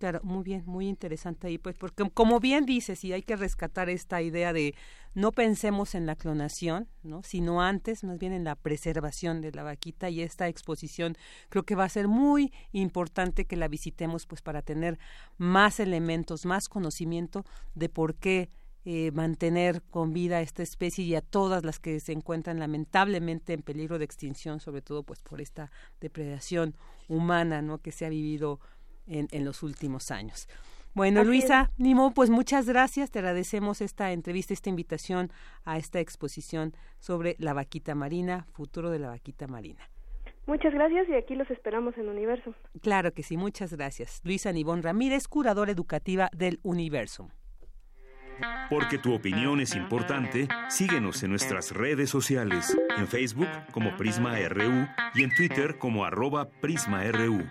Claro, 0.00 0.20
muy 0.22 0.42
bien, 0.42 0.62
muy 0.64 0.88
interesante 0.88 1.46
ahí, 1.46 1.58
pues, 1.58 1.76
porque 1.76 2.08
como 2.14 2.40
bien 2.40 2.64
dices, 2.64 3.04
y 3.04 3.12
hay 3.12 3.20
que 3.20 3.36
rescatar 3.36 3.90
esta 3.90 4.22
idea 4.22 4.54
de 4.54 4.74
no 5.12 5.30
pensemos 5.30 5.94
en 5.94 6.06
la 6.06 6.16
clonación, 6.16 6.88
¿no? 7.02 7.22
sino 7.22 7.60
antes, 7.60 8.02
más 8.02 8.18
bien 8.18 8.32
en 8.32 8.44
la 8.44 8.54
preservación 8.54 9.42
de 9.42 9.52
la 9.52 9.62
vaquita 9.62 10.08
y 10.08 10.22
esta 10.22 10.48
exposición 10.48 11.18
creo 11.50 11.64
que 11.64 11.74
va 11.74 11.84
a 11.84 11.90
ser 11.90 12.08
muy 12.08 12.50
importante 12.72 13.44
que 13.44 13.56
la 13.56 13.68
visitemos, 13.68 14.24
pues, 14.26 14.40
para 14.40 14.62
tener 14.62 14.98
más 15.36 15.80
elementos, 15.80 16.46
más 16.46 16.70
conocimiento 16.70 17.44
de 17.74 17.90
por 17.90 18.14
qué 18.14 18.48
eh, 18.86 19.10
mantener 19.10 19.82
con 19.82 20.14
vida 20.14 20.40
esta 20.40 20.62
especie 20.62 21.04
y 21.04 21.14
a 21.14 21.20
todas 21.20 21.62
las 21.62 21.78
que 21.78 22.00
se 22.00 22.12
encuentran 22.12 22.58
lamentablemente 22.58 23.52
en 23.52 23.60
peligro 23.60 23.98
de 23.98 24.06
extinción, 24.06 24.60
sobre 24.60 24.80
todo 24.80 25.02
pues 25.02 25.20
por 25.20 25.42
esta 25.42 25.70
depredación 26.00 26.74
humana, 27.06 27.60
¿no? 27.60 27.82
Que 27.82 27.92
se 27.92 28.06
ha 28.06 28.08
vivido 28.08 28.60
en, 29.10 29.44
los 29.44 29.62
últimos 29.62 30.10
años. 30.10 30.48
Bueno, 30.94 31.22
Luisa, 31.22 31.70
Nimo, 31.76 32.12
pues 32.12 32.30
muchas 32.30 32.66
gracias. 32.66 33.10
Te 33.10 33.20
agradecemos 33.20 33.80
esta 33.80 34.12
entrevista, 34.12 34.54
esta 34.54 34.70
invitación 34.70 35.30
a 35.64 35.78
esta 35.78 36.00
exposición 36.00 36.74
sobre 36.98 37.36
la 37.38 37.52
vaquita 37.52 37.94
marina, 37.94 38.46
futuro 38.52 38.90
de 38.90 38.98
la 38.98 39.08
vaquita 39.08 39.46
marina. 39.46 39.88
Muchas 40.46 40.72
gracias 40.72 41.08
y 41.08 41.14
aquí 41.14 41.36
los 41.36 41.48
esperamos 41.50 41.96
en 41.96 42.08
Universo. 42.08 42.54
Claro 42.82 43.12
que 43.12 43.22
sí, 43.22 43.36
muchas 43.36 43.72
gracias. 43.72 44.20
Luisa 44.24 44.52
Nibón 44.52 44.82
Ramírez, 44.82 45.28
curadora 45.28 45.70
educativa 45.70 46.28
del 46.32 46.58
Universo. 46.62 47.30
Porque 48.68 48.98
tu 48.98 49.14
opinión 49.14 49.60
es 49.60 49.76
importante, 49.76 50.48
síguenos 50.68 51.22
en 51.22 51.30
nuestras 51.30 51.72
redes 51.72 52.10
sociales, 52.10 52.76
en 52.96 53.06
Facebook 53.06 53.48
como 53.72 53.96
Prisma 53.96 54.36
RU 54.48 54.86
y 55.14 55.24
en 55.24 55.34
Twitter 55.34 55.78
como 55.78 56.04
arroba 56.04 56.48
PrismaRU. 56.60 57.44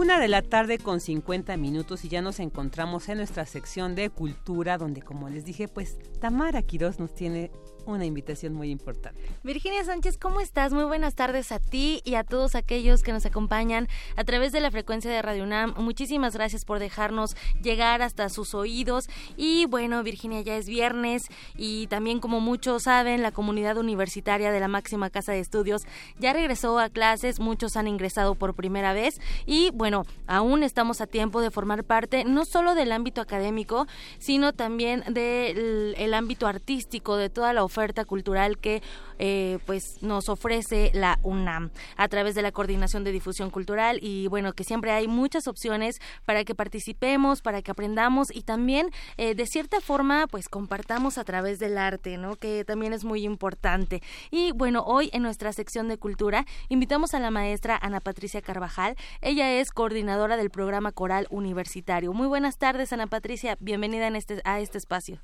Una 0.00 0.18
de 0.18 0.28
la 0.28 0.40
tarde 0.40 0.78
con 0.78 0.98
50 0.98 1.58
minutos 1.58 2.06
y 2.06 2.08
ya 2.08 2.22
nos 2.22 2.40
encontramos 2.40 3.10
en 3.10 3.18
nuestra 3.18 3.44
sección 3.44 3.94
de 3.94 4.08
cultura 4.08 4.78
donde 4.78 5.02
como 5.02 5.28
les 5.28 5.44
dije 5.44 5.68
pues 5.68 5.98
Tamara 6.20 6.62
Quiroz 6.62 6.98
nos 6.98 7.14
tiene 7.14 7.50
una 7.86 8.04
invitación 8.04 8.54
muy 8.54 8.70
importante. 8.70 9.20
Virginia 9.42 9.84
Sánchez, 9.84 10.18
¿cómo 10.18 10.40
estás? 10.40 10.72
Muy 10.72 10.84
buenas 10.84 11.14
tardes 11.14 11.52
a 11.52 11.58
ti 11.58 12.00
y 12.04 12.14
a 12.14 12.24
todos 12.24 12.54
aquellos 12.54 13.02
que 13.02 13.12
nos 13.12 13.26
acompañan 13.26 13.88
a 14.16 14.24
través 14.24 14.52
de 14.52 14.60
la 14.60 14.70
frecuencia 14.70 15.10
de 15.10 15.22
Radio 15.22 15.44
UNAM. 15.44 15.74
Muchísimas 15.76 16.34
gracias 16.34 16.64
por 16.64 16.78
dejarnos 16.78 17.36
llegar 17.62 18.02
hasta 18.02 18.28
sus 18.28 18.54
oídos. 18.54 19.08
Y 19.36 19.66
bueno, 19.66 20.02
Virginia, 20.02 20.40
ya 20.42 20.56
es 20.56 20.66
viernes 20.66 21.24
y 21.56 21.86
también 21.88 22.20
como 22.20 22.40
muchos 22.40 22.84
saben, 22.84 23.22
la 23.22 23.32
comunidad 23.32 23.76
universitaria 23.76 24.52
de 24.52 24.60
la 24.60 24.68
máxima 24.68 25.10
casa 25.10 25.32
de 25.32 25.40
estudios 25.40 25.82
ya 26.18 26.32
regresó 26.32 26.78
a 26.78 26.88
clases, 26.88 27.40
muchos 27.40 27.76
han 27.76 27.88
ingresado 27.88 28.34
por 28.34 28.54
primera 28.54 28.92
vez 28.92 29.20
y 29.46 29.70
bueno, 29.70 30.04
aún 30.26 30.62
estamos 30.62 31.00
a 31.00 31.06
tiempo 31.06 31.40
de 31.40 31.50
formar 31.50 31.84
parte 31.84 32.24
no 32.24 32.44
solo 32.44 32.74
del 32.74 32.92
ámbito 32.92 33.20
académico, 33.20 33.86
sino 34.18 34.52
también 34.52 35.02
del 35.08 36.14
ámbito 36.14 36.46
artístico, 36.46 37.16
de 37.16 37.30
toda 37.30 37.52
la 37.52 37.64
oferta 37.70 38.04
cultural 38.04 38.58
que 38.58 38.82
eh, 39.20 39.58
pues 39.64 40.02
nos 40.02 40.28
ofrece 40.28 40.90
la 40.92 41.20
UNAM 41.22 41.70
a 41.96 42.08
través 42.08 42.34
de 42.34 42.42
la 42.42 42.50
Coordinación 42.50 43.04
de 43.04 43.12
Difusión 43.12 43.50
Cultural 43.50 44.00
y 44.02 44.26
bueno, 44.26 44.54
que 44.54 44.64
siempre 44.64 44.90
hay 44.90 45.06
muchas 45.06 45.46
opciones 45.46 46.00
para 46.24 46.44
que 46.44 46.56
participemos, 46.56 47.42
para 47.42 47.62
que 47.62 47.70
aprendamos 47.70 48.34
y 48.34 48.42
también 48.42 48.90
eh, 49.18 49.36
de 49.36 49.46
cierta 49.46 49.80
forma 49.80 50.26
pues 50.26 50.48
compartamos 50.48 51.16
a 51.16 51.22
través 51.22 51.60
del 51.60 51.78
arte, 51.78 52.18
¿no? 52.18 52.34
Que 52.34 52.64
también 52.64 52.92
es 52.92 53.04
muy 53.04 53.24
importante. 53.24 54.02
Y 54.32 54.50
bueno, 54.50 54.82
hoy 54.84 55.08
en 55.12 55.22
nuestra 55.22 55.52
sección 55.52 55.86
de 55.88 55.96
cultura 55.96 56.46
invitamos 56.68 57.14
a 57.14 57.20
la 57.20 57.30
maestra 57.30 57.78
Ana 57.80 58.00
Patricia 58.00 58.42
Carvajal. 58.42 58.96
Ella 59.20 59.52
es 59.60 59.70
coordinadora 59.70 60.36
del 60.36 60.50
programa 60.50 60.90
coral 60.90 61.28
universitario. 61.30 62.12
Muy 62.12 62.26
buenas 62.26 62.58
tardes, 62.58 62.92
Ana 62.92 63.06
Patricia. 63.06 63.56
Bienvenida 63.60 64.08
en 64.08 64.16
este, 64.16 64.40
a 64.44 64.58
este 64.58 64.78
espacio. 64.78 65.20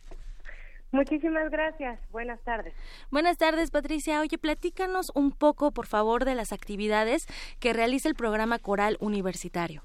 Muchísimas 0.92 1.50
gracias. 1.50 2.00
Buenas 2.10 2.40
tardes. 2.42 2.74
Buenas 3.10 3.36
tardes, 3.38 3.70
Patricia. 3.70 4.20
Oye, 4.20 4.38
platícanos 4.38 5.12
un 5.14 5.32
poco, 5.32 5.72
por 5.72 5.86
favor, 5.86 6.24
de 6.24 6.34
las 6.34 6.52
actividades 6.52 7.26
que 7.60 7.72
realiza 7.72 8.08
el 8.08 8.14
programa 8.14 8.58
Coral 8.58 8.96
Universitario. 9.00 9.82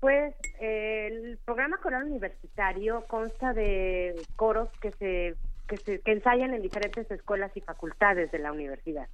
Pues 0.00 0.34
el 0.60 1.38
programa 1.44 1.78
Coral 1.78 2.04
Universitario 2.04 3.04
consta 3.08 3.52
de 3.52 4.14
coros 4.36 4.68
que 4.80 4.92
se, 4.92 5.34
que 5.66 5.76
se 5.76 6.00
que 6.00 6.12
ensayan 6.12 6.54
en 6.54 6.62
diferentes 6.62 7.10
escuelas 7.10 7.50
y 7.56 7.60
facultades 7.60 8.30
de 8.30 8.38
la 8.38 8.52
universidad. 8.52 9.08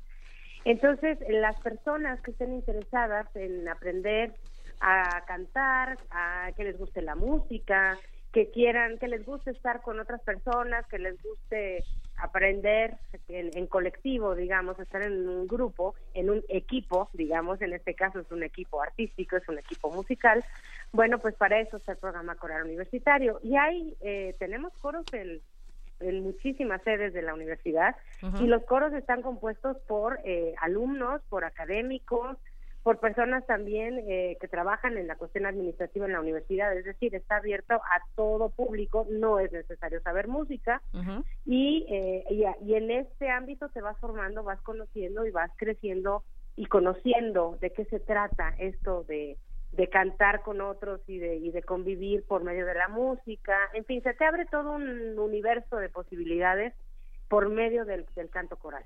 Entonces, 0.66 1.18
las 1.28 1.58
personas 1.60 2.20
que 2.20 2.30
estén 2.30 2.52
interesadas 2.52 3.26
en 3.34 3.66
aprender 3.68 4.34
a 4.80 5.24
cantar, 5.26 5.98
a 6.10 6.50
que 6.56 6.64
les 6.64 6.78
guste 6.78 7.00
la 7.02 7.14
música, 7.14 7.98
que 8.34 8.50
quieran, 8.50 8.98
que 8.98 9.06
les 9.06 9.24
guste 9.24 9.52
estar 9.52 9.80
con 9.80 10.00
otras 10.00 10.20
personas, 10.22 10.84
que 10.88 10.98
les 10.98 11.22
guste 11.22 11.84
aprender 12.16 12.96
en, 13.28 13.66
colectivo, 13.68 14.34
digamos, 14.34 14.76
estar 14.80 15.02
en 15.02 15.28
un 15.28 15.46
grupo, 15.46 15.94
en 16.14 16.30
un 16.30 16.42
equipo, 16.48 17.08
digamos, 17.12 17.62
en 17.62 17.74
este 17.74 17.94
caso 17.94 18.18
es 18.18 18.30
un 18.32 18.42
equipo 18.42 18.82
artístico, 18.82 19.36
es 19.36 19.48
un 19.48 19.58
equipo 19.58 19.88
musical. 19.92 20.44
Bueno, 20.90 21.20
pues 21.20 21.36
para 21.36 21.60
eso 21.60 21.76
está 21.76 21.92
el 21.92 21.98
programa 21.98 22.34
Coral 22.34 22.64
Universitario. 22.64 23.38
Y 23.44 23.56
ahí 23.56 23.96
eh, 24.00 24.34
tenemos 24.40 24.72
coros 24.80 25.04
en, 25.12 25.40
muchísimas 26.00 26.82
sedes 26.82 27.14
de 27.14 27.22
la 27.22 27.32
universidad 27.32 27.96
y 28.40 28.46
los 28.46 28.64
coros 28.64 28.92
están 28.92 29.22
compuestos 29.22 29.78
por 29.86 30.18
eh, 30.24 30.54
alumnos, 30.60 31.22
por 31.30 31.44
académicos, 31.44 32.36
por 32.84 33.00
personas 33.00 33.46
también 33.46 33.98
eh, 34.06 34.36
que 34.38 34.46
trabajan 34.46 34.98
en 34.98 35.06
la 35.06 35.16
cuestión 35.16 35.46
administrativa 35.46 36.04
en 36.04 36.12
la 36.12 36.20
universidad, 36.20 36.76
es 36.76 36.84
decir, 36.84 37.14
está 37.14 37.36
abierto 37.36 37.74
a 37.74 38.02
todo 38.14 38.50
público, 38.50 39.06
no 39.10 39.40
es 39.40 39.50
necesario 39.50 40.02
saber 40.02 40.28
música. 40.28 40.82
Y, 41.46 41.86
eh, 41.88 42.24
y, 42.28 42.44
y 42.62 42.74
en 42.74 42.90
este 42.90 43.30
ámbito 43.30 43.70
te 43.70 43.80
vas 43.80 43.98
formando, 43.98 44.44
vas 44.44 44.60
conociendo 44.60 45.24
y 45.26 45.30
vas 45.30 45.50
creciendo 45.56 46.24
y 46.56 46.66
conociendo 46.66 47.56
de 47.58 47.70
qué 47.70 47.86
se 47.86 48.00
trata 48.00 48.54
esto 48.58 49.04
de, 49.04 49.38
de 49.72 49.88
cantar 49.88 50.42
con 50.42 50.60
otros 50.60 51.00
y 51.06 51.16
de, 51.16 51.36
y 51.36 51.50
de 51.52 51.62
convivir 51.62 52.22
por 52.26 52.44
medio 52.44 52.66
de 52.66 52.74
la 52.74 52.88
música, 52.88 53.56
en 53.72 53.86
fin, 53.86 54.02
se 54.02 54.12
te 54.12 54.26
abre 54.26 54.44
todo 54.44 54.72
un 54.72 55.18
universo 55.18 55.76
de 55.76 55.88
posibilidades 55.88 56.74
por 57.28 57.48
medio 57.48 57.86
del, 57.86 58.04
del 58.14 58.28
canto 58.28 58.56
coral. 58.56 58.84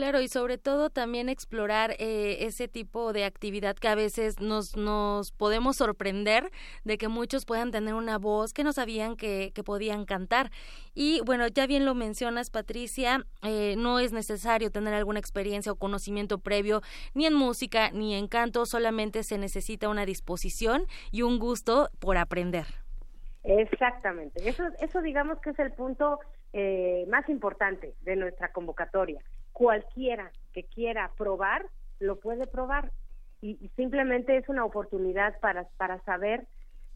Claro, 0.00 0.22
y 0.22 0.28
sobre 0.28 0.56
todo 0.56 0.88
también 0.88 1.28
explorar 1.28 1.94
eh, 1.98 2.46
ese 2.46 2.68
tipo 2.68 3.12
de 3.12 3.26
actividad 3.26 3.76
que 3.76 3.86
a 3.86 3.94
veces 3.94 4.40
nos, 4.40 4.74
nos 4.74 5.30
podemos 5.30 5.76
sorprender 5.76 6.50
de 6.84 6.96
que 6.96 7.08
muchos 7.08 7.44
puedan 7.44 7.70
tener 7.70 7.92
una 7.92 8.16
voz 8.16 8.54
que 8.54 8.64
no 8.64 8.72
sabían 8.72 9.14
que, 9.14 9.52
que 9.54 9.62
podían 9.62 10.06
cantar. 10.06 10.52
Y 10.94 11.20
bueno, 11.26 11.46
ya 11.48 11.66
bien 11.66 11.84
lo 11.84 11.94
mencionas, 11.94 12.48
Patricia, 12.48 13.26
eh, 13.42 13.74
no 13.76 13.98
es 13.98 14.14
necesario 14.14 14.70
tener 14.70 14.94
alguna 14.94 15.20
experiencia 15.20 15.70
o 15.70 15.76
conocimiento 15.76 16.38
previo 16.38 16.80
ni 17.12 17.26
en 17.26 17.34
música 17.34 17.90
ni 17.90 18.14
en 18.14 18.26
canto, 18.26 18.64
solamente 18.64 19.22
se 19.22 19.36
necesita 19.36 19.90
una 19.90 20.06
disposición 20.06 20.86
y 21.12 21.20
un 21.20 21.38
gusto 21.38 21.90
por 21.98 22.16
aprender. 22.16 22.64
Exactamente, 23.44 24.48
eso, 24.48 24.64
eso 24.80 25.02
digamos 25.02 25.40
que 25.40 25.50
es 25.50 25.58
el 25.58 25.72
punto 25.72 26.20
eh, 26.52 27.06
más 27.08 27.28
importante 27.28 27.94
de 28.02 28.16
nuestra 28.16 28.52
convocatoria 28.52 29.20
cualquiera 29.52 30.32
que 30.54 30.64
quiera 30.64 31.10
probar, 31.18 31.66
lo 31.98 32.18
puede 32.18 32.46
probar. 32.46 32.90
Y, 33.42 33.70
simplemente 33.76 34.36
es 34.38 34.48
una 34.48 34.64
oportunidad 34.64 35.38
para, 35.40 35.64
para 35.76 36.00
saber 36.04 36.46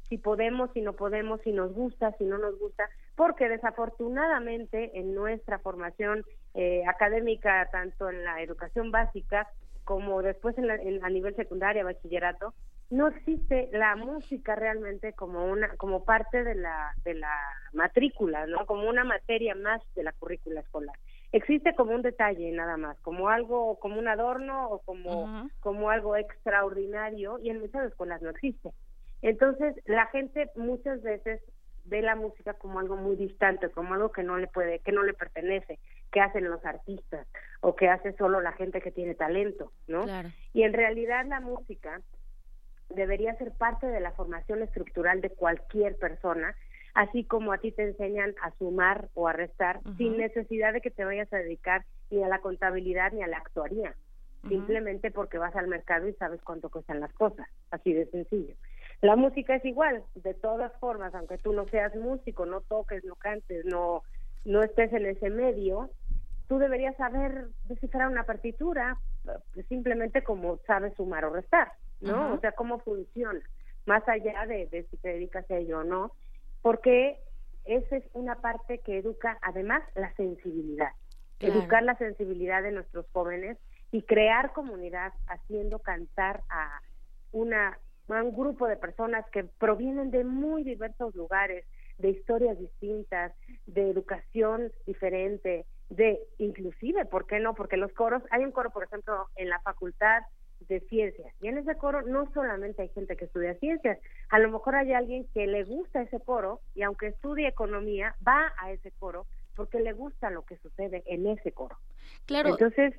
si 0.09 0.19
podemos, 0.19 0.71
si 0.73 0.81
no 0.81 0.95
podemos, 0.95 1.41
si 1.43 1.53
nos 1.53 1.75
gusta, 1.75 2.13
si 2.19 2.25
no 2.25 2.39
nos 2.39 2.59
gusta, 2.59 2.89
porque 3.17 3.49
desafortunadamente 3.49 4.99
en 4.99 5.15
nuestra 5.15 5.59
formación 5.59 6.25
eh, 6.55 6.85
académica, 6.87 7.69
tanto 7.71 8.09
en 8.09 8.25
la 8.25 8.43
educación 8.43 8.91
básica 8.91 9.47
como 9.85 10.23
después 10.23 10.57
en, 10.57 11.05
a 11.05 11.11
nivel 11.11 11.37
secundaria, 11.37 11.85
bachillerato, 11.85 12.55
no 12.91 13.09
existe 13.09 13.69
la 13.73 13.97
música 13.97 14.55
realmente 14.55 15.13
como 15.15 15.47
una 15.47 15.75
como 15.77 16.05
parte 16.05 16.45
de 16.45 16.55
la 16.55 16.95
de 17.05 17.15
la 17.15 17.37
matrícula, 17.73 18.47
¿no? 18.47 18.67
Como 18.67 18.89
una 18.89 19.05
materia 19.05 19.55
más 19.55 19.83
de 19.95 20.05
la 20.05 20.13
currícula 20.13 20.61
escolar 20.61 20.97
existe 21.35 21.75
como 21.75 21.93
un 21.93 22.03
detalle 22.03 22.53
nada 22.53 22.77
más, 22.77 22.97
como 23.01 23.29
algo, 23.29 23.77
como 23.81 23.99
un 23.99 24.07
adorno 24.07 24.69
o 24.71 24.79
como, 24.83 25.51
como 25.59 25.91
algo 25.91 26.15
extraordinario 26.17 27.41
y 27.41 27.51
en 27.51 27.59
muchas 27.59 27.87
escuelas 27.87 28.23
no 28.23 28.31
existe. 28.31 28.71
Entonces 29.21 29.75
la 29.87 30.07
gente 30.07 30.49
muchas 30.55 31.03
veces 31.03 31.41
ve 31.87 32.03
la 32.03 32.15
música 32.15 32.55
como 32.55 32.79
algo 32.79 32.97
muy 32.97 33.17
distante, 33.17 33.69
como 33.71 33.95
algo 33.95 34.13
que 34.13 34.23
no 34.23 34.39
le 34.39 34.47
puede, 34.47 34.79
que 34.79 34.93
no 34.93 35.03
le 35.03 35.13
pertenece, 35.13 35.81
que 36.13 36.21
hacen 36.21 36.49
los 36.49 36.65
artistas 36.65 37.27
o 37.61 37.75
que 37.75 37.89
hace 37.89 38.13
solo 38.13 38.41
la 38.41 38.53
gente 38.53 38.81
que 38.81 38.93
tiene 38.93 39.17
talento, 39.17 39.73
¿no? 39.89 40.05
Y 40.53 40.63
en 40.63 40.73
realidad 40.73 41.27
la 41.27 41.41
música 41.41 42.01
debería 42.95 43.37
ser 43.37 43.53
parte 43.53 43.87
de 43.87 44.01
la 44.01 44.13
formación 44.13 44.63
estructural 44.63 45.21
de 45.21 45.31
cualquier 45.31 45.97
persona 45.97 46.55
así 46.95 47.25
como 47.25 47.53
a 47.53 47.59
ti 47.59 47.73
te 47.73 47.83
enseñan 47.83 48.35
a 48.43 48.53
sumar 48.53 49.09
o 49.15 49.29
a 49.29 49.33
restar 49.33 49.81
sin 49.99 50.17
necesidad 50.17 50.73
de 50.73 50.81
que 50.81 50.91
te 50.91 51.05
vayas 51.05 51.31
a 51.33 51.39
dedicar 51.39 51.85
ni 52.11 52.23
a 52.23 52.29
la 52.29 52.41
contabilidad 52.41 53.13
ni 53.13 53.23
a 53.23 53.27
la 53.27 53.39
actuaría, 53.39 53.95
simplemente 54.49 55.11
porque 55.11 55.39
vas 55.39 55.55
al 55.57 55.67
mercado 55.67 56.09
y 56.09 56.15
sabes 56.15 56.41
cuánto 56.43 56.71
cuestan 56.71 57.01
las 57.01 57.13
cosas, 57.15 57.49
así 57.71 57.93
de 57.93 58.07
sencillo. 58.07 58.55
La 59.01 59.17
música 59.17 59.57
es 59.57 59.65
igual, 59.65 60.05
de 60.15 60.35
todas 60.35 60.73
formas, 60.79 61.15
aunque 61.15 61.39
tú 61.39 61.53
no 61.53 61.67
seas 61.67 61.95
músico, 61.97 62.47
no 62.47 62.61
toques, 62.61 63.05
no 63.05 63.17
cantes, 63.17 63.65
no 63.67 64.03
no 64.45 64.63
estés 64.63 64.93
en 64.93 65.07
ese 65.07 65.31
medio, 65.31 65.89
tú 66.49 66.59
deberías 66.59 66.95
saber 66.97 67.49
descifrar 67.65 68.09
una 68.09 68.25
partitura 68.25 68.99
simplemente 69.71 70.23
como 70.23 70.59
sabes 70.67 70.95
sumar 70.97 71.25
o 71.25 71.31
restar, 71.31 71.73
¿no? 72.01 72.35
O 72.35 72.41
sea, 72.41 72.53
cómo 72.53 72.79
funciona, 72.81 73.41
más 73.87 74.07
allá 74.09 74.47
de, 74.47 74.67
de 74.67 74.85
si 74.91 74.97
te 74.99 75.09
dedicas 75.11 75.51
a 75.51 75.57
ello 75.57 75.81
o 75.81 75.85
no, 75.85 76.13
porque 76.63 77.21
esa 77.65 77.97
es 77.97 78.05
una 78.13 78.37
parte 78.37 78.79
que 78.79 78.99
educa 78.99 79.39
además 79.43 79.83
la 79.95 80.13
sensibilidad, 80.15 80.93
educar 81.41 81.83
la 81.83 81.97
sensibilidad 81.97 82.63
de 82.63 82.73
nuestros 82.73 83.07
jóvenes 83.13 83.59
y 83.91 84.03
crear 84.03 84.53
comunidad 84.53 85.13
haciendo 85.27 85.79
cantar 85.79 86.43
a 86.49 86.81
una 87.33 87.79
a 88.09 88.23
un 88.23 88.37
grupo 88.37 88.67
de 88.67 88.77
personas 88.77 89.25
que 89.31 89.45
provienen 89.45 90.11
de 90.11 90.25
muy 90.25 90.63
diversos 90.63 91.15
lugares, 91.15 91.65
de 91.99 92.11
historias 92.11 92.59
distintas, 92.59 93.33
de 93.67 93.89
educación 93.89 94.73
diferente, 94.87 95.65
de 95.89 96.21
inclusive, 96.39 97.07
¿por 97.07 97.27
qué 97.27 97.41
no? 97.41 97.55
Porque 97.55 97.77
los 97.77 97.93
coros, 97.93 98.23
hay 98.31 98.45
un 98.45 98.53
coro, 98.53 98.71
por 98.71 98.85
ejemplo, 98.85 99.29
en 99.37 99.49
la 99.49 99.61
facultad 99.61 100.23
de 100.69 100.81
ciencias. 100.81 101.33
Y 101.41 101.49
en 101.49 101.59
ese 101.59 101.77
coro 101.77 102.03
no 102.03 102.31
solamente 102.33 102.83
hay 102.83 102.89
gente 102.89 103.17
que 103.17 103.27
estudia 103.27 103.55
ciencias, 103.55 103.99
a 104.31 104.39
lo 104.39 104.51
mejor 104.51 104.77
hay 104.77 104.93
alguien 104.93 105.27
que 105.35 105.47
le 105.47 105.65
gusta 105.65 106.03
ese 106.03 106.21
coro 106.21 106.61
y 106.75 106.83
aunque 106.83 107.09
estudie 107.09 107.49
economía, 107.49 108.15
va 108.27 108.53
a 108.59 108.73
ese 108.73 108.91
coro 108.93 109.27
porque 109.55 109.81
le 109.81 109.93
gusta 109.93 110.31
lo 110.31 110.45
que 110.45 110.57
sucede 110.59 111.03
en 111.07 111.27
ese 111.27 111.53
coro. 111.53 111.79
Claro. 112.27 112.51
Entonces, 112.51 112.95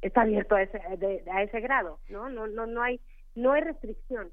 está 0.00 0.22
abierto 0.22 0.54
a 0.54 0.62
ese, 0.62 0.80
a 1.30 1.42
ese 1.42 1.60
grado, 1.60 2.00
¿no? 2.08 2.28
No, 2.28 2.46
no, 2.46 2.66
no 2.66 2.82
hay, 2.82 3.00
no 3.34 3.52
hay 3.52 3.62
restricción, 3.62 4.32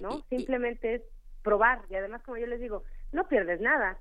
¿no? 0.00 0.22
Simplemente 0.28 0.96
es 0.96 1.02
probar 1.42 1.82
y 1.88 1.94
además, 1.94 2.22
como 2.22 2.36
yo 2.36 2.46
les 2.46 2.60
digo, 2.60 2.82
no 3.12 3.28
pierdes 3.28 3.60
nada, 3.60 3.98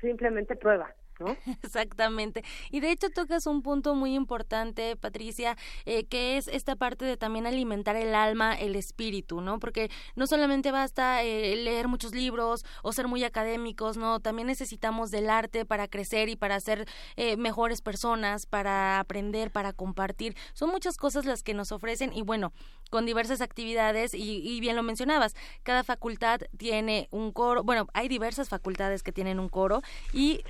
simplemente 0.00 0.56
prueba. 0.56 0.94
Exactamente. 1.62 2.42
Y 2.70 2.80
de 2.80 2.90
hecho 2.90 3.10
tocas 3.10 3.46
un 3.46 3.62
punto 3.62 3.94
muy 3.94 4.14
importante, 4.14 4.96
Patricia, 4.96 5.56
eh, 5.84 6.04
que 6.04 6.36
es 6.36 6.48
esta 6.48 6.76
parte 6.76 7.04
de 7.04 7.16
también 7.16 7.46
alimentar 7.46 7.96
el 7.96 8.14
alma, 8.14 8.54
el 8.54 8.76
espíritu, 8.76 9.40
¿no? 9.40 9.58
Porque 9.58 9.90
no 10.16 10.26
solamente 10.26 10.72
basta 10.72 11.22
eh, 11.22 11.56
leer 11.56 11.88
muchos 11.88 12.14
libros 12.14 12.64
o 12.82 12.92
ser 12.92 13.08
muy 13.08 13.24
académicos, 13.24 13.96
¿no? 13.96 14.20
También 14.20 14.46
necesitamos 14.46 15.10
del 15.10 15.30
arte 15.30 15.64
para 15.64 15.88
crecer 15.88 16.28
y 16.28 16.36
para 16.36 16.60
ser 16.60 16.86
eh, 17.16 17.36
mejores 17.36 17.82
personas, 17.82 18.46
para 18.46 18.98
aprender, 19.00 19.50
para 19.50 19.72
compartir. 19.72 20.36
Son 20.54 20.70
muchas 20.70 20.96
cosas 20.96 21.24
las 21.24 21.42
que 21.42 21.54
nos 21.54 21.72
ofrecen 21.72 22.12
y 22.12 22.22
bueno, 22.22 22.52
con 22.90 23.06
diversas 23.06 23.40
actividades 23.40 24.14
y, 24.14 24.60
bien 24.60 24.76
lo 24.76 24.82
mencionabas, 24.82 25.34
cada 25.62 25.84
facultad 25.84 26.40
tiene 26.56 27.08
un 27.10 27.32
coro, 27.32 27.62
bueno, 27.62 27.88
hay 27.94 28.08
diversas 28.08 28.48
facultades 28.48 29.02
que 29.02 29.12
tienen 29.12 29.40
un 29.40 29.48
coro 29.48 29.82
y 30.12 30.42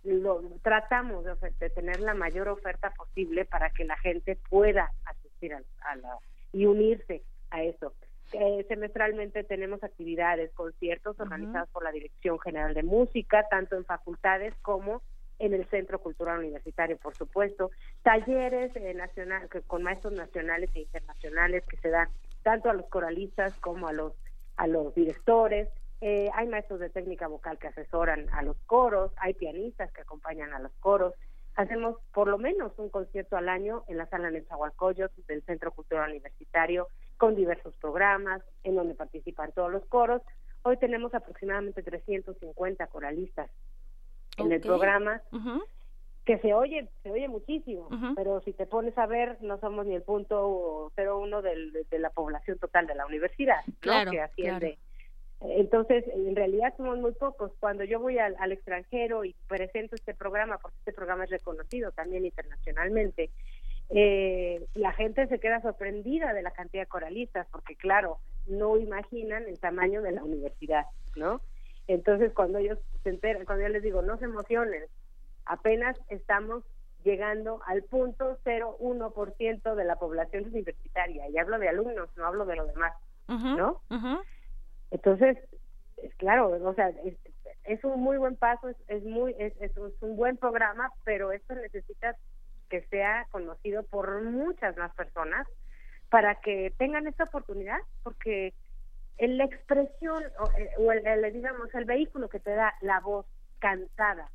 lo, 0.06 0.42
tratamos 0.62 1.26
de, 1.26 1.36
de 1.60 1.70
tener 1.70 2.00
la 2.00 2.14
mayor 2.14 2.48
oferta 2.48 2.92
posible 2.92 3.46
para 3.46 3.70
que 3.72 3.86
la 3.86 3.98
gente 3.98 4.38
pueda 4.50 4.92
asistir 5.06 5.26
asistir 5.26 5.54
a, 5.54 5.96
la 5.96 6.18
y 6.54 6.66
unirse 6.66 7.24
a 7.52 7.64
eso. 7.64 7.94
Eh, 8.34 8.66
semestralmente 8.68 9.44
tenemos 9.44 9.84
actividades, 9.84 10.52
conciertos 10.54 11.20
organizados 11.20 11.70
por 11.70 11.84
la 11.84 11.92
Dirección 11.92 12.40
General 12.40 12.74
de 12.74 12.84
Música, 12.84 13.46
tanto 13.50 13.76
en 13.76 13.86
facultades 13.86 14.54
como 14.62 15.02
en 15.38 15.54
el 15.54 15.66
Centro 15.66 16.00
Cultural 16.00 16.40
Universitario, 16.40 16.98
por 16.98 17.14
supuesto, 17.14 17.72
talleres 18.04 18.76
eh, 18.76 18.94
nacional, 18.94 19.50
con 19.68 19.84
maestros 19.84 20.14
nacionales 20.14 20.70
e 20.74 20.80
internacionales 20.80 21.64
que 21.70 21.78
se 21.78 21.90
dan 21.90 22.08
tanto 22.42 22.70
a 22.70 22.74
los 22.74 22.88
coralistas 22.88 23.54
como 23.60 23.88
a 23.88 23.94
los 23.94 24.14
a 24.58 24.68
los 24.68 24.96
directores. 24.96 25.68
Eh, 26.08 26.30
hay 26.36 26.46
maestros 26.46 26.80
de 26.80 26.92
técnica 26.92 27.26
vocal 27.26 27.58
que 27.58 27.66
asesoran 27.66 28.30
a 28.32 28.44
los 28.44 28.56
coros, 28.68 29.12
hay 29.18 29.34
pianistas 29.34 29.92
que 29.92 30.02
acompañan 30.02 30.54
a 30.54 30.60
los 30.60 30.72
coros. 30.74 31.16
Hacemos 31.56 31.98
por 32.14 32.28
lo 32.28 32.38
menos 32.38 32.74
un 32.78 32.90
concierto 32.90 33.38
al 33.38 33.50
año 33.50 33.84
en 33.88 33.98
la 33.98 34.06
sala 34.06 34.30
Nezahualcóyotl 34.30 35.26
del 35.28 35.42
Centro 35.46 35.72
Cultural 35.72 36.12
Universitario 36.12 36.90
con 37.18 37.36
diversos 37.36 37.76
programas 37.78 38.44
en 38.64 38.76
donde 38.76 38.94
participan 38.94 39.52
todos 39.54 39.72
los 39.72 39.84
coros. 39.88 40.22
Hoy 40.62 40.78
tenemos 40.78 41.12
aproximadamente 41.16 41.82
350 41.82 42.86
coralistas 42.86 43.50
en 44.38 44.52
el 44.52 44.62
programa, 44.62 45.24
que 46.24 46.38
se 46.38 46.54
oye, 46.54 46.88
se 47.02 47.10
oye 47.10 47.28
muchísimo, 47.28 47.90
pero 48.16 48.42
si 48.42 48.54
te 48.54 48.68
pones 48.68 48.96
a 49.00 49.08
ver, 49.08 49.40
no 49.42 49.58
somos 49.58 49.88
ni 49.88 49.96
el 49.96 50.04
punto 50.04 50.92
01 50.96 51.42
del, 51.42 51.88
de 51.90 51.98
la 51.98 52.12
población 52.12 52.60
total 52.60 52.86
de 52.86 52.94
la 52.94 53.08
universidad, 53.08 53.62
claro, 53.80 54.12
que 54.12 54.22
asciende. 54.22 54.78
Entonces, 55.42 56.06
en 56.08 56.36
realidad 56.36 56.74
somos 56.78 56.98
muy 56.98 57.12
pocos. 57.12 57.52
Cuando 57.60 57.84
yo 57.84 58.00
voy 58.00 58.18
al, 58.18 58.36
al, 58.40 58.52
extranjero 58.52 59.26
y 59.26 59.36
presento 59.48 59.96
este 59.96 60.14
programa, 60.14 60.58
porque 60.58 60.78
este 60.80 60.94
programa 60.94 61.26
es 61.26 61.30
reconocido 61.30 61.92
también 61.92 62.26
internacionalmente, 62.26 63.30
eh, 63.90 64.66
la 64.74 64.92
gente 64.94 65.28
se 65.28 65.40
queda 65.40 65.62
sorprendida 65.62 66.34
de 66.34 66.42
la 66.42 66.52
cantidad 66.52 66.84
de 66.84 66.88
coralistas, 66.88 67.48
porque 67.52 67.76
claro, 67.76 68.18
no 68.48 68.78
imaginan 68.78 69.44
el 69.44 69.60
tamaño 69.60 70.02
de 70.02 70.12
la 70.12 70.24
universidad, 70.24 70.86
¿no? 71.16 71.42
Entonces, 71.88 72.34
cuando 72.34 72.58
ellos 72.58 72.80
se 73.04 73.10
enteran, 73.10 73.46
cuando 73.46 73.64
yo 73.64 73.70
les 73.70 73.84
digo, 73.84 74.02
no 74.02 74.18
se 74.18 74.26
emocionen, 74.26 74.84
apenas 75.46 75.98
estamos 76.10 76.64
llegando 77.04 77.62
al 77.68 77.84
punto 77.84 78.40
0,1% 78.44 79.76
de 79.76 79.84
la 79.86 79.96
población 79.98 80.46
universitaria. 80.46 81.30
Y 81.30 81.38
hablo 81.38 81.60
de 81.60 81.70
alumnos, 81.70 82.10
no 82.18 82.26
hablo 82.26 82.46
de 82.48 82.56
lo 82.56 82.66
demás, 82.66 82.94
¿no? 83.28 83.82
Entonces, 84.92 85.38
es 85.98 86.14
claro, 86.16 86.50
o 86.50 86.74
sea, 86.74 86.92
es, 87.64 87.84
un 87.84 88.02
muy 88.02 88.18
buen 88.18 88.36
paso, 88.36 88.70
es, 88.88 89.04
muy 89.04 89.36
es, 89.40 89.54
es, 89.60 89.72
un 90.02 90.16
buen 90.16 90.38
programa, 90.38 90.92
pero 91.04 91.32
esto 91.32 91.56
necesita 91.56 92.16
que 92.70 92.82
sea 92.88 93.26
conocido 93.32 93.84
por 93.84 94.22
muchas 94.22 94.76
más 94.78 94.94
personas 94.96 95.48
para 96.10 96.36
que 96.36 96.74
tengan 96.78 97.08
esta 97.08 97.26
oportunidad, 97.26 97.80
porque 98.04 98.54
la 99.18 99.46
expresión 99.46 100.24
o, 100.40 100.52
eh, 100.58 101.04
el, 101.06 101.34
digamos 101.34 101.74
el 101.74 101.86
vehículo 101.86 102.30
que 102.30 102.40
te 102.40 102.52
da 102.52 102.74
la 102.82 103.00
voz 103.00 103.26
cantada 103.60 104.30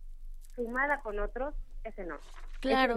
sumada 0.55 1.01
con 1.01 1.19
otros 1.19 1.55
es 1.85 1.97
enorme. 1.99 2.25
Claro. 2.61 2.97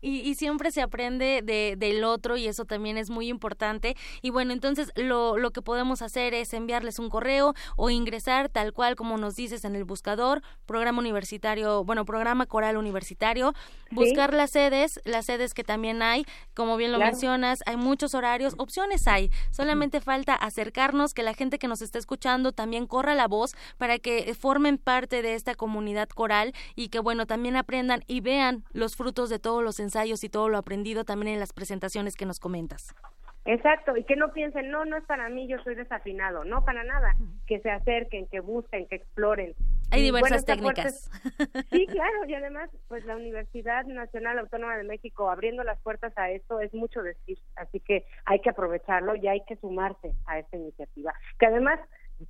y, 0.00 0.20
y, 0.20 0.34
siempre 0.36 0.70
se 0.70 0.80
aprende 0.80 1.42
de, 1.42 1.74
del 1.76 2.04
otro 2.04 2.36
y 2.36 2.46
eso 2.46 2.64
también 2.64 2.96
es 2.96 3.10
muy 3.10 3.28
importante. 3.28 3.96
Y 4.22 4.30
bueno, 4.30 4.52
entonces 4.52 4.92
lo, 4.94 5.36
lo 5.36 5.50
que 5.50 5.62
podemos 5.62 6.00
hacer 6.00 6.32
es 6.32 6.54
enviarles 6.54 6.98
un 6.98 7.10
correo 7.10 7.54
o 7.76 7.90
ingresar 7.90 8.48
tal 8.48 8.72
cual 8.72 8.94
como 8.94 9.18
nos 9.18 9.34
dices 9.36 9.64
en 9.64 9.74
el 9.74 9.84
buscador, 9.84 10.42
programa 10.66 11.00
universitario, 11.00 11.84
bueno, 11.84 12.04
programa 12.04 12.46
coral 12.46 12.76
universitario, 12.76 13.52
buscar 13.90 14.32
las 14.32 14.50
sedes, 14.50 15.00
las 15.04 15.26
sedes 15.26 15.54
que 15.54 15.64
también 15.64 16.02
hay, 16.02 16.24
como 16.54 16.76
bien 16.76 16.92
lo 16.92 16.98
mencionas, 16.98 17.60
hay 17.66 17.76
muchos 17.76 18.14
horarios, 18.14 18.54
opciones 18.58 19.06
hay, 19.08 19.30
solamente 19.50 20.00
falta 20.00 20.34
acercarnos, 20.34 21.14
que 21.14 21.22
la 21.22 21.34
gente 21.34 21.58
que 21.58 21.68
nos 21.68 21.82
está 21.82 21.98
escuchando 21.98 22.52
también 22.52 22.86
corra 22.86 23.14
la 23.14 23.28
voz 23.28 23.54
para 23.78 23.98
que 23.98 24.34
formen 24.34 24.78
parte 24.78 25.22
de 25.22 25.34
esta 25.34 25.54
comunidad 25.54 26.08
coral 26.08 26.52
y 26.76 26.88
que 26.88 27.00
bueno, 27.00 27.26
también 27.26 27.56
aprendan 27.56 28.04
y 28.06 28.20
vean 28.20 28.64
los 28.84 28.96
frutos 28.96 29.30
de 29.30 29.38
todos 29.38 29.64
los 29.64 29.80
ensayos 29.80 30.22
y 30.24 30.28
todo 30.28 30.50
lo 30.50 30.58
aprendido 30.58 31.04
también 31.04 31.32
en 31.32 31.40
las 31.40 31.54
presentaciones 31.54 32.16
que 32.16 32.26
nos 32.26 32.38
comentas. 32.38 32.94
Exacto, 33.46 33.96
y 33.96 34.04
que 34.04 34.16
no 34.16 34.32
piensen, 34.32 34.70
no, 34.70 34.84
no 34.84 34.96
es 34.98 35.04
para 35.04 35.28
mí, 35.28 35.46
yo 35.48 35.58
soy 35.64 35.74
desafinado, 35.74 36.44
no, 36.44 36.64
para 36.64 36.84
nada, 36.84 37.14
que 37.46 37.60
se 37.60 37.70
acerquen, 37.70 38.26
que 38.28 38.40
busquen, 38.40 38.86
que 38.86 38.96
exploren. 38.96 39.54
Hay 39.90 40.02
diversas 40.02 40.44
técnicas. 40.44 41.10
sí, 41.70 41.86
claro, 41.86 42.24
y 42.26 42.34
además, 42.34 42.70
pues 42.88 43.04
la 43.06 43.16
Universidad 43.16 43.84
Nacional 43.84 44.38
Autónoma 44.38 44.76
de 44.76 44.84
México 44.84 45.30
abriendo 45.30 45.62
las 45.62 45.78
puertas 45.80 46.12
a 46.16 46.30
esto 46.30 46.60
es 46.60 46.72
mucho 46.74 47.02
decir, 47.02 47.38
así 47.56 47.80
que 47.80 48.06
hay 48.26 48.40
que 48.40 48.50
aprovecharlo 48.50 49.16
y 49.16 49.28
hay 49.28 49.42
que 49.46 49.56
sumarse 49.56 50.12
a 50.26 50.38
esta 50.38 50.56
iniciativa, 50.56 51.14
que 51.38 51.46
además 51.46 51.80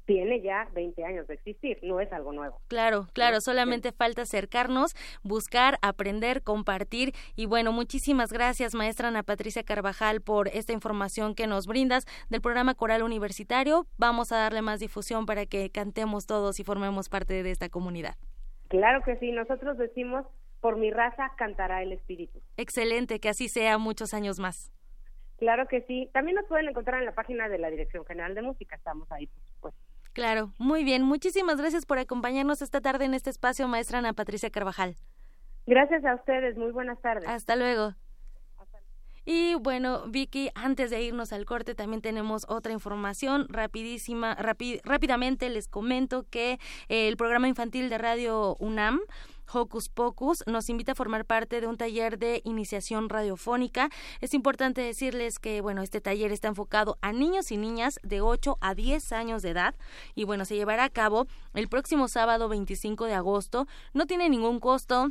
tiene 0.07 0.41
ya 0.41 0.68
20 0.72 1.05
años 1.05 1.26
de 1.26 1.35
existir, 1.35 1.78
no 1.82 2.01
es 2.01 2.12
algo 2.12 2.32
nuevo. 2.32 2.61
Claro, 2.68 3.09
claro, 3.12 3.41
solamente 3.41 3.93
falta 3.93 4.22
acercarnos, 4.22 4.95
buscar, 5.22 5.78
aprender, 5.82 6.43
compartir 6.43 7.12
y 7.37 7.47
bueno, 7.47 7.72
muchísimas 7.72 8.32
gracias 8.32 8.74
maestra 8.74 9.09
Ana 9.09 9.22
Patricia 9.22 9.62
Carvajal 9.62 10.20
por 10.20 10.49
esta 10.49 10.72
información 10.72 11.35
que 11.35 11.47
nos 11.47 11.66
brindas 11.66 12.07
del 12.28 12.41
programa 12.41 12.74
Coral 12.74 13.03
Universitario. 13.03 13.87
Vamos 13.99 14.32
a 14.32 14.39
darle 14.39 14.62
más 14.62 14.80
difusión 14.80 15.26
para 15.26 15.47
que 15.47 15.70
cantemos 15.70 16.26
todos 16.26 16.61
y 16.61 16.64
formemos 16.64 17.09
parte 17.09 17.43
de 17.43 17.51
esta 17.51 17.68
comunidad. 17.68 18.16
Claro 18.68 19.03
que 19.03 19.16
sí, 19.18 19.30
nosotros 19.30 19.78
decimos, 19.78 20.26
por 20.61 20.76
mi 20.76 20.91
raza 20.91 21.32
cantará 21.37 21.82
el 21.82 21.93
espíritu. 21.93 22.41
Excelente, 22.57 23.20
que 23.20 23.28
así 23.28 23.49
sea 23.49 23.78
muchos 23.78 24.14
años 24.14 24.39
más. 24.39 24.72
Claro 25.39 25.66
que 25.66 25.82
sí. 25.82 26.09
También 26.12 26.37
nos 26.37 26.47
pueden 26.47 26.68
encontrar 26.68 27.01
en 27.01 27.07
la 27.07 27.14
página 27.14 27.49
de 27.49 27.59
la 27.59 27.70
Dirección 27.70 28.05
General 28.05 28.35
de 28.35 28.43
Música. 28.43 28.76
Estamos 28.76 29.11
ahí. 29.12 29.28
Claro, 30.15 30.53
muy 30.59 30.85
bien. 30.85 31.03
Muchísimas 31.03 31.59
gracias 31.59 31.87
por 31.87 31.99
acompañarnos 31.99 32.62
esta 32.62 32.81
tarde 32.81 33.05
en 33.05 33.15
este 33.15 33.31
espacio, 33.31 33.67
maestra 33.67 33.99
Ana 33.99 34.12
Patricia 34.12 34.49
Carvajal. 34.49 34.95
Gracias 35.67 36.05
a 36.05 36.15
ustedes. 36.15 36.57
Muy 36.57 36.71
buenas 36.71 37.01
tardes. 37.03 37.29
Hasta 37.29 37.57
luego. 37.57 37.95
Y 39.27 39.55
bueno, 39.55 40.05
Vicky, 40.07 40.51
antes 40.55 40.91
de 40.91 41.03
irnos 41.03 41.33
al 41.33 41.47
corte, 41.47 41.75
también 41.75 42.03
tenemos 42.03 42.45
otra 42.49 42.73
información 42.73 43.47
rapidísima. 43.49 44.37
rápidamente 44.37 45.49
les 45.49 45.67
comento 45.67 46.27
que 46.31 46.59
el 46.89 47.17
programa 47.17 47.49
infantil 47.49 47.89
de 47.89 47.99
Radio 47.99 48.57
UNAM 48.61 49.01
Hocus 49.53 49.88
Pocus 49.88 50.45
nos 50.47 50.68
invita 50.68 50.92
a 50.92 50.95
formar 50.95 51.24
parte 51.24 51.61
de 51.61 51.66
un 51.66 51.76
taller 51.76 52.18
de 52.18 52.40
iniciación 52.45 53.09
radiofónica. 53.09 53.90
Es 54.20 54.34
importante 54.34 54.80
decirles 54.80 55.38
que, 55.38 55.61
bueno, 55.61 55.82
este 55.82 56.01
taller 56.01 56.32
está 56.32 56.49
enfocado 56.49 56.99
a 57.01 57.12
niños 57.12 57.51
y 57.53 57.57
niñas 57.57 58.01
de 58.03 58.20
8 58.20 58.59
a 58.61 58.74
10 58.74 59.12
años 59.12 59.42
de 59.42 59.51
edad 59.51 59.74
y, 60.14 60.24
bueno, 60.24 60.45
se 60.45 60.57
llevará 60.57 60.84
a 60.84 60.90
cabo 60.90 61.26
el 61.55 61.68
próximo 61.68 62.09
sábado 62.09 62.49
25 62.49 63.05
de 63.07 63.14
agosto. 63.14 63.66
No 63.92 64.07
tiene 64.07 64.28
ningún 64.28 64.61
costo 64.61 65.11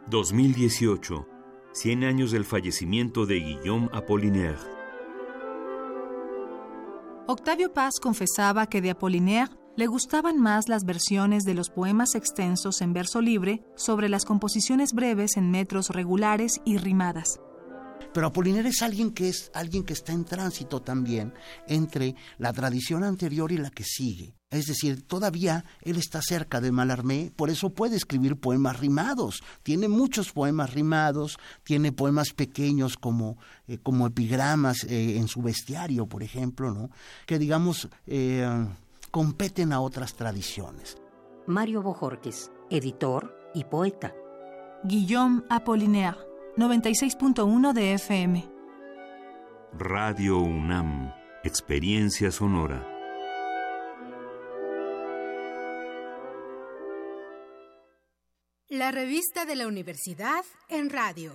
2018. 0.08 1.28
100 1.72 2.04
años 2.04 2.30
del 2.30 2.46
fallecimiento 2.46 3.26
de 3.26 3.34
Guillaume 3.34 3.90
Apollinaire. 3.92 4.56
Octavio 7.28 7.72
Paz 7.72 7.94
confesaba 8.00 8.66
que 8.66 8.80
de 8.80 8.90
Apollinaire 8.90 9.50
le 9.76 9.86
gustaban 9.86 10.40
más 10.40 10.68
las 10.68 10.84
versiones 10.84 11.44
de 11.44 11.54
los 11.54 11.68
poemas 11.68 12.14
extensos 12.14 12.80
en 12.80 12.94
verso 12.94 13.20
libre 13.20 13.62
sobre 13.76 14.08
las 14.08 14.24
composiciones 14.24 14.92
breves 14.94 15.36
en 15.36 15.50
metros 15.50 15.90
regulares 15.90 16.60
y 16.64 16.78
rimadas. 16.78 17.40
Pero 18.14 18.28
Apolinar 18.28 18.66
es 18.66 18.80
alguien 18.80 19.10
que 19.10 19.28
es 19.28 19.50
alguien 19.52 19.84
que 19.84 19.92
está 19.92 20.12
en 20.12 20.24
tránsito 20.24 20.80
también 20.80 21.34
entre 21.68 22.14
la 22.38 22.54
tradición 22.54 23.04
anterior 23.04 23.52
y 23.52 23.58
la 23.58 23.68
que 23.68 23.84
sigue. 23.84 24.34
Es 24.48 24.64
decir, 24.64 25.02
todavía 25.02 25.66
él 25.82 25.98
está 25.98 26.22
cerca 26.22 26.62
de 26.62 26.72
Malarmé, 26.72 27.30
por 27.36 27.50
eso 27.50 27.74
puede 27.74 27.96
escribir 27.96 28.36
poemas 28.36 28.80
rimados. 28.80 29.42
Tiene 29.62 29.88
muchos 29.88 30.32
poemas 30.32 30.72
rimados, 30.72 31.36
tiene 31.62 31.92
poemas 31.92 32.32
pequeños 32.32 32.96
como, 32.96 33.36
eh, 33.66 33.76
como 33.82 34.06
epigramas 34.06 34.84
eh, 34.84 35.18
en 35.18 35.28
su 35.28 35.42
bestiario, 35.42 36.06
por 36.06 36.22
ejemplo, 36.22 36.72
¿no? 36.72 36.90
que 37.26 37.38
digamos 37.38 37.88
eh, 38.06 38.48
competen 39.16 39.72
a 39.72 39.80
otras 39.80 40.14
tradiciones. 40.14 40.98
Mario 41.46 41.80
Bojorques, 41.80 42.52
editor 42.68 43.34
y 43.54 43.64
poeta. 43.64 44.14
Guillaume 44.84 45.42
Apollinaire, 45.48 46.18
96.1 46.58 47.72
de 47.72 47.94
FM. 47.94 48.46
Radio 49.72 50.40
UNAM, 50.40 51.14
experiencia 51.44 52.30
sonora. 52.30 52.86
La 58.68 58.90
revista 58.90 59.46
de 59.46 59.56
la 59.56 59.66
universidad 59.66 60.44
en 60.68 60.90
radio. 60.90 61.34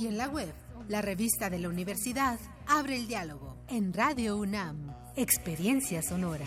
y 0.00 0.06
en 0.06 0.16
la 0.16 0.28
web. 0.28 0.52
La 0.88 1.02
revista 1.02 1.50
de 1.50 1.58
la 1.58 1.68
universidad 1.68 2.38
abre 2.66 2.96
el 2.96 3.06
diálogo 3.06 3.56
en 3.68 3.92
Radio 3.92 4.36
UNAM. 4.36 4.92
Experiencia 5.14 6.02
sonora. 6.02 6.46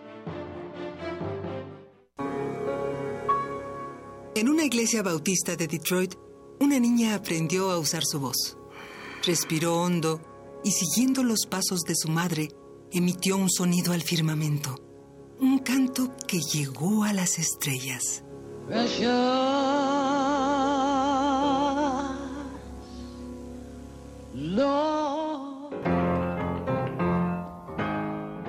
En 4.41 4.49
una 4.49 4.65
iglesia 4.65 5.03
bautista 5.03 5.55
de 5.55 5.67
Detroit, 5.67 6.15
una 6.59 6.79
niña 6.79 7.13
aprendió 7.13 7.69
a 7.69 7.77
usar 7.77 8.01
su 8.03 8.19
voz. 8.19 8.57
Respiró 9.23 9.79
hondo 9.79 10.19
y 10.63 10.71
siguiendo 10.71 11.21
los 11.21 11.45
pasos 11.45 11.81
de 11.81 11.93
su 11.95 12.09
madre, 12.09 12.49
emitió 12.91 13.37
un 13.37 13.51
sonido 13.51 13.93
al 13.93 14.01
firmamento. 14.01 14.83
Un 15.39 15.59
canto 15.59 16.15
que 16.27 16.39
llegó 16.39 17.03
a 17.03 17.13
las 17.13 17.37
estrellas. 17.37 18.23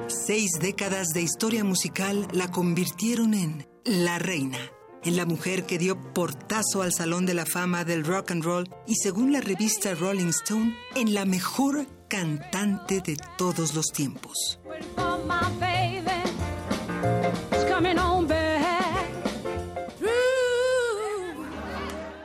Seis 0.08 0.52
décadas 0.58 1.08
de 1.08 1.20
historia 1.20 1.64
musical 1.64 2.28
la 2.32 2.50
convirtieron 2.50 3.34
en 3.34 3.66
la 3.84 4.18
reina 4.18 4.58
en 5.04 5.16
la 5.16 5.26
mujer 5.26 5.66
que 5.66 5.78
dio 5.78 5.96
portazo 6.12 6.82
al 6.82 6.92
Salón 6.92 7.26
de 7.26 7.34
la 7.34 7.46
Fama 7.46 7.84
del 7.84 8.04
Rock 8.04 8.30
and 8.30 8.44
Roll 8.44 8.68
y 8.86 8.94
según 8.96 9.32
la 9.32 9.40
revista 9.40 9.94
Rolling 9.94 10.28
Stone, 10.28 10.76
en 10.94 11.14
la 11.14 11.24
mejor 11.24 11.86
cantante 12.08 13.00
de 13.00 13.16
todos 13.36 13.74
los 13.74 13.86
tiempos. 13.86 14.60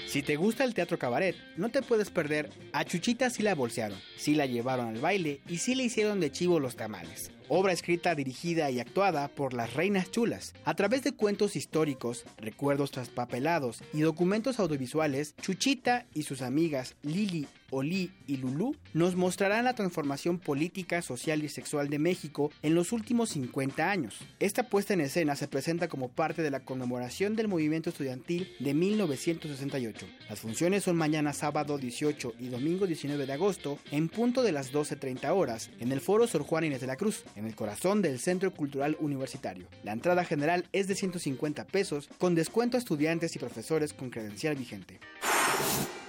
Si 0.06 0.22
te 0.22 0.36
gusta 0.36 0.64
el 0.64 0.72
teatro 0.72 0.98
cabaret, 0.98 1.36
no 1.58 1.68
te 1.68 1.82
puedes 1.82 2.08
perder 2.08 2.50
A 2.72 2.84
Chuchita 2.84 3.28
sí 3.28 3.42
la 3.42 3.54
bolsearon, 3.54 3.98
sí 4.16 4.34
la 4.34 4.46
llevaron 4.46 4.88
al 4.88 5.00
baile 5.00 5.40
y 5.48 5.58
sí 5.58 5.74
le 5.74 5.84
hicieron 5.84 6.20
de 6.20 6.30
chivo 6.30 6.60
los 6.60 6.76
tamales 6.76 7.30
obra 7.48 7.72
escrita, 7.72 8.14
dirigida 8.14 8.70
y 8.70 8.80
actuada 8.80 9.28
por 9.28 9.54
las 9.54 9.74
Reinas 9.74 10.10
Chulas. 10.10 10.52
A 10.64 10.74
través 10.74 11.04
de 11.04 11.12
cuentos 11.12 11.56
históricos, 11.56 12.24
recuerdos 12.38 12.90
traspapelados 12.90 13.82
y 13.92 14.00
documentos 14.00 14.58
audiovisuales, 14.58 15.36
Chuchita 15.36 16.06
y 16.12 16.24
sus 16.24 16.42
amigas 16.42 16.96
Lili, 17.02 17.46
Oli 17.70 18.12
y 18.26 18.36
Lulú 18.36 18.76
nos 18.94 19.16
mostrarán 19.16 19.64
la 19.64 19.74
transformación 19.74 20.38
política, 20.38 21.02
social 21.02 21.42
y 21.42 21.48
sexual 21.48 21.88
de 21.88 21.98
México 21.98 22.50
en 22.62 22.74
los 22.74 22.92
últimos 22.92 23.30
50 23.30 23.90
años. 23.90 24.18
Esta 24.38 24.68
puesta 24.68 24.94
en 24.94 25.00
escena 25.00 25.36
se 25.36 25.48
presenta 25.48 25.88
como 25.88 26.08
parte 26.08 26.42
de 26.42 26.50
la 26.50 26.60
conmemoración 26.60 27.34
del 27.34 27.48
movimiento 27.48 27.90
estudiantil 27.90 28.48
de 28.60 28.74
1968. 28.74 30.06
Las 30.28 30.40
funciones 30.40 30.84
son 30.84 30.96
mañana 30.96 31.32
sábado 31.32 31.78
18 31.78 32.34
y 32.38 32.48
domingo 32.48 32.56
domingo 32.56 32.86
19 32.86 33.26
de 33.26 33.32
agosto 33.32 33.78
en 33.92 34.05
punto 34.08 34.42
de 34.42 34.52
las 34.52 34.72
12.30 34.72 35.30
horas 35.30 35.70
en 35.80 35.92
el 35.92 36.00
Foro 36.00 36.26
Sor 36.26 36.42
Juan 36.42 36.64
Inés 36.64 36.80
de 36.80 36.86
la 36.86 36.96
Cruz, 36.96 37.24
en 37.34 37.46
el 37.46 37.54
corazón 37.54 38.02
del 38.02 38.18
Centro 38.18 38.52
Cultural 38.52 38.96
Universitario. 39.00 39.66
La 39.84 39.92
entrada 39.92 40.24
general 40.24 40.66
es 40.72 40.88
de 40.88 40.94
150 40.94 41.64
pesos 41.66 42.08
con 42.18 42.34
descuento 42.34 42.76
a 42.76 42.80
estudiantes 42.80 43.36
y 43.36 43.38
profesores 43.38 43.92
con 43.92 44.10
credencial 44.10 44.56
vigente 44.56 45.00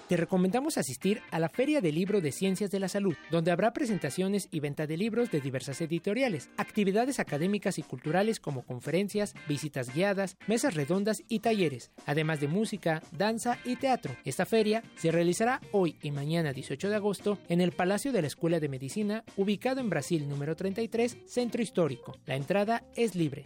te 0.08 0.18
recomendamos 0.18 0.78
asistir 0.78 1.22
a 1.32 1.40
la 1.40 1.50
Feria 1.50 1.82
del 1.82 1.96
Libro 1.96 2.22
de 2.22 2.32
Ciencias 2.32 2.72
de 2.72 2.80
la 2.80 2.88
Salud, 2.88 3.16
donde 3.32 3.52
habrá 3.52 3.74
presentaciones 3.74 4.48
y 4.52 4.60
venta 4.60 4.88
de 4.88 4.98
libros 4.98 5.32
de 5.32 5.42
diversas 5.42 5.82
editoriales, 5.82 6.50
actividades 6.58 7.20
académicas 7.20 7.78
y 7.78 7.84
culturales 7.84 8.40
como 8.40 8.64
conferencias, 8.64 9.34
visitas 9.48 9.94
guiadas, 9.94 10.38
mesas 10.48 10.76
redondas 10.76 11.24
y 11.28 11.40
talleres, 11.40 11.92
además 12.06 12.40
de 12.40 12.48
música, 12.48 13.02
danza 13.12 13.60
y 13.66 13.76
teatro. 13.76 14.16
Esta 14.24 14.46
feria 14.46 14.84
se 14.96 15.12
realizará 15.12 15.62
hoy 15.72 15.98
y 16.02 16.12
mañana 16.12 16.54
18 16.54 16.90
de 16.90 16.96
agosto 16.96 17.38
en 17.50 17.62
el 17.62 17.72
Palacio 17.72 18.12
de 18.12 18.22
la 18.22 18.28
Escuela 18.28 18.60
de 18.60 18.70
Medicina, 18.70 19.24
ubicado 19.36 19.82
en 19.82 19.90
Brasil 19.90 20.28
número 20.28 20.56
33, 20.56 21.18
Centro 21.26 21.62
Histórico. 21.62 22.18
La 22.26 22.36
entrada 22.36 22.84
es 22.96 23.16
libre. 23.16 23.44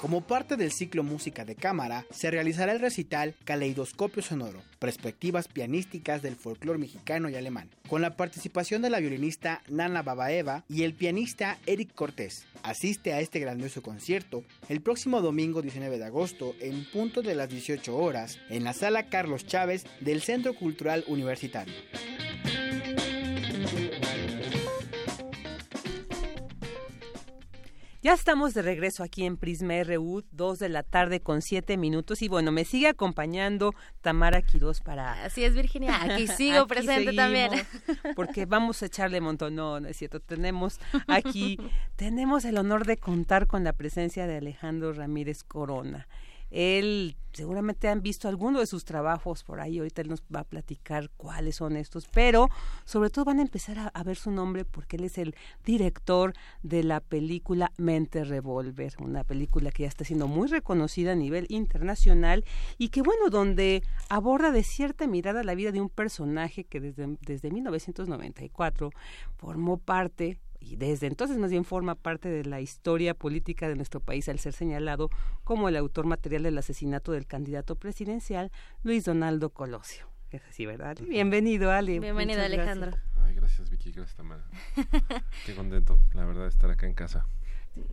Como 0.00 0.22
parte 0.22 0.56
del 0.56 0.72
ciclo 0.72 1.02
Música 1.02 1.44
de 1.44 1.54
Cámara, 1.54 2.06
se 2.10 2.30
realizará 2.30 2.72
el 2.72 2.80
recital 2.80 3.34
Caleidoscopio 3.44 4.22
Sonoro, 4.22 4.62
perspectivas 4.78 5.46
pianísticas 5.46 6.22
del 6.22 6.36
folclore 6.36 6.78
mexicano 6.78 7.28
y 7.28 7.36
alemán, 7.36 7.68
con 7.86 8.00
la 8.00 8.16
participación 8.16 8.80
de 8.80 8.88
la 8.88 8.98
violinista 8.98 9.62
Nana 9.68 10.02
Babaeva 10.02 10.64
y 10.70 10.84
el 10.84 10.94
pianista 10.94 11.58
Eric 11.66 11.94
Cortés. 11.94 12.46
Asiste 12.62 13.12
a 13.12 13.20
este 13.20 13.40
grandioso 13.40 13.82
concierto 13.82 14.42
el 14.70 14.80
próximo 14.80 15.20
domingo 15.20 15.60
19 15.60 15.98
de 15.98 16.04
agosto 16.04 16.54
en 16.60 16.86
punto 16.90 17.20
de 17.20 17.34
las 17.34 17.50
18 17.50 17.94
horas 17.94 18.38
en 18.48 18.64
la 18.64 18.72
sala 18.72 19.10
Carlos 19.10 19.46
Chávez 19.46 19.84
del 20.00 20.22
Centro 20.22 20.54
Cultural 20.54 21.04
Universitario. 21.08 21.74
Ya 28.02 28.14
estamos 28.14 28.54
de 28.54 28.62
regreso 28.62 29.02
aquí 29.02 29.26
en 29.26 29.36
Prisma 29.36 29.74
RU, 29.84 30.24
2 30.32 30.58
de 30.58 30.70
la 30.70 30.82
tarde 30.82 31.20
con 31.20 31.42
7 31.42 31.76
minutos. 31.76 32.22
Y 32.22 32.28
bueno, 32.28 32.50
me 32.50 32.64
sigue 32.64 32.88
acompañando 32.88 33.74
Tamara 34.00 34.40
Quiroz 34.40 34.80
para. 34.80 35.22
Así 35.24 35.44
es, 35.44 35.54
Virginia. 35.54 36.02
Aquí 36.02 36.26
sigo 36.38 36.66
presente 36.66 37.12
también. 37.12 37.50
Porque 38.16 38.46
vamos 38.46 38.82
a 38.82 38.86
echarle 38.86 39.20
montón. 39.20 39.54
No, 39.54 39.80
no 39.80 39.88
es 39.88 39.98
cierto. 39.98 40.18
Tenemos 40.18 40.80
aquí, 41.08 41.58
tenemos 41.96 42.46
el 42.46 42.56
honor 42.56 42.86
de 42.86 42.96
contar 42.96 43.46
con 43.46 43.64
la 43.64 43.74
presencia 43.74 44.26
de 44.26 44.38
Alejandro 44.38 44.94
Ramírez 44.94 45.44
Corona. 45.44 46.08
Él 46.50 47.16
seguramente 47.32 47.88
han 47.88 48.02
visto 48.02 48.28
alguno 48.28 48.60
de 48.60 48.66
sus 48.66 48.84
trabajos 48.84 49.44
por 49.44 49.60
ahí, 49.60 49.78
ahorita 49.78 50.02
él 50.02 50.08
nos 50.08 50.22
va 50.34 50.40
a 50.40 50.44
platicar 50.44 51.10
cuáles 51.16 51.56
son 51.56 51.76
estos, 51.76 52.08
pero 52.08 52.48
sobre 52.84 53.10
todo 53.10 53.24
van 53.24 53.38
a 53.38 53.42
empezar 53.42 53.90
a, 53.92 54.02
ver 54.02 54.16
su 54.16 54.30
nombre 54.30 54.64
porque 54.64 54.96
él 54.96 55.04
es 55.04 55.18
el 55.18 55.36
director 55.64 56.32
de 56.62 56.82
la 56.82 57.00
película 57.00 57.72
Mente 57.76 58.24
Revolver, 58.24 58.94
una 58.98 59.24
película 59.24 59.70
que 59.70 59.84
ya 59.84 59.88
está 59.88 60.04
siendo 60.04 60.26
muy 60.26 60.48
reconocida 60.48 61.12
a 61.12 61.16
nivel 61.16 61.46
internacional 61.48 62.44
y 62.78 62.88
que 62.88 63.02
bueno, 63.02 63.30
donde 63.30 63.82
aborda 64.08 64.50
de 64.50 64.62
cierta 64.62 65.06
mirada 65.06 65.44
la 65.44 65.54
vida 65.54 65.70
de 65.70 65.80
un 65.80 65.88
personaje 65.88 66.64
que 66.64 66.80
desde, 66.80 67.16
desde 67.20 67.50
1994 67.50 68.90
formó 69.36 69.78
parte 69.78 70.38
y 70.60 70.76
desde 70.76 71.06
entonces 71.06 71.38
más 71.38 71.50
bien 71.50 71.64
forma 71.64 71.94
parte 71.94 72.28
de 72.28 72.44
la 72.44 72.60
historia 72.60 73.14
política 73.14 73.68
de 73.68 73.76
nuestro 73.76 74.00
país 74.00 74.28
al 74.28 74.38
ser 74.38 74.52
señalado 74.52 75.10
como 75.42 75.68
el 75.68 75.76
autor 75.76 76.06
material 76.06 76.42
del 76.42 76.58
asesinato 76.58 77.12
del 77.12 77.26
candidato 77.26 77.76
presidencial 77.76 78.52
Luis 78.82 79.04
Donaldo 79.04 79.50
Colosio. 79.50 80.06
Es 80.30 80.44
así, 80.44 80.64
¿verdad? 80.64 80.96
Bienvenido, 81.08 81.72
Ali. 81.72 81.98
Bienvenido, 81.98 82.42
Alejandro. 82.42 82.92
Ay, 83.16 83.34
gracias, 83.34 83.68
Vicky. 83.68 83.90
Gracias, 83.90 84.16
Tamara. 84.16 84.44
Qué 85.46 85.56
contento, 85.56 85.98
la 86.14 86.24
verdad, 86.24 86.42
de 86.42 86.50
estar 86.50 86.70
acá 86.70 86.86
en 86.86 86.94
casa. 86.94 87.26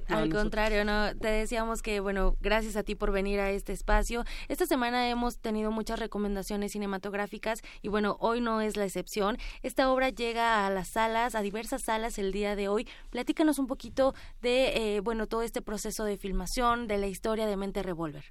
Al 0.08 0.30
contrario, 0.30 0.86
no, 0.86 1.16
te 1.18 1.28
decíamos 1.28 1.82
que 1.82 2.00
bueno, 2.00 2.38
gracias 2.40 2.76
a 2.76 2.84
ti 2.84 2.96
por 2.96 3.12
venir 3.12 3.40
a 3.40 3.52
este 3.52 3.74
espacio. 3.74 4.24
Esta 4.48 4.66
semana 4.66 5.10
hemos 5.10 5.40
tenido 5.40 5.72
muchas 5.72 6.00
recomendaciones 6.00 6.72
cinematográficas 6.72 7.62
y 7.82 7.90
bueno, 7.90 8.18
hoy 8.20 8.40
no 8.40 8.62
es 8.62 8.78
la 8.78 8.86
excepción. 8.86 9.38
Esta 9.64 9.92
obra 9.92 10.10
llega 10.10 10.66
a 10.66 10.70
las 10.70 10.88
salas, 10.88 11.36
a 11.36 11.42
diversas 11.42 11.82
salas 11.84 12.18
el 12.20 12.32
día 12.32 12.56
de 12.56 12.68
hoy. 12.68 12.88
Platícanos 13.10 13.60
un 13.60 13.68
poquito 13.68 14.16
de 14.42 14.96
eh, 14.96 15.00
bueno, 15.02 15.28
todo 15.28 15.42
este 15.42 15.62
proceso 15.62 16.06
de 16.06 16.18
filmación, 16.18 16.88
de 16.88 16.98
la 16.98 17.08
historia 17.08 17.46
de 17.46 17.58
Mente 17.58 17.84
Revolver. 17.84 18.26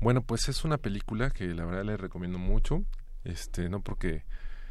Bueno, 0.00 0.22
pues 0.22 0.48
es 0.48 0.64
una 0.64 0.78
película 0.78 1.30
que 1.30 1.46
la 1.46 1.64
verdad 1.64 1.84
le 1.84 1.96
recomiendo 1.96 2.38
mucho, 2.38 2.84
este, 3.24 3.68
no 3.68 3.80
porque 3.80 4.24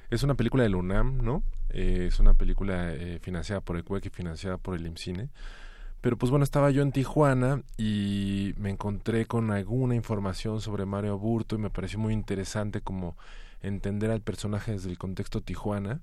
es 0.09 0.23
una 0.23 0.35
película 0.35 0.63
del 0.63 0.75
UNAM, 0.75 1.17
¿no? 1.17 1.43
Eh, 1.69 2.05
es 2.07 2.19
una 2.19 2.33
película 2.33 2.93
eh, 2.93 3.19
financiada 3.21 3.59
por 3.59 3.75
el 3.75 3.83
CUEC 3.83 4.05
y 4.05 4.09
financiada 4.09 4.57
por 4.57 4.75
el 4.75 4.85
IMCINE. 4.85 5.29
Pero 6.01 6.17
pues 6.17 6.29
bueno, 6.29 6.43
estaba 6.43 6.69
yo 6.71 6.81
en 6.81 6.91
Tijuana 6.91 7.63
y 7.77 8.53
me 8.57 8.69
encontré 8.69 9.25
con 9.25 9.51
alguna 9.51 9.95
información 9.95 10.61
sobre 10.61 10.85
Mario 10.85 11.13
Aburto 11.13 11.55
y 11.55 11.59
me 11.59 11.69
pareció 11.69 11.99
muy 11.99 12.13
interesante 12.13 12.81
como 12.81 13.17
entender 13.61 14.11
al 14.11 14.21
personaje 14.21 14.73
desde 14.73 14.89
el 14.89 14.97
contexto 14.97 15.41
Tijuana. 15.41 16.01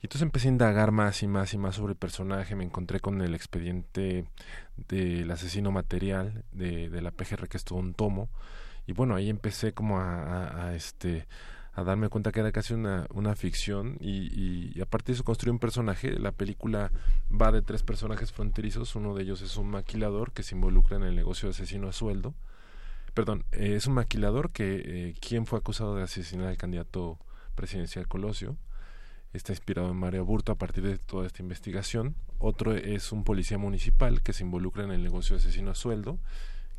Y 0.00 0.06
entonces 0.06 0.22
empecé 0.22 0.48
a 0.48 0.52
indagar 0.52 0.92
más 0.92 1.22
y 1.22 1.26
más 1.26 1.54
y 1.54 1.58
más 1.58 1.76
sobre 1.76 1.92
el 1.92 1.98
personaje. 1.98 2.54
Me 2.56 2.64
encontré 2.64 3.00
con 3.00 3.20
el 3.20 3.34
expediente 3.34 4.26
del 4.88 5.30
asesino 5.30 5.72
material 5.72 6.44
de, 6.52 6.88
de 6.88 7.02
la 7.02 7.10
PGR, 7.10 7.48
que 7.48 7.56
es 7.56 7.64
todo 7.64 7.78
un 7.78 7.94
tomo. 7.94 8.28
Y 8.86 8.92
bueno, 8.92 9.14
ahí 9.16 9.28
empecé 9.28 9.72
como 9.72 9.98
a, 9.98 10.66
a 10.66 10.74
este 10.74 11.26
a 11.78 11.84
darme 11.84 12.08
cuenta 12.08 12.32
que 12.32 12.40
era 12.40 12.50
casi 12.50 12.74
una, 12.74 13.06
una 13.14 13.36
ficción 13.36 13.98
y, 14.00 14.72
y, 14.74 14.80
a 14.80 14.86
partir 14.86 15.14
de 15.14 15.18
eso 15.18 15.24
construí 15.24 15.52
un 15.52 15.60
personaje. 15.60 16.18
La 16.18 16.32
película 16.32 16.90
va 17.30 17.52
de 17.52 17.62
tres 17.62 17.84
personajes 17.84 18.32
fronterizos, 18.32 18.96
uno 18.96 19.14
de 19.14 19.22
ellos 19.22 19.42
es 19.42 19.56
un 19.56 19.70
maquilador 19.70 20.32
que 20.32 20.42
se 20.42 20.56
involucra 20.56 20.96
en 20.96 21.04
el 21.04 21.14
negocio 21.14 21.48
de 21.48 21.52
asesino 21.52 21.88
a 21.88 21.92
sueldo. 21.92 22.34
Perdón, 23.14 23.44
eh, 23.52 23.74
es 23.76 23.86
un 23.86 23.94
maquilador 23.94 24.50
que 24.50 24.82
eh, 24.84 25.14
quien 25.20 25.46
fue 25.46 25.60
acusado 25.60 25.94
de 25.94 26.02
asesinar 26.02 26.48
al 26.48 26.56
candidato 26.56 27.16
presidencial 27.54 28.08
Colosio. 28.08 28.56
Está 29.32 29.52
inspirado 29.52 29.88
en 29.90 29.96
Mario 29.96 30.22
Aburto 30.22 30.50
a 30.50 30.56
partir 30.56 30.82
de 30.82 30.98
toda 30.98 31.28
esta 31.28 31.42
investigación. 31.42 32.16
Otro 32.40 32.74
es 32.74 33.12
un 33.12 33.22
policía 33.22 33.58
municipal 33.58 34.20
que 34.22 34.32
se 34.32 34.42
involucra 34.42 34.82
en 34.82 34.90
el 34.90 35.04
negocio 35.04 35.36
de 35.36 35.42
asesino 35.42 35.70
a 35.70 35.74
sueldo, 35.76 36.18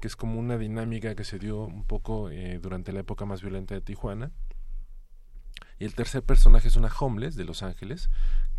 que 0.01 0.07
es 0.07 0.17
como 0.17 0.39
una 0.39 0.57
dinámica 0.57 1.15
que 1.15 1.23
se 1.23 1.39
dio 1.39 1.63
un 1.63 1.85
poco 1.85 2.29
eh, 2.29 2.59
durante 2.61 2.91
la 2.91 2.99
época 2.99 3.25
más 3.25 3.41
violenta 3.41 3.75
de 3.75 3.81
Tijuana 3.81 4.31
y 5.79 5.85
el 5.85 5.95
tercer 5.95 6.21
personaje 6.23 6.67
es 6.67 6.75
una 6.75 6.91
homeless 6.99 7.35
de 7.35 7.45
Los 7.45 7.63
Ángeles 7.63 8.09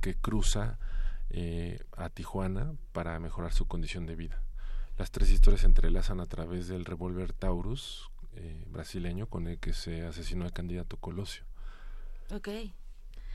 que 0.01 0.15
cruza 0.15 0.79
eh, 1.29 1.85
a 1.97 2.09
Tijuana 2.09 2.73
para 2.93 3.21
mejorar 3.21 3.53
su 3.53 3.67
condición 3.67 4.07
de 4.07 4.17
vida. 4.17 4.43
Las 4.97 5.11
tres 5.11 5.31
historias 5.31 5.61
se 5.61 5.67
entrelazan 5.67 6.21
a 6.21 6.27
través 6.27 6.67
del 6.67 6.85
revólver 6.85 7.33
Taurus 7.33 8.11
eh, 8.35 8.65
brasileño 8.69 9.27
con 9.27 9.47
el 9.47 9.59
que 9.59 9.73
se 9.73 10.07
asesinó 10.07 10.45
al 10.45 10.53
candidato 10.53 10.97
Colosio. 10.97 11.45
Ok. 12.33 12.49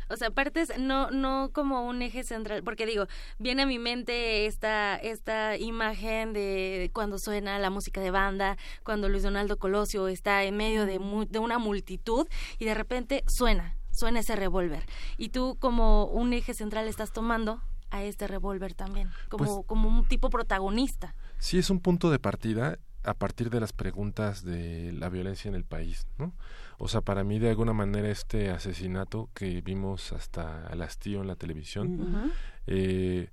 O 0.09 0.17
sea, 0.17 0.31
partes 0.31 0.71
no 0.77 1.11
no 1.11 1.49
como 1.53 1.87
un 1.87 2.01
eje 2.01 2.23
central, 2.23 2.63
porque 2.63 2.85
digo, 2.85 3.07
viene 3.39 3.63
a 3.63 3.65
mi 3.65 3.79
mente 3.79 4.45
esta 4.45 4.95
esta 4.95 5.57
imagen 5.57 6.33
de 6.33 6.91
cuando 6.93 7.17
suena 7.17 7.59
la 7.59 7.69
música 7.69 8.01
de 8.01 8.11
banda, 8.11 8.57
cuando 8.83 9.09
Luis 9.09 9.23
Donaldo 9.23 9.57
Colosio 9.57 10.07
está 10.07 10.43
en 10.43 10.57
medio 10.57 10.85
de, 10.85 10.99
de 11.29 11.39
una 11.39 11.57
multitud 11.57 12.27
y 12.59 12.65
de 12.65 12.73
repente 12.73 13.23
suena, 13.27 13.77
suena 13.91 14.19
ese 14.19 14.35
revólver. 14.35 14.85
Y 15.17 15.29
tú 15.29 15.57
como 15.59 16.05
un 16.05 16.33
eje 16.33 16.53
central 16.53 16.87
estás 16.87 17.11
tomando 17.11 17.61
a 17.91 18.03
este 18.03 18.27
revólver 18.27 18.73
también, 18.73 19.09
como, 19.29 19.45
pues 19.45 19.67
como 19.67 19.87
un 19.89 20.07
tipo 20.07 20.29
protagonista. 20.29 21.15
Sí, 21.37 21.57
es 21.57 21.69
un 21.69 21.79
punto 21.79 22.11
de 22.11 22.19
partida 22.19 22.77
a 23.03 23.13
partir 23.13 23.49
de 23.49 23.59
las 23.59 23.71
preguntas 23.71 24.43
de 24.43 24.91
la 24.93 25.09
violencia 25.09 25.47
en 25.47 25.55
el 25.55 25.63
país, 25.63 26.07
¿no? 26.17 26.33
O 26.77 26.87
sea, 26.87 27.01
para 27.01 27.23
mí 27.23 27.39
de 27.39 27.49
alguna 27.49 27.73
manera 27.73 28.09
este 28.09 28.49
asesinato 28.49 29.29
que 29.33 29.61
vimos 29.61 30.11
hasta 30.11 30.67
al 30.67 30.81
hastío 30.81 31.21
en 31.21 31.27
la 31.27 31.35
televisión, 31.35 32.33
eh, 32.67 33.29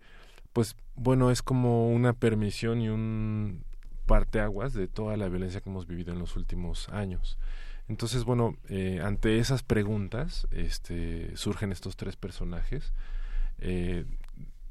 pues 0.52 0.76
bueno, 0.94 1.30
es 1.30 1.42
como 1.42 1.88
una 1.88 2.12
permisión 2.12 2.80
y 2.80 2.88
un 2.88 3.64
parteaguas 4.06 4.74
de 4.74 4.88
toda 4.88 5.16
la 5.16 5.28
violencia 5.28 5.60
que 5.60 5.70
hemos 5.70 5.86
vivido 5.86 6.12
en 6.12 6.18
los 6.18 6.36
últimos 6.36 6.88
años. 6.90 7.38
Entonces, 7.88 8.24
bueno, 8.24 8.56
eh, 8.68 9.00
ante 9.02 9.38
esas 9.38 9.62
preguntas 9.62 10.46
este, 10.50 11.36
surgen 11.36 11.72
estos 11.72 11.96
tres 11.96 12.16
personajes. 12.16 12.92
Eh, 13.58 14.04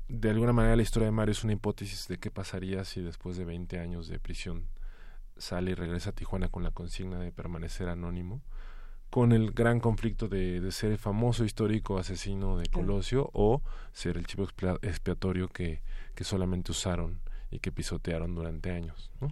de 0.08 0.30
alguna 0.30 0.54
manera 0.54 0.76
la 0.76 0.82
historia 0.82 1.06
de 1.06 1.12
Mario 1.12 1.32
es 1.32 1.44
una 1.44 1.54
hipótesis 1.54 2.08
de 2.08 2.18
qué 2.18 2.32
pasaría 2.32 2.84
si 2.84 3.02
después 3.02 3.38
de 3.38 3.46
20 3.46 3.80
años 3.80 4.08
de 4.08 4.20
prisión 4.20 4.66
sale 5.38 5.72
y 5.72 5.74
regresa 5.74 6.10
a 6.10 6.14
Tijuana 6.14 6.50
con 6.50 6.64
la 6.64 6.72
consigna 6.72 7.20
de 7.20 7.32
permanecer 7.32 7.88
anónimo 7.90 8.42
con 9.12 9.34
el 9.34 9.52
gran 9.52 9.80
conflicto 9.80 10.28
de, 10.28 10.72
ser 10.72 10.92
el 10.92 10.98
famoso 10.98 11.46
histórico 11.46 12.00
asesino 12.00 12.58
de 12.58 12.68
Colosio 12.68 13.30
o 13.34 13.62
ser 13.94 14.18
el 14.18 14.26
chivo 14.26 14.48
expiatorio 14.82 15.50
que, 15.50 15.82
que 16.16 16.24
solamente 16.24 16.72
usaron 16.72 17.20
y 17.52 17.60
que 17.60 17.72
pisotearon 17.72 18.34
durante 18.34 18.72
años. 18.72 19.12
¿no? 19.20 19.32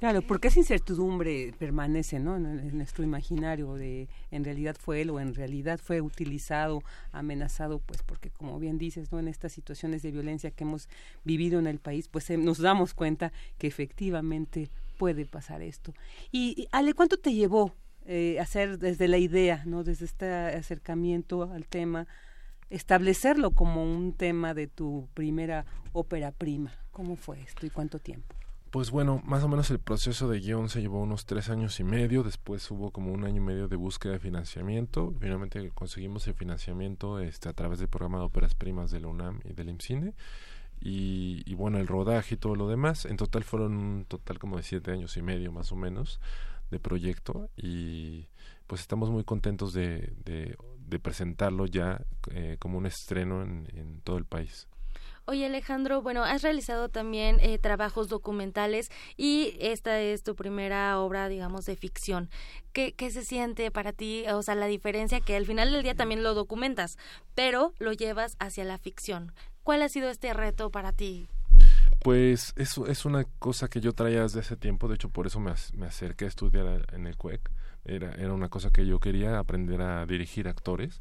Claro, 0.00 0.22
porque 0.22 0.48
esa 0.48 0.58
incertidumbre 0.58 1.52
permanece, 1.58 2.18
¿no? 2.18 2.36
En, 2.36 2.76
nuestro 2.76 3.04
imaginario 3.04 3.74
de 3.74 4.08
en 4.30 4.44
realidad 4.44 4.74
fue 4.80 5.02
él 5.02 5.10
o 5.10 5.20
en 5.20 5.34
realidad 5.34 5.78
fue 5.78 6.00
utilizado, 6.00 6.82
amenazado, 7.12 7.80
pues 7.80 8.02
porque 8.02 8.30
como 8.30 8.58
bien 8.58 8.78
dices, 8.78 9.12
¿no? 9.12 9.18
En 9.18 9.28
estas 9.28 9.52
situaciones 9.52 10.00
de 10.00 10.10
violencia 10.10 10.50
que 10.50 10.64
hemos 10.64 10.88
vivido 11.22 11.58
en 11.58 11.66
el 11.66 11.78
país, 11.78 12.08
pues 12.08 12.30
eh, 12.30 12.38
nos 12.38 12.58
damos 12.58 12.94
cuenta 12.94 13.30
que 13.58 13.66
efectivamente 13.66 14.70
puede 14.96 15.26
pasar 15.26 15.60
esto. 15.60 15.92
Y, 16.32 16.66
Ale, 16.72 16.94
¿cuánto 16.94 17.18
te 17.18 17.34
llevó 17.34 17.74
eh, 18.06 18.38
hacer 18.40 18.78
desde 18.78 19.08
la 19.08 19.18
idea, 19.18 19.62
¿no? 19.66 19.84
Desde 19.84 20.04
este 20.04 20.26
acercamiento 20.26 21.52
al 21.52 21.66
tema, 21.66 22.06
establecerlo 22.70 23.50
como 23.50 23.84
un 23.84 24.14
tema 24.14 24.54
de 24.54 24.66
tu 24.66 25.08
primera 25.14 25.66
ópera 25.92 26.32
prima? 26.32 26.72
¿Cómo 26.92 27.16
fue 27.16 27.40
esto 27.40 27.66
y 27.66 27.70
cuánto 27.70 27.98
tiempo? 27.98 28.34
Pues 28.70 28.92
bueno, 28.92 29.20
más 29.24 29.42
o 29.42 29.48
menos 29.48 29.68
el 29.72 29.80
proceso 29.80 30.28
de 30.28 30.38
guion 30.38 30.68
se 30.68 30.80
llevó 30.80 31.00
unos 31.00 31.26
tres 31.26 31.50
años 31.50 31.80
y 31.80 31.84
medio, 31.84 32.22
después 32.22 32.70
hubo 32.70 32.92
como 32.92 33.12
un 33.12 33.24
año 33.24 33.38
y 33.38 33.44
medio 33.44 33.66
de 33.66 33.74
búsqueda 33.74 34.12
de 34.12 34.20
financiamiento, 34.20 35.12
finalmente 35.18 35.70
conseguimos 35.70 36.28
el 36.28 36.34
financiamiento 36.34 37.18
este, 37.18 37.48
a 37.48 37.52
través 37.52 37.80
del 37.80 37.88
programa 37.88 38.18
de 38.18 38.24
óperas 38.24 38.54
primas 38.54 38.92
de 38.92 39.00
la 39.00 39.08
UNAM 39.08 39.40
y 39.44 39.54
del 39.54 39.70
IMCINE, 39.70 40.14
y, 40.80 41.42
y, 41.44 41.54
bueno, 41.54 41.78
el 41.78 41.88
rodaje 41.88 42.36
y 42.36 42.38
todo 42.38 42.54
lo 42.54 42.68
demás, 42.68 43.04
en 43.06 43.16
total 43.16 43.42
fueron 43.42 43.76
un 43.76 44.04
total 44.06 44.38
como 44.38 44.56
de 44.56 44.62
siete 44.62 44.92
años 44.92 45.16
y 45.16 45.22
medio 45.22 45.52
más 45.52 45.72
o 45.72 45.76
menos 45.76 46.20
de 46.70 46.80
proyecto, 46.80 47.50
y 47.56 48.28
pues 48.66 48.80
estamos 48.80 49.10
muy 49.10 49.24
contentos 49.24 49.72
de, 49.72 50.12
de, 50.24 50.56
presentarlo 51.00 51.66
ya 51.66 52.04
eh, 52.32 52.56
como 52.58 52.76
un 52.76 52.84
estreno 52.84 53.42
en 53.42 54.00
todo 54.02 54.18
el 54.18 54.24
país. 54.24 54.68
Oye 55.30 55.46
Alejandro, 55.46 56.02
bueno, 56.02 56.24
has 56.24 56.42
realizado 56.42 56.88
también 56.88 57.38
eh, 57.40 57.56
trabajos 57.58 58.08
documentales 58.08 58.90
y 59.16 59.54
esta 59.60 60.00
es 60.00 60.24
tu 60.24 60.34
primera 60.34 60.98
obra, 60.98 61.28
digamos, 61.28 61.66
de 61.66 61.76
ficción. 61.76 62.30
¿Qué, 62.72 62.94
¿Qué 62.94 63.12
se 63.12 63.24
siente 63.24 63.70
para 63.70 63.92
ti? 63.92 64.24
O 64.32 64.42
sea, 64.42 64.56
la 64.56 64.66
diferencia 64.66 65.20
que 65.20 65.36
al 65.36 65.46
final 65.46 65.70
del 65.70 65.84
día 65.84 65.94
también 65.94 66.24
lo 66.24 66.34
documentas, 66.34 66.98
pero 67.36 67.74
lo 67.78 67.92
llevas 67.92 68.34
hacia 68.40 68.64
la 68.64 68.78
ficción. 68.78 69.32
¿Cuál 69.62 69.82
ha 69.82 69.88
sido 69.88 70.08
este 70.08 70.34
reto 70.34 70.70
para 70.70 70.92
ti? 70.92 71.28
Pues 72.02 72.54
eso 72.56 72.86
es 72.86 73.04
una 73.04 73.24
cosa 73.38 73.68
que 73.68 73.80
yo 73.80 73.92
traía 73.92 74.22
desde 74.22 74.40
hace 74.40 74.56
tiempo, 74.56 74.88
de 74.88 74.94
hecho 74.94 75.10
por 75.10 75.26
eso 75.26 75.38
me, 75.38 75.52
me 75.74 75.86
acerqué 75.86 76.24
a 76.24 76.28
estudiar 76.28 76.86
en 76.92 77.06
el 77.06 77.16
CUEC. 77.16 77.50
Era, 77.84 78.12
era 78.12 78.32
una 78.32 78.48
cosa 78.48 78.70
que 78.70 78.86
yo 78.86 79.00
quería 79.00 79.38
aprender 79.38 79.82
a 79.82 80.06
dirigir 80.06 80.48
actores. 80.48 81.00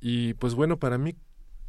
Y 0.00 0.34
pues 0.34 0.54
bueno, 0.54 0.78
para 0.78 0.98
mí 0.98 1.16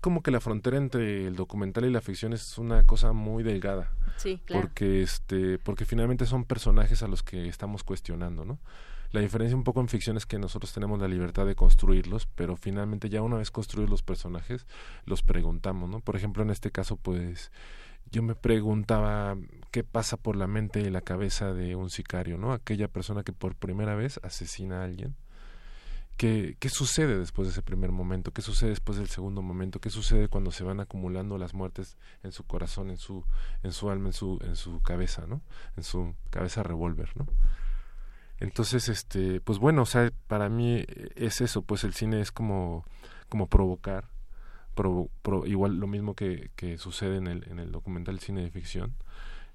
como 0.02 0.22
que 0.22 0.32
la 0.32 0.40
frontera 0.40 0.78
entre 0.78 1.28
el 1.28 1.36
documental 1.36 1.86
y 1.86 1.90
la 1.90 2.02
ficción 2.02 2.34
es 2.34 2.58
una 2.58 2.84
cosa 2.84 3.12
muy 3.12 3.44
delgada. 3.44 3.92
Sí, 4.18 4.42
claro. 4.46 4.64
Porque 4.64 5.02
este 5.02 5.60
porque 5.60 5.86
finalmente 5.86 6.26
son 6.26 6.46
personajes 6.46 7.04
a 7.04 7.08
los 7.08 7.24
que 7.24 7.48
estamos 7.48 7.84
cuestionando, 7.84 8.46
¿no? 8.46 8.60
La 9.12 9.22
diferencia 9.22 9.58
un 9.58 9.64
poco 9.64 9.82
en 9.82 9.88
ficción 9.88 10.18
es 10.18 10.28
que 10.28 10.38
nosotros 10.38 10.72
tenemos 10.72 11.00
la 11.00 11.08
libertad 11.08 11.46
de 11.48 11.56
construirlos, 11.56 12.28
pero 12.28 12.56
finalmente 12.56 13.10
ya 13.10 13.24
una 13.24 13.38
vez 13.38 13.50
construidos 13.50 13.90
los 13.90 14.04
personajes, 14.04 14.68
los 15.06 15.24
preguntamos, 15.24 15.90
¿no? 15.90 16.00
Por 16.00 16.16
ejemplo, 16.16 16.44
en 16.44 16.52
este 16.52 16.70
caso, 16.70 16.96
pues 16.96 17.52
yo 18.12 18.24
me 18.24 18.36
preguntaba 18.36 19.38
qué 19.72 19.84
pasa 19.84 20.18
por 20.18 20.36
la 20.36 20.48
mente 20.48 20.82
y 20.82 20.90
la 20.90 21.02
cabeza 21.02 21.54
de 21.54 21.76
un 21.76 21.90
sicario, 21.90 22.38
¿no? 22.38 22.54
Aquella 22.54 22.88
persona 22.88 23.24
que 23.24 23.34
por 23.34 23.56
primera 23.56 23.96
vez 23.96 24.20
asesina 24.24 24.82
a 24.82 24.86
alguien 24.86 25.16
¿Qué, 26.20 26.58
¿Qué 26.60 26.68
sucede 26.68 27.18
después 27.18 27.48
de 27.48 27.54
ese 27.54 27.62
primer 27.62 27.94
momento? 27.94 28.34
¿Qué 28.34 28.42
sucede 28.42 28.72
después 28.72 28.98
del 28.98 29.08
segundo 29.08 29.42
momento? 29.42 29.80
¿Qué 29.80 29.90
sucede 29.90 30.28
cuando 30.28 30.52
se 30.52 30.66
van 30.66 30.82
acumulando 30.82 31.38
las 31.38 31.54
muertes 31.54 31.96
en 32.24 32.34
su 32.34 32.44
corazón, 32.44 32.90
en 32.90 32.98
su, 32.98 33.24
en 33.64 33.72
su 33.72 33.90
alma, 33.90 34.10
en 34.10 34.14
su, 34.14 34.38
en 34.44 34.58
su 34.58 34.82
cabeza, 34.82 35.28
¿no? 35.28 35.42
En 35.78 35.84
su 35.84 36.14
cabeza 36.30 36.62
revólver, 36.62 37.10
¿no? 37.16 37.26
Entonces, 38.42 38.90
este, 38.90 39.40
pues 39.40 39.60
bueno, 39.60 39.84
o 39.84 39.86
sea, 39.86 40.12
para 40.28 40.50
mí 40.50 40.84
es 41.16 41.40
eso, 41.40 41.62
pues 41.62 41.86
el 41.86 41.94
cine 41.94 42.20
es 42.20 42.34
como, 42.34 42.84
como 43.30 43.48
provocar, 43.48 44.10
igual 45.46 45.78
lo 45.78 45.88
mismo 45.88 46.16
que, 46.16 46.52
que 46.56 46.78
sucede 46.78 47.18
en 47.18 47.28
el, 47.28 47.46
en 47.50 47.60
el 47.60 47.72
documental 47.72 48.20
cine 48.20 48.42
de 48.42 48.52
ficción, 48.52 48.96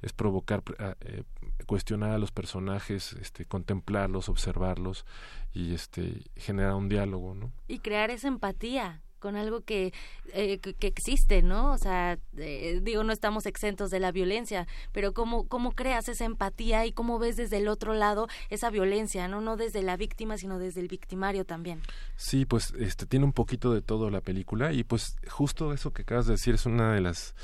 es 0.02 0.12
provocar, 0.12 0.62
eh, 1.00 1.22
cuestionar 1.66 2.10
a 2.10 2.18
los 2.18 2.30
personajes, 2.30 3.14
este, 3.14 3.46
contemplarlos, 3.46 4.28
observarlos 4.28 5.06
y 5.54 5.72
este, 5.72 6.22
generar 6.36 6.74
un 6.74 6.90
diálogo, 6.90 7.34
¿no? 7.34 7.52
Y 7.68 7.78
crear 7.78 8.10
esa 8.10 8.28
empatía 8.28 9.00
con 9.24 9.36
algo 9.36 9.62
que, 9.62 9.94
eh, 10.34 10.58
que, 10.58 10.86
existe, 10.86 11.40
¿no? 11.40 11.72
O 11.72 11.78
sea, 11.78 12.18
eh, 12.36 12.80
digo, 12.82 13.04
no 13.04 13.10
estamos 13.10 13.46
exentos 13.46 13.90
de 13.90 13.98
la 13.98 14.12
violencia, 14.12 14.66
pero 14.92 15.14
¿cómo, 15.14 15.48
¿cómo 15.48 15.72
creas 15.72 16.10
esa 16.10 16.26
empatía 16.26 16.84
y 16.84 16.92
cómo 16.92 17.18
ves 17.18 17.38
desde 17.38 17.56
el 17.56 17.68
otro 17.68 17.94
lado 17.94 18.28
esa 18.50 18.68
violencia, 18.68 19.26
¿no? 19.26 19.40
No 19.40 19.56
desde 19.56 19.80
la 19.80 19.96
víctima, 19.96 20.36
sino 20.36 20.58
desde 20.58 20.82
el 20.82 20.88
victimario 20.88 21.46
también. 21.46 21.80
Sí, 22.16 22.44
pues 22.44 22.74
este, 22.78 23.06
tiene 23.06 23.24
un 23.24 23.32
poquito 23.32 23.72
de 23.72 23.80
todo 23.80 24.10
la 24.10 24.20
película 24.20 24.74
y 24.74 24.84
pues 24.84 25.16
justo 25.30 25.72
eso 25.72 25.94
que 25.94 26.02
acabas 26.02 26.26
de 26.26 26.32
decir 26.32 26.56
es 26.56 26.66
una 26.66 26.92
de 26.92 27.00
las 27.00 27.34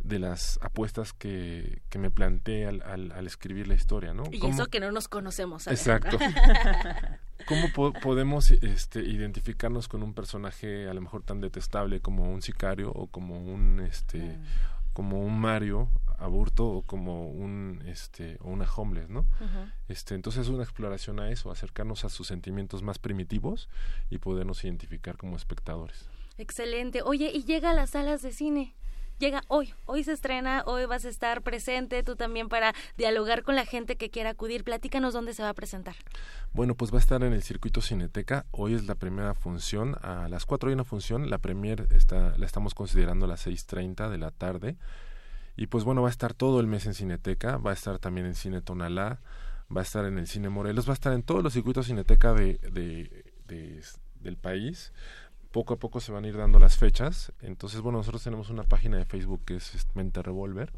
de 0.00 0.18
las 0.18 0.58
apuestas 0.60 1.12
que, 1.12 1.80
que 1.88 1.98
me 1.98 2.10
planteé 2.10 2.66
al, 2.66 2.82
al, 2.82 3.26
escribir 3.26 3.68
la 3.68 3.74
historia, 3.74 4.12
¿no? 4.12 4.24
Y 4.32 4.44
eso 4.44 4.66
que 4.66 4.80
no 4.80 4.90
nos 4.90 5.08
conocemos. 5.08 5.66
Exacto. 5.66 6.18
¿Cómo 7.46 7.92
podemos 8.00 8.50
este, 8.50 9.00
identificarnos 9.00 9.88
con 9.88 10.02
un 10.02 10.14
personaje 10.14 10.88
a 10.88 10.94
lo 10.94 11.00
mejor 11.00 11.22
tan 11.22 11.40
detestable 11.40 12.00
como 12.00 12.32
un 12.32 12.42
sicario 12.42 12.90
o 12.92 13.06
como 13.06 13.38
un 13.38 13.80
este 13.80 14.38
como 14.92 15.20
un 15.20 15.38
Mario 15.40 15.88
aburto 16.18 16.66
o 16.66 16.82
como 16.82 17.28
un 17.28 17.82
este 17.86 18.36
o 18.40 18.50
una 18.50 18.66
homeless, 18.70 19.08
¿no? 19.08 19.26
Este, 19.88 20.14
entonces 20.14 20.42
es 20.42 20.48
una 20.48 20.62
exploración 20.62 21.18
a 21.20 21.30
eso, 21.30 21.50
acercarnos 21.50 22.04
a 22.04 22.08
sus 22.08 22.26
sentimientos 22.26 22.82
más 22.82 22.98
primitivos 22.98 23.68
y 24.10 24.18
podernos 24.18 24.62
identificar 24.64 25.16
como 25.16 25.36
espectadores. 25.36 26.06
Excelente. 26.38 27.02
Oye, 27.02 27.30
y 27.32 27.44
llega 27.44 27.70
a 27.70 27.74
las 27.74 27.90
salas 27.90 28.22
de 28.22 28.32
cine 28.32 28.74
llega 29.22 29.42
hoy, 29.46 29.72
hoy 29.86 30.02
se 30.02 30.12
estrena, 30.12 30.64
hoy 30.66 30.84
vas 30.84 31.04
a 31.04 31.08
estar 31.08 31.42
presente 31.42 32.02
tú 32.02 32.16
también 32.16 32.48
para 32.48 32.74
dialogar 32.96 33.44
con 33.44 33.54
la 33.54 33.64
gente 33.64 33.96
que 33.96 34.10
quiera 34.10 34.30
acudir. 34.30 34.64
Platícanos 34.64 35.14
dónde 35.14 35.32
se 35.32 35.44
va 35.44 35.50
a 35.50 35.54
presentar. 35.54 35.94
Bueno, 36.52 36.74
pues 36.74 36.92
va 36.92 36.96
a 36.96 37.00
estar 37.00 37.22
en 37.22 37.32
el 37.32 37.44
circuito 37.44 37.80
Cineteca. 37.80 38.46
Hoy 38.50 38.74
es 38.74 38.86
la 38.86 38.96
primera 38.96 39.34
función, 39.34 39.96
a 40.02 40.28
las 40.28 40.44
4 40.44 40.70
hay 40.70 40.74
una 40.74 40.82
función, 40.82 41.30
la 41.30 41.38
premier 41.38 41.86
está, 41.92 42.36
la 42.36 42.46
estamos 42.46 42.74
considerando 42.74 43.26
a 43.26 43.28
las 43.28 43.46
6.30 43.46 44.10
de 44.10 44.18
la 44.18 44.32
tarde. 44.32 44.76
Y 45.56 45.68
pues 45.68 45.84
bueno, 45.84 46.02
va 46.02 46.08
a 46.08 46.10
estar 46.10 46.34
todo 46.34 46.58
el 46.58 46.66
mes 46.66 46.86
en 46.86 46.94
Cineteca, 46.94 47.58
va 47.58 47.70
a 47.70 47.74
estar 47.74 48.00
también 48.00 48.26
en 48.26 48.34
Cine 48.34 48.60
Tonalá, 48.60 49.20
va 49.74 49.82
a 49.82 49.84
estar 49.84 50.04
en 50.04 50.18
el 50.18 50.26
Cine 50.26 50.48
Morelos, 50.48 50.88
va 50.88 50.92
a 50.92 50.94
estar 50.94 51.12
en 51.12 51.22
todos 51.22 51.44
los 51.44 51.52
circuitos 51.52 51.86
Cineteca 51.86 52.32
de, 52.32 52.58
de 52.58 53.82
del 54.22 54.36
país 54.36 54.92
poco 55.52 55.74
a 55.74 55.76
poco 55.76 56.00
se 56.00 56.10
van 56.10 56.24
a 56.24 56.28
ir 56.28 56.36
dando 56.36 56.58
las 56.58 56.78
fechas. 56.78 57.32
Entonces, 57.42 57.80
bueno, 57.80 57.98
nosotros 57.98 58.24
tenemos 58.24 58.50
una 58.50 58.64
página 58.64 58.96
de 58.96 59.04
Facebook 59.04 59.42
que 59.44 59.56
es 59.56 59.86
Mente 59.94 60.22
Revolver, 60.22 60.72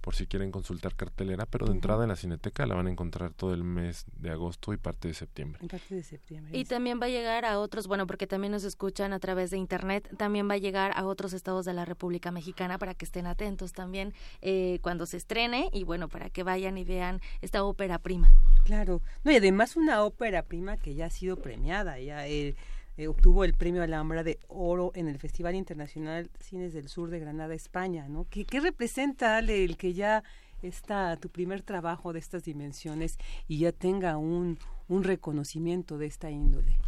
por 0.00 0.14
si 0.14 0.26
quieren 0.26 0.50
consultar 0.50 0.94
cartelera, 0.94 1.44
pero 1.44 1.66
de 1.66 1.72
entrada 1.72 2.04
en 2.04 2.08
la 2.08 2.16
Cineteca 2.16 2.64
la 2.66 2.74
van 2.74 2.86
a 2.86 2.90
encontrar 2.90 3.34
todo 3.34 3.52
el 3.52 3.64
mes 3.64 4.06
de 4.16 4.30
agosto 4.30 4.72
y 4.72 4.76
parte 4.76 5.08
de 5.08 5.14
septiembre. 5.14 5.60
de 5.90 6.02
septiembre. 6.02 6.56
Y 6.56 6.64
también 6.64 7.00
va 7.00 7.06
a 7.06 7.08
llegar 7.08 7.44
a 7.44 7.58
otros, 7.58 7.88
bueno, 7.88 8.06
porque 8.06 8.26
también 8.26 8.52
nos 8.52 8.64
escuchan 8.64 9.12
a 9.12 9.18
través 9.18 9.50
de 9.50 9.58
Internet, 9.58 10.08
también 10.16 10.48
va 10.48 10.54
a 10.54 10.58
llegar 10.58 10.92
a 10.94 11.04
otros 11.04 11.32
estados 11.32 11.64
de 11.64 11.74
la 11.74 11.84
República 11.84 12.30
Mexicana 12.30 12.78
para 12.78 12.94
que 12.94 13.04
estén 13.04 13.26
atentos 13.26 13.72
también 13.72 14.14
eh, 14.40 14.78
cuando 14.82 15.06
se 15.06 15.16
estrene 15.16 15.68
y 15.72 15.82
bueno, 15.82 16.08
para 16.08 16.30
que 16.30 16.44
vayan 16.44 16.78
y 16.78 16.84
vean 16.84 17.20
esta 17.40 17.64
ópera 17.64 17.98
prima. 17.98 18.32
Claro, 18.64 19.02
no, 19.24 19.32
y 19.32 19.36
además 19.36 19.76
una 19.76 20.04
ópera 20.04 20.44
prima 20.44 20.76
que 20.76 20.94
ya 20.94 21.06
ha 21.06 21.10
sido 21.10 21.36
premiada, 21.36 21.98
ya... 21.98 22.28
Eh, 22.28 22.54
eh, 22.96 23.08
obtuvo 23.08 23.44
el 23.44 23.54
premio 23.54 23.82
Alhambra 23.82 24.22
de 24.22 24.38
Oro 24.48 24.92
en 24.94 25.08
el 25.08 25.18
Festival 25.18 25.54
Internacional 25.54 26.30
Cines 26.38 26.72
del 26.74 26.88
Sur 26.88 27.10
de 27.10 27.20
Granada, 27.20 27.54
España, 27.54 28.08
¿no? 28.08 28.26
¿Qué, 28.28 28.60
representa, 28.60 29.36
Ale, 29.36 29.64
el 29.64 29.76
que 29.76 29.94
ya 29.94 30.22
está 30.62 31.16
tu 31.16 31.28
primer 31.28 31.62
trabajo 31.62 32.12
de 32.12 32.18
estas 32.18 32.44
dimensiones 32.44 33.18
y 33.48 33.58
ya 33.58 33.72
tenga 33.72 34.16
un, 34.18 34.58
un 34.88 35.04
reconocimiento 35.04 35.96
de 35.98 36.06
esta 36.06 36.30
índole? 36.30 36.78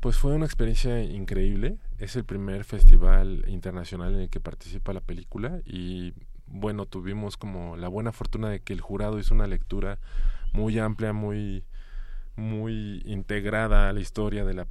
Pues 0.00 0.18
fue 0.18 0.34
una 0.34 0.44
experiencia 0.44 1.02
increíble. 1.02 1.78
Es 1.98 2.16
el 2.16 2.24
primer 2.24 2.64
festival 2.64 3.44
internacional 3.48 4.14
en 4.14 4.20
el 4.20 4.28
que 4.28 4.40
participa 4.40 4.92
la 4.92 5.00
película 5.00 5.60
y 5.64 6.12
bueno, 6.46 6.86
tuvimos 6.86 7.36
como 7.36 7.76
la 7.76 7.88
buena 7.88 8.12
fortuna 8.12 8.50
de 8.50 8.60
que 8.60 8.72
el 8.72 8.80
jurado 8.80 9.18
hizo 9.18 9.34
una 9.34 9.46
lectura 9.46 9.98
muy 10.52 10.78
amplia, 10.78 11.12
muy 11.12 11.64
muy 12.36 13.02
integrada 13.04 13.88
a 13.88 13.92
la 13.92 14.00
historia 14.00 14.44
de 14.44 14.54
la 14.54 14.66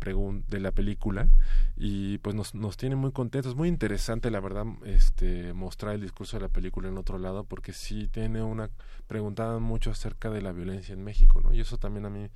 de 0.48 0.60
la 0.60 0.72
película 0.72 1.28
y 1.76 2.20
pues 2.20 2.36
nos, 2.36 2.54
nos 2.54 2.78
tiene 2.78 2.96
muy 2.96 3.12
contentos. 3.12 3.56
Muy 3.56 3.68
interesante 3.68 4.30
la 4.32 4.40
verdad 4.40 4.66
este 4.86 5.54
mostrar 5.54 5.96
el 5.96 6.02
discurso 6.02 6.38
de 6.38 6.44
la 6.44 6.50
película 6.50 6.88
en 6.88 6.98
otro 6.98 7.18
lado 7.18 7.44
porque 7.44 7.74
sí 7.74 8.08
tiene 8.08 8.44
una 8.44 8.70
preguntada 9.08 9.60
mucho 9.60 9.92
acerca 9.92 10.30
de 10.30 10.42
la 10.42 10.52
violencia 10.52 10.94
en 10.94 11.04
México 11.04 11.42
no 11.42 11.54
y 11.54 11.60
eso 11.60 11.78
también 11.78 12.06
a 12.06 12.10
mí 12.10 12.30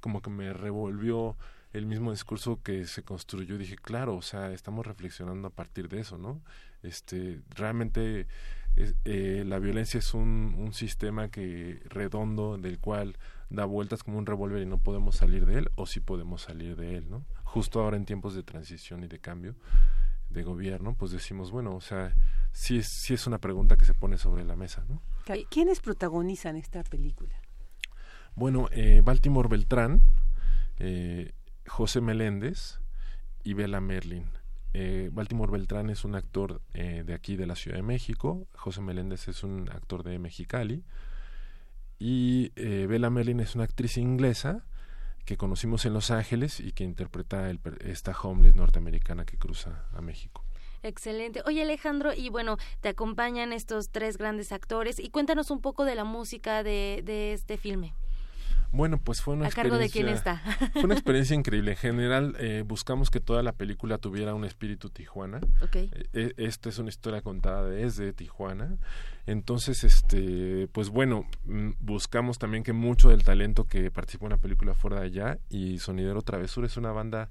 como 0.00 0.22
que 0.22 0.30
me 0.30 0.52
revolvió 0.52 1.36
el 1.72 1.86
mismo 1.86 2.10
discurso 2.10 2.62
que 2.62 2.86
se 2.86 3.02
construyó, 3.02 3.58
dije, 3.58 3.76
claro, 3.76 4.16
o 4.16 4.22
sea, 4.22 4.52
estamos 4.52 4.86
reflexionando 4.86 5.48
a 5.48 5.50
partir 5.50 5.88
de 5.88 6.00
eso, 6.00 6.16
¿no? 6.16 6.40
Este, 6.82 7.40
realmente 7.50 8.26
eh, 8.76 9.44
la 9.46 9.58
violencia 9.58 9.98
es 9.98 10.14
un, 10.14 10.54
un 10.58 10.72
sistema 10.72 11.28
que 11.28 11.80
redondo 11.88 12.56
del 12.56 12.78
cual 12.78 13.16
da 13.50 13.64
vueltas 13.64 14.02
como 14.02 14.18
un 14.18 14.26
revólver 14.26 14.62
y 14.62 14.66
no 14.66 14.78
podemos 14.78 15.16
salir 15.16 15.46
de 15.46 15.58
él 15.58 15.70
o 15.76 15.86
sí 15.86 16.00
podemos 16.00 16.42
salir 16.42 16.76
de 16.76 16.96
él, 16.96 17.10
¿no? 17.10 17.24
Justo 17.44 17.80
ahora 17.80 17.96
en 17.96 18.04
tiempos 18.04 18.34
de 18.34 18.42
transición 18.42 19.04
y 19.04 19.08
de 19.08 19.18
cambio 19.18 19.54
de 20.30 20.42
gobierno, 20.42 20.94
pues 20.94 21.12
decimos, 21.12 21.50
bueno, 21.50 21.74
o 21.74 21.80
sea, 21.80 22.14
sí 22.52 22.78
es, 22.78 22.88
sí 22.88 23.14
es 23.14 23.26
una 23.26 23.38
pregunta 23.38 23.76
que 23.76 23.84
se 23.84 23.94
pone 23.94 24.18
sobre 24.18 24.44
la 24.44 24.56
mesa, 24.56 24.84
¿no? 24.88 25.00
¿Quiénes 25.50 25.80
protagonizan 25.80 26.56
esta 26.56 26.82
película? 26.82 27.34
Bueno, 28.34 28.68
eh, 28.72 29.00
Baltimore 29.02 29.48
Beltrán, 29.48 30.02
eh, 30.78 31.32
José 31.66 32.00
Meléndez 32.00 32.80
y 33.44 33.54
Bela 33.54 33.80
Merlin. 33.80 34.26
Eh, 34.74 35.08
Baltimore 35.12 35.50
Beltrán 35.50 35.88
es 35.88 36.04
un 36.04 36.14
actor 36.14 36.60
de 36.74 37.14
aquí 37.14 37.36
de 37.36 37.46
la 37.46 37.56
Ciudad 37.56 37.78
de 37.78 37.82
México, 37.82 38.46
José 38.52 38.82
Meléndez 38.82 39.26
es 39.28 39.42
un 39.42 39.70
actor 39.70 40.02
de 40.02 40.18
Mexicali 40.18 40.84
y 41.98 42.52
eh, 42.56 42.86
Bella 42.88 43.10
Merlin 43.10 43.40
es 43.40 43.54
una 43.54 43.64
actriz 43.64 43.96
inglesa 43.96 44.64
que 45.24 45.36
conocimos 45.36 45.84
en 45.84 45.94
Los 45.94 46.10
Ángeles 46.10 46.60
y 46.60 46.72
que 46.72 46.84
interpreta 46.84 47.50
el, 47.50 47.60
esta 47.80 48.12
homeless 48.12 48.54
norteamericana 48.54 49.24
que 49.24 49.36
cruza 49.36 49.86
a 49.92 50.00
México. 50.00 50.44
Excelente. 50.82 51.42
Oye 51.46 51.62
Alejandro, 51.62 52.12
y 52.14 52.28
bueno, 52.28 52.58
te 52.80 52.88
acompañan 52.88 53.52
estos 53.52 53.90
tres 53.90 54.18
grandes 54.18 54.52
actores 54.52 55.00
y 55.00 55.10
cuéntanos 55.10 55.50
un 55.50 55.60
poco 55.60 55.84
de 55.84 55.96
la 55.96 56.04
música 56.04 56.62
de, 56.62 57.02
de 57.04 57.32
este 57.32 57.56
filme. 57.56 57.92
Bueno, 58.72 58.98
pues 58.98 59.22
fue 59.22 59.34
una 59.34 59.48
¿A 59.48 59.50
cargo 59.50 59.78
de 59.78 59.88
quién 59.88 60.08
está? 60.08 60.42
fue 60.72 60.84
una 60.84 60.94
experiencia 60.94 61.34
increíble. 61.34 61.72
En 61.72 61.76
general, 61.76 62.36
eh, 62.38 62.62
buscamos 62.66 63.10
que 63.10 63.20
toda 63.20 63.42
la 63.42 63.52
película 63.52 63.98
tuviera 63.98 64.34
un 64.34 64.44
espíritu 64.44 64.90
Tijuana. 64.90 65.40
Okay. 65.62 65.90
Eh, 66.12 66.34
esta 66.36 66.68
es 66.68 66.78
una 66.78 66.88
historia 66.88 67.22
contada 67.22 67.68
desde 67.68 68.12
Tijuana. 68.12 68.76
Entonces, 69.26 69.82
este, 69.84 70.68
pues 70.72 70.90
bueno, 70.90 71.26
mm, 71.44 71.70
buscamos 71.80 72.38
también 72.38 72.62
que 72.62 72.72
mucho 72.72 73.10
del 73.10 73.24
talento 73.24 73.64
que 73.64 73.90
participó 73.90 74.26
en 74.26 74.32
la 74.32 74.38
película 74.38 74.74
fuera 74.74 75.00
de 75.00 75.06
allá. 75.06 75.38
Y 75.48 75.78
Sonidero 75.78 76.22
Travesura 76.22 76.66
es 76.66 76.76
una 76.76 76.92
banda 76.92 77.28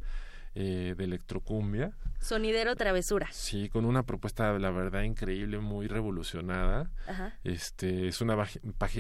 eh, 0.56 0.96
de 0.98 1.04
electrocumbia. 1.04 1.92
Sonidero 2.20 2.76
Travesura. 2.76 3.28
Sí, 3.32 3.70
con 3.70 3.86
una 3.86 4.04
propuesta, 4.04 4.58
la 4.58 4.72
verdad, 4.72 5.04
increíble, 5.04 5.60
muy 5.60 5.88
revolucionada. 5.88 6.90
Ajá. 7.08 7.34
Este, 7.44 8.08
es 8.08 8.22
una, 8.22 8.38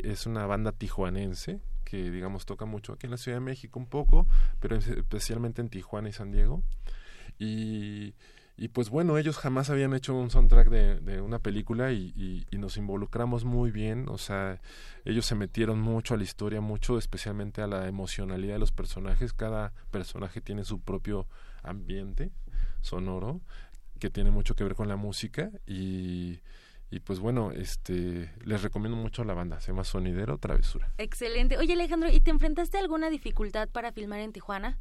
es 0.03 0.25
una 0.25 0.45
banda 0.45 0.71
tijuanense 0.71 1.59
que 1.95 2.11
digamos 2.11 2.45
toca 2.45 2.65
mucho 2.65 2.93
aquí 2.93 3.07
en 3.07 3.11
la 3.11 3.17
Ciudad 3.17 3.37
de 3.37 3.41
México 3.41 3.79
un 3.79 3.85
poco, 3.85 4.27
pero 4.59 4.75
especialmente 4.75 5.61
en 5.61 5.69
Tijuana 5.69 6.09
y 6.09 6.11
San 6.11 6.31
Diego. 6.31 6.61
Y, 7.39 8.15
y 8.57 8.67
pues 8.69 8.89
bueno, 8.89 9.17
ellos 9.17 9.37
jamás 9.37 9.69
habían 9.69 9.93
hecho 9.93 10.13
un 10.13 10.29
soundtrack 10.29 10.69
de, 10.69 11.21
una 11.21 11.39
película 11.39 11.93
y, 11.93 12.45
y, 12.51 12.57
nos 12.57 12.77
involucramos 12.77 13.45
muy 13.45 13.71
bien, 13.71 14.07
o 14.09 14.17
sea, 14.17 14.61
ellos 15.05 15.25
se 15.25 15.35
metieron 15.35 15.79
mucho 15.79 16.13
a 16.13 16.17
la 16.17 16.23
historia, 16.23 16.61
mucho 16.61 16.97
especialmente 16.97 17.61
a 17.61 17.67
la 17.67 17.87
emocionalidad 17.87 18.53
de 18.55 18.59
los 18.59 18.71
personajes, 18.71 19.33
cada 19.33 19.73
personaje 19.91 20.41
tiene 20.41 20.63
su 20.63 20.79
propio 20.79 21.27
ambiente 21.63 22.31
sonoro 22.81 23.41
que 23.99 24.09
tiene 24.09 24.31
mucho 24.31 24.55
que 24.55 24.63
ver 24.63 24.75
con 24.75 24.87
la 24.87 24.97
música 24.97 25.49
y 25.65 26.39
y 26.91 26.99
pues 26.99 27.19
bueno, 27.19 27.51
este 27.51 28.31
les 28.43 28.61
recomiendo 28.61 28.97
mucho 28.97 29.23
la 29.23 29.33
banda, 29.33 29.59
se 29.59 29.71
llama 29.71 29.83
Sonidero 29.83 30.37
Travesura. 30.37 30.91
Excelente. 30.97 31.57
Oye 31.57 31.73
Alejandro, 31.73 32.09
¿y 32.09 32.19
te 32.19 32.31
enfrentaste 32.31 32.77
a 32.77 32.81
alguna 32.81 33.09
dificultad 33.09 33.69
para 33.69 33.91
filmar 33.91 34.19
en 34.19 34.31
Tijuana? 34.31 34.77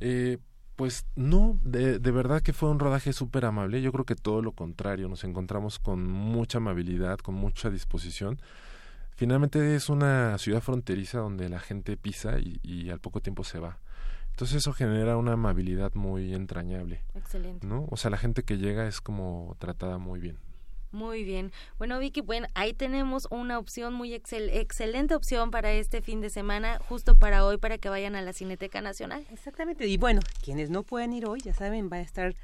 Eh, 0.00 0.38
pues 0.76 1.06
no, 1.16 1.58
de, 1.62 1.98
de, 1.98 2.10
verdad 2.10 2.42
que 2.42 2.52
fue 2.52 2.70
un 2.70 2.78
rodaje 2.78 3.12
súper 3.12 3.44
amable. 3.44 3.82
Yo 3.82 3.92
creo 3.92 4.04
que 4.04 4.16
todo 4.16 4.42
lo 4.42 4.52
contrario, 4.52 5.08
nos 5.08 5.24
encontramos 5.24 5.78
con 5.78 6.08
mucha 6.08 6.58
amabilidad, 6.58 7.18
con 7.18 7.34
mucha 7.34 7.70
disposición. 7.70 8.40
Finalmente 9.10 9.76
es 9.76 9.88
una 9.88 10.38
ciudad 10.38 10.60
fronteriza 10.60 11.18
donde 11.18 11.48
la 11.48 11.60
gente 11.60 11.96
pisa 11.96 12.38
y, 12.38 12.58
y 12.62 12.90
al 12.90 12.98
poco 12.98 13.20
tiempo 13.20 13.44
se 13.44 13.60
va. 13.60 13.78
Entonces 14.30 14.56
eso 14.56 14.72
genera 14.72 15.16
una 15.18 15.34
amabilidad 15.34 15.94
muy 15.94 16.34
entrañable. 16.34 17.02
Excelente. 17.14 17.66
¿no? 17.66 17.86
O 17.90 17.96
sea, 17.96 18.10
la 18.10 18.16
gente 18.16 18.42
que 18.42 18.56
llega 18.56 18.86
es 18.86 19.00
como 19.00 19.54
tratada 19.58 19.98
muy 19.98 20.20
bien. 20.20 20.38
Muy 20.92 21.24
bien. 21.24 21.52
Bueno, 21.78 21.98
Vicky, 21.98 22.20
bueno, 22.20 22.46
ahí 22.54 22.74
tenemos 22.74 23.26
una 23.30 23.58
opción 23.58 23.94
muy 23.94 24.14
excel 24.14 24.50
excelente 24.50 25.14
opción 25.14 25.50
para 25.50 25.72
este 25.72 26.02
fin 26.02 26.20
de 26.20 26.30
semana, 26.30 26.78
justo 26.88 27.18
para 27.18 27.44
hoy, 27.44 27.56
para 27.56 27.78
que 27.78 27.88
vayan 27.88 28.14
a 28.14 28.22
la 28.22 28.32
Cineteca 28.32 28.80
Nacional. 28.80 29.26
Exactamente. 29.30 29.86
Y 29.86 29.96
bueno, 29.96 30.20
quienes 30.42 30.70
no 30.70 30.82
pueden 30.82 31.12
ir 31.12 31.26
hoy, 31.26 31.40
ya 31.40 31.54
saben, 31.54 31.88
va 31.90 31.96
a 31.96 32.00
estar 32.00 32.34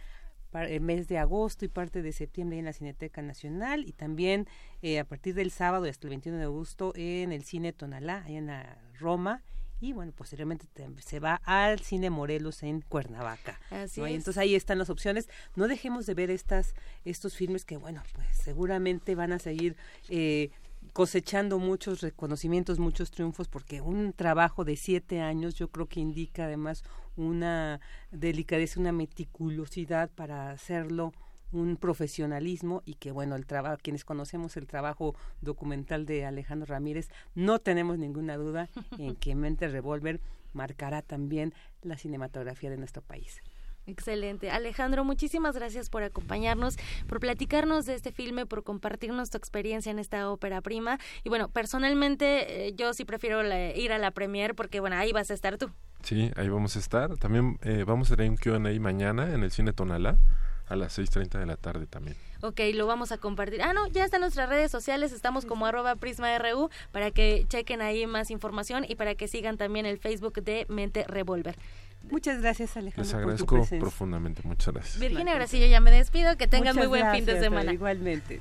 el 0.54 0.80
mes 0.80 1.08
de 1.08 1.18
agosto 1.18 1.64
y 1.64 1.68
parte 1.68 2.02
de 2.02 2.12
septiembre 2.12 2.58
en 2.58 2.64
la 2.64 2.72
Cineteca 2.72 3.20
Nacional 3.22 3.84
y 3.86 3.92
también 3.92 4.48
eh, 4.82 4.98
a 4.98 5.04
partir 5.04 5.34
del 5.34 5.50
sábado 5.50 5.84
hasta 5.84 6.06
el 6.06 6.10
21 6.10 6.38
de 6.38 6.44
agosto 6.44 6.92
en 6.96 7.32
el 7.32 7.44
Cine 7.44 7.72
Tonalá, 7.72 8.24
ahí 8.24 8.36
en 8.36 8.46
la 8.46 8.78
Roma 8.98 9.42
y 9.80 9.92
bueno, 9.92 10.12
posteriormente 10.12 10.66
se 11.00 11.20
va 11.20 11.40
al 11.44 11.80
Cine 11.80 12.10
Morelos 12.10 12.62
en 12.62 12.80
Cuernavaca. 12.80 13.60
Así 13.70 14.00
¿no? 14.00 14.08
Y 14.08 14.14
entonces 14.14 14.38
ahí 14.38 14.54
están 14.54 14.78
las 14.78 14.90
opciones. 14.90 15.28
No 15.56 15.68
dejemos 15.68 16.06
de 16.06 16.14
ver 16.14 16.30
estas 16.30 16.74
estos 17.04 17.34
filmes 17.36 17.64
que 17.64 17.76
bueno, 17.76 18.02
pues 18.14 18.26
seguramente 18.36 19.14
van 19.14 19.32
a 19.32 19.38
seguir 19.38 19.76
eh, 20.08 20.50
cosechando 20.92 21.58
muchos 21.58 22.00
reconocimientos, 22.00 22.78
muchos 22.78 23.10
triunfos, 23.10 23.48
porque 23.48 23.80
un 23.80 24.12
trabajo 24.12 24.64
de 24.64 24.76
siete 24.76 25.20
años 25.20 25.54
yo 25.54 25.68
creo 25.68 25.86
que 25.86 26.00
indica 26.00 26.44
además 26.44 26.82
una 27.16 27.80
delicadeza, 28.10 28.80
una 28.80 28.92
meticulosidad 28.92 30.10
para 30.10 30.50
hacerlo 30.50 31.12
un 31.52 31.76
profesionalismo 31.76 32.82
y 32.84 32.94
que 32.94 33.10
bueno 33.10 33.36
el 33.36 33.46
trabajo 33.46 33.78
quienes 33.82 34.04
conocemos 34.04 34.56
el 34.56 34.66
trabajo 34.66 35.14
documental 35.40 36.06
de 36.06 36.26
Alejandro 36.26 36.66
Ramírez 36.66 37.08
no 37.34 37.58
tenemos 37.58 37.98
ninguna 37.98 38.36
duda 38.36 38.68
en 38.98 39.16
que 39.16 39.34
Mente 39.34 39.68
Revolver 39.68 40.20
marcará 40.52 41.02
también 41.02 41.54
la 41.82 41.96
cinematografía 41.96 42.70
de 42.70 42.78
nuestro 42.78 43.02
país. 43.02 43.42
Excelente. 43.86 44.50
Alejandro, 44.50 45.02
muchísimas 45.02 45.54
gracias 45.54 45.88
por 45.88 46.02
acompañarnos, 46.02 46.76
por 47.06 47.20
platicarnos 47.20 47.86
de 47.86 47.94
este 47.94 48.12
filme, 48.12 48.44
por 48.44 48.62
compartirnos 48.62 49.30
tu 49.30 49.38
experiencia 49.38 49.90
en 49.90 49.98
esta 49.98 50.30
ópera 50.30 50.60
prima. 50.60 50.98
Y 51.24 51.30
bueno, 51.30 51.48
personalmente 51.48 52.66
eh, 52.66 52.74
yo 52.74 52.92
sí 52.92 53.06
prefiero 53.06 53.42
la, 53.42 53.74
ir 53.74 53.92
a 53.92 53.98
la 53.98 54.10
premier 54.10 54.54
porque 54.54 54.80
bueno, 54.80 54.96
ahí 54.96 55.12
vas 55.12 55.30
a 55.30 55.34
estar 55.34 55.56
tú. 55.56 55.70
Sí, 56.02 56.30
ahí 56.36 56.50
vamos 56.50 56.76
a 56.76 56.80
estar. 56.80 57.16
También 57.16 57.58
eh, 57.62 57.84
vamos 57.86 58.12
a 58.12 58.16
tener 58.16 58.30
un 58.30 58.36
Q&A 58.36 58.78
mañana 58.78 59.32
en 59.32 59.42
el 59.42 59.50
Cine 59.50 59.72
Tonalá 59.72 60.18
a 60.68 60.76
las 60.76 60.98
6.30 60.98 61.38
de 61.38 61.46
la 61.46 61.56
tarde 61.56 61.86
también. 61.86 62.16
Ok, 62.40 62.60
lo 62.74 62.86
vamos 62.86 63.10
a 63.10 63.18
compartir. 63.18 63.62
Ah, 63.62 63.72
no, 63.72 63.88
ya 63.88 64.04
está 64.04 64.16
en 64.18 64.22
nuestras 64.22 64.48
redes 64.48 64.70
sociales, 64.70 65.12
estamos 65.12 65.44
como 65.44 65.66
arroba 65.66 65.96
prisma.ru 65.96 66.70
para 66.92 67.10
que 67.10 67.46
chequen 67.48 67.80
ahí 67.80 68.06
más 68.06 68.30
información 68.30 68.84
y 68.88 68.94
para 68.94 69.14
que 69.14 69.26
sigan 69.28 69.56
también 69.56 69.86
el 69.86 69.98
Facebook 69.98 70.42
de 70.42 70.66
Mente 70.68 71.04
Revolver. 71.08 71.56
Muchas 72.10 72.40
gracias, 72.40 72.76
Alejandro. 72.76 73.04
Les 73.04 73.14
agradezco 73.14 73.66
profundamente, 73.80 74.42
muchas 74.44 74.72
gracias. 74.72 75.00
Virginia, 75.00 75.32
ahora 75.32 75.46
sí 75.46 75.58
yo 75.58 75.66
ya 75.66 75.80
me 75.80 75.90
despido, 75.90 76.36
que 76.36 76.46
tengan 76.46 76.76
muchas 76.76 76.76
muy 76.76 76.86
buen 76.86 77.00
gracias, 77.02 77.26
fin 77.26 77.34
de 77.34 77.40
semana. 77.40 77.72
Igualmente. 77.72 78.40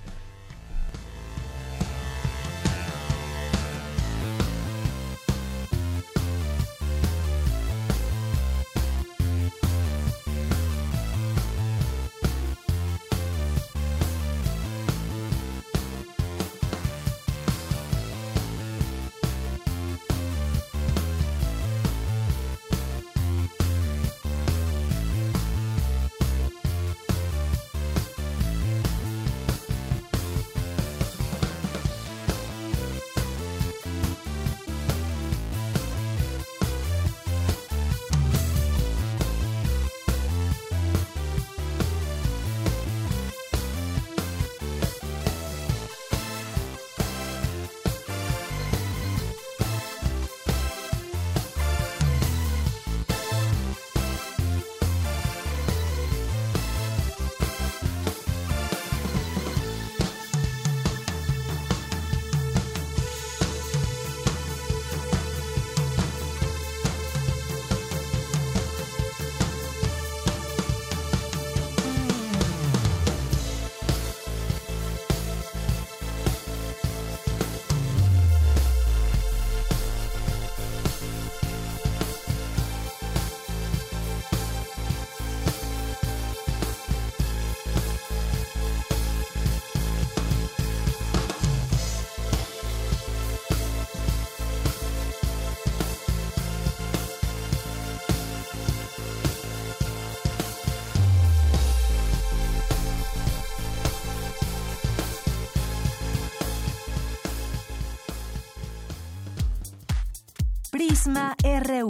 RU. 111.68 111.88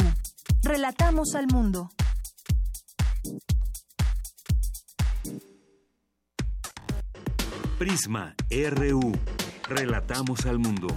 Relatamos 0.63 1.35
al 1.35 1.45
mundo. 1.47 1.91
Prisma 7.77 8.33
RU. 8.49 9.11
Relatamos 9.69 10.47
al 10.47 10.57
mundo. 10.57 10.87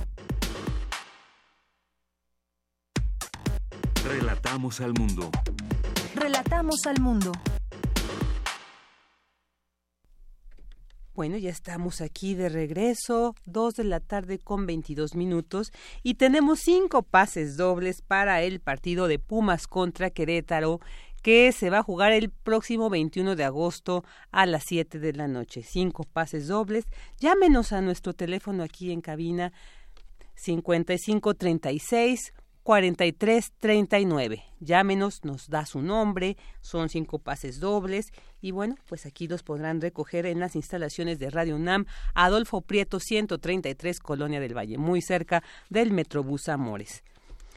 Relatamos 4.03 4.81
al 4.81 4.95
mundo. 4.95 5.31
Relatamos 6.15 6.87
al 6.87 7.01
mundo. 7.01 7.33
Bueno, 11.21 11.37
ya 11.37 11.51
estamos 11.51 12.01
aquí 12.01 12.35
de 12.35 12.49
regreso, 12.49 13.35
dos 13.45 13.75
de 13.75 13.85
la 13.85 14.01
tarde 14.01 14.39
con 14.39 14.65
22 14.65 15.17
minutos 15.17 15.71
y 16.03 16.15
tenemos 16.15 16.61
cinco 16.61 17.03
pases 17.03 17.59
dobles 17.59 18.01
para 18.01 18.41
el 18.41 18.59
partido 18.59 19.07
de 19.07 19.19
Pumas 19.19 19.67
contra 19.67 20.09
Querétaro 20.09 20.81
que 21.23 21.53
se 21.53 21.69
va 21.69 21.81
a 21.81 21.83
jugar 21.83 22.13
el 22.13 22.31
próximo 22.31 22.89
21 22.89 23.37
de 23.37 23.45
agosto 23.45 24.03
a 24.31 24.47
las 24.47 24.65
7 24.65 24.99
de 24.99 25.13
la 25.13 25.29
noche. 25.29 25.63
Cinco 25.63 26.05
pases 26.05 26.47
dobles. 26.47 26.87
Llámenos 27.19 27.75
a 27.75 27.83
nuestro 27.83 28.15
teléfono 28.15 28.63
aquí 28.63 28.91
en 28.91 29.03
cabina 29.03 29.53
5536 30.37 32.33
4339. 32.63 34.45
Llámenos, 34.61 35.25
nos 35.25 35.49
da 35.49 35.65
su 35.67 35.81
nombre, 35.81 36.37
son 36.61 36.89
cinco 36.89 37.19
pases 37.19 37.61
dobles 37.61 38.13
y 38.41 38.51
bueno, 38.51 38.77
pues 38.87 39.07
aquí 39.07 39.27
los 39.29 39.43
podrán 39.43 39.81
recoger 39.81 40.27
en 40.27 40.41
las 40.41 40.57
instalaciones 40.57 41.19
de 41.19 41.31
Radio 41.31 41.57
UNAM, 41.57 41.87
Adolfo 42.15 42.61
Prieto 42.61 43.01
133, 43.01 44.01
Colonia 44.01 44.41
del 44.41 44.57
Valle, 44.57 44.79
muy 44.79 45.01
cerca 45.03 45.43
del 45.69 45.93
Metrobús 45.93 46.49
Amores. 46.49 47.03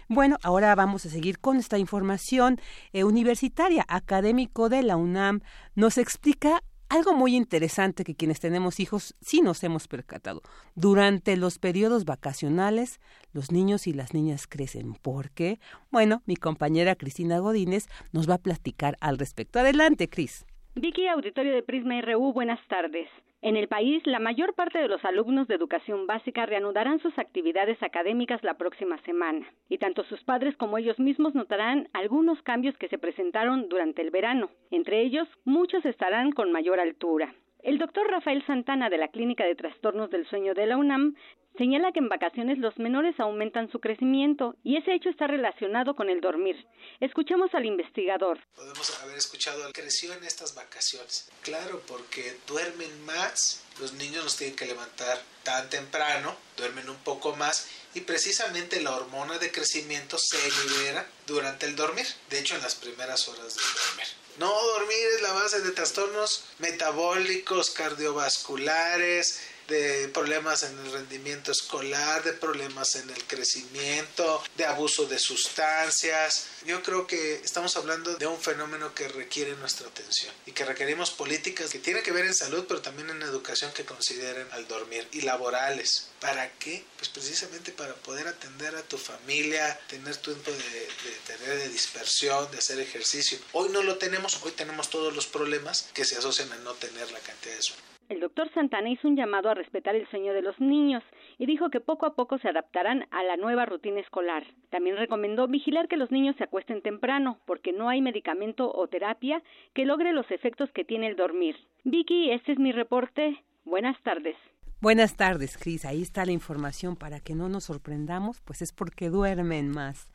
Bueno, 0.10 0.38
ahora 0.44 0.76
vamos 0.76 1.06
a 1.06 1.10
seguir 1.10 1.40
con 1.40 1.58
esta 1.58 1.78
información 1.78 2.60
eh, 2.92 3.04
universitaria. 3.04 3.86
Académico 3.88 4.70
de 4.70 4.84
la 4.84 4.98
UNAM 4.98 5.42
nos 5.76 5.98
explica 5.98 6.64
algo 6.94 7.14
muy 7.16 7.36
interesante 7.36 8.04
que 8.04 8.14
quienes 8.14 8.40
tenemos 8.40 8.80
hijos 8.80 9.16
sí 9.20 9.42
nos 9.42 9.64
hemos 9.64 9.88
percatado. 9.88 10.42
Durante 10.76 11.36
los 11.38 11.58
periodos 11.58 12.06
vacacionales, 12.06 13.00
los 13.34 13.52
niños 13.52 13.88
y 13.88 13.94
las 13.94 14.14
niñas 14.14 14.46
crecen. 14.46 14.94
¿Por 15.02 15.32
qué? 15.32 15.60
Bueno, 15.90 16.22
mi 16.28 16.36
compañera 16.36 16.96
Cristina 16.96 17.40
Godínez 17.40 17.88
nos 18.12 18.30
va 18.30 18.36
a 18.36 18.44
platicar 18.44 18.96
al 19.02 19.18
respecto. 19.18 19.60
Adelante, 19.60 20.08
Cris. 20.08 20.46
Vicky, 20.76 21.08
auditorio 21.08 21.54
de 21.54 21.64
Prisma 21.64 22.00
RU, 22.02 22.32
buenas 22.32 22.60
tardes. 22.68 23.08
En 23.44 23.58
el 23.58 23.68
país, 23.68 24.02
la 24.08 24.20
mayor 24.20 24.54
parte 24.54 24.80
de 24.80 24.88
los 24.88 25.04
alumnos 25.04 25.50
de 25.50 25.56
educación 25.56 26.08
básica 26.08 26.46
reanudarán 26.46 27.02
sus 27.02 27.20
actividades 27.20 27.84
académicas 27.84 28.42
la 28.42 28.54
próxima 28.54 28.98
semana, 29.00 29.46
y 29.68 29.80
tanto 29.80 30.06
sus 30.06 30.24
padres 30.24 30.56
como 30.56 30.78
ellos 30.78 30.98
mismos 30.98 31.36
notarán 31.36 31.90
algunos 31.92 32.42
cambios 32.44 32.78
que 32.78 32.88
se 32.88 32.98
presentaron 32.98 33.68
durante 33.68 34.02
el 34.02 34.12
verano. 34.12 34.50
Entre 34.72 35.02
ellos, 35.02 35.28
muchos 35.44 35.86
estarán 35.86 36.32
con 36.32 36.54
mayor 36.54 36.80
altura. 36.80 37.36
El 37.64 37.80
doctor 37.80 38.08
Rafael 38.10 38.46
Santana 38.46 38.90
de 38.90 38.98
la 38.98 39.10
Clínica 39.10 39.44
de 39.44 39.56
Trastornos 39.56 40.10
del 40.10 40.26
Sueño 40.28 40.54
de 40.54 40.66
la 40.66 40.78
UNAM 40.78 41.16
señala 41.58 41.92
que 41.92 42.00
en 42.00 42.10
vacaciones 42.10 42.58
los 42.58 42.78
menores 42.78 43.20
aumentan 43.20 43.72
su 43.72 43.80
crecimiento 43.80 44.56
y 44.64 44.78
ese 44.78 44.94
hecho 44.94 45.10
está 45.10 45.28
relacionado 45.28 45.96
con 45.96 46.10
el 46.10 46.22
dormir. 46.22 46.68
Escuchemos 47.00 47.54
al 47.54 47.66
investigador. 47.66 48.40
Podemos 48.56 49.00
haber 49.02 49.18
escuchado, 49.18 49.72
creció 49.74 50.14
en 50.14 50.24
estas 50.24 50.56
vacaciones. 50.56 51.30
Claro, 51.42 51.82
porque 51.88 52.38
duermen 52.48 53.06
más, 53.06 53.64
los 53.80 53.94
niños 53.94 54.24
nos 54.24 54.38
tienen 54.38 54.56
que 54.56 54.66
levantar 54.66 55.22
tan 55.44 55.70
temprano, 55.70 56.36
duermen 56.58 56.90
un 56.90 56.98
poco 56.98 57.36
más 57.36 57.68
y 57.94 58.02
precisamente 58.02 58.82
la 58.82 58.96
hormona 58.96 59.38
de 59.38 59.52
crecimiento 59.52 60.18
se 60.18 60.38
libera 60.68 61.08
durante 61.28 61.66
el 61.66 61.76
dormir, 61.76 62.08
de 62.30 62.40
hecho 62.40 62.56
en 62.56 62.62
las 62.62 62.76
primeras 62.76 63.28
horas 63.28 63.56
del 63.56 63.66
dormir. 63.66 64.08
No 64.40 64.48
dormir 64.50 65.08
es 65.16 65.22
la 65.22 65.34
base 65.34 65.62
de 65.62 65.72
trastornos 65.72 66.46
metabólicos, 66.58 67.70
cardiovasculares, 67.70 69.42
de 69.68 70.10
problemas 70.10 70.64
en 70.64 70.78
el 70.80 70.92
rendimiento 70.92 71.52
escolar, 71.52 72.24
de 72.24 72.34
problemas 72.34 72.96
en 72.96 73.10
el 73.10 73.24
crecimiento, 73.26 74.44
de 74.58 74.66
abuso 74.66 75.06
de 75.06 75.20
sustancias. 75.20 76.48
Yo 76.66 76.82
creo 76.84 77.08
que 77.08 77.36
estamos 77.36 77.76
hablando 77.78 78.16
de 78.16 78.28
un 78.28 78.40
fenómeno 78.40 78.94
que 78.94 79.08
requiere 79.08 79.56
nuestra 79.56 79.88
atención 79.88 80.34
y 80.46 80.52
que 80.52 80.66
requerimos 80.66 81.12
políticas 81.12 81.72
que 81.72 81.80
tienen 81.80 82.04
que 82.04 82.12
ver 82.12 82.26
en 82.26 82.34
salud, 82.34 82.66
pero 82.68 82.82
también 82.82 83.10
en 83.10 83.22
educación 83.22 83.72
que 83.74 83.86
consideren 83.86 84.48
al 84.52 84.68
dormir 84.68 85.08
y 85.12 85.22
laborales. 85.22 86.10
¿Para 86.20 86.52
qué? 86.54 86.86
Pues 86.98 87.10
precisamente 87.10 87.72
para 87.72 87.96
poder 87.96 88.28
atender 88.28 88.76
a 88.76 88.84
tu 88.84 88.98
familia, 88.98 89.80
tener 89.88 90.16
tiempo 90.18 90.52
de, 90.52 90.58
de 90.58 91.38
tener 91.38 91.58
de 91.58 91.70
dispersión, 91.70 92.50
de 92.52 92.58
hacer 92.58 92.80
ejercicio. 92.80 93.38
Hoy 93.52 93.70
no 93.70 93.84
lo 93.84 93.98
tenemos, 93.98 94.40
hoy 94.44 94.52
tenemos 94.52 94.90
todos 94.90 95.14
los 95.14 95.28
problemas 95.28 95.88
que 95.94 96.06
se 96.06 96.18
asocian 96.18 96.52
a 96.52 96.58
no 96.58 96.74
tener 96.74 97.12
la 97.12 97.20
cantidad 97.20 97.56
de 97.56 97.62
sueño. 97.62 97.93
El 98.10 98.20
doctor 98.20 98.52
Santana 98.54 98.90
hizo 98.90 99.08
un 99.08 99.16
llamado 99.16 99.50
a 99.50 99.54
respetar 99.54 99.96
el 99.96 100.08
sueño 100.10 100.34
de 100.34 100.42
los 100.42 100.60
niños 100.60 101.04
y 101.38 101.46
dijo 101.46 101.70
que 101.70 101.80
poco 101.80 102.06
a 102.06 102.16
poco 102.16 102.38
se 102.38 102.50
adaptarán 102.50 103.06
a 103.12 103.24
la 103.24 103.38
nueva 103.38 103.66
rutina 103.66 104.00
escolar. 104.00 104.44
También 104.70 104.98
recomendó 104.98 105.48
vigilar 105.48 105.88
que 105.88 105.98
los 105.98 106.12
niños 106.12 106.36
se 106.38 106.44
acuesten 106.44 106.82
temprano, 106.82 107.40
porque 107.46 107.72
no 107.72 107.90
hay 107.90 108.02
medicamento 108.02 108.72
o 108.72 108.88
terapia 108.88 109.42
que 109.74 109.86
logre 109.86 110.14
los 110.14 110.30
efectos 110.32 110.70
que 110.72 110.84
tiene 110.84 111.08
el 111.08 111.16
dormir. 111.16 111.56
Vicky, 111.84 112.32
este 112.32 112.52
es 112.52 112.60
mi 112.60 112.72
reporte. 112.72 113.44
Buenas 113.66 114.02
tardes. 114.04 114.36
Buenas 114.82 115.16
tardes, 115.16 115.58
Cris. 115.58 115.86
Ahí 115.86 116.02
está 116.02 116.26
la 116.26 116.34
información 116.34 116.98
para 116.98 117.22
que 117.22 117.36
no 117.36 117.48
nos 117.48 117.64
sorprendamos, 117.64 118.42
pues 118.42 118.62
es 118.62 118.74
porque 118.74 119.10
duermen 119.10 119.70
más. 119.70 120.10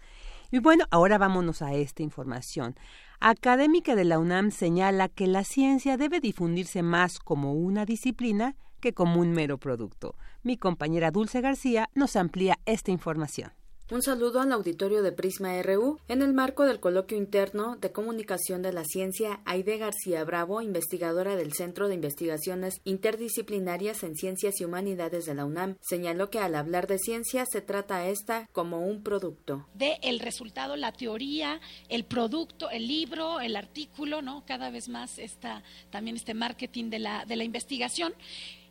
Y 0.51 0.59
bueno, 0.59 0.85
ahora 0.91 1.17
vámonos 1.17 1.63
a 1.63 1.73
esta 1.73 2.03
información. 2.03 2.75
Académica 3.21 3.97
de 3.97 4.05
la 4.05 4.21
UNAM 4.21 4.53
señala 4.53 5.09
que 5.09 5.27
la 5.27 5.43
ciencia 5.43 5.97
debe 5.97 6.21
difundirse 6.21 6.85
más 6.85 7.19
como 7.19 7.53
una 7.53 7.85
disciplina 7.85 8.55
que 8.81 8.93
como 8.93 9.21
un 9.21 9.33
mero 9.33 9.59
producto. 9.59 10.15
Mi 10.45 10.57
compañera 10.57 11.11
Dulce 11.11 11.41
García 11.41 11.91
nos 11.95 12.15
amplía 12.15 12.61
esta 12.65 12.93
información. 12.93 13.58
Un 13.91 14.03
saludo 14.03 14.43
al 14.43 14.53
auditorio 14.53 15.03
de 15.03 15.13
Prisma 15.13 15.63
RU. 15.63 15.99
En 16.09 16.21
el 16.21 16.35
marco 16.35 16.67
del 16.67 16.79
coloquio 16.79 17.17
interno 17.17 17.77
de 17.77 17.91
comunicación 17.91 18.61
de 18.61 18.71
la 18.71 18.85
ciencia, 18.85 19.41
Aide 19.47 19.79
García 19.79 20.23
Bravo, 20.25 20.61
investigadora 20.61 21.37
del 21.37 21.55
Centro 21.55 21.89
de 21.89 21.95
Investigaciones 21.95 22.83
Interdisciplinarias 22.85 24.03
en 24.03 24.15
Ciencias 24.15 24.61
y 24.61 24.67
Humanidades 24.67 25.25
de 25.25 25.35
la 25.35 25.47
UNAM, 25.47 25.79
señaló 25.81 26.29
que 26.29 26.39
al 26.39 26.55
hablar 26.55 26.87
de 26.87 26.99
ciencia 26.99 27.47
se 27.47 27.63
trata 27.63 28.07
esta 28.11 28.47
como 28.53 28.87
un 28.87 29.03
producto. 29.03 29.67
De 29.73 29.97
el 30.03 30.21
resultado, 30.21 30.77
la 30.77 30.93
teoría, 30.93 31.59
el 31.89 32.05
producto, 32.05 32.69
el 32.69 32.87
libro, 32.87 33.41
el 33.41 33.57
artículo, 33.57 34.21
¿no? 34.21 34.45
Cada 34.45 34.69
vez 34.69 34.91
más 34.91 35.19
está 35.19 35.63
también 35.89 36.17
este 36.17 36.35
marketing 36.35 36.91
de 36.91 36.99
la, 36.99 37.25
de 37.25 37.37
la 37.37 37.45
investigación. 37.45 38.13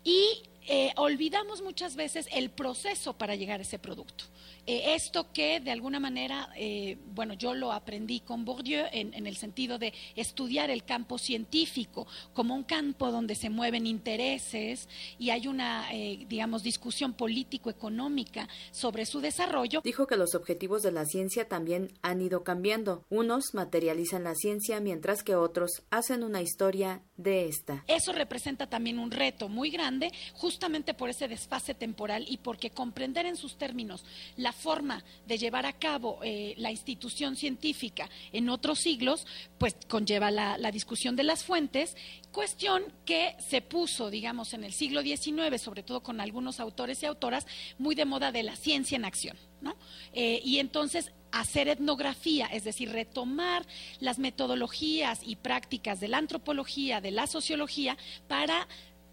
Y 0.04 0.44
eh, 0.70 0.92
olvidamos 0.98 1.62
muchas 1.62 1.96
veces 1.96 2.28
el 2.34 2.50
proceso 2.50 3.14
para 3.14 3.36
llegar 3.36 3.62
a 3.62 3.64
ese 3.64 3.80
producto. 3.80 4.26
Eh, 4.68 4.96
esto 4.96 5.32
que 5.32 5.62
de 5.62 5.72
alguna 5.72 6.02
manera, 6.02 6.50
eh, 6.58 6.98
bueno, 7.16 7.34
yo 7.34 7.56
lo 7.56 7.72
aprendí 7.72 8.20
con 8.20 8.44
Bourdieu 8.44 8.86
en, 8.92 9.14
en, 9.14 9.26
el 9.26 9.38
sentido 9.38 9.80
de 9.80 9.94
estudiar 10.18 10.70
el 10.70 10.84
campo 10.84 11.18
científico 11.18 12.06
como 12.34 12.54
un 12.54 12.64
campo 12.64 13.10
donde 13.10 13.36
se 13.36 13.50
mueven 13.50 13.88
intereses 13.88 14.90
y 15.18 15.30
hay 15.30 15.48
una, 15.48 15.88
eh, 15.94 16.26
digamos, 16.28 16.64
discusión 16.64 17.14
político-económica 17.14 18.50
sobre 18.72 19.06
su 19.06 19.22
desarrollo. 19.22 19.80
Dijo 19.86 20.06
que 20.06 20.18
los 20.18 20.36
objetivos 20.36 20.84
de 20.84 20.92
la 20.92 21.06
ciencia 21.06 21.48
también 21.48 21.94
han 22.02 22.22
ido 22.22 22.44
cambiando. 22.44 23.06
Unos 23.10 23.54
materializan 23.54 24.26
la 24.26 24.36
ciencia 24.36 24.82
mientras 24.82 25.24
que 25.24 25.36
otros 25.36 25.84
hacen 25.92 26.24
una 26.24 26.42
historia 26.42 27.04
de 27.16 27.48
esta. 27.48 27.86
Eso 27.88 28.12
representa 28.12 28.68
también 28.68 29.00
un 29.00 29.12
reto 29.12 29.48
muy 29.48 29.70
grande, 29.70 30.12
justamente 30.34 30.94
por 30.94 31.10
ese 31.10 31.30
desfase 31.30 31.74
temporal 31.74 32.26
y 32.28 32.38
porque 32.38 32.70
comprender 32.70 33.26
en 33.26 33.38
sus 33.38 33.58
términos 33.58 34.04
la 34.36 34.52
forma 34.58 35.04
de 35.26 35.38
llevar 35.38 35.66
a 35.66 35.74
cabo 35.74 36.20
eh, 36.24 36.54
la 36.58 36.72
institución 36.72 37.36
científica 37.36 38.10
en 38.34 38.50
otros 38.50 38.80
siglos, 38.80 39.26
pues 39.58 39.76
conlleva 39.88 40.32
la, 40.32 40.58
discusión 40.72 41.16
de 41.16 41.24
las 41.24 41.46
fuentes, 41.46 41.96
cuestión 42.32 42.84
que 43.06 43.36
se 43.40 43.62
puso, 43.62 44.10
digamos, 44.10 44.54
en 44.54 44.64
el 44.64 44.74
siglo 44.74 45.02
XIX, 45.02 45.62
sobre 45.62 45.84
todo 45.84 46.04
con 46.04 46.20
algunos 46.20 46.60
autores 46.60 47.02
y 47.02 47.06
autoras, 47.06 47.48
muy 47.78 47.96
de 47.96 48.06
moda 48.06 48.32
de 48.32 48.44
la 48.44 48.56
ciencia 48.56 48.98
en 48.98 49.06
acción. 49.06 49.38
¿no? 49.62 49.76
Eh, 50.14 50.42
y 50.44 50.60
entonces 50.60 51.12
hacer 51.32 51.68
etnografía, 51.68 52.48
es 52.48 52.64
decir, 52.64 52.92
retomar 52.92 53.66
las 54.00 54.20
metodologías 54.20 55.22
y 55.24 55.36
prácticas 55.36 56.00
de 56.00 56.08
la 56.08 56.18
antropología, 56.18 57.02
de 57.02 57.12
la 57.12 57.28
sociología, 57.28 57.98
para 58.28 58.68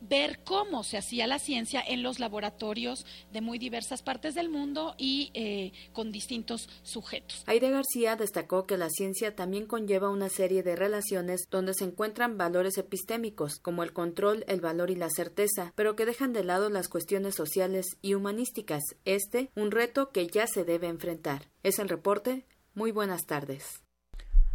ver 0.09 0.41
cómo 0.45 0.85
se 0.85 0.97
hacía 0.97 1.27
la 1.27 1.39
ciencia 1.39 1.83
en 1.87 2.03
los 2.03 2.19
laboratorios 2.19 3.07
de 3.33 3.41
muy 3.41 3.59
diversas 3.59 4.03
partes 4.03 4.35
del 4.35 4.49
mundo 4.49 4.95
y 4.99 5.31
eh, 5.35 5.73
con 5.93 6.13
distintos 6.13 6.69
sujetos. 6.83 7.43
Aide 7.47 7.71
García 7.71 8.17
destacó 8.17 8.67
que 8.67 8.77
la 8.77 8.91
ciencia 8.91 9.35
también 9.35 9.67
conlleva 9.67 10.11
una 10.11 10.29
serie 10.29 10.63
de 10.63 10.77
relaciones 10.77 11.47
donde 11.51 11.75
se 11.75 11.85
encuentran 11.85 12.39
valores 12.39 12.79
epistémicos, 12.79 13.59
como 13.59 13.83
el 13.83 13.93
control, 13.93 14.45
el 14.49 14.61
valor 14.61 14.91
y 14.91 14.97
la 14.97 15.11
certeza, 15.11 15.73
pero 15.75 15.97
que 15.97 16.07
dejan 16.07 16.33
de 16.33 16.45
lado 16.45 16.71
las 16.71 16.89
cuestiones 16.89 17.35
sociales 17.35 17.87
y 18.03 18.15
humanísticas. 18.15 18.83
Este, 19.05 19.51
un 19.55 19.71
reto 19.71 20.11
que 20.11 20.27
ya 20.27 20.47
se 20.47 20.65
debe 20.65 20.89
enfrentar. 20.89 21.49
Es 21.63 21.79
el 21.79 21.89
reporte. 21.89 22.47
Muy 22.75 22.91
buenas 22.91 23.27
tardes. 23.27 23.85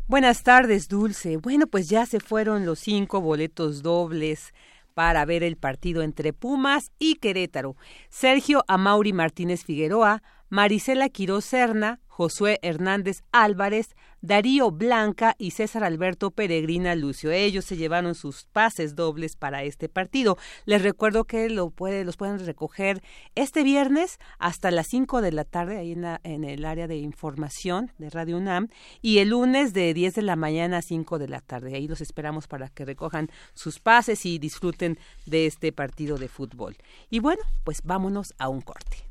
Buenas 0.08 0.42
tardes, 0.42 0.88
Dulce. 0.88 1.38
Bueno, 1.38 1.68
pues 1.68 1.88
ya 1.88 2.06
se 2.06 2.20
fueron 2.20 2.66
los 2.66 2.80
cinco 2.80 3.22
boletos 3.22 3.84
dobles 3.84 4.54
para 5.00 5.24
ver 5.24 5.44
el 5.44 5.56
partido 5.56 6.02
entre 6.02 6.34
Pumas 6.34 6.92
y 7.00 7.16
Querétaro. 7.16 7.78
Sergio 8.10 8.66
Amauri 8.68 9.14
Martínez 9.14 9.64
Figueroa, 9.64 10.22
Marisela 10.50 11.10
Quiroz 11.10 11.46
Serna, 11.46 12.00
Josué 12.08 12.60
Hernández 12.64 13.22
Álvarez, 13.32 13.96
Darío 14.22 14.72
Blanca 14.72 15.36
y 15.38 15.52
César 15.52 15.84
Alberto 15.84 16.32
Peregrina 16.32 16.96
Lucio. 16.96 17.32
Ellos 17.32 17.64
se 17.64 17.78
llevaron 17.78 18.16
sus 18.16 18.46
pases 18.46 18.96
dobles 18.96 19.38
para 19.38 19.64
este 19.64 19.88
partido. 19.88 20.38
Les 20.66 20.82
recuerdo 20.82 21.24
que 21.24 21.50
lo 21.50 21.70
puede, 21.70 22.04
los 22.04 22.18
pueden 22.18 22.46
recoger 22.46 23.02
este 23.36 23.64
viernes 23.64 24.20
hasta 24.38 24.72
las 24.72 24.88
5 24.88 25.22
de 25.22 25.32
la 25.32 25.46
tarde 25.46 25.78
ahí 25.78 25.94
en, 25.94 26.06
en 26.24 26.44
el 26.44 26.66
área 26.66 26.88
de 26.88 26.98
información 26.98 27.92
de 27.98 28.10
Radio 28.10 28.38
UNAM 28.38 28.68
y 29.02 29.20
el 29.20 29.30
lunes 29.30 29.74
de 29.74 29.94
10 29.94 30.16
de 30.16 30.22
la 30.24 30.36
mañana 30.36 30.80
a 30.80 30.82
5 30.82 31.20
de 31.20 31.30
la 31.30 31.40
tarde. 31.40 31.76
Ahí 31.76 31.88
los 31.88 32.02
esperamos 32.02 32.48
para 32.48 32.68
que 32.68 32.84
recojan 32.84 33.30
sus 33.54 33.80
pases 33.80 34.26
y 34.26 34.40
disfruten 34.40 35.00
de 35.26 35.46
este 35.46 35.72
partido 35.72 36.18
de 36.18 36.28
fútbol. 36.28 36.76
Y 37.10 37.20
bueno, 37.20 37.44
pues 37.64 37.82
vámonos 37.84 38.34
a 38.40 38.50
un 38.50 38.60
corte. 38.62 39.09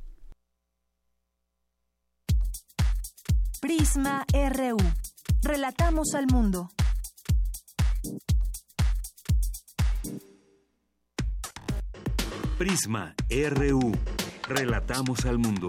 Prisma 3.61 4.25
RU. 4.33 4.77
Relatamos 5.43 6.15
al 6.15 6.27
mundo. 6.29 6.71
Prisma 12.57 13.15
RU. 13.29 13.93
Relatamos 14.49 15.25
al 15.27 15.39
mundo. 15.39 15.67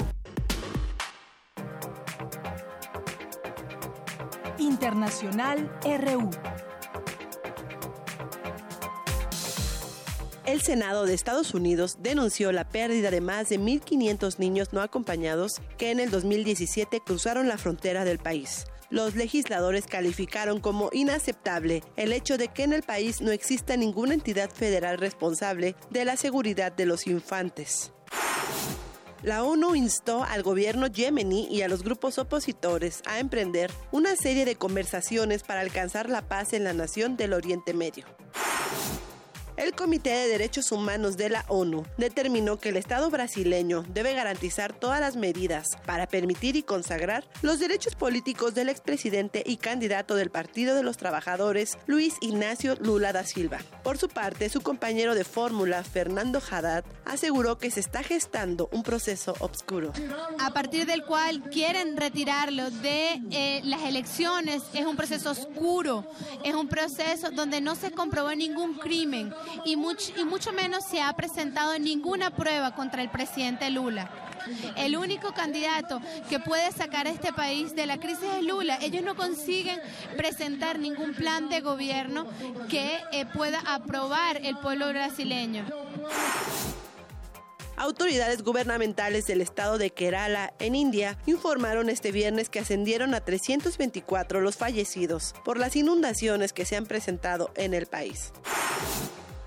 Internacional 4.59 5.71
RU. 5.83 6.29
El 10.49 10.61
Senado 10.61 11.05
de 11.05 11.13
Estados 11.13 11.53
Unidos 11.53 11.97
denunció 12.01 12.51
la 12.51 12.67
pérdida 12.67 13.11
de 13.11 13.21
más 13.21 13.49
de 13.49 13.59
1.500 13.59 14.39
niños 14.39 14.73
no 14.73 14.81
acompañados 14.81 15.61
que 15.77 15.91
en 15.91 15.99
el 15.99 16.09
2017 16.09 17.01
cruzaron 17.01 17.47
la 17.47 17.59
frontera 17.59 18.03
del 18.03 18.17
país. 18.17 18.65
Los 18.89 19.13
legisladores 19.13 19.85
calificaron 19.85 20.59
como 20.59 20.89
inaceptable 20.91 21.83
el 21.97 22.13
hecho 22.13 22.39
de 22.39 22.47
que 22.47 22.63
en 22.63 22.73
el 22.73 22.81
país 22.81 23.21
no 23.21 23.29
exista 23.29 23.77
ninguna 23.77 24.15
entidad 24.15 24.49
federal 24.49 24.97
responsable 24.97 25.75
de 25.91 26.03
la 26.03 26.17
seguridad 26.17 26.71
de 26.71 26.87
los 26.87 27.05
infantes. 27.05 27.91
La 29.21 29.43
ONU 29.43 29.75
instó 29.75 30.23
al 30.23 30.41
gobierno 30.41 30.87
yemení 30.87 31.47
y 31.51 31.61
a 31.61 31.67
los 31.67 31.83
grupos 31.83 32.17
opositores 32.17 33.03
a 33.05 33.19
emprender 33.19 33.69
una 33.91 34.15
serie 34.15 34.45
de 34.45 34.55
conversaciones 34.55 35.43
para 35.43 35.61
alcanzar 35.61 36.09
la 36.09 36.23
paz 36.23 36.53
en 36.53 36.63
la 36.63 36.73
nación 36.73 37.17
del 37.17 37.33
Oriente 37.33 37.75
Medio. 37.75 38.05
El 39.59 39.73
Comité 39.73 40.11
de 40.11 40.29
Derechos 40.29 40.71
Humanos 40.71 41.17
de 41.17 41.27
la 41.27 41.43
ONU 41.49 41.83
determinó 41.97 42.57
que 42.57 42.69
el 42.69 42.77
Estado 42.77 43.09
brasileño 43.09 43.83
debe 43.89 44.13
garantizar 44.13 44.71
todas 44.71 45.01
las 45.01 45.17
medidas 45.17 45.67
para 45.85 46.07
permitir 46.07 46.55
y 46.55 46.63
consagrar 46.63 47.25
los 47.41 47.59
derechos 47.59 47.95
políticos 47.95 48.55
del 48.55 48.69
expresidente 48.69 49.43
y 49.45 49.57
candidato 49.57 50.15
del 50.15 50.29
Partido 50.29 50.75
de 50.75 50.83
los 50.83 50.95
Trabajadores, 50.95 51.77
Luis 51.87 52.15
Ignacio 52.21 52.75
Lula 52.75 53.11
da 53.11 53.25
Silva. 53.25 53.57
Por 53.83 53.97
su 53.97 54.07
parte, 54.07 54.47
su 54.47 54.61
compañero 54.61 55.13
de 55.13 55.25
fórmula, 55.25 55.83
Fernando 55.83 56.41
Haddad, 56.49 56.85
aseguró 57.03 57.57
que 57.57 57.69
se 57.69 57.81
está 57.81 58.01
gestando 58.01 58.69
un 58.71 58.83
proceso 58.83 59.35
obscuro. 59.39 59.91
A 60.39 60.53
partir 60.53 60.85
del 60.85 61.03
cual 61.03 61.43
quieren 61.49 61.97
retirarlo 61.97 62.71
de 62.71 63.19
eh, 63.31 63.59
las 63.65 63.83
elecciones, 63.83 64.63
es 64.73 64.85
un 64.85 64.95
proceso 64.95 65.31
oscuro, 65.31 66.09
es 66.45 66.55
un 66.55 66.69
proceso 66.69 67.29
donde 67.31 67.59
no 67.59 67.75
se 67.75 67.91
comprobó 67.91 68.33
ningún 68.33 68.75
crimen 68.75 69.33
y, 69.65 69.73
y 69.73 70.25
mucho 70.25 70.53
menos 70.53 70.85
se 70.85 71.01
ha 71.01 71.11
presentado 71.13 71.77
ninguna 71.79 72.31
prueba 72.31 72.75
contra 72.75 73.01
el 73.01 73.09
presidente 73.09 73.69
Lula. 73.69 74.09
El 74.75 74.95
único 74.95 75.33
candidato 75.33 76.01
que 76.29 76.39
puede 76.39 76.71
sacar 76.71 77.07
a 77.07 77.11
este 77.11 77.33
país 77.33 77.75
de 77.75 77.85
la 77.85 77.99
crisis 77.99 78.27
es 78.37 78.43
Lula. 78.43 78.77
Ellos 78.81 79.03
no 79.03 79.15
consiguen 79.15 79.79
presentar 80.17 80.79
ningún 80.79 81.13
plan 81.13 81.49
de 81.49 81.61
gobierno 81.61 82.25
que 82.69 82.99
eh, 83.11 83.25
pueda 83.25 83.59
aprobar 83.65 84.37
el 84.43 84.57
pueblo 84.57 84.89
brasileño. 84.89 85.65
Autoridades 87.77 88.43
gubernamentales 88.43 89.25
del 89.25 89.39
estado 89.39 89.77
de 89.77 89.91
Kerala, 89.91 90.53
en 90.59 90.75
India, 90.75 91.17
informaron 91.25 91.87
este 91.87 92.11
viernes 92.11 92.49
que 92.49 92.59
ascendieron 92.59 93.13
a 93.13 93.21
324 93.21 94.41
los 94.41 94.57
fallecidos 94.57 95.33
por 95.45 95.57
las 95.57 95.77
inundaciones 95.77 96.51
que 96.51 96.65
se 96.65 96.75
han 96.75 96.85
presentado 96.85 97.51
en 97.55 97.73
el 97.73 97.85
país 97.85 98.33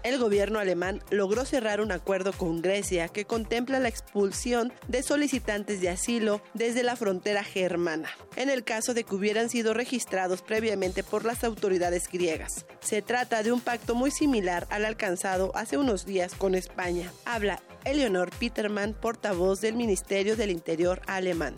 el 0.02 0.18
gobierno 0.18 0.58
alemán 0.58 1.02
logró 1.10 1.44
cerrar 1.44 1.80
un 1.80 1.92
acuerdo 1.92 2.32
con 2.32 2.62
Grecia 2.62 3.08
que 3.08 3.24
contempla 3.24 3.80
la 3.80 3.88
expulsión 3.88 4.72
de 4.88 5.02
solicitantes 5.02 5.80
de 5.80 5.88
asilo 5.88 6.42
desde 6.54 6.82
la 6.82 6.96
frontera 6.96 7.44
germana, 7.44 8.10
en 8.36 8.50
el 8.50 8.64
caso 8.64 8.94
de 8.94 9.04
que 9.04 9.14
hubieran 9.14 9.48
sido 9.48 9.74
registrados 9.74 10.42
previamente 10.42 11.02
por 11.02 11.24
las 11.24 11.44
autoridades 11.44 12.08
griegas. 12.10 12.66
Se 12.80 13.02
trata 13.02 13.42
de 13.42 13.52
un 13.52 13.60
pacto 13.60 13.94
muy 13.94 14.10
similar 14.10 14.66
al 14.70 14.84
alcanzado 14.84 15.52
hace 15.54 15.76
unos 15.76 16.06
días 16.06 16.34
con 16.34 16.54
España. 16.54 17.12
Habla 17.24 17.62
Eleonor 17.84 18.30
Petermann, 18.38 18.94
portavoz 18.94 19.60
del 19.60 19.74
Ministerio 19.74 20.36
del 20.36 20.50
Interior 20.50 21.00
alemán. 21.06 21.56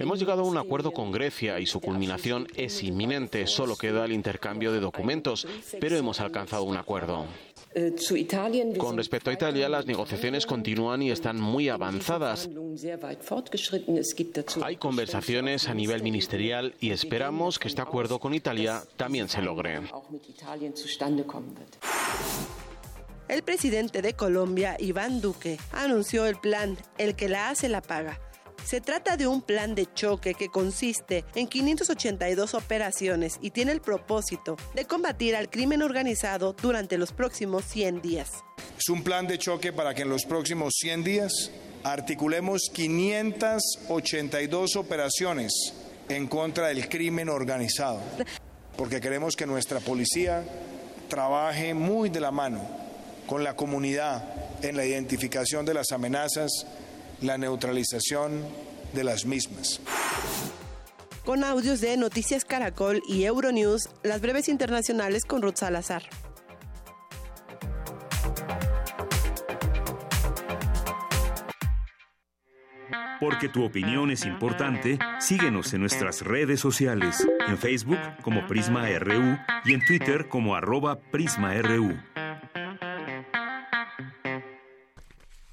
Hemos 0.00 0.18
llegado 0.18 0.40
a 0.40 0.44
un 0.46 0.56
acuerdo 0.56 0.92
con 0.92 1.12
Grecia 1.12 1.60
y 1.60 1.66
su 1.66 1.78
culminación 1.78 2.48
es 2.56 2.82
inminente. 2.82 3.46
Solo 3.46 3.76
queda 3.76 4.06
el 4.06 4.12
intercambio 4.12 4.72
de 4.72 4.80
documentos, 4.80 5.46
pero 5.78 5.94
hemos 5.94 6.20
alcanzado 6.20 6.62
un 6.64 6.78
acuerdo. 6.78 7.26
Con 8.78 8.96
respecto 8.96 9.28
a 9.28 9.34
Italia, 9.34 9.68
las 9.68 9.84
negociaciones 9.84 10.46
continúan 10.46 11.02
y 11.02 11.10
están 11.10 11.38
muy 11.38 11.68
avanzadas. 11.68 12.48
Hay 14.62 14.76
conversaciones 14.76 15.68
a 15.68 15.74
nivel 15.74 16.02
ministerial 16.02 16.74
y 16.80 16.92
esperamos 16.92 17.58
que 17.58 17.68
este 17.68 17.82
acuerdo 17.82 18.18
con 18.18 18.32
Italia 18.32 18.82
también 18.96 19.28
se 19.28 19.42
logre. 19.42 19.80
El 23.28 23.42
presidente 23.42 24.00
de 24.00 24.14
Colombia, 24.14 24.78
Iván 24.80 25.20
Duque, 25.20 25.58
anunció 25.72 26.24
el 26.24 26.36
plan 26.36 26.78
El 26.96 27.14
que 27.16 27.28
la 27.28 27.50
hace 27.50 27.68
la 27.68 27.82
paga 27.82 28.18
se 28.64 28.80
trata 28.80 29.16
de 29.16 29.26
un 29.26 29.42
plan 29.42 29.74
de 29.74 29.92
choque 29.92 30.34
que 30.34 30.48
consiste 30.48 31.24
en 31.34 31.48
582 31.48 32.54
operaciones 32.54 33.38
y 33.40 33.50
tiene 33.50 33.72
el 33.72 33.80
propósito 33.80 34.56
de 34.74 34.84
combatir 34.84 35.36
al 35.36 35.50
crimen 35.50 35.82
organizado 35.82 36.52
durante 36.52 36.98
los 36.98 37.12
próximos 37.12 37.64
100 37.64 38.02
días. 38.02 38.30
Es 38.78 38.88
un 38.88 39.02
plan 39.02 39.26
de 39.26 39.38
choque 39.38 39.72
para 39.72 39.94
que 39.94 40.02
en 40.02 40.08
los 40.08 40.24
próximos 40.24 40.74
100 40.78 41.04
días 41.04 41.50
articulemos 41.82 42.70
582 42.72 44.76
operaciones 44.76 45.52
en 46.08 46.26
contra 46.26 46.68
del 46.68 46.88
crimen 46.88 47.28
organizado, 47.28 48.00
porque 48.76 49.00
queremos 49.00 49.36
que 49.36 49.46
nuestra 49.46 49.80
policía 49.80 50.44
trabaje 51.08 51.74
muy 51.74 52.08
de 52.08 52.20
la 52.20 52.30
mano 52.30 52.60
con 53.26 53.44
la 53.44 53.54
comunidad 53.54 54.24
en 54.62 54.76
la 54.76 54.84
identificación 54.84 55.64
de 55.64 55.74
las 55.74 55.92
amenazas 55.92 56.66
la 57.20 57.38
neutralización 57.38 58.44
de 58.92 59.04
las 59.04 59.24
mismas. 59.24 59.80
Con 61.24 61.44
audios 61.44 61.80
de 61.80 61.96
Noticias 61.96 62.44
Caracol 62.44 63.02
y 63.06 63.24
Euronews, 63.24 63.90
las 64.02 64.20
breves 64.20 64.48
internacionales 64.48 65.24
con 65.24 65.42
Ruth 65.42 65.56
Salazar. 65.56 66.02
Porque 73.20 73.50
tu 73.50 73.64
opinión 73.64 74.10
es 74.10 74.24
importante, 74.24 74.98
síguenos 75.18 75.74
en 75.74 75.82
nuestras 75.82 76.22
redes 76.22 76.58
sociales, 76.58 77.28
en 77.46 77.58
Facebook 77.58 77.98
como 78.22 78.46
Prisma 78.46 78.88
RU 78.98 79.36
y 79.66 79.74
en 79.74 79.84
Twitter 79.84 80.26
como 80.28 80.56
arroba 80.56 80.98
PrismaRU. 80.98 81.98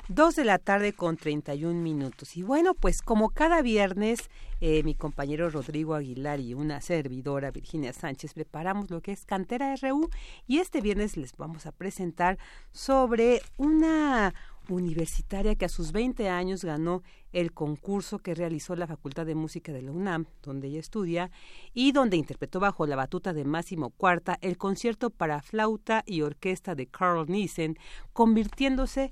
Dos 0.10 0.38
de 0.38 0.46
la 0.46 0.58
tarde 0.58 0.94
con 0.94 1.18
31 1.18 1.82
minutos. 1.82 2.38
Y 2.38 2.42
bueno, 2.42 2.74
pues 2.74 3.02
como 3.02 3.30
cada 3.30 3.62
viernes, 3.62 4.30
eh, 4.62 4.82
mi 4.84 4.96
compañero 4.96 5.50
Rodrigo 5.50 5.96
Aguilar 5.96 6.40
y 6.40 6.54
una 6.54 6.80
servidora, 6.80 7.52
Virginia 7.52 7.92
Sánchez, 7.92 8.34
preparamos 8.34 8.90
lo 8.90 9.02
que 9.02 9.12
es 9.12 9.26
Cantera 9.26 9.76
RU 9.76 10.10
y 10.48 10.60
este 10.60 10.80
viernes 10.80 11.18
les 11.18 11.36
vamos 11.36 11.66
a 11.66 11.74
presentar 11.74 12.38
sobre 12.72 13.42
una 13.58 14.34
universitaria 14.70 15.56
que 15.56 15.66
a 15.66 15.70
sus 15.70 15.92
20 15.92 16.30
años 16.30 16.64
ganó 16.64 17.04
el 17.34 17.54
concurso 17.54 18.20
que 18.20 18.34
realizó 18.34 18.76
la 18.76 18.88
Facultad 18.88 19.26
de 19.26 19.36
Música 19.36 19.72
de 19.72 19.82
la 19.82 19.92
UNAM, 19.92 20.26
donde 20.42 20.68
ella 20.68 20.80
estudia, 20.80 21.32
y 21.74 21.92
donde 21.92 22.18
interpretó 22.18 22.60
bajo 22.60 22.86
la 22.86 22.96
batuta 22.96 23.34
de 23.34 23.46
Máximo 23.46 23.90
Cuarta 23.92 24.38
el 24.42 24.58
concierto 24.58 25.10
para 25.10 25.42
flauta 25.42 26.04
y 26.06 26.22
orquesta 26.22 26.76
de 26.76 26.88
Carl 26.88 27.26
Nissen, 27.28 27.78
convirtiéndose 28.14 29.04
en 29.04 29.12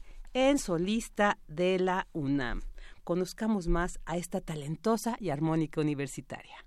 solista 0.57 1.37
de 1.47 1.79
la 1.79 2.07
UNAM. 2.11 2.59
Conozcamos 3.05 3.69
más 3.69 3.99
a 4.05 4.17
esta 4.17 4.41
talentosa 4.41 5.15
y 5.19 5.29
armónica 5.29 5.79
universitaria. 5.79 6.57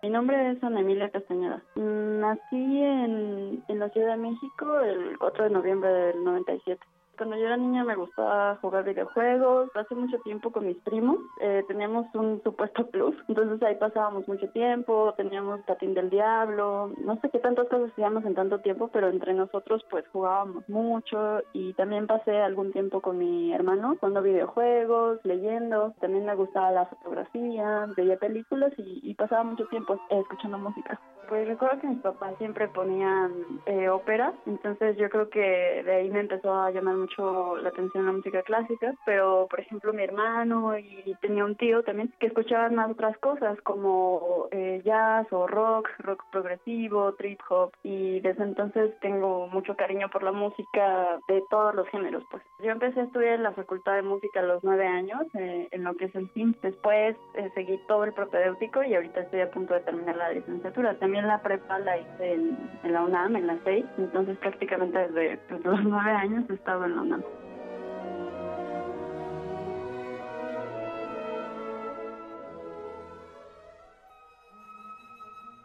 Mi 0.00 0.10
nombre 0.10 0.52
es 0.52 0.62
Ana 0.62 0.80
Emilia 0.80 1.10
Castañeda. 1.10 1.62
Nací 1.74 2.82
en, 2.82 3.64
en 3.66 3.78
la 3.78 3.88
Ciudad 3.90 4.16
de 4.16 4.22
México 4.22 4.80
el 4.80 5.18
4 5.18 5.44
de 5.44 5.50
noviembre 5.50 5.90
del 5.90 6.24
97. 6.24 6.80
Cuando 7.16 7.36
yo 7.36 7.46
era 7.46 7.56
niña 7.56 7.84
me 7.84 7.94
gustaba 7.94 8.56
jugar 8.60 8.84
videojuegos. 8.84 9.70
Hace 9.74 9.94
mucho 9.94 10.18
tiempo 10.20 10.50
con 10.50 10.66
mis 10.66 10.78
primos 10.78 11.18
eh, 11.40 11.62
teníamos 11.68 12.06
un 12.14 12.42
supuesto 12.42 12.86
plus. 12.90 13.14
Entonces 13.28 13.62
ahí 13.62 13.76
pasábamos 13.76 14.26
mucho 14.26 14.48
tiempo. 14.50 15.14
Teníamos 15.16 15.60
Patín 15.62 15.94
del 15.94 16.10
Diablo. 16.10 16.92
No 16.98 17.20
sé 17.20 17.30
qué 17.30 17.38
tantas 17.38 17.68
cosas 17.68 17.90
hacíamos 17.92 18.24
en 18.24 18.34
tanto 18.34 18.60
tiempo, 18.60 18.88
pero 18.92 19.08
entre 19.08 19.34
nosotros 19.34 19.84
pues 19.90 20.04
jugábamos 20.12 20.68
mucho. 20.68 21.40
Y 21.52 21.74
también 21.74 22.06
pasé 22.06 22.40
algún 22.40 22.72
tiempo 22.72 23.00
con 23.00 23.18
mi 23.18 23.52
hermano 23.52 23.96
jugando 24.00 24.22
videojuegos, 24.22 25.20
leyendo. 25.24 25.94
También 26.00 26.24
me 26.24 26.34
gustaba 26.34 26.70
la 26.70 26.86
fotografía, 26.86 27.86
veía 27.96 28.16
películas 28.16 28.72
y, 28.78 29.00
y 29.02 29.14
pasaba 29.14 29.44
mucho 29.44 29.66
tiempo 29.66 30.00
escuchando 30.10 30.58
música. 30.58 30.98
Pues 31.28 31.48
recuerdo 31.48 31.80
que 31.80 31.86
mis 31.86 32.00
papás 32.00 32.34
siempre 32.38 32.68
ponían 32.68 33.32
eh, 33.66 33.88
ópera, 33.88 34.34
entonces 34.46 34.96
yo 34.96 35.08
creo 35.08 35.30
que 35.30 35.82
de 35.82 35.92
ahí 35.94 36.10
me 36.10 36.20
empezó 36.20 36.52
a 36.52 36.70
llamar 36.70 36.96
mucho 36.96 37.56
la 37.56 37.70
atención 37.70 38.06
la 38.06 38.12
música 38.12 38.42
clásica, 38.42 38.94
pero 39.06 39.46
por 39.48 39.60
ejemplo 39.60 39.92
mi 39.92 40.02
hermano 40.02 40.76
y 40.78 41.16
tenía 41.20 41.44
un 41.44 41.56
tío 41.56 41.82
también 41.84 42.12
que 42.18 42.26
escuchaban 42.26 42.74
más 42.74 42.90
otras 42.90 43.16
cosas 43.18 43.60
como 43.62 44.48
eh, 44.50 44.82
jazz 44.84 45.26
o 45.32 45.46
rock, 45.46 45.88
rock 45.98 46.24
progresivo, 46.30 47.14
trip 47.14 47.40
hop 47.48 47.72
y 47.82 48.20
desde 48.20 48.44
entonces 48.44 48.92
tengo 49.00 49.46
mucho 49.46 49.74
cariño 49.76 50.08
por 50.10 50.22
la 50.22 50.32
música 50.32 51.18
de 51.28 51.42
todos 51.50 51.74
los 51.74 51.88
géneros. 51.88 52.24
Pues 52.30 52.42
yo 52.62 52.70
empecé 52.70 53.00
a 53.00 53.04
estudiar 53.04 53.34
en 53.34 53.42
la 53.42 53.52
Facultad 53.52 53.94
de 53.94 54.02
Música 54.02 54.40
a 54.40 54.44
los 54.44 54.62
nueve 54.64 54.86
años 54.86 55.22
eh, 55.34 55.68
en 55.70 55.84
lo 55.84 55.94
que 55.94 56.06
es 56.06 56.14
el 56.14 56.28
CIM. 56.34 56.54
Después 56.62 57.16
seguí 57.54 57.78
todo 57.88 58.04
el 58.04 58.12
propedéutico 58.12 58.82
y 58.82 58.94
ahorita 58.94 59.20
estoy 59.20 59.40
a 59.40 59.50
punto 59.50 59.74
de 59.74 59.80
terminar 59.80 60.16
la 60.16 60.30
licenciatura. 60.30 60.98
La 61.20 61.42
prepa 61.42 61.78
la 61.80 61.98
hice 61.98 62.34
en, 62.34 62.92
la 62.92 63.02
UNAM, 63.02 63.36
en 63.36 63.46
la 63.46 63.58
6, 63.64 63.84
entonces 63.98 64.38
prácticamente 64.38 64.98
desde 64.98 65.38
los 65.62 65.84
nueve 65.84 66.10
años 66.10 66.44
he 66.48 66.54
estado 66.54 66.86
en 66.86 66.96
la 66.96 67.02
UNAM. 67.02 67.22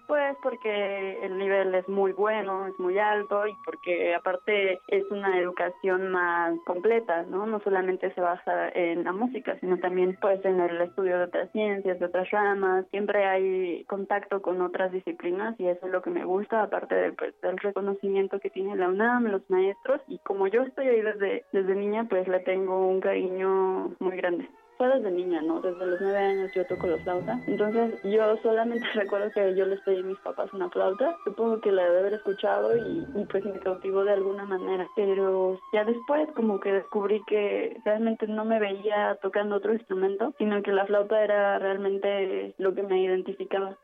Pues 0.08 0.38
porque 0.42 1.20
el 1.22 1.38
nivel 1.38 1.76
es 1.76 1.88
muy 1.90 2.14
bueno, 2.14 2.66
es 2.68 2.80
muy 2.80 2.98
alto 2.98 3.46
y 3.46 3.54
porque 3.66 4.16
aparte 4.16 4.80
es 4.88 5.04
una 5.12 5.38
educación 5.38 6.08
más 6.08 6.58
completa, 6.66 7.24
¿no? 7.24 7.46
No 7.46 7.60
solamente 7.60 8.14
se 8.14 8.22
basa 8.22 8.70
en 8.70 9.04
la 9.04 9.12
música, 9.12 9.60
sino 9.60 9.78
también 9.80 10.18
pues 10.22 10.44
en 10.46 10.62
el 10.62 10.80
estudio 10.80 11.18
de 11.18 11.26
otras 11.26 11.52
ciencias, 11.52 12.00
de 12.00 12.06
otras 12.06 12.32
ramas. 12.32 12.86
Siempre 12.90 13.26
hay 13.26 13.84
contacto 13.84 14.42
con 14.42 14.62
otras 14.62 14.94
disciplinas 14.94 15.60
y 15.60 15.68
eso 15.68 15.88
es 15.88 15.92
lo 15.92 16.02
que 16.02 16.10
me 16.10 16.24
gusta, 16.24 16.64
aparte 16.64 16.96
de, 16.96 17.12
pues, 17.12 17.40
del 17.42 17.58
reconocimiento 17.58 18.40
que 18.40 18.50
tiene 18.50 18.78
la 18.78 18.88
UNAM, 18.88 19.26
los 19.26 19.50
maestros 19.50 20.00
y 20.08 20.20
como 20.20 20.48
yo 20.48 20.64
estoy 20.64 20.88
ahí 20.88 21.02
desde, 21.02 21.44
desde 21.52 21.76
niña, 21.76 22.06
pues 22.10 22.30
le 22.30 22.40
tengo 22.40 22.88
un 22.88 23.02
cariño 23.02 23.94
muy 24.00 24.16
grande 24.16 24.50
fue 24.78 24.88
desde 24.88 25.12
niña, 25.12 25.42
¿no? 25.42 25.62
Desde 25.62 25.86
los 25.86 26.00
nueve 26.02 26.18
años 26.18 26.52
yo 26.54 26.66
toco 26.66 26.88
la 26.88 26.98
flauta. 26.98 27.40
Entonces 27.48 28.00
yo 28.04 28.38
solamente 28.38 28.86
recuerdo 28.96 29.32
que 29.32 29.56
yo 29.56 29.66
les 29.66 29.80
pedí 29.82 30.00
a 30.00 30.04
mis 30.04 30.20
papás 30.20 30.54
una 30.54 30.70
flauta. 30.70 31.18
Supongo 31.24 31.60
que 31.62 31.72
la 31.72 31.84
debe 31.84 32.00
haber 32.00 32.14
escuchado 32.14 32.76
y, 32.78 33.06
y 33.16 33.26
pues 33.26 33.44
me 33.46 33.60
cautivó 33.60 34.04
de 34.04 34.14
alguna 34.14 34.46
manera. 34.46 34.88
Pero 34.96 35.60
ya 35.74 35.84
después 35.84 36.30
como 36.36 36.60
que 36.60 36.72
descubrí 36.72 37.22
que 37.28 37.78
realmente 37.86 38.28
no 38.28 38.46
me 38.46 38.60
veía 38.60 39.18
tocando 39.22 39.56
otro 39.56 39.74
instrumento, 39.74 40.34
sino 40.38 40.62
que 40.62 40.72
la 40.72 40.86
flauta 40.86 41.24
era 41.24 41.60
realmente 41.60 42.54
lo 42.58 42.74
que 42.74 42.84
me 42.84 43.02
identificaba 43.02 43.78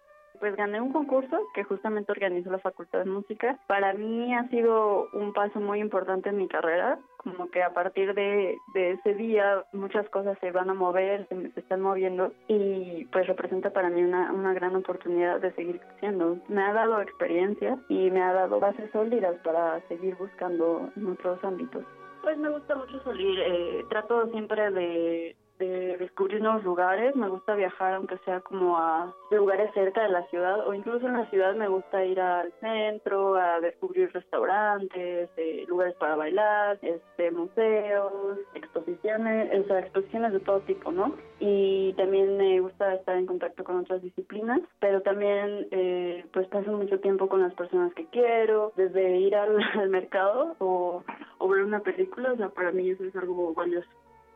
pues 0.43 0.57
gané 0.57 0.81
un 0.81 0.91
concurso 0.91 1.39
que 1.53 1.63
justamente 1.63 2.11
organizó 2.11 2.51
la 2.51 2.59
Facultad 2.59 2.99
de 2.99 3.09
Música. 3.09 3.57
Para 3.65 3.93
mí 3.93 4.35
ha 4.35 4.45
sido 4.49 5.07
un 5.13 5.31
paso 5.31 5.61
muy 5.61 5.79
importante 5.79 6.27
en 6.27 6.35
mi 6.35 6.49
carrera, 6.49 6.99
como 7.15 7.49
que 7.49 7.63
a 7.63 7.73
partir 7.73 8.13
de, 8.13 8.57
ese 8.75 9.13
día 9.13 9.63
muchas 9.71 10.09
cosas 10.09 10.37
se 10.41 10.51
van 10.51 10.69
a 10.69 10.73
mover, 10.73 11.25
se, 11.29 11.49
se, 11.51 11.61
están 11.61 11.79
moviendo 11.79 12.33
y 12.49 13.05
pues 13.13 13.25
representa 13.25 13.69
para 13.69 13.89
mí 13.89 14.03
una, 14.03 14.33
una 14.33 14.53
gran 14.53 14.75
oportunidad 14.75 15.39
de 15.39 15.53
seguir 15.53 15.79
creciendo. 15.79 16.37
Me 16.49 16.61
ha 16.61 16.73
dado 16.73 16.99
experiencia 16.99 17.77
y 17.87 18.11
me 18.11 18.21
ha 18.21 18.33
dado 18.33 18.59
bases 18.59 18.91
sólidas 18.91 19.37
para 19.45 19.79
seguir 19.87 20.17
buscando 20.17 20.91
en 20.97 21.07
otros 21.07 21.41
ámbitos. 21.45 21.85
Pues 22.21 22.37
me 22.37 22.49
gusta 22.49 22.75
mucho 22.75 23.01
salir, 23.05 23.39
eh, 23.39 23.85
trato 23.89 24.27
siempre 24.27 24.71
de 24.71 25.37
de 25.67 25.97
descubrir 25.97 26.41
nuevos 26.41 26.63
lugares, 26.63 27.15
me 27.15 27.29
gusta 27.29 27.55
viajar 27.55 27.93
aunque 27.93 28.17
sea 28.19 28.41
como 28.41 28.77
a 28.77 29.13
lugares 29.31 29.71
cerca 29.73 30.03
de 30.03 30.09
la 30.09 30.23
ciudad 30.27 30.67
o 30.67 30.73
incluso 30.73 31.07
en 31.07 31.13
la 31.13 31.29
ciudad 31.29 31.55
me 31.55 31.67
gusta 31.67 32.03
ir 32.05 32.19
al 32.19 32.51
centro 32.59 33.35
a 33.35 33.59
descubrir 33.59 34.11
restaurantes, 34.13 35.29
eh, 35.37 35.65
lugares 35.67 35.95
para 35.95 36.15
bailar, 36.15 36.79
este 36.81 37.31
museos, 37.31 38.37
exposiciones, 38.55 39.63
o 39.63 39.67
sea, 39.67 39.79
exposiciones 39.79 40.33
de 40.33 40.39
todo 40.39 40.59
tipo, 40.61 40.91
¿no? 40.91 41.15
Y 41.39 41.93
también 41.93 42.37
me 42.37 42.59
gusta 42.59 42.93
estar 42.95 43.17
en 43.17 43.25
contacto 43.25 43.63
con 43.63 43.77
otras 43.77 44.01
disciplinas, 44.01 44.61
pero 44.79 45.01
también 45.01 45.67
eh, 45.71 46.25
pues 46.31 46.47
paso 46.47 46.71
mucho 46.71 46.99
tiempo 46.99 47.27
con 47.27 47.41
las 47.41 47.53
personas 47.53 47.93
que 47.93 48.05
quiero, 48.07 48.71
desde 48.75 49.17
ir 49.17 49.35
al, 49.35 49.57
mercado 49.89 50.55
o, 50.59 51.03
o 51.39 51.47
ver 51.47 51.63
una 51.63 51.79
película, 51.81 52.33
o 52.33 52.37
sea, 52.37 52.49
para 52.49 52.71
mí 52.71 52.89
eso 52.89 53.03
es 53.03 53.15
algo 53.15 53.53
valioso. 53.53 53.89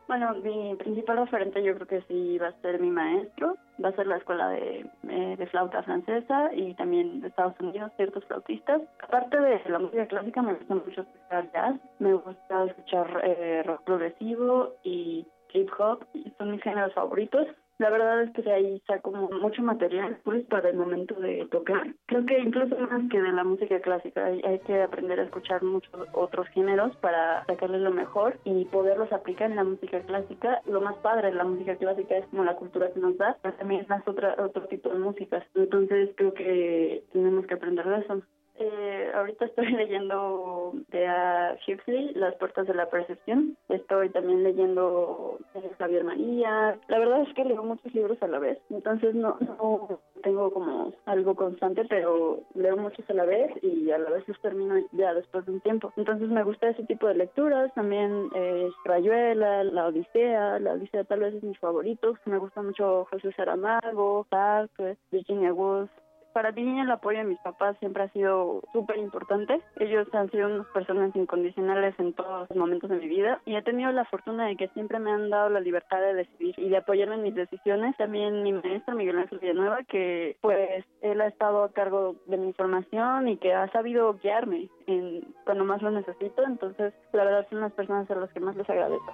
Bueno, 0.08 0.34
mi 0.36 0.74
principal 0.76 1.18
referente 1.18 1.62
yo 1.62 1.74
creo 1.74 1.86
que 1.86 2.00
sí 2.08 2.38
va 2.38 2.48
a 2.48 2.60
ser 2.62 2.80
mi 2.80 2.90
maestro, 2.90 3.56
va 3.84 3.90
a 3.90 3.92
ser 3.92 4.06
la 4.06 4.16
escuela 4.16 4.48
de, 4.48 4.90
eh, 5.06 5.36
de 5.38 5.46
flauta 5.48 5.82
francesa 5.82 6.50
y 6.54 6.72
también 6.76 7.20
de 7.20 7.28
Estados 7.28 7.60
Unidos, 7.60 7.92
ciertos 7.96 8.24
flautistas. 8.24 8.80
Aparte 9.02 9.38
de 9.38 9.60
la 9.68 9.78
música 9.78 10.06
clásica, 10.06 10.40
me 10.40 10.54
gusta 10.54 10.74
mucho 10.76 11.02
escuchar 11.02 11.52
jazz, 11.52 11.76
me 11.98 12.14
gusta 12.14 12.64
escuchar 12.64 13.20
eh, 13.22 13.62
rock 13.64 13.82
progresivo 13.84 14.72
y 14.82 15.26
hip 15.52 15.68
hop, 15.78 16.06
son 16.38 16.52
mis 16.52 16.62
géneros 16.62 16.94
favoritos. 16.94 17.46
La 17.78 17.90
verdad 17.90 18.22
es 18.22 18.32
que 18.32 18.42
de 18.42 18.52
ahí 18.52 18.82
saco 18.88 19.12
mucho 19.12 19.62
material 19.62 20.18
pues 20.24 20.44
para 20.46 20.68
el 20.68 20.76
momento 20.76 21.14
de 21.14 21.46
tocar. 21.50 21.94
Creo 22.06 22.26
que 22.26 22.38
incluso 22.40 22.76
más 22.76 23.08
que 23.08 23.20
de 23.20 23.32
la 23.32 23.44
música 23.44 23.80
clásica 23.80 24.24
hay, 24.24 24.58
que 24.66 24.82
aprender 24.82 25.20
a 25.20 25.22
escuchar 25.22 25.62
muchos 25.62 25.92
otros 26.12 26.48
géneros 26.48 26.96
para 26.96 27.44
sacarles 27.46 27.80
lo 27.82 27.92
mejor 27.92 28.38
y 28.44 28.64
poderlos 28.66 29.12
aplicar 29.12 29.50
en 29.50 29.56
la 29.56 29.64
música 29.64 30.00
clásica. 30.00 30.60
Lo 30.66 30.80
más 30.80 30.96
padre 30.96 31.28
de 31.28 31.36
la 31.36 31.44
música 31.44 31.76
clásica 31.76 32.16
es 32.16 32.26
como 32.26 32.44
la 32.44 32.56
cultura 32.56 32.90
que 32.92 32.98
nos 32.98 33.16
da, 33.16 33.36
pero 33.42 33.54
también 33.54 33.86
es 33.88 34.08
otra, 34.08 34.34
otro 34.38 34.66
tipo 34.66 34.88
de 34.88 34.98
músicas. 34.98 35.44
Entonces 35.54 36.10
creo 36.16 36.34
que 36.34 37.04
tenemos 37.12 37.46
que 37.46 37.54
aprender 37.54 37.86
de 37.86 37.98
eso. 37.98 38.22
Eh, 38.58 39.10
ahorita 39.14 39.44
estoy 39.44 39.66
leyendo 39.72 40.72
de 40.88 41.06
a 41.06 41.56
Huxley, 41.66 42.12
Las 42.14 42.34
Puertas 42.36 42.66
de 42.66 42.74
la 42.74 42.90
Percepción. 42.90 43.56
Estoy 43.68 44.10
también 44.10 44.42
leyendo 44.42 45.38
de 45.54 45.68
Javier 45.78 46.04
María. 46.04 46.78
La 46.88 46.98
verdad 46.98 47.22
es 47.22 47.34
que 47.34 47.44
leo 47.44 47.62
muchos 47.62 47.94
libros 47.94 48.20
a 48.22 48.26
la 48.26 48.38
vez, 48.38 48.58
entonces 48.70 49.14
no, 49.14 49.36
no 49.40 50.00
tengo 50.22 50.52
como 50.52 50.92
algo 51.06 51.34
constante, 51.34 51.84
pero 51.88 52.40
leo 52.54 52.76
muchos 52.76 53.08
a 53.08 53.14
la 53.14 53.24
vez 53.24 53.52
y 53.62 53.90
a 53.90 53.98
la 53.98 54.10
vez 54.10 54.26
los 54.26 54.40
termino 54.40 54.74
ya 54.92 55.14
después 55.14 55.46
de 55.46 55.52
un 55.52 55.60
tiempo. 55.60 55.92
Entonces 55.96 56.28
me 56.28 56.42
gusta 56.42 56.68
ese 56.68 56.84
tipo 56.84 57.06
de 57.06 57.14
lecturas. 57.14 57.72
También 57.74 58.28
eh, 58.34 58.68
Rayuela, 58.84 59.64
La 59.64 59.86
Odisea. 59.86 60.58
La 60.58 60.72
Odisea 60.72 61.04
tal 61.04 61.20
vez 61.20 61.34
es 61.34 61.42
mi 61.42 61.54
favorito. 61.54 62.14
Me 62.24 62.38
gusta 62.38 62.62
mucho 62.62 63.06
José 63.10 63.32
Saramago, 63.32 64.26
Sartre, 64.30 64.96
Virginia 65.10 65.52
Woolf 65.52 65.90
para 66.38 66.52
mí 66.52 66.80
el 66.80 66.88
apoyo 66.88 67.18
de 67.18 67.24
mis 67.24 67.40
papás 67.40 67.76
siempre 67.80 68.04
ha 68.04 68.08
sido 68.10 68.62
súper 68.72 68.96
importante. 68.98 69.60
Ellos 69.80 70.06
han 70.12 70.30
sido 70.30 70.46
unas 70.46 70.68
personas 70.68 71.10
incondicionales 71.16 71.98
en 71.98 72.12
todos 72.12 72.48
los 72.48 72.56
momentos 72.56 72.88
de 72.90 72.98
mi 72.98 73.08
vida 73.08 73.40
y 73.44 73.56
he 73.56 73.62
tenido 73.62 73.90
la 73.90 74.04
fortuna 74.04 74.46
de 74.46 74.54
que 74.54 74.68
siempre 74.68 75.00
me 75.00 75.10
han 75.10 75.30
dado 75.30 75.48
la 75.48 75.58
libertad 75.58 76.00
de 76.00 76.14
decidir 76.14 76.54
y 76.56 76.68
de 76.68 76.76
apoyarme 76.76 77.16
en 77.16 77.24
mis 77.24 77.34
decisiones. 77.34 77.96
También 77.96 78.44
mi 78.44 78.52
maestro 78.52 78.94
Miguel 78.94 79.18
Ángel 79.18 79.40
Villanueva, 79.40 79.82
que 79.82 80.36
pues 80.40 80.84
él 81.02 81.20
ha 81.22 81.26
estado 81.26 81.64
a 81.64 81.72
cargo 81.72 82.14
de 82.26 82.36
mi 82.36 82.46
información 82.46 83.26
y 83.26 83.36
que 83.38 83.52
ha 83.52 83.68
sabido 83.72 84.14
guiarme 84.22 84.68
en 84.86 85.34
cuando 85.44 85.64
más 85.64 85.82
lo 85.82 85.90
necesito. 85.90 86.44
Entonces, 86.44 86.94
la 87.12 87.24
verdad 87.24 87.48
son 87.50 87.62
las 87.62 87.72
personas 87.72 88.08
a 88.12 88.14
las 88.14 88.32
que 88.32 88.38
más 88.38 88.54
les 88.54 88.70
agradezco. 88.70 89.12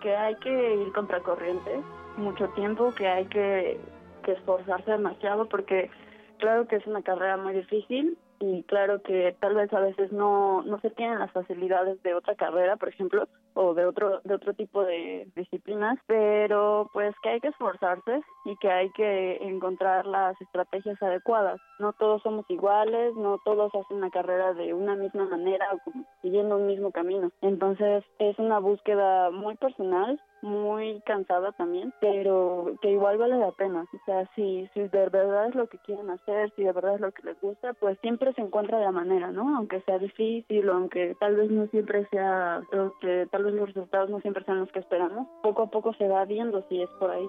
Que 0.00 0.16
hay 0.16 0.34
que 0.36 0.74
ir 0.76 0.92
contracorriente 0.92 1.80
mucho 2.16 2.48
tiempo, 2.50 2.92
que 2.94 3.06
hay 3.06 3.26
que, 3.26 3.80
que 4.24 4.32
esforzarse 4.32 4.90
demasiado 4.90 5.48
porque 5.48 5.90
claro 6.38 6.66
que 6.66 6.76
es 6.76 6.86
una 6.86 7.02
carrera 7.02 7.36
muy 7.36 7.54
difícil 7.54 8.18
y 8.40 8.62
claro 8.64 9.02
que 9.02 9.36
tal 9.40 9.54
vez 9.54 9.72
a 9.72 9.80
veces 9.80 10.12
no, 10.12 10.62
no 10.62 10.80
se 10.80 10.90
tienen 10.90 11.18
las 11.18 11.32
facilidades 11.32 12.02
de 12.02 12.14
otra 12.14 12.34
carrera, 12.34 12.76
por 12.76 12.88
ejemplo, 12.88 13.28
o 13.54 13.74
de 13.74 13.84
otro 13.86 14.20
de 14.24 14.34
otro 14.34 14.54
tipo 14.54 14.84
de 14.84 15.28
disciplinas, 15.34 15.98
pero 16.06 16.90
pues 16.92 17.14
que 17.22 17.30
hay 17.30 17.40
que 17.40 17.48
esforzarse 17.48 18.20
y 18.44 18.56
que 18.56 18.70
hay 18.70 18.90
que 18.92 19.36
encontrar 19.42 20.06
las 20.06 20.40
estrategias 20.40 21.02
adecuadas. 21.02 21.60
No 21.78 21.92
todos 21.92 22.22
somos 22.22 22.44
iguales, 22.48 23.14
no 23.16 23.38
todos 23.44 23.74
hacen 23.74 23.96
una 23.96 24.10
carrera 24.10 24.54
de 24.54 24.74
una 24.74 24.94
misma 24.94 25.24
manera 25.24 25.66
o 25.72 25.78
siguiendo 26.22 26.56
un 26.56 26.66
mismo 26.66 26.92
camino. 26.92 27.30
Entonces 27.40 28.04
es 28.18 28.38
una 28.38 28.58
búsqueda 28.60 29.30
muy 29.30 29.56
personal 29.56 30.20
muy 30.42 31.00
cansada 31.02 31.52
también, 31.52 31.92
pero 32.00 32.76
que 32.80 32.90
igual 32.90 33.18
vale 33.18 33.38
la 33.38 33.52
pena. 33.52 33.84
O 33.92 34.04
sea, 34.04 34.28
si, 34.34 34.68
si 34.74 34.80
de 34.80 35.08
verdad 35.08 35.48
es 35.48 35.54
lo 35.54 35.66
que 35.68 35.78
quieren 35.78 36.10
hacer, 36.10 36.52
si 36.56 36.64
de 36.64 36.72
verdad 36.72 36.94
es 36.94 37.00
lo 37.00 37.12
que 37.12 37.22
les 37.22 37.40
gusta, 37.40 37.74
pues 37.74 37.98
siempre 38.00 38.32
se 38.34 38.42
encuentra 38.42 38.80
la 38.80 38.92
manera, 38.92 39.30
¿no? 39.30 39.56
Aunque 39.56 39.80
sea 39.82 39.98
difícil 39.98 40.68
aunque 40.68 41.14
tal 41.18 41.36
vez 41.36 41.50
no 41.50 41.66
siempre 41.68 42.06
sea, 42.10 42.62
que 43.00 43.26
tal 43.30 43.44
vez 43.44 43.54
los 43.54 43.68
resultados 43.68 44.10
no 44.10 44.20
siempre 44.20 44.44
sean 44.44 44.60
los 44.60 44.72
que 44.72 44.80
esperamos, 44.80 45.26
poco 45.42 45.62
a 45.62 45.70
poco 45.70 45.92
se 45.94 46.08
va 46.08 46.24
viendo 46.24 46.64
si 46.68 46.82
es 46.82 46.90
por 46.98 47.10
ahí. 47.10 47.28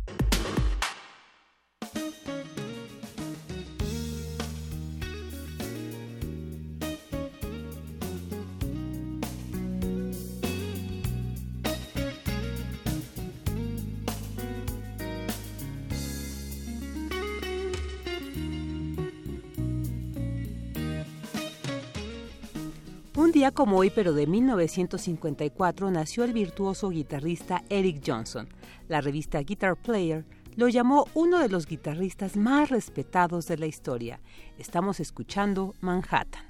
Día 23.41 23.49
como 23.49 23.77
hoy, 23.77 23.89
pero 23.89 24.13
de 24.13 24.27
1954, 24.27 25.89
nació 25.89 26.23
el 26.25 26.31
virtuoso 26.31 26.91
guitarrista 26.91 27.63
Eric 27.69 28.03
Johnson. 28.05 28.47
La 28.87 29.01
revista 29.01 29.39
Guitar 29.39 29.75
Player 29.75 30.25
lo 30.55 30.67
llamó 30.67 31.07
uno 31.15 31.39
de 31.39 31.49
los 31.49 31.65
guitarristas 31.65 32.37
más 32.37 32.69
respetados 32.69 33.47
de 33.47 33.57
la 33.57 33.65
historia. 33.65 34.19
Estamos 34.59 34.99
escuchando 34.99 35.73
Manhattan. 35.81 36.43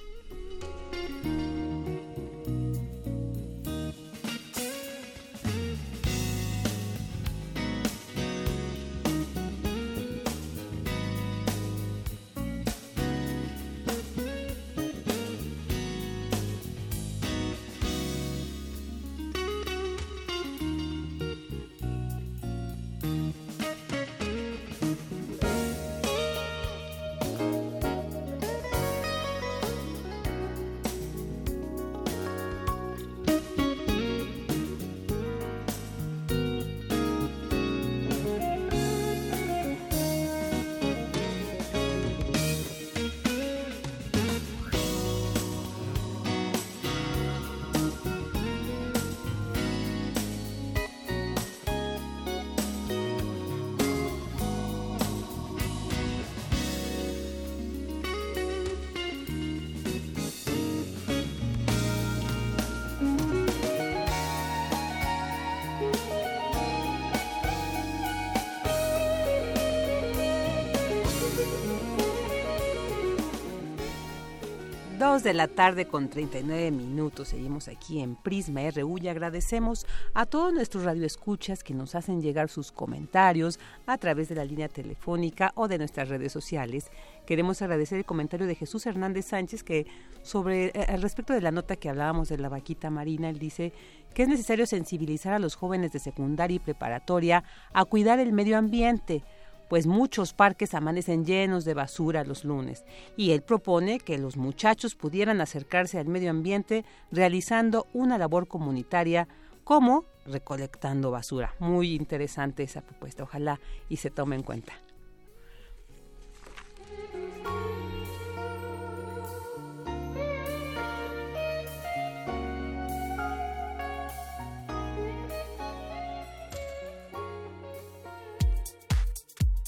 De 75.11 75.33
la 75.33 75.49
tarde 75.49 75.87
con 75.87 76.09
39 76.09 76.71
minutos. 76.71 77.27
Seguimos 77.27 77.67
aquí 77.67 77.99
en 77.99 78.15
Prisma 78.15 78.61
RU 78.71 78.97
y 78.97 79.09
agradecemos 79.09 79.85
a 80.13 80.25
todos 80.25 80.53
nuestros 80.53 80.85
radioescuchas 80.85 81.65
que 81.65 81.73
nos 81.73 81.95
hacen 81.95 82.21
llegar 82.21 82.47
sus 82.47 82.71
comentarios 82.71 83.59
a 83.87 83.97
través 83.97 84.29
de 84.29 84.35
la 84.35 84.45
línea 84.45 84.69
telefónica 84.69 85.51
o 85.55 85.67
de 85.67 85.79
nuestras 85.79 86.07
redes 86.07 86.31
sociales. 86.31 86.89
Queremos 87.25 87.61
agradecer 87.61 87.97
el 87.97 88.05
comentario 88.05 88.47
de 88.47 88.55
Jesús 88.55 88.85
Hernández 88.85 89.25
Sánchez 89.25 89.63
que 89.63 89.85
sobre 90.23 90.67
eh, 90.67 90.85
al 90.87 91.01
respecto 91.01 91.33
de 91.33 91.41
la 91.41 91.51
nota 91.51 91.75
que 91.75 91.89
hablábamos 91.89 92.29
de 92.29 92.37
la 92.37 92.47
vaquita 92.47 92.89
marina, 92.89 93.29
él 93.29 93.37
dice 93.37 93.73
que 94.13 94.23
es 94.23 94.29
necesario 94.29 94.65
sensibilizar 94.65 95.33
a 95.33 95.39
los 95.39 95.55
jóvenes 95.55 95.91
de 95.91 95.99
secundaria 95.99 96.55
y 96.55 96.59
preparatoria 96.59 97.43
a 97.73 97.83
cuidar 97.83 98.19
el 98.19 98.31
medio 98.31 98.57
ambiente 98.57 99.25
pues 99.71 99.87
muchos 99.87 100.33
parques 100.33 100.73
amanecen 100.73 101.23
llenos 101.23 101.63
de 101.63 101.73
basura 101.73 102.25
los 102.25 102.43
lunes, 102.43 102.83
y 103.15 103.31
él 103.31 103.41
propone 103.41 104.01
que 104.01 104.17
los 104.17 104.35
muchachos 104.35 104.95
pudieran 104.95 105.39
acercarse 105.39 105.97
al 105.97 106.09
medio 106.09 106.29
ambiente 106.29 106.83
realizando 107.09 107.87
una 107.93 108.17
labor 108.17 108.49
comunitaria 108.49 109.29
como 109.63 110.03
recolectando 110.25 111.09
basura. 111.09 111.55
Muy 111.59 111.93
interesante 111.93 112.63
esa 112.63 112.81
propuesta, 112.81 113.23
ojalá 113.23 113.61
y 113.87 113.95
se 113.95 114.09
tome 114.09 114.35
en 114.35 114.43
cuenta. 114.43 114.73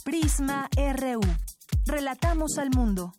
Prisma 0.03 0.67
RU. 0.75 1.21
Relatamos 1.85 2.57
al 2.57 2.71
mundo. 2.71 3.13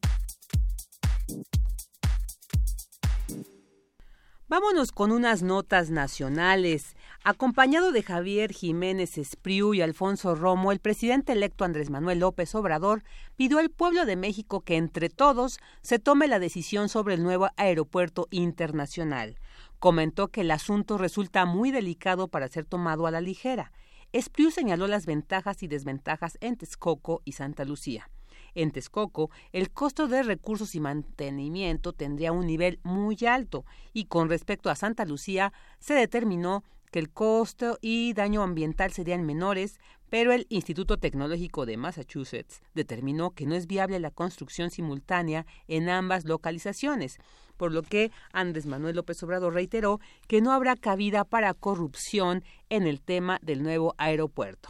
Vámonos 4.48 4.92
con 4.92 5.10
unas 5.10 5.42
notas 5.42 5.88
nacionales. 5.88 6.94
Acompañado 7.24 7.90
de 7.90 8.02
Javier 8.02 8.52
Jiménez 8.52 9.16
Espriu 9.16 9.72
y 9.72 9.80
Alfonso 9.80 10.34
Romo, 10.34 10.72
el 10.72 10.78
presidente 10.78 11.32
electo 11.32 11.64
Andrés 11.64 11.88
Manuel 11.88 12.18
López 12.18 12.54
Obrador 12.54 13.02
pidió 13.34 13.60
al 13.60 13.70
pueblo 13.70 14.04
de 14.04 14.16
México 14.16 14.60
que 14.60 14.76
entre 14.76 15.08
todos 15.08 15.60
se 15.80 15.98
tome 15.98 16.28
la 16.28 16.38
decisión 16.38 16.90
sobre 16.90 17.14
el 17.14 17.22
nuevo 17.22 17.48
aeropuerto 17.56 18.28
internacional. 18.30 19.38
Comentó 19.78 20.28
que 20.28 20.42
el 20.42 20.50
asunto 20.50 20.98
resulta 20.98 21.46
muy 21.46 21.70
delicado 21.70 22.28
para 22.28 22.48
ser 22.48 22.66
tomado 22.66 23.06
a 23.06 23.10
la 23.10 23.22
ligera 23.22 23.72
Espriu 24.14 24.52
señaló 24.52 24.86
las 24.86 25.06
ventajas 25.06 25.64
y 25.64 25.66
desventajas 25.66 26.38
en 26.40 26.54
Texcoco 26.54 27.20
y 27.24 27.32
Santa 27.32 27.64
Lucía. 27.64 28.08
En 28.54 28.70
Texcoco, 28.70 29.32
el 29.50 29.72
costo 29.72 30.06
de 30.06 30.22
recursos 30.22 30.76
y 30.76 30.80
mantenimiento 30.80 31.92
tendría 31.92 32.30
un 32.30 32.46
nivel 32.46 32.78
muy 32.84 33.16
alto 33.26 33.64
y 33.92 34.04
con 34.04 34.28
respecto 34.28 34.70
a 34.70 34.76
Santa 34.76 35.04
Lucía 35.04 35.52
se 35.80 35.94
determinó 35.94 36.62
que 36.92 37.00
el 37.00 37.10
costo 37.10 37.76
y 37.80 38.12
daño 38.12 38.44
ambiental 38.44 38.92
serían 38.92 39.26
menores, 39.26 39.80
pero 40.14 40.32
el 40.32 40.46
Instituto 40.48 40.96
Tecnológico 40.96 41.66
de 41.66 41.76
Massachusetts 41.76 42.62
determinó 42.72 43.32
que 43.32 43.46
no 43.46 43.56
es 43.56 43.66
viable 43.66 43.98
la 43.98 44.12
construcción 44.12 44.70
simultánea 44.70 45.44
en 45.66 45.88
ambas 45.88 46.24
localizaciones, 46.24 47.18
por 47.56 47.72
lo 47.72 47.82
que 47.82 48.12
Andrés 48.32 48.64
Manuel 48.64 48.94
López 48.94 49.20
Obrador 49.24 49.54
reiteró 49.54 49.98
que 50.28 50.40
no 50.40 50.52
habrá 50.52 50.76
cabida 50.76 51.24
para 51.24 51.52
corrupción 51.52 52.44
en 52.68 52.86
el 52.86 53.00
tema 53.00 53.40
del 53.42 53.64
nuevo 53.64 53.96
aeropuerto. 53.98 54.68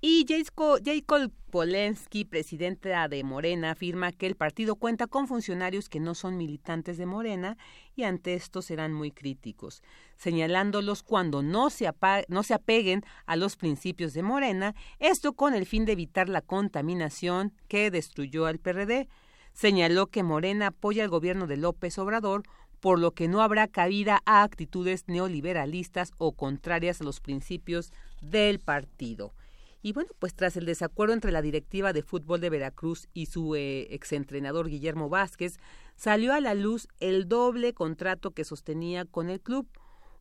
Y 0.00 0.26
Jacob 0.28 1.32
Polensky, 1.50 2.24
presidente 2.24 2.90
de 3.08 3.24
Morena, 3.24 3.72
afirma 3.72 4.12
que 4.12 4.28
el 4.28 4.36
partido 4.36 4.76
cuenta 4.76 5.08
con 5.08 5.26
funcionarios 5.26 5.88
que 5.88 5.98
no 5.98 6.14
son 6.14 6.36
militantes 6.36 6.98
de 6.98 7.06
Morena 7.06 7.56
y 7.96 8.04
ante 8.04 8.34
esto 8.34 8.62
serán 8.62 8.92
muy 8.92 9.10
críticos, 9.10 9.82
señalándolos 10.16 11.02
cuando 11.02 11.42
no 11.42 11.68
se, 11.68 11.90
no 12.28 12.44
se 12.44 12.54
apeguen 12.54 13.02
a 13.26 13.34
los 13.34 13.56
principios 13.56 14.14
de 14.14 14.22
Morena, 14.22 14.76
esto 15.00 15.32
con 15.32 15.52
el 15.52 15.66
fin 15.66 15.84
de 15.84 15.92
evitar 15.92 16.28
la 16.28 16.42
contaminación 16.42 17.52
que 17.66 17.90
destruyó 17.90 18.46
al 18.46 18.60
PRD. 18.60 19.08
Señaló 19.52 20.06
que 20.06 20.22
Morena 20.22 20.68
apoya 20.68 21.02
al 21.02 21.10
gobierno 21.10 21.48
de 21.48 21.56
López 21.56 21.98
Obrador 21.98 22.44
por 22.78 23.00
lo 23.00 23.10
que 23.10 23.26
no 23.26 23.42
habrá 23.42 23.66
cabida 23.66 24.22
a 24.26 24.44
actitudes 24.44 25.08
neoliberalistas 25.08 26.12
o 26.18 26.30
contrarias 26.30 27.00
a 27.00 27.04
los 27.04 27.18
principios 27.18 27.92
del 28.20 28.60
partido. 28.60 29.34
Y 29.80 29.92
bueno, 29.92 30.10
pues 30.18 30.34
tras 30.34 30.56
el 30.56 30.66
desacuerdo 30.66 31.14
entre 31.14 31.30
la 31.30 31.42
directiva 31.42 31.92
de 31.92 32.02
fútbol 32.02 32.40
de 32.40 32.50
Veracruz 32.50 33.08
y 33.14 33.26
su 33.26 33.54
eh, 33.54 33.94
exentrenador 33.94 34.68
Guillermo 34.68 35.08
Vázquez, 35.08 35.58
salió 35.94 36.32
a 36.32 36.40
la 36.40 36.54
luz 36.54 36.88
el 36.98 37.28
doble 37.28 37.74
contrato 37.74 38.32
que 38.32 38.44
sostenía 38.44 39.04
con 39.04 39.30
el 39.30 39.40
club, 39.40 39.68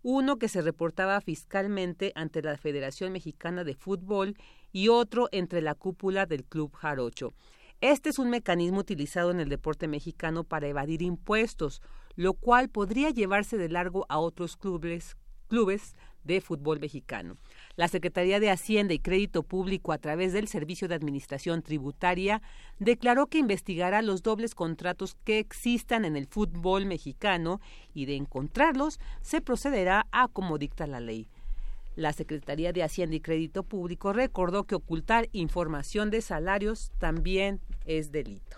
uno 0.04 0.38
que 0.38 0.48
se 0.48 0.62
reportaba 0.62 1.20
fiscalmente 1.22 2.12
ante 2.16 2.42
la 2.42 2.56
Federación 2.58 3.12
Mexicana 3.12 3.64
de 3.64 3.76
Fútbol 3.76 4.36
y 4.72 4.90
otro 4.90 5.28
entre 5.32 5.62
la 5.62 5.74
cúpula 5.74 6.26
del 6.26 6.46
Club 6.46 6.74
Jarocho. 6.76 7.34
Este 7.82 8.10
es 8.10 8.18
un 8.18 8.30
mecanismo 8.30 8.80
utilizado 8.80 9.32
en 9.32 9.40
el 9.40 9.50
deporte 9.50 9.88
mexicano 9.88 10.44
para 10.44 10.68
evadir 10.68 11.02
impuestos, 11.02 11.82
lo 12.16 12.34
cual 12.34 12.70
podría 12.70 13.10
llevarse 13.10 13.58
de 13.58 13.70
largo 13.70 14.06
a 14.10 14.18
otros 14.18 14.58
clubes, 14.58 15.16
clubes 15.48 15.96
de 16.24 16.42
fútbol 16.42 16.80
mexicano. 16.80 17.38
La 17.78 17.88
Secretaría 17.88 18.40
de 18.40 18.49
Hacienda 18.49 18.95
y 18.95 18.99
Crédito 18.99 19.44
Público, 19.44 19.94
a 19.94 19.99
través 19.99 20.34
del 20.34 20.48
Servicio 20.48 20.88
de 20.88 20.95
Administración 20.95 21.62
Tributaria, 21.62 22.41
declaró 22.80 23.28
que 23.28 23.38
investigará 23.38 24.02
los 24.02 24.24
dobles 24.24 24.56
contratos 24.56 25.16
que 25.24 25.38
existan 25.38 26.04
en 26.04 26.18
el 26.18 26.26
fútbol 26.26 26.88
mexicano 26.88 27.62
y 27.94 28.08
de 28.08 28.16
encontrarlos 28.16 28.99
se 29.22 29.41
procederá 29.41 30.08
a 30.12 30.28
como 30.28 30.58
dicta 30.58 30.88
la 30.88 30.99
ley. 30.99 31.28
La 31.95 32.14
Secretaría 32.14 32.74
de 32.74 32.82
Hacienda 32.82 33.16
y 33.16 33.20
Crédito 33.20 33.62
Público 33.62 34.12
recordó 34.12 34.64
que 34.64 34.74
ocultar 34.74 35.30
información 35.32 36.10
de 36.10 36.22
salarios 36.22 36.91
también 36.98 37.62
es 37.86 38.12
delito. 38.12 38.58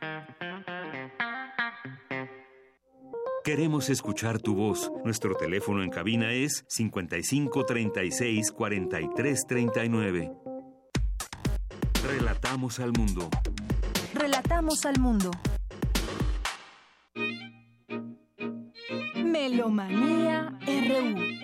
Queremos 3.43 3.89
escuchar 3.89 4.37
tu 4.39 4.53
voz. 4.53 4.91
Nuestro 5.03 5.33
teléfono 5.35 5.81
en 5.81 5.89
cabina 5.89 6.31
es 6.31 6.63
55 6.67 7.65
36 7.65 8.51
43 8.51 9.47
39. 9.47 10.31
Relatamos 12.07 12.79
al 12.79 12.91
mundo. 12.91 13.27
Relatamos 14.13 14.85
al 14.85 14.99
mundo. 14.99 15.31
Melomanía 19.15 20.59
RU. 20.67 21.40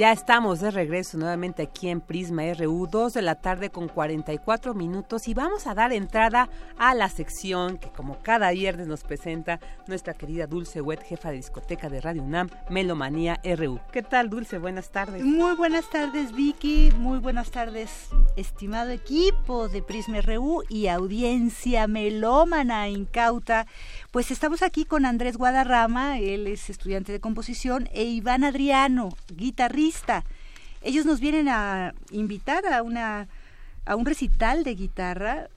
Ya 0.00 0.12
estamos 0.12 0.60
de 0.60 0.70
regreso 0.70 1.18
nuevamente 1.18 1.64
aquí 1.64 1.90
en 1.90 2.00
Prisma 2.00 2.44
RU, 2.54 2.88
2 2.90 3.12
de 3.12 3.20
la 3.20 3.34
tarde 3.34 3.68
con 3.68 3.86
44 3.86 4.72
minutos 4.72 5.28
y 5.28 5.34
vamos 5.34 5.66
a 5.66 5.74
dar 5.74 5.92
entrada 5.92 6.48
a 6.78 6.94
la 6.94 7.10
sección 7.10 7.76
que 7.76 7.90
como 7.90 8.18
cada 8.22 8.50
viernes 8.50 8.86
nos 8.86 9.04
presenta 9.04 9.60
nuestra 9.86 10.14
querida 10.14 10.46
Dulce 10.46 10.80
Wet, 10.80 11.02
jefa 11.02 11.28
de 11.28 11.36
discoteca 11.36 11.90
de 11.90 12.00
Radio 12.00 12.22
UNAM, 12.22 12.48
Melomanía 12.70 13.42
RU. 13.44 13.78
¿Qué 13.92 14.02
tal 14.02 14.30
Dulce? 14.30 14.56
Buenas 14.56 14.88
tardes. 14.88 15.22
Muy 15.22 15.54
buenas 15.54 15.90
tardes 15.90 16.32
Vicky, 16.32 16.92
muy 16.96 17.18
buenas 17.18 17.50
tardes 17.50 18.08
estimado 18.36 18.92
equipo 18.92 19.68
de 19.68 19.82
Prisma 19.82 20.22
RU 20.22 20.62
y 20.70 20.86
audiencia 20.86 21.86
melómana 21.88 22.88
incauta. 22.88 23.66
Pues 24.12 24.30
estamos 24.30 24.62
aquí 24.62 24.86
con 24.86 25.04
Andrés 25.04 25.36
Guadarrama, 25.36 26.20
él 26.20 26.46
es 26.46 26.70
estudiante 26.70 27.12
de 27.12 27.20
composición, 27.20 27.86
e 27.92 28.04
Iván 28.04 28.44
Adriano, 28.44 29.10
guitarrista. 29.36 29.89
Ellos 30.82 31.04
nos 31.04 31.20
vienen 31.20 31.48
a 31.48 31.94
invitar 32.10 32.66
a, 32.66 32.82
una, 32.82 33.28
a 33.84 33.96
un 33.96 34.06
recital 34.06 34.64
de 34.64 34.74
guitarra, 34.74 35.48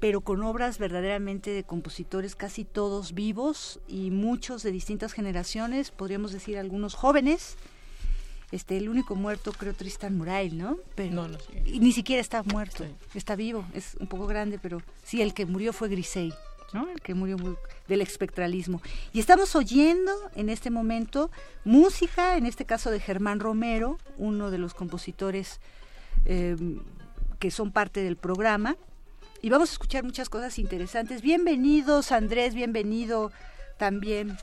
pero 0.00 0.20
con 0.20 0.42
obras 0.42 0.78
verdaderamente 0.78 1.50
de 1.50 1.64
compositores 1.64 2.36
casi 2.36 2.64
todos 2.64 3.12
vivos 3.12 3.80
y 3.88 4.10
muchos 4.10 4.62
de 4.62 4.70
distintas 4.70 5.12
generaciones, 5.12 5.90
podríamos 5.90 6.32
decir 6.32 6.58
algunos 6.58 6.94
jóvenes. 6.94 7.56
Este, 8.50 8.78
el 8.78 8.88
único 8.88 9.14
muerto 9.14 9.52
creo 9.52 9.74
Tristan 9.74 10.16
Murail, 10.16 10.56
¿no? 10.56 10.78
Pero 10.94 11.12
no, 11.12 11.28
no, 11.28 11.38
y 11.66 11.80
ni 11.80 11.92
siquiera 11.92 12.22
está 12.22 12.42
muerto, 12.42 12.86
está 13.14 13.36
vivo, 13.36 13.66
es 13.74 13.94
un 14.00 14.06
poco 14.06 14.26
grande, 14.26 14.58
pero 14.58 14.80
sí, 15.04 15.20
el 15.20 15.34
que 15.34 15.44
murió 15.44 15.74
fue 15.74 15.88
Grisey. 15.88 16.32
El 16.72 17.00
que 17.00 17.14
murió 17.14 17.36
del 17.86 18.02
espectralismo. 18.02 18.82
Y 19.12 19.20
estamos 19.20 19.56
oyendo 19.56 20.12
en 20.34 20.50
este 20.50 20.70
momento 20.70 21.30
música, 21.64 22.36
en 22.36 22.44
este 22.44 22.66
caso 22.66 22.90
de 22.90 23.00
Germán 23.00 23.40
Romero, 23.40 23.98
uno 24.18 24.50
de 24.50 24.58
los 24.58 24.74
compositores 24.74 25.60
em, 26.26 26.80
que 27.38 27.50
son 27.50 27.72
parte 27.72 28.02
del 28.02 28.16
programa. 28.16 28.76
Y 29.40 29.48
vamos 29.48 29.70
a 29.70 29.72
escuchar 29.72 30.04
muchas 30.04 30.28
cosas 30.28 30.58
interesantes. 30.58 31.22
Bienvenidos, 31.22 32.12
Andrés, 32.12 32.54
bienvenido 32.54 33.32
también, 33.78 34.36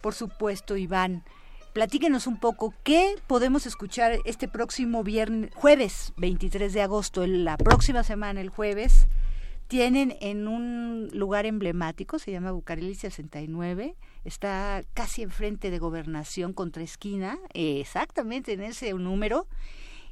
por 0.00 0.14
supuesto, 0.14 0.76
Iván. 0.76 1.24
Platíquenos 1.72 2.26
un 2.26 2.38
poco 2.38 2.74
qué 2.84 3.16
podemos 3.26 3.66
escuchar 3.66 4.18
este 4.24 4.46
próximo 4.46 5.02
viernes, 5.02 5.50
jueves 5.54 6.12
23 6.18 6.72
de 6.74 6.82
agosto, 6.82 7.26
la 7.26 7.56
próxima 7.56 8.04
semana, 8.04 8.40
el 8.40 8.50
jueves 8.50 9.08
tienen 9.72 10.18
en 10.20 10.48
un 10.48 11.08
lugar 11.14 11.46
emblemático, 11.46 12.18
se 12.18 12.30
llama 12.30 12.52
Bucareli 12.52 12.94
69, 12.94 13.96
está 14.22 14.82
casi 14.92 15.22
enfrente 15.22 15.70
de 15.70 15.78
Gobernación 15.78 16.52
contra 16.52 16.82
esquina, 16.82 17.38
exactamente 17.54 18.52
en 18.52 18.64
ese 18.64 18.92
número, 18.92 19.46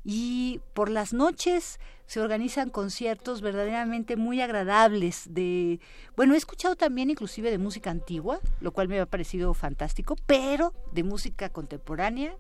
y 0.03 0.63
por 0.73 0.89
las 0.89 1.13
noches 1.13 1.79
se 2.07 2.23
organizan 2.23 2.71
conciertos 2.71 3.43
verdaderamente 3.43 4.17
muy 4.17 4.41
agradables 4.41 5.27
de 5.29 5.79
bueno 6.17 6.33
he 6.33 6.39
escuchado 6.39 6.75
también 6.75 7.11
inclusive 7.11 7.51
de 7.51 7.59
música 7.59 7.91
antigua 7.91 8.41
lo 8.63 8.73
cual 8.73 8.89
me 8.89 8.99
ha 8.99 9.05
parecido 9.05 9.53
fantástico 9.53 10.17
pero 10.25 10.73
de 10.91 11.05
música 11.05 11.51
contemporánea 11.51 12.35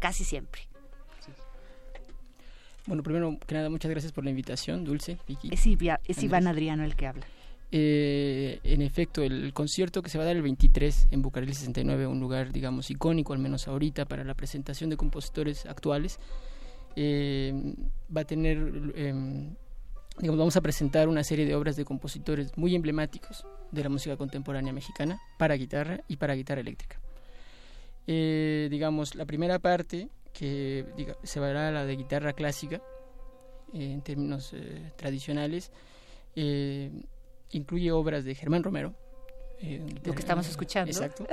casi 0.00 0.24
siempre 0.24 0.67
bueno, 2.88 3.02
primero 3.02 3.38
que 3.46 3.54
nada, 3.54 3.68
muchas 3.68 3.90
gracias 3.90 4.12
por 4.12 4.24
la 4.24 4.30
invitación, 4.30 4.84
Dulce. 4.84 5.18
es, 5.48 6.22
Iván 6.22 6.46
Adriano 6.46 6.84
el 6.84 6.96
que 6.96 7.06
habla. 7.06 7.26
Eh, 7.70 8.60
en 8.64 8.80
efecto, 8.80 9.22
el 9.22 9.52
concierto 9.52 10.02
que 10.02 10.08
se 10.08 10.16
va 10.16 10.24
a 10.24 10.26
dar 10.28 10.36
el 10.36 10.42
23 10.42 11.08
en 11.10 11.20
Bucareli 11.20 11.52
69, 11.52 12.06
un 12.06 12.18
lugar, 12.18 12.50
digamos, 12.50 12.90
icónico, 12.90 13.34
al 13.34 13.40
menos 13.40 13.68
ahorita, 13.68 14.06
para 14.06 14.24
la 14.24 14.32
presentación 14.32 14.88
de 14.88 14.96
compositores 14.96 15.66
actuales, 15.66 16.18
eh, 16.96 17.52
va 18.14 18.22
a 18.22 18.24
tener 18.24 18.56
em, 18.96 19.54
digamos, 20.18 20.38
vamos 20.38 20.56
a 20.56 20.62
presentar 20.62 21.08
una 21.08 21.22
serie 21.22 21.44
de 21.44 21.54
obras 21.54 21.76
de 21.76 21.84
compositores 21.84 22.56
muy 22.56 22.74
emblemáticos 22.74 23.46
de 23.70 23.82
la 23.82 23.90
música 23.90 24.16
contemporánea 24.16 24.72
mexicana 24.72 25.20
para 25.38 25.54
guitarra 25.54 26.00
y 26.08 26.16
para 26.16 26.34
guitarra 26.34 26.62
eléctrica. 26.62 26.98
Eh, 28.10 28.68
digamos, 28.70 29.14
la 29.14 29.26
primera 29.26 29.58
parte, 29.58 30.08
que 30.32 30.84
se 31.22 31.40
va 31.40 31.48
a 31.48 31.70
la 31.72 31.84
de 31.84 31.96
guitarra 31.96 32.32
clásica, 32.32 32.82
eh, 33.72 33.92
en 33.92 34.02
términos 34.02 34.52
eh, 34.54 34.92
tradicionales, 34.96 35.72
incluye 37.50 37.90
obras 37.90 38.24
de 38.24 38.34
Germán 38.34 38.62
Romero. 38.62 38.94
Lo 40.04 40.12
que 40.12 40.20
estamos 40.20 40.48
escuchando. 40.48 40.90
Exacto. 40.90 41.26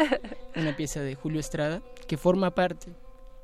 Una 0.56 0.76
pieza 0.76 1.02
de 1.02 1.14
Julio 1.14 1.40
Estrada, 1.40 1.84
que 2.08 2.18
forma 2.18 2.56
parte 2.56 2.92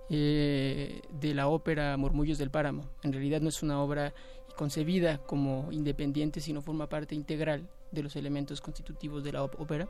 de 0.09 1.33
la 1.35 1.47
ópera 1.47 1.95
Murmullos 1.97 2.37
del 2.37 2.49
Páramo. 2.49 2.89
En 3.03 3.13
realidad 3.13 3.41
no 3.41 3.49
es 3.49 3.61
una 3.61 3.81
obra 3.81 4.13
concebida 4.55 5.19
como 5.19 5.71
independiente, 5.71 6.41
sino 6.41 6.61
forma 6.61 6.89
parte 6.89 7.15
integral 7.15 7.69
de 7.91 8.03
los 8.03 8.15
elementos 8.15 8.61
constitutivos 8.61 9.23
de 9.23 9.33
la 9.33 9.43
ópera. 9.43 9.87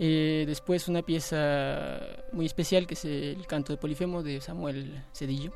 Eh, 0.00 0.44
después 0.46 0.86
una 0.88 1.02
pieza 1.02 1.98
muy 2.32 2.46
especial 2.46 2.86
que 2.86 2.94
es 2.94 3.04
el 3.04 3.46
canto 3.46 3.72
de 3.72 3.78
Polifemo 3.78 4.22
de 4.22 4.40
Samuel 4.40 5.02
Cedillo. 5.12 5.52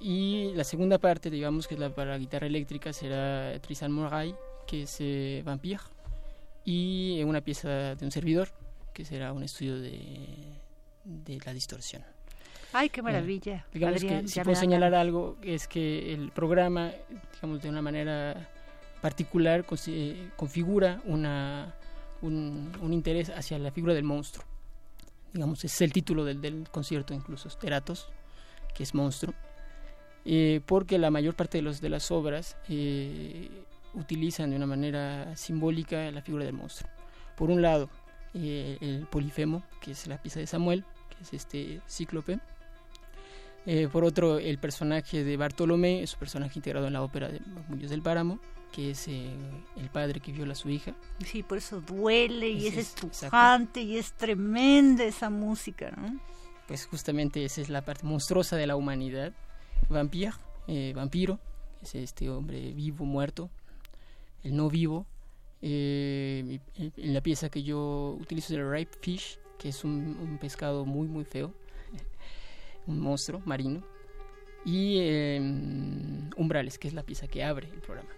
Y 0.00 0.52
la 0.54 0.64
segunda 0.64 0.98
parte, 0.98 1.30
digamos, 1.30 1.66
que 1.66 1.74
es 1.74 1.80
la 1.80 1.94
para 1.94 2.18
guitarra 2.18 2.46
eléctrica, 2.46 2.92
será 2.92 3.58
Tristan 3.60 3.90
Moray, 3.90 4.34
que 4.66 4.82
es 4.82 4.96
eh, 5.00 5.42
Vampire. 5.44 5.80
Y 6.64 7.22
una 7.24 7.40
pieza 7.40 7.94
de 7.94 8.04
un 8.04 8.10
servidor, 8.10 8.48
que 8.92 9.04
será 9.04 9.32
un 9.32 9.42
estudio 9.42 9.78
de, 9.80 10.60
de 11.04 11.38
la 11.44 11.52
distorsión. 11.52 12.02
Ay, 12.72 12.88
qué 12.88 13.02
maravilla. 13.02 13.66
digamos 13.72 14.02
que 14.02 14.26
si 14.26 14.40
puedo 14.40 14.56
señalar 14.56 14.94
algo, 14.94 15.36
es 15.42 15.68
que 15.68 16.12
el 16.12 16.30
programa, 16.32 16.90
digamos, 17.34 17.62
de 17.62 17.68
una 17.68 17.80
manera 17.80 18.50
particular, 19.00 19.64
configura 20.36 21.00
una 21.04 21.74
un, 22.24 22.92
interés 22.92 23.30
hacia 23.30 23.58
la 23.58 23.70
figura 23.70 23.94
del 23.94 24.04
monstruo. 24.04 24.44
Digamos, 25.32 25.64
es 25.64 25.80
el 25.80 25.92
título 25.92 26.24
del, 26.24 26.68
concierto 26.70 27.12
incluso, 27.12 27.48
Teratos, 27.48 28.08
que 28.74 28.84
es 28.84 28.94
monstruo, 28.94 29.34
eh, 30.24 30.60
porque 30.64 30.98
la 30.98 31.10
mayor 31.10 31.34
parte 31.34 31.60
de, 31.60 31.88
las 31.88 32.10
obras 32.10 32.56
eh, 32.68 33.50
utilizan 33.94 34.50
de 34.50 34.56
una 34.56 34.66
manera 34.66 35.36
simbólica 35.36 36.10
la 36.10 36.22
figura 36.22 36.44
del 36.44 36.54
monstruo. 36.54 36.90
Por 37.36 37.50
un 37.50 37.62
lado, 37.62 37.90
eh, 38.32 38.78
el 38.80 39.06
Polifemo, 39.10 39.64
que 39.80 39.90
es 39.90 40.06
la 40.06 40.22
pieza 40.22 40.40
de 40.40 40.46
Samuel, 40.46 40.84
que 41.10 41.22
es 41.22 41.34
este 41.34 41.80
cíclope. 41.88 42.38
por 43.90 44.04
otro, 44.04 44.38
el 44.38 44.58
personaje 44.58 45.24
de 45.24 45.36
Bartolomé, 45.36 46.02
es 46.02 46.12
un 46.12 46.20
personaje 46.20 46.58
integrado 46.58 46.86
en 46.86 46.92
la 46.92 47.02
ópera 47.02 47.28
de 47.28 47.40
Muñoz 47.68 47.90
del 47.90 48.02
Páramo 48.02 48.38
que 48.74 48.90
es 48.90 49.06
eh, 49.06 49.30
el 49.76 49.88
padre 49.88 50.18
que 50.18 50.32
viola 50.32 50.52
a 50.52 50.56
su 50.56 50.68
hija. 50.68 50.94
Sí, 51.24 51.44
por 51.44 51.58
eso 51.58 51.80
duele 51.80 52.48
y 52.48 52.66
es, 52.66 52.76
estrujante 52.76 53.80
y 53.80 53.96
es 53.96 54.12
tremenda 54.14 55.04
esa 55.04 55.30
música, 55.30 55.92
¿no? 55.96 56.18
Pues 56.66 56.86
justamente 56.86 57.44
esa 57.44 57.60
es 57.60 57.68
la 57.68 57.84
parte 57.84 58.04
monstruosa 58.04 58.56
de 58.56 58.66
la 58.66 58.74
humanidad. 58.74 59.32
Vampire, 59.88 60.32
eh, 60.66 60.92
vampiro, 60.94 61.38
es 61.82 61.94
este 61.94 62.28
hombre 62.28 62.72
vivo, 62.72 63.04
muerto, 63.04 63.48
el 64.42 64.56
no 64.56 64.68
vivo. 64.68 65.06
Eh, 65.62 66.58
en 66.76 67.14
la 67.14 67.20
pieza 67.20 67.48
que 67.50 67.62
yo 67.62 68.18
utilizo 68.20 68.54
es 68.54 68.58
el 68.58 68.70
Ripe 68.70 68.98
Fish, 69.00 69.38
que 69.56 69.68
es 69.68 69.84
un 69.84 70.36
pescado 70.40 70.84
muy, 70.84 71.06
muy 71.06 71.24
feo, 71.24 71.54
un 72.88 72.98
monstruo 72.98 73.40
marino 73.44 73.93
y 74.64 74.98
em, 75.00 76.30
Umbrales, 76.36 76.78
que 76.78 76.88
es 76.88 76.94
la 76.94 77.02
pieza 77.02 77.26
que 77.28 77.44
abre 77.44 77.68
el 77.68 77.80
programa. 77.80 78.08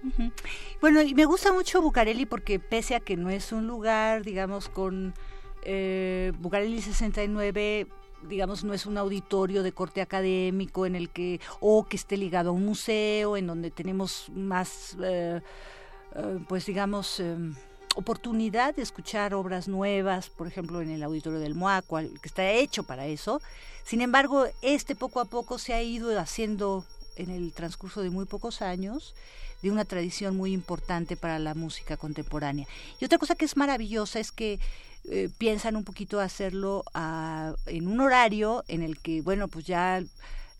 Bueno, 0.81 1.03
y 1.03 1.15
me 1.15 1.25
gusta 1.25 1.53
mucho 1.53 1.83
Bucareli 1.83 2.27
porque 2.27 2.59
pese 2.59 2.95
a 2.95 3.01
que 3.01 3.17
no 3.17 3.31
es 3.31 3.53
un 3.53 3.67
lugar, 3.67 4.25
digamos, 4.25 4.69
con 4.69 5.15
eh, 5.63 6.33
Bucareli 6.39 6.81
69 6.81 7.89
digamos 8.23 8.65
no 8.65 8.73
es 8.73 8.87
un 8.87 8.99
auditorio 8.99 9.63
de 9.63 9.73
corte 9.73 10.01
académico 10.01 10.87
en 10.87 10.97
el 10.97 11.11
que 11.11 11.41
o 11.61 11.85
que 11.85 11.97
esté 11.97 12.17
ligado 12.17 12.51
a 12.51 12.53
un 12.53 12.65
museo 12.65 13.37
en 13.37 13.47
donde 13.47 13.71
tenemos 13.71 14.31
más 14.35 14.97
eh, 15.03 15.41
eh, 16.15 16.39
pues 16.49 16.67
digamos 16.67 17.21
em, 17.21 17.55
oportunidad 17.97 18.77
de 18.77 18.83
escuchar 18.83 19.35
obras 19.35 19.67
nuevas 19.67 20.31
por 20.31 20.47
ejemplo 20.47 20.81
en 20.81 20.91
el 20.91 21.03
auditorio 21.03 21.41
del 21.41 21.55
Moaco 21.55 21.99
que 21.99 22.29
está 22.29 22.49
hecho 22.51 22.85
para 22.85 23.07
eso 23.07 23.41
sin 23.87 24.01
embargo, 24.01 24.47
este 24.63 24.97
poco 24.97 25.21
a 25.21 25.27
poco 25.27 25.59
se 25.59 25.73
ha 25.73 25.81
ido 25.81 26.19
haciendo 26.19 26.85
en 27.15 27.31
el 27.31 27.53
transcurso 27.53 28.03
de 28.03 28.11
muy 28.11 28.25
pocos 28.25 28.61
años 28.61 29.15
de 29.63 29.71
una 29.71 29.85
tradición 29.85 30.37
muy 30.37 30.53
importante 30.53 31.17
para 31.17 31.39
la 31.39 31.55
música 31.55 31.97
contemporánea. 31.97 32.67
Y 32.99 33.05
otra 33.05 33.19
cosa 33.19 33.37
que 33.37 33.45
es 33.45 33.57
maravillosa 33.57 34.19
es 34.19 34.33
que 34.33 34.59
eh, 35.05 35.31
piensan 35.39 35.77
un 35.77 35.85
poquito 35.85 36.19
hacerlo 36.19 36.83
en 37.67 37.87
un 37.87 38.01
horario 38.01 38.65
en 38.67 38.83
el 38.83 38.99
que, 38.99 39.23
bueno, 39.23 39.47
pues 39.47 39.65
ya 39.67 40.03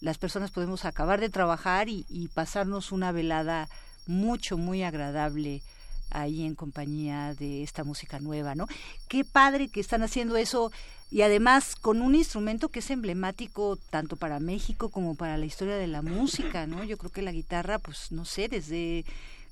las 0.01 0.19
personas 0.19 0.53
podemos 0.53 0.85
acabar 0.85 1.19
de 1.19 1.29
trabajar 1.29 1.89
y 1.89 2.31
pasarnos 2.33 2.93
una 2.93 3.11
velada 3.11 3.69
mucho, 4.07 4.57
muy 4.57 4.85
agradable 4.85 5.63
ahí 6.11 6.45
en 6.45 6.55
compañía 6.55 7.35
de 7.35 7.63
esta 7.63 7.85
música 7.85 8.21
nueva, 8.21 8.55
¿no? 8.55 8.67
Qué 9.09 9.25
padre 9.25 9.69
que 9.69 9.81
están 9.81 10.03
haciendo 10.03 10.37
eso 10.37 10.73
y 11.11 11.23
además 11.23 11.77
con 11.77 12.03
un 12.03 12.15
instrumento 12.15 12.69
que 12.69 12.81
es 12.81 12.91
emblemático 12.91 13.79
tanto 13.91 14.17
para 14.17 14.41
México 14.41 14.89
como 14.89 15.15
para 15.15 15.39
la 15.39 15.47
historia 15.47 15.77
de 15.77 15.87
la 15.87 16.03
música, 16.03 16.67
¿no? 16.67 16.85
Yo 16.85 16.99
creo 16.99 17.13
que 17.13 17.23
la 17.23 17.33
guitarra, 17.33 17.79
pues 17.79 18.11
no 18.13 18.25
sé, 18.25 18.49
desde 18.49 19.05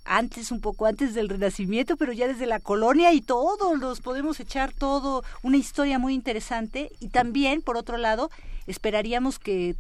antes, 0.05 0.51
un 0.51 0.61
poco 0.61 0.87
antes 0.87 1.15
del 1.15 1.29
Renacimiento, 1.29 1.97
pero 1.97 2.13
ya 2.13 2.27
desde 2.27 2.47
la 2.47 2.61
colonia 2.61 3.13
y 3.13 3.21
todos 3.21 3.79
los 3.79 4.01
podemos 4.01 4.39
echar 4.41 4.73
todo, 4.73 5.25
una 5.43 5.57
historia 5.57 5.99
muy 5.99 6.15
interesante 6.15 6.91
y 7.01 7.09
también, 7.09 7.63
por 7.63 7.77
otro 7.77 7.97
lado, 7.97 8.31
esperaríamos 8.67 9.39
que 9.39 9.77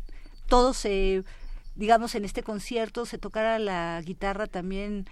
todo 0.49 0.75
se, 0.75 1.25
digamos, 1.75 2.15
en 2.15 2.25
este 2.25 2.43
concierto 2.43 3.05
se 3.07 3.19
tocara 3.19 3.59
la 3.59 4.01
guitarra 4.03 4.47
también 4.47 5.07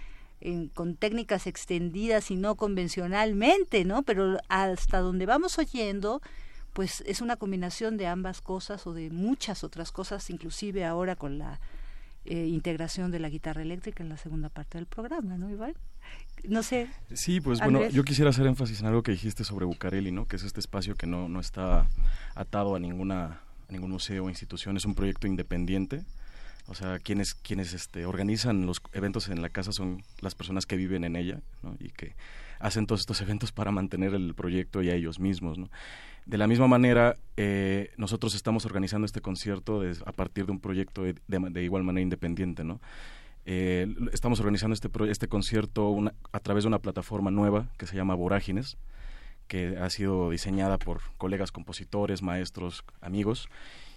con 0.73 0.95
técnicas 0.95 1.47
extendidas 1.47 2.31
y 2.31 2.35
no 2.35 2.55
convencionalmente, 2.55 3.85
¿no? 3.85 4.03
Pero 4.03 4.39
hasta 4.49 4.99
donde 4.99 5.25
vamos 5.25 5.57
oyendo, 5.57 6.21
pues 6.73 7.01
es 7.05 7.21
una 7.21 7.37
combinación 7.37 7.97
de 7.97 8.07
ambas 8.07 8.41
cosas 8.41 8.85
o 8.87 8.93
de 8.93 9.09
muchas 9.09 9.63
otras 9.63 9.91
cosas, 9.91 10.29
inclusive 10.29 10.85
ahora 10.85 11.15
con 11.15 11.37
la 11.37 11.59
eh, 12.25 12.47
integración 12.47 13.11
de 13.11 13.19
la 13.19 13.29
guitarra 13.29 13.61
eléctrica 13.61 14.03
en 14.03 14.09
la 14.09 14.17
segunda 14.17 14.49
parte 14.49 14.77
del 14.77 14.85
programa, 14.85 15.37
¿no, 15.37 15.49
Iván? 15.49 15.75
No 16.43 16.61
sé. 16.61 16.89
Sí, 17.13 17.39
pues 17.39 17.59
bueno, 17.59 17.87
yo 17.89 18.03
quisiera 18.03 18.31
hacer 18.31 18.45
énfasis 18.45 18.81
en 18.81 18.87
algo 18.87 19.01
que 19.01 19.11
dijiste 19.11 19.43
sobre 19.43 19.65
Bucareli, 19.65 20.11
¿no? 20.11 20.27
Que 20.27 20.35
es 20.35 20.43
este 20.43 20.59
espacio 20.59 20.95
que 20.95 21.07
no, 21.07 21.29
no 21.29 21.39
está 21.39 21.87
atado 22.35 22.75
a 22.75 22.79
ninguna 22.79 23.39
a 23.69 23.71
ningún 23.71 23.91
museo 23.91 24.25
o 24.25 24.29
institución, 24.29 24.75
es 24.75 24.83
un 24.83 24.93
proyecto 24.93 25.27
independiente. 25.27 26.03
O 26.67 26.75
sea, 26.75 26.99
quienes 26.99 27.33
quienes 27.33 27.73
este, 27.73 28.05
organizan 28.05 28.65
los 28.65 28.81
eventos 28.93 29.27
en 29.29 29.41
la 29.41 29.49
casa 29.49 29.71
son 29.71 30.01
las 30.21 30.33
personas 30.33 30.65
que 30.65 30.77
viven 30.77 31.03
en 31.03 31.15
ella, 31.15 31.41
¿no? 31.61 31.75
Y 31.79 31.89
que 31.89 32.15
hacen 32.59 32.87
todos 32.87 33.01
estos 33.01 33.19
eventos 33.21 33.51
para 33.51 33.71
mantener 33.71 34.13
el 34.13 34.33
proyecto 34.33 34.81
y 34.81 34.89
a 34.89 34.95
ellos 34.95 35.19
mismos. 35.19 35.57
De 36.25 36.37
la 36.37 36.47
misma 36.47 36.67
manera, 36.67 37.17
eh, 37.35 37.91
nosotros 37.97 38.33
estamos 38.33 38.65
organizando 38.65 39.05
este 39.05 39.19
concierto 39.19 39.81
a 40.05 40.11
partir 40.13 40.45
de 40.45 40.53
un 40.53 40.61
proyecto 40.61 41.03
de, 41.03 41.63
igual 41.63 41.83
manera 41.83 42.01
independiente. 42.01 42.63
Eh, 43.45 43.93
estamos 44.13 44.39
organizando 44.39 44.73
este, 44.73 44.89
este 45.09 45.27
concierto 45.27 45.93
a 46.31 46.39
través 46.39 46.63
de 46.63 46.69
una 46.69 46.79
plataforma 46.79 47.29
nueva 47.29 47.67
que 47.77 47.85
se 47.85 47.97
llama 47.97 48.15
Vorágines, 48.15 48.77
que 49.47 49.77
ha 49.77 49.89
sido 49.89 50.29
diseñada 50.29 50.77
por 50.77 51.01
colegas 51.17 51.51
compositores, 51.51 52.21
maestros, 52.21 52.83
amigos, 53.01 53.49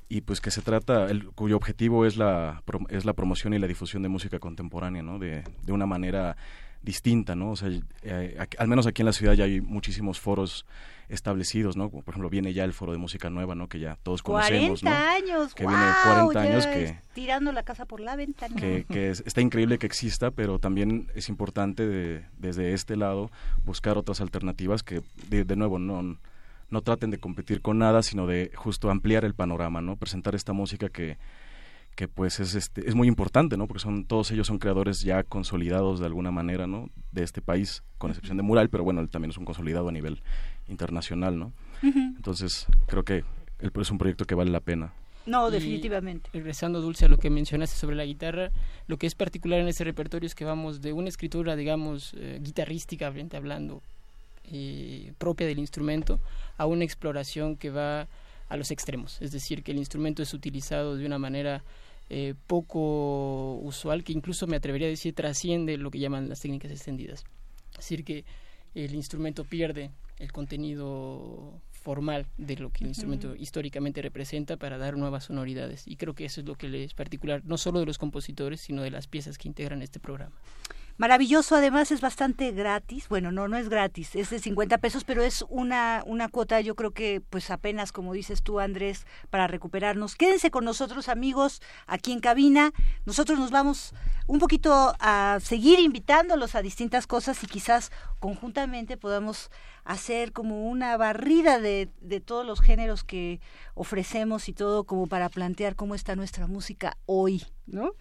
y 0.09 0.21
pues 0.21 0.41
que 0.41 0.51
se 0.51 0.63
trata, 0.63 1.07
el, 1.11 1.27
cuyo 1.31 1.57
objetivo 1.57 2.07
es 2.07 2.17
la, 2.17 2.63
es 2.91 3.05
la 3.05 3.13
promoción 3.13 3.55
y 3.55 3.59
la 3.59 3.67
difusión 3.67 4.03
de 4.03 4.09
música 4.09 4.39
contemporánea, 4.39 5.03
¿no? 5.03 5.19
De, 5.19 5.43
de 5.63 5.73
una 5.73 5.87
manera 5.87 6.37
distinta, 6.83 7.35
¿no? 7.35 7.53
O 7.53 7.57
sea, 7.57 7.69
eh, 8.03 8.47
al 8.59 8.69
menos 8.69 8.87
aquí 8.87 9.03
en 9.03 9.07
la 9.07 9.13
ciudad 9.13 9.35
ya 9.35 9.45
hay 9.45 9.61
muchísimos 9.61 10.21
foros 10.21 10.67
establecidos, 11.09 11.77
¿no? 11.77 11.89
Por 11.89 12.03
ejemplo, 12.09 12.29
viene 12.29 12.53
ya 12.53 12.65
el 12.65 12.73
foro 12.73 12.93
de 12.93 12.99
música 12.99 13.31
nueva, 13.31 13.55
¿no? 13.55 13.69
Que 13.69 13.79
ya 13.79 13.97
todos 14.03 14.23
conocemos, 14.23 14.81
40 14.81 15.11
años, 15.13 15.55
que 15.55 15.67
viene 15.67 15.85
40 16.05 16.41
años 16.41 16.67
que 16.67 16.99
tirando 17.15 17.53
la 17.53 17.63
casa 17.63 17.85
por 17.85 18.01
la 18.01 18.17
ventana. 18.17 18.57
Que, 18.57 19.11
está 19.11 19.41
increíble 19.41 19.79
que 19.79 19.87
exista, 19.87 20.31
pero 20.31 20.59
también 20.59 21.09
es 21.15 21.29
importante 21.29 21.87
de, 21.87 22.25
desde 22.39 22.73
este 22.73 22.97
lado 22.97 23.31
buscar 23.65 23.99
otras 23.99 24.21
alternativas 24.21 24.83
que 24.83 25.03
de, 25.29 25.45
de 25.45 25.57
nuevo 25.57 25.79
no 25.79 26.17
no 26.69 26.83
traten 26.83 27.11
de 27.11 27.19
competir 27.19 27.63
con 27.63 27.79
nada, 27.79 28.03
sino 28.03 28.27
de 28.27 28.51
justo 28.55 28.91
ampliar 28.91 29.25
el 29.25 29.35
panorama, 29.35 29.81
¿no? 29.81 29.97
Presentar 29.97 30.35
esta 30.35 30.53
música 30.53 30.89
que 30.89 31.17
que 31.97 32.07
pues 32.07 32.39
es 32.39 32.55
este 32.55 32.89
es 32.89 32.95
muy 32.95 33.09
importante 33.09 33.57
no 33.57 33.67
porque 33.67 33.83
son 33.83 34.05
todos 34.05 34.31
ellos 34.31 34.47
son 34.47 34.59
creadores 34.59 35.01
ya 35.01 35.25
consolidados 35.25 35.99
de 35.99 36.07
alguna 36.07 36.31
manera 36.31 36.67
no 36.67 36.91
de 37.11 37.25
este 37.25 37.43
país 37.43 37.83
con 37.99 38.11
excepción 38.11 38.37
de 38.37 38.45
Mural 38.45 38.69
pero 38.69 38.85
bueno 38.85 39.01
él 39.01 39.09
también 39.09 39.31
es 39.31 39.39
un 39.39 39.45
consolidado 39.45 39.89
a 39.89 39.93
nivel 39.93 40.23
internacional 40.69 41.39
no 41.39 41.53
entonces 41.83 42.67
creo 42.87 43.03
que 43.03 43.25
es 43.59 43.91
un 43.91 43.99
proyecto 43.99 44.25
que 44.25 44.35
vale 44.35 44.51
la 44.51 44.61
pena. 44.61 44.93
No, 45.27 45.51
definitivamente. 45.51 46.31
Regresando, 46.33 46.81
Dulce, 46.81 47.07
a 47.07 47.09
lo 47.09 47.19
que 47.19 47.31
mencionaste 47.31 47.77
sobre 47.77 47.97
la 47.97 48.05
guitarra, 48.05 48.53
lo 48.87 48.97
que 48.97 49.09
es 49.09 49.17
particular 49.17 49.59
en 49.59 49.67
este 49.67 49.83
repertorio 49.83 50.27
es 50.27 50.37
que 50.37 50.45
vamos 50.45 50.81
de 50.83 50.93
una 50.93 51.09
escritura, 51.09 51.57
digamos, 51.57 52.15
eh, 52.17 52.39
guitarrística, 52.41 53.11
frente 53.11 53.37
hablando, 53.37 53.83
eh, 54.53 55.13
propia 55.19 55.49
del 55.49 55.59
instrumento, 55.59 56.21
a 56.59 56.67
una 56.67 56.85
exploración 56.85 57.57
que 57.57 57.71
va 57.71 58.07
a 58.49 58.57
los 58.57 58.71
extremos. 58.71 59.21
Es 59.21 59.33
decir, 59.33 59.65
que 59.65 59.73
el 59.73 59.79
instrumento 59.79 60.23
es 60.23 60.33
utilizado 60.33 60.97
de 60.97 61.05
una 61.05 61.19
manera 61.19 61.65
eh, 62.09 62.35
poco 62.47 63.57
usual, 63.57 64.05
que 64.05 64.13
incluso 64.13 64.47
me 64.47 64.57
atrevería 64.57 64.87
a 64.87 64.91
decir 64.91 65.15
trasciende 65.15 65.77
lo 65.77 65.91
que 65.91 65.99
llaman 65.99 66.29
las 66.29 66.41
técnicas 66.41 66.71
extendidas. 66.71 67.25
Es 67.73 67.79
decir, 67.79 68.05
que 68.05 68.25
el 68.75 68.95
instrumento 68.95 69.45
pierde 69.45 69.91
el 70.19 70.33
contenido 70.33 71.61
formal 71.71 72.27
de 72.37 72.57
lo 72.57 72.71
que 72.71 72.85
el 72.85 72.89
instrumento 72.89 73.37
históricamente 73.37 74.03
representa 74.03 74.57
para 74.57 74.77
dar 74.77 74.97
nuevas 74.97 75.25
sonoridades. 75.25 75.87
Y 75.87 75.97
creo 75.97 76.15
que 76.15 76.25
eso 76.25 76.41
es 76.41 76.47
lo 76.47 76.57
que 76.57 76.69
le 76.69 76.85
es 76.85 76.95
particular, 76.95 77.43
no 77.45 77.59
solo 77.59 77.81
de 77.81 77.87
los 77.87 77.99
compositores, 77.99 78.61
sino 78.61 78.83
de 78.83 78.91
las 78.91 79.07
piezas 79.07 79.39
que 79.39 79.49
integran 79.49 79.83
este 79.83 80.01
programa. 80.01 80.35
Maravilloso, 80.99 81.57
además 81.57 81.93
es 81.93 82.01
bastante 82.01 82.53
gratis. 82.53 83.09
Bueno, 83.11 83.31
no, 83.31 83.49
no 83.49 83.59
es 83.59 83.69
gratis, 83.69 84.17
es 84.17 84.31
de 84.31 84.39
50 84.39 84.79
pesos, 84.79 85.05
pero 85.05 85.23
es 85.23 85.45
una, 85.51 86.03
una 86.07 86.29
cuota, 86.29 86.63
yo 86.63 86.75
creo 86.75 86.93
que 86.93 87.21
pues 87.21 87.51
apenas, 87.51 87.93
como 87.93 88.15
dices 88.15 88.43
tú, 88.43 88.61
Andrés, 88.61 89.07
para 89.29 89.47
recuperarnos. 89.47 90.17
Quédense 90.17 90.51
con 90.51 90.65
nosotros, 90.65 91.11
amigos, 91.11 91.61
aquí 91.87 92.13
en 92.13 92.21
cabina. 92.21 92.73
Nosotros 93.05 93.39
nos 93.39 93.51
vamos 93.51 93.93
un 94.27 94.39
poquito 94.39 94.95
a 94.99 95.39
seguir 95.43 95.81
invitándolos 95.81 96.55
a 96.55 96.63
distintas 96.63 97.07
cosas 97.07 97.45
y 97.45 97.47
quizás 97.47 97.93
conjuntamente 98.19 98.97
podamos 98.97 99.51
hacer 99.85 100.33
como 100.33 100.67
una 100.67 100.97
barrida 100.97 101.59
de, 101.59 101.91
de 102.01 102.21
todos 102.21 102.47
los 102.47 102.63
géneros 102.63 103.05
que 103.05 103.41
ofrecemos 103.75 104.49
y 104.49 104.55
todo 104.55 104.85
como 104.85 105.09
para 105.09 105.29
plantear 105.29 105.77
cómo 105.77 105.95
está 105.95 106.17
nuestra 106.17 106.47
música 106.47 106.97
hoy, 107.05 107.45
¿no? 107.67 107.93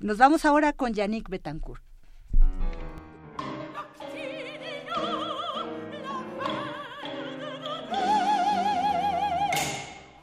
Nos 0.00 0.18
vamos 0.18 0.44
ahora 0.44 0.74
con 0.74 0.92
Yannick 0.92 1.30
Betancourt. 1.30 1.82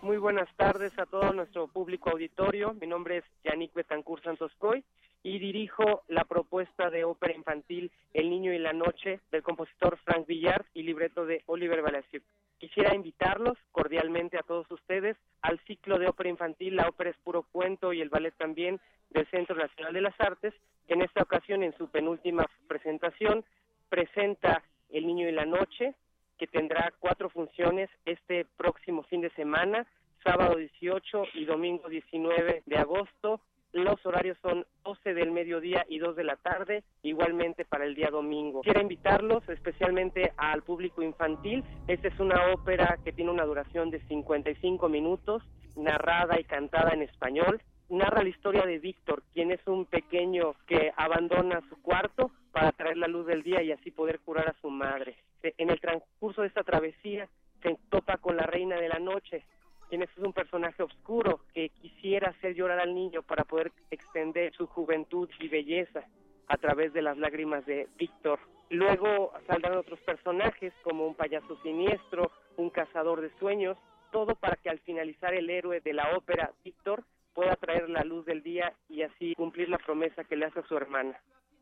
Muy 0.10 0.18
buenas 0.18 0.50
tardes 0.56 0.98
a 0.98 1.06
todo 1.06 1.34
nuestro 1.34 1.68
público 1.68 2.10
auditorio. 2.10 2.74
Mi 2.74 2.88
nombre 2.88 3.18
es 3.18 3.24
Yannick 3.44 3.76
Betancourt 3.76 4.24
Santos 4.24 4.52
Coy 4.58 4.84
y 5.22 5.38
dirijo 5.38 6.02
la 6.08 6.24
propuesta 6.26 6.90
de 6.90 7.04
ópera 7.04 7.36
infantil 7.36 7.92
El 8.14 8.30
Niño 8.30 8.52
y 8.52 8.58
la 8.58 8.74
Noche 8.74 9.20
del 9.32 9.44
compositor 9.44 9.98
Frank 10.06 10.26
Villard 10.26 10.66
y 10.74 10.82
libreto 10.82 11.26
de 11.26 11.44
Oliver 11.46 11.84
Valasiuk. 11.84 12.24
Quisiera 12.60 12.94
invitarlos 12.94 13.58
cordialmente 13.72 14.38
a 14.38 14.44
todos 14.44 14.70
ustedes 14.70 15.18
al 15.42 15.60
ciclo 15.66 15.98
de 15.98 16.08
ópera 16.08 16.30
infantil 16.30 16.76
La 16.76 16.88
ópera 16.88 17.10
es 17.10 17.18
puro 17.18 17.44
cuento 17.52 17.94
y 17.94 18.02
el 18.02 18.10
ballet 18.10 18.36
también 18.36 18.80
del 19.10 19.26
Centro 19.28 19.56
Nacional 19.56 19.94
de 19.94 20.02
las 20.02 20.20
Artes, 20.20 20.54
que 20.88 20.94
en 20.94 21.02
esta 21.02 21.24
ocasión 21.24 21.64
en 21.64 21.76
su 21.78 21.90
penúltima 21.90 22.46
presentación 22.68 23.44
presenta 23.90 24.62
El 24.90 25.08
Niño 25.08 25.28
y 25.28 25.32
la 25.32 25.46
Noche, 25.46 25.96
que 26.38 26.48
tendrá 26.48 26.94
cuatro 27.00 27.30
funciones 27.30 27.90
este 28.06 28.46
próximo 28.58 29.04
fin 29.04 29.22
de 29.22 29.32
semana 29.32 29.88
sábado 30.24 30.58
18 30.58 31.24
y 31.36 31.46
domingo 31.46 31.88
19 31.90 32.64
de 32.66 32.78
agosto. 32.78 33.42
Los 33.72 34.04
horarios 34.06 34.38
son 34.42 34.66
12 34.84 35.14
del 35.14 35.32
mediodía 35.32 35.86
y 35.88 36.00
2 36.00 36.16
de 36.16 36.24
la 36.24 36.38
tarde, 36.38 36.84
igualmente 37.04 37.66
para 37.66 37.86
el 37.86 37.94
día 37.94 38.10
domingo. 38.10 38.62
Quiero 38.62 38.82
invitarlos 38.82 39.48
especialmente 39.48 40.34
al 40.38 40.64
público 40.64 41.04
infantil. 41.04 41.64
Esta 41.88 42.08
es 42.08 42.20
una 42.20 42.52
ópera 42.52 42.98
que 43.04 43.14
tiene 43.14 43.30
una 43.30 43.46
duración 43.46 43.92
de 43.92 44.00
55 44.08 44.90
minutos, 44.90 45.44
narrada 45.76 46.40
y 46.40 46.46
cantada 46.46 46.94
en 46.94 47.04
español. 47.04 47.62
Narra 47.90 48.24
la 48.24 48.30
historia 48.30 48.66
de 48.66 48.80
Víctor, 48.80 49.24
quien 49.34 49.52
es 49.52 49.66
un 49.68 49.86
pequeño 49.86 50.56
que 50.68 50.92
abandona 50.96 51.62
su 51.70 51.80
cuarto 51.82 52.32
para 52.52 52.72
traer 52.72 52.98
la 52.98 53.08
luz 53.08 53.28
del 53.28 53.44
día 53.44 53.62
y 53.62 53.72
así 53.72 53.92
poder 53.92 54.20
curar 54.20 54.50
a 54.50 54.56
su 54.62 54.70
madre. 54.70 55.16
En 55.44 55.70
el 55.70 55.80
transcurso 55.80 56.42
de 56.42 56.48
esta 56.48 56.64
travesía 56.64 57.28
se 57.62 57.78
topa 57.90 58.18
con 58.18 58.36
la 58.36 58.44
reina 58.44 58.78
de 58.78 58.90
la 58.90 59.00
noche, 59.00 59.44
quien 59.90 60.04
es 60.04 60.10
un 60.18 60.34
personaje 60.34 60.84
oscuro 60.84 61.42
que 61.54 61.70
quisiera 61.70 62.30
hacer 62.30 62.54
llorar 62.54 62.80
al 62.80 62.94
niño 62.94 63.24
para 63.24 63.44
poder 63.44 63.72
extender 63.90 64.54
su 64.54 64.68
juventud 64.68 65.30
y 65.40 65.48
belleza 65.48 66.04
a 66.48 66.58
través 66.58 66.94
de 66.94 67.02
las 67.02 67.18
lágrimas 67.18 67.66
de 67.66 67.88
Víctor. 67.98 68.40
Luego 68.70 69.34
saldrán 69.48 69.78
otros 69.78 70.00
personajes 70.02 70.74
como 70.84 71.08
un 71.08 71.16
payaso 71.16 71.58
siniestro, 71.64 72.32
un 72.58 72.70
cazador 72.70 73.22
de 73.22 73.32
sueños, 73.40 73.78
todo 74.12 74.36
para 74.36 74.56
que 74.58 74.70
al 74.70 74.80
finalizar 74.80 75.34
el 75.34 75.50
héroe 75.50 75.82
de 75.82 75.94
la 75.94 76.16
ópera, 76.16 76.52
Víctor, 76.64 77.04
pueda 77.34 77.56
traer 77.56 77.90
la 77.90 78.04
luz 78.04 78.26
del 78.26 78.44
día 78.44 78.74
y 78.90 79.02
así 79.02 79.34
cumplir 79.36 79.70
la 79.70 79.78
promesa 79.78 80.24
que 80.24 80.36
le 80.36 80.46
hace 80.46 80.60
a 80.60 80.68
su 80.68 80.76
hermana. 80.76 81.20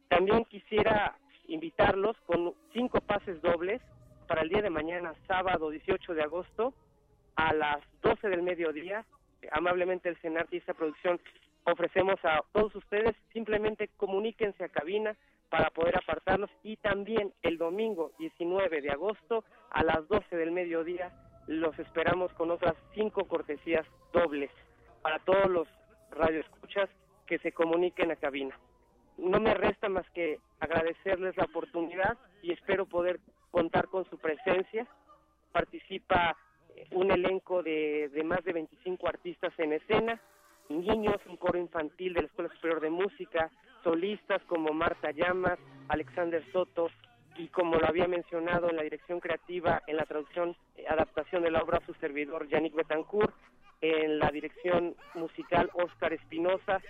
También 0.10 0.44
quisiera 0.46 1.18
invitarlos 1.48 2.18
con 2.26 2.54
cinco 2.74 3.00
pases 3.02 3.42
dobles 3.42 3.82
para 4.28 4.42
el 4.42 4.50
día 4.50 4.62
de 4.62 4.70
mañana, 4.70 5.14
sábado 5.28 5.70
18 5.70 6.14
de 6.14 6.24
agosto, 6.24 6.74
a 7.38 7.54
las 7.54 7.80
12 8.02 8.28
del 8.28 8.42
mediodía. 8.42 9.06
Amablemente 9.52 10.10
el 10.10 10.18
CENART 10.18 10.54
y 10.54 10.58
esta 10.58 10.74
producción 10.74 11.22
ofrecemos 11.64 12.20
a 12.24 12.42
todos 12.52 12.76
ustedes, 12.76 13.16
simplemente 13.32 13.90
comuníquense 13.96 14.64
a 14.64 14.70
cabina 14.70 15.16
para 15.50 15.70
poder 15.70 15.96
apartarlos 15.96 16.50
y 16.64 16.76
también 16.78 17.34
el 17.44 17.58
domingo 17.58 18.12
19 18.20 18.82
de 18.82 18.92
agosto 18.92 19.46
a 19.70 19.84
las 19.84 20.06
12 20.10 20.36
del 20.36 20.52
mediodía 20.52 21.12
los 21.48 21.78
esperamos 21.80 22.34
con 22.34 22.52
otras 22.52 22.76
cinco 22.94 23.26
cortesías 23.26 23.86
dobles 24.12 24.52
para 25.02 25.20
todos 25.20 25.50
los 25.50 25.68
radioescuchas 26.12 26.90
que 27.26 27.40
se 27.40 27.54
comuniquen 27.54 28.12
a 28.12 28.18
cabina. 28.18 28.58
No 29.18 29.40
me 29.40 29.54
resta 29.54 29.88
más 29.88 30.10
que 30.12 30.40
agradecerles 30.60 31.38
la 31.38 31.46
oportunidad 31.46 32.18
y 32.42 32.52
espero 32.52 32.86
poder 32.86 33.20
contar 33.52 33.88
con 33.88 34.04
su 34.10 34.18
presencia. 34.18 34.86
Participa 35.54 36.36
un 36.92 37.12
elenco 37.12 37.64
de, 37.64 38.10
más 38.26 38.44
de 38.44 38.54
25 38.54 39.08
artistas 39.08 39.54
en 39.58 39.74
escena, 39.74 40.20
niños, 40.70 41.18
un 41.28 41.38
coro 41.38 41.58
infantil 41.58 42.14
de 42.14 42.22
la 42.22 42.28
Escuela 42.28 42.54
Superior 42.54 42.82
de 42.82 42.90
Música, 42.90 43.52
solistas 43.84 44.42
como 44.44 44.74
Marta 44.74 45.12
Llamas, 45.12 45.60
Alexander 45.88 46.44
Soto, 46.52 46.90
y 47.38 47.48
como 47.50 47.78
lo 47.78 47.88
había 47.88 48.08
mencionado 48.08 48.70
en 48.70 48.76
la 48.76 48.84
dirección 48.84 49.20
creativa, 49.20 49.84
en 49.86 49.98
la 49.98 50.06
traducción, 50.06 50.56
eh, 50.76 50.86
adaptación 50.90 51.44
de 51.44 51.52
la 51.52 51.62
obra, 51.62 51.82
su 51.86 51.94
servidor 51.96 52.48
Yannick 52.48 52.74
Betancourt, 52.74 53.34
en 53.82 54.18
la 54.18 54.30
dirección 54.32 54.96
musical 55.14 55.70
Oscar 55.74 56.14
Espinosa, 56.14 56.82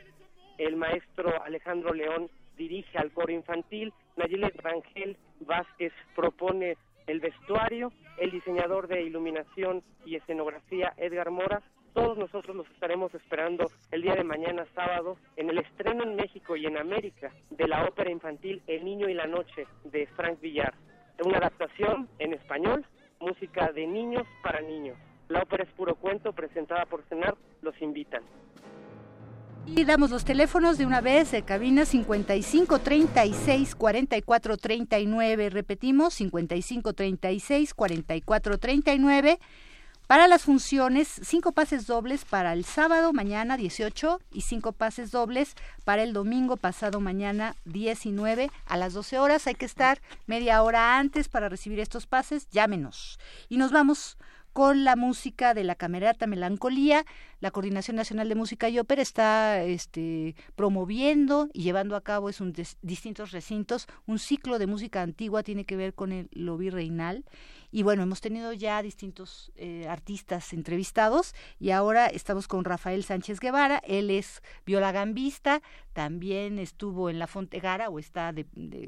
el 0.57 0.77
maestro 0.77 1.43
Alejandro 1.43 1.93
León 1.93 2.29
dirige 2.57 2.97
al 2.97 3.11
coro 3.11 3.31
infantil, 3.31 3.93
Nayeli 4.15 4.49
Rangel 4.49 5.17
Vázquez 5.41 5.93
propone 6.15 6.77
el 7.07 7.19
vestuario, 7.19 7.91
el 8.17 8.31
diseñador 8.31 8.87
de 8.87 9.01
iluminación 9.01 9.81
y 10.05 10.15
escenografía 10.15 10.93
Edgar 10.97 11.31
Mora. 11.31 11.61
Todos 11.93 12.17
nosotros 12.17 12.55
los 12.55 12.69
estaremos 12.71 13.13
esperando 13.15 13.65
el 13.91 14.03
día 14.03 14.13
de 14.13 14.23
mañana 14.23 14.67
sábado 14.75 15.17
en 15.35 15.49
el 15.49 15.57
estreno 15.57 16.03
en 16.03 16.15
México 16.15 16.55
y 16.55 16.65
en 16.65 16.77
América 16.77 17.31
de 17.49 17.67
la 17.67 17.85
ópera 17.85 18.11
infantil 18.11 18.61
El 18.67 18.85
Niño 18.85 19.09
y 19.09 19.15
la 19.15 19.25
Noche 19.25 19.65
de 19.85 20.05
Frank 20.15 20.39
Villar. 20.39 20.75
Una 21.25 21.39
adaptación 21.39 22.07
en 22.19 22.33
español, 22.33 22.85
música 23.19 23.71
de 23.71 23.87
niños 23.87 24.27
para 24.43 24.61
niños. 24.61 24.97
La 25.29 25.41
ópera 25.41 25.63
es 25.63 25.71
puro 25.71 25.95
cuento 25.95 26.33
presentada 26.33 26.85
por 26.85 27.01
Cenar, 27.03 27.35
los 27.61 27.81
invitan. 27.81 28.21
Y 29.75 29.85
damos 29.85 30.09
los 30.09 30.25
teléfonos 30.25 30.77
de 30.77 30.85
una 30.85 31.01
vez 31.01 31.31
de 31.31 31.43
cabina 31.43 31.85
55 31.85 32.79
36 32.79 33.75
44 33.75 34.57
39. 34.57 35.49
Repetimos 35.49 36.13
55 36.15 36.93
36 36.93 37.73
44 37.73 38.57
39. 38.57 39.39
Para 40.07 40.29
las 40.29 40.43
funciones, 40.43 41.19
cinco 41.21 41.51
pases 41.51 41.85
dobles 41.85 42.23
para 42.23 42.53
el 42.53 42.63
sábado 42.63 43.11
mañana 43.11 43.57
18 43.57 44.21
y 44.31 44.41
cinco 44.41 44.71
pases 44.71 45.11
dobles 45.11 45.53
para 45.83 46.01
el 46.01 46.13
domingo 46.13 46.55
pasado 46.55 47.01
mañana 47.01 47.57
19 47.65 48.49
a 48.65 48.77
las 48.77 48.93
12 48.93 49.19
horas. 49.19 49.47
Hay 49.47 49.55
que 49.55 49.65
estar 49.65 50.01
media 50.25 50.63
hora 50.63 50.97
antes 50.97 51.27
para 51.27 51.49
recibir 51.49 51.81
estos 51.81 52.07
pases. 52.07 52.47
Llámenos. 52.51 53.19
Y 53.49 53.57
nos 53.57 53.73
vamos 53.73 54.17
con 54.57 54.85
la 54.85 54.95
música 54.95 55.53
de 55.53 55.63
la 55.63 55.75
Camerata 55.75 56.25
Melancolía. 56.25 57.05
La 57.39 57.51
Coordinación 57.51 57.95
Nacional 57.95 58.29
de 58.29 58.35
Música 58.35 58.69
y 58.69 58.79
Ópera 58.79 59.01
está 59.01 59.63
este, 59.63 60.35
promoviendo 60.55 61.49
y 61.53 61.63
llevando 61.63 61.95
a 61.95 62.01
cabo 62.01 62.29
en 62.29 62.53
distintos 62.81 63.31
recintos 63.31 63.87
un 64.05 64.17
ciclo 64.17 64.57
de 64.57 64.67
música 64.67 65.01
antigua, 65.01 65.43
tiene 65.43 65.65
que 65.65 65.75
ver 65.75 65.93
con 65.93 66.11
el 66.11 66.29
lo 66.31 66.57
virreinal. 66.57 67.25
Y 67.71 67.83
bueno, 67.83 68.01
hemos 68.01 68.21
tenido 68.21 68.53
ya 68.53 68.81
distintos 68.81 69.51
eh, 69.55 69.87
artistas 69.87 70.53
entrevistados 70.53 71.35
y 71.59 71.71
ahora 71.71 72.07
estamos 72.07 72.47
con 72.47 72.63
Rafael 72.63 73.03
Sánchez 73.03 73.39
Guevara, 73.39 73.81
él 73.85 74.09
es 74.09 74.41
violagambista, 74.65 75.61
también 75.93 76.59
estuvo 76.59 77.09
en 77.09 77.19
la 77.19 77.27
Fontegara 77.27 77.89
o 77.89 77.99
está 77.99 78.31
de, 78.31 78.45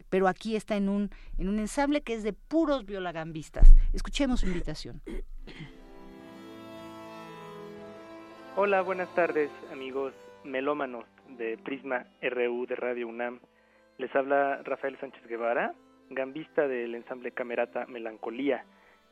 pero 0.10 0.28
aquí 0.28 0.56
está 0.56 0.78
en 0.78 0.90
un 0.90 1.12
en 1.38 1.50
un 1.50 1.60
ensamble 1.60 2.02
que 2.02 2.14
es 2.14 2.24
de 2.24 2.34
puros 2.34 2.86
violagambistas. 2.86 3.74
Escuchemos 3.94 4.40
su 4.40 4.48
invitación. 4.48 5.02
Hola, 8.62 8.82
buenas 8.82 9.08
tardes, 9.16 9.50
amigos 9.72 10.14
melómanos 10.44 11.06
de 11.38 11.58
Prisma 11.60 12.08
RU 12.22 12.66
de 12.66 12.76
Radio 12.76 13.08
UNAM. 13.08 13.40
Les 13.98 14.14
habla 14.14 14.62
Rafael 14.66 15.00
Sánchez 15.00 15.26
Guevara, 15.28 15.74
gambista 16.10 16.68
del 16.68 16.94
ensamble 16.94 17.32
Camerata 17.32 17.86
Melancolía. 17.86 18.66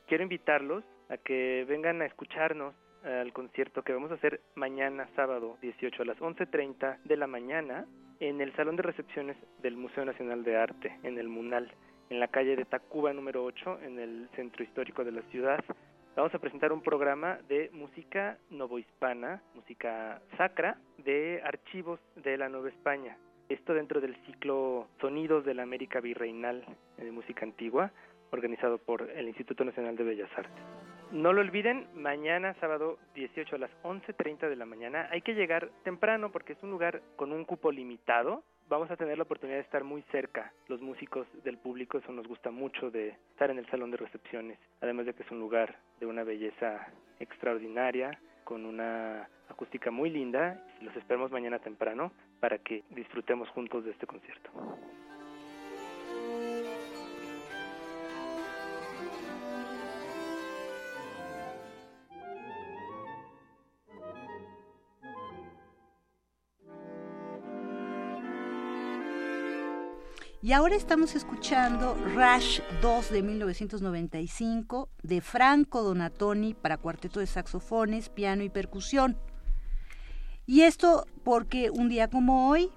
Quiero 0.06 0.24
invitarlos 0.24 0.84
a 1.08 1.16
que 1.16 1.66
vengan 1.66 2.02
a 2.02 2.08
escucharnos 2.08 2.76
al 3.06 3.32
concierto 3.32 3.84
que 3.84 3.94
vamos 3.94 4.12
a 4.12 4.16
hacer 4.16 4.42
mañana 4.56 5.08
sábado 5.16 5.58
18 5.62 6.02
a 6.02 6.06
las 6.06 6.18
11.30 6.18 7.04
de 7.06 7.16
la 7.16 7.28
mañana 7.28 7.86
en 8.20 8.42
el 8.42 8.54
Salón 8.58 8.76
de 8.76 8.84
Recepciones 8.84 9.38
del 9.62 9.78
Museo 9.78 10.04
Nacional 10.04 10.44
de 10.44 10.58
Arte, 10.58 11.00
en 11.04 11.18
el 11.18 11.30
MUNAL, 11.30 11.72
en 12.10 12.20
la 12.20 12.28
calle 12.28 12.58
de 12.58 12.66
Tacuba 12.66 13.14
número 13.14 13.46
8, 13.46 13.80
en 13.84 13.98
el 13.98 14.28
centro 14.36 14.66
histórico 14.66 15.06
de 15.06 15.14
la 15.14 15.22
ciudad. 15.32 15.64
Vamos 16.18 16.34
a 16.34 16.40
presentar 16.40 16.74
un 16.74 16.82
programa 16.82 17.38
de 17.48 17.70
música 17.74 18.40
novohispana, 18.50 19.44
música 19.54 20.20
sacra, 20.36 20.80
de 20.98 21.44
archivos 21.46 22.00
de 22.16 22.40
la 22.40 22.50
Nueva 22.50 22.70
España. 22.70 23.16
Esto 23.50 23.76
dentro 23.76 24.02
del 24.02 24.16
ciclo 24.26 24.88
Sonidos 25.00 25.46
de 25.46 25.54
la 25.54 25.62
América 25.62 26.00
Virreinal 26.02 26.66
de 26.98 27.12
Música 27.12 27.46
Antigua, 27.46 27.92
organizado 28.32 28.80
por 28.80 29.08
el 29.12 29.28
Instituto 29.28 29.64
Nacional 29.64 29.96
de 29.96 30.06
Bellas 30.06 30.32
Artes. 30.36 30.64
No 31.12 31.34
lo 31.34 31.42
olviden, 31.42 31.88
mañana 31.94 32.56
sábado 32.56 32.98
18 33.14 33.56
a 33.56 33.60
las 33.60 33.72
11.30 33.84 34.50
de 34.50 34.56
la 34.56 34.66
mañana 34.66 35.08
hay 35.12 35.22
que 35.22 35.36
llegar 35.36 35.70
temprano 35.84 36.32
porque 36.32 36.54
es 36.54 36.64
un 36.64 36.72
lugar 36.72 37.04
con 37.16 37.32
un 37.32 37.46
cupo 37.46 37.72
limitado. 37.72 38.42
Vamos 38.70 38.92
a 38.92 38.98
tener 38.98 39.18
la 39.18 39.24
oportunidad 39.24 39.60
de 39.60 39.64
estar 39.64 39.86
muy 39.86 40.02
cerca. 40.12 40.52
Los 40.68 40.82
músicos 40.82 41.26
del 41.46 41.58
público, 41.58 42.00
eso 42.00 42.12
nos 42.12 42.28
gusta 42.28 42.52
mucho 42.52 42.92
de 42.92 43.16
estar 43.32 43.50
en 43.50 43.60
el 43.60 43.66
salón 43.68 43.92
de 43.92 43.98
recepciones. 43.98 44.60
Además 44.82 45.06
de 45.06 45.14
que 45.14 45.24
es 45.24 45.32
un 45.32 45.40
lugar 45.40 45.80
de 46.02 46.06
una 46.06 46.26
belleza 46.26 46.86
extraordinaria, 47.22 48.20
con 48.44 48.66
una 48.66 49.30
acústica 49.48 49.90
muy 49.90 50.10
linda. 50.10 50.62
Los 50.82 50.94
esperamos 50.98 51.32
mañana 51.32 51.60
temprano 51.60 52.12
para 52.42 52.58
que 52.58 52.84
disfrutemos 52.90 53.48
juntos 53.50 53.86
de 53.86 53.92
este 53.92 54.06
concierto. 54.06 54.50
Y 70.48 70.54
ahora 70.54 70.78
estamos 70.78 71.14
escuchando 71.14 71.94
Rush 72.16 72.62
2 72.82 73.10
de 73.10 73.22
1995 73.22 74.88
de 75.04 75.20
Franco 75.20 75.84
Donatoni 75.84 76.54
para 76.54 76.78
cuarteto 76.78 77.20
de 77.20 77.28
saxofones, 77.28 78.08
piano 78.08 78.44
y 78.44 78.50
percusión. 78.50 79.18
Y 80.46 80.62
esto 80.62 81.06
porque 81.26 81.70
un 81.70 81.90
día 81.90 82.08
como 82.08 82.48
hoy, 82.48 82.70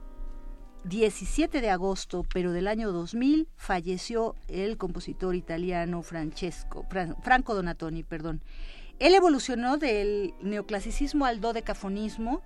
17 0.83 1.61
de 1.61 1.71
agosto, 1.71 2.25
pero 2.35 2.51
del 2.51 2.67
año 2.67 2.91
2000, 2.91 3.47
falleció 3.55 4.35
el 4.49 4.77
compositor 4.77 5.37
italiano 5.37 6.03
Francesco, 6.03 6.85
Franco 7.23 7.55
Donatoni. 7.55 8.03
Perdón. 8.03 8.43
Él 8.99 9.15
evolucionó 9.15 9.77
del 9.77 10.35
neoclasicismo 10.43 11.25
al 11.25 11.41
dodecafonismo 11.41 12.43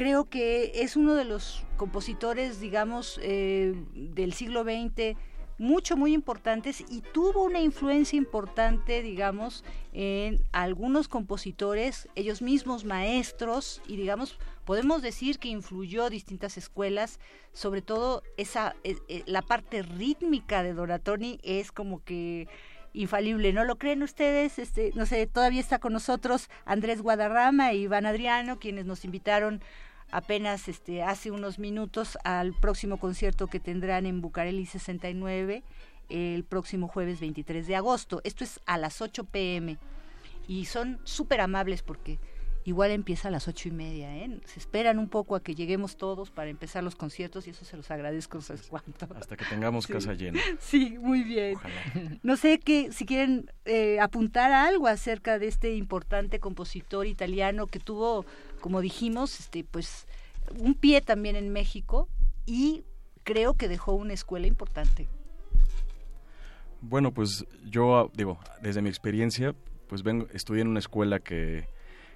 creo 0.00 0.30
que 0.30 0.72
es 0.76 0.96
uno 0.96 1.14
de 1.14 1.26
los 1.26 1.62
compositores, 1.76 2.58
digamos, 2.58 3.20
eh, 3.22 3.74
del 3.92 4.32
siglo 4.32 4.62
XX 4.62 5.14
mucho, 5.58 5.94
muy 5.94 6.14
importantes 6.14 6.82
y 6.88 7.02
tuvo 7.02 7.44
una 7.44 7.60
influencia 7.60 8.16
importante, 8.16 9.02
digamos, 9.02 9.62
en 9.92 10.40
algunos 10.52 11.06
compositores, 11.06 12.08
ellos 12.14 12.40
mismos 12.40 12.86
maestros, 12.86 13.82
y 13.86 13.96
digamos, 13.96 14.38
podemos 14.64 15.02
decir 15.02 15.38
que 15.38 15.48
influyó 15.48 16.08
distintas 16.08 16.56
escuelas, 16.56 17.20
sobre 17.52 17.82
todo 17.82 18.22
esa, 18.38 18.74
eh, 18.84 18.96
eh, 19.08 19.22
la 19.26 19.42
parte 19.42 19.82
rítmica 19.82 20.62
de 20.62 20.72
Donatoni 20.72 21.40
es 21.42 21.72
como 21.72 22.02
que 22.04 22.48
infalible, 22.94 23.52
¿no 23.52 23.64
lo 23.64 23.76
creen 23.76 24.02
ustedes? 24.02 24.58
Este, 24.58 24.92
no 24.94 25.04
sé, 25.04 25.26
todavía 25.26 25.60
está 25.60 25.78
con 25.78 25.92
nosotros 25.92 26.48
Andrés 26.64 27.02
Guadarrama 27.02 27.74
y 27.74 27.82
Iván 27.82 28.06
Adriano, 28.06 28.58
quienes 28.58 28.86
nos 28.86 29.04
invitaron 29.04 29.62
apenas 30.10 30.68
este, 30.68 31.02
hace 31.02 31.30
unos 31.30 31.58
minutos 31.58 32.18
al 32.24 32.52
próximo 32.54 32.98
concierto 32.98 33.46
que 33.46 33.60
tendrán 33.60 34.06
en 34.06 34.20
Bucareli 34.20 34.66
69 34.66 35.62
el 36.08 36.44
próximo 36.44 36.88
jueves 36.88 37.20
23 37.20 37.66
de 37.66 37.76
agosto. 37.76 38.20
Esto 38.24 38.44
es 38.44 38.60
a 38.66 38.78
las 38.78 39.00
8 39.00 39.24
pm 39.24 39.78
y 40.48 40.64
son 40.64 40.98
súper 41.04 41.40
amables 41.40 41.82
porque 41.82 42.18
igual 42.70 42.92
empieza 42.92 43.28
a 43.28 43.30
las 43.30 43.48
ocho 43.48 43.68
y 43.68 43.72
media. 43.72 44.16
¿eh? 44.16 44.40
Se 44.44 44.58
esperan 44.58 44.98
un 44.98 45.08
poco 45.08 45.36
a 45.36 45.42
que 45.42 45.54
lleguemos 45.54 45.96
todos 45.96 46.30
para 46.30 46.50
empezar 46.50 46.82
los 46.82 46.94
conciertos 46.94 47.46
y 47.46 47.50
eso 47.50 47.64
se 47.64 47.76
los 47.76 47.90
agradezco 47.90 48.38
no 48.38 48.44
cuánto. 48.68 49.08
Hasta 49.14 49.36
que 49.36 49.44
tengamos 49.44 49.86
casa 49.86 50.14
llena. 50.14 50.40
Sí, 50.60 50.96
muy 50.98 51.22
bien. 51.24 51.58
No 52.22 52.36
sé 52.36 52.58
que, 52.58 52.92
si 52.92 53.06
quieren 53.06 53.50
eh, 53.64 53.98
apuntar 54.00 54.52
algo 54.52 54.86
acerca 54.86 55.38
de 55.38 55.48
este 55.48 55.74
importante 55.74 56.38
compositor 56.38 57.06
italiano 57.06 57.66
que 57.66 57.80
tuvo, 57.80 58.24
como 58.60 58.80
dijimos, 58.80 59.40
este, 59.40 59.64
pues 59.64 60.06
un 60.58 60.74
pie 60.74 61.00
también 61.00 61.36
en 61.36 61.52
México 61.52 62.08
y 62.46 62.84
creo 63.24 63.54
que 63.54 63.68
dejó 63.68 63.94
una 63.94 64.12
escuela 64.12 64.46
importante. 64.46 65.08
Bueno, 66.80 67.12
pues 67.12 67.44
yo 67.64 68.10
digo, 68.14 68.38
desde 68.62 68.80
mi 68.80 68.88
experiencia, 68.88 69.54
pues 69.88 70.02
vengo, 70.02 70.26
estudié 70.32 70.62
en 70.62 70.68
una 70.68 70.78
escuela 70.78 71.18
que 71.18 71.68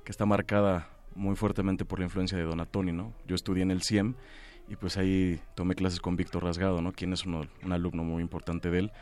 que 0.04 0.12
está 0.12 0.26
marcada 0.26 0.88
muy 1.14 1.36
fuertemente 1.36 1.84
por 1.84 1.98
la 1.98 2.06
influencia 2.06 2.36
de 2.36 2.44
Donatoni, 2.44 2.92
¿no? 2.92 3.12
Yo 3.26 3.34
estudié 3.34 3.62
en 3.62 3.70
el 3.70 3.82
CIEM 3.82 4.14
y 4.68 4.76
pues 4.76 4.96
ahí 4.96 5.40
tomé 5.54 5.74
clases 5.74 6.00
con 6.00 6.16
Víctor 6.16 6.44
Rasgado, 6.44 6.80
¿no? 6.82 6.92
Quien 6.92 7.12
es 7.12 7.24
un 7.24 7.48
alumno 7.70 8.04
muy 8.04 8.22
importante 8.22 8.70
de 8.70 8.78
él 8.80 8.92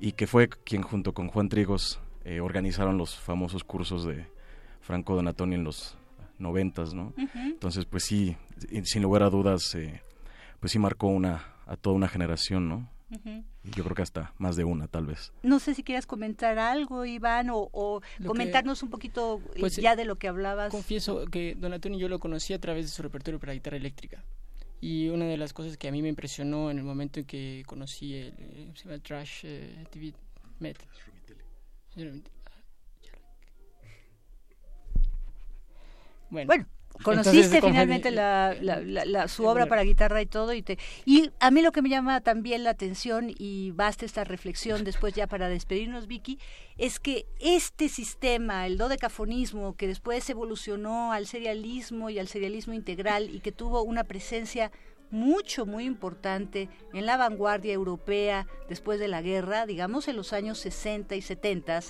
y 0.00 0.12
que 0.12 0.26
fue 0.26 0.48
quien 0.48 0.82
junto 0.82 1.12
con 1.12 1.28
Juan 1.28 1.48
Trigos 1.48 2.00
eh, 2.24 2.40
organizaron 2.40 2.98
los 2.98 3.18
famosos 3.18 3.64
cursos 3.64 4.04
de 4.04 4.26
Franco 4.80 5.14
Donatoni 5.14 5.54
en 5.54 5.64
los 5.64 5.96
noventas, 6.38 6.94
¿no? 6.94 7.12
Entonces, 7.34 7.84
pues 7.84 8.04
sí, 8.04 8.36
sin 8.84 9.02
lugar 9.02 9.22
a 9.22 9.30
dudas, 9.30 9.74
eh, 9.74 10.02
pues 10.58 10.72
sí 10.72 10.78
marcó 10.78 11.06
una 11.08 11.44
a 11.66 11.76
toda 11.76 11.94
una 11.94 12.08
generación, 12.08 12.68
¿no? 12.68 12.88
Yo 13.64 13.84
creo 13.84 13.96
que 13.96 14.02
hasta 14.02 14.32
más 14.38 14.56
de 14.56 14.64
una, 14.64 14.86
tal 14.86 15.06
vez. 15.06 15.32
No 15.42 15.58
sé 15.58 15.74
si 15.74 15.82
quieras 15.82 16.06
comentar 16.06 16.58
algo, 16.58 17.04
Iván, 17.04 17.48
o, 17.50 18.02
comentarnos 18.24 18.82
un 18.82 18.90
poquito 18.90 19.40
eh, 19.54 19.60
pues, 19.60 19.76
ya 19.76 19.96
de 19.96 20.04
lo 20.04 20.16
que 20.16 20.28
hablabas. 20.28 20.70
Confieso 20.70 21.24
que 21.26 21.56
Don 21.56 21.72
Antonio 21.72 21.98
yo 21.98 22.08
lo 22.08 22.20
conocí 22.20 22.52
a 22.52 22.60
través 22.60 22.86
de 22.86 22.90
su 22.90 23.02
repertorio 23.02 23.40
para 23.40 23.52
guitarra 23.52 23.76
eléctrica. 23.76 24.22
Y 24.80 25.08
una 25.08 25.26
de 25.26 25.36
las 25.36 25.52
cosas 25.52 25.76
que 25.76 25.88
a 25.88 25.92
mí 25.92 26.00
me 26.00 26.08
impresionó 26.08 26.70
en 26.70 26.78
el 26.78 26.84
momento 26.84 27.20
en 27.20 27.26
que 27.26 27.64
conocí 27.66 28.14
el, 28.14 28.34
eh, 28.38 29.00
Trash 29.02 29.40
eh, 29.44 29.84
TV 29.90 30.14
Met. 30.58 30.78
bueno 36.30 36.64
conociste 37.02 37.60
finalmente 37.60 38.10
la, 38.10 38.54
la, 38.60 39.28
su 39.28 39.46
obra 39.46 39.66
para 39.66 39.82
guitarra 39.82 40.20
y 40.20 40.26
todo 40.26 40.52
y 40.52 40.62
te 40.62 40.78
y 41.04 41.30
a 41.40 41.50
mí 41.50 41.62
lo 41.62 41.72
que 41.72 41.82
me 41.82 41.88
llama 41.88 42.20
también 42.20 42.64
la 42.64 42.70
atención 42.70 43.32
y 43.36 43.70
basta 43.72 44.04
esta 44.04 44.24
reflexión 44.24 44.84
después 44.84 45.14
ya 45.14 45.26
para 45.26 45.48
despedirnos 45.48 46.06
Vicky 46.06 46.38
es 46.76 47.00
que 47.00 47.26
este 47.38 47.88
sistema 47.88 48.66
el 48.66 48.76
dodecafonismo 48.76 49.76
que 49.76 49.86
después 49.86 50.28
evolucionó 50.28 51.12
al 51.12 51.26
serialismo 51.26 52.10
y 52.10 52.18
al 52.18 52.28
serialismo 52.28 52.74
integral 52.74 53.34
y 53.34 53.40
que 53.40 53.52
tuvo 53.52 53.82
una 53.82 54.04
presencia 54.04 54.70
mucho, 55.10 55.66
muy 55.66 55.84
importante 55.84 56.68
en 56.92 57.06
la 57.06 57.16
vanguardia 57.16 57.72
europea 57.72 58.46
después 58.68 59.00
de 59.00 59.08
la 59.08 59.22
guerra, 59.22 59.66
digamos 59.66 60.08
en 60.08 60.16
los 60.16 60.32
años 60.32 60.58
60 60.58 61.16
y 61.16 61.22
70, 61.22 61.80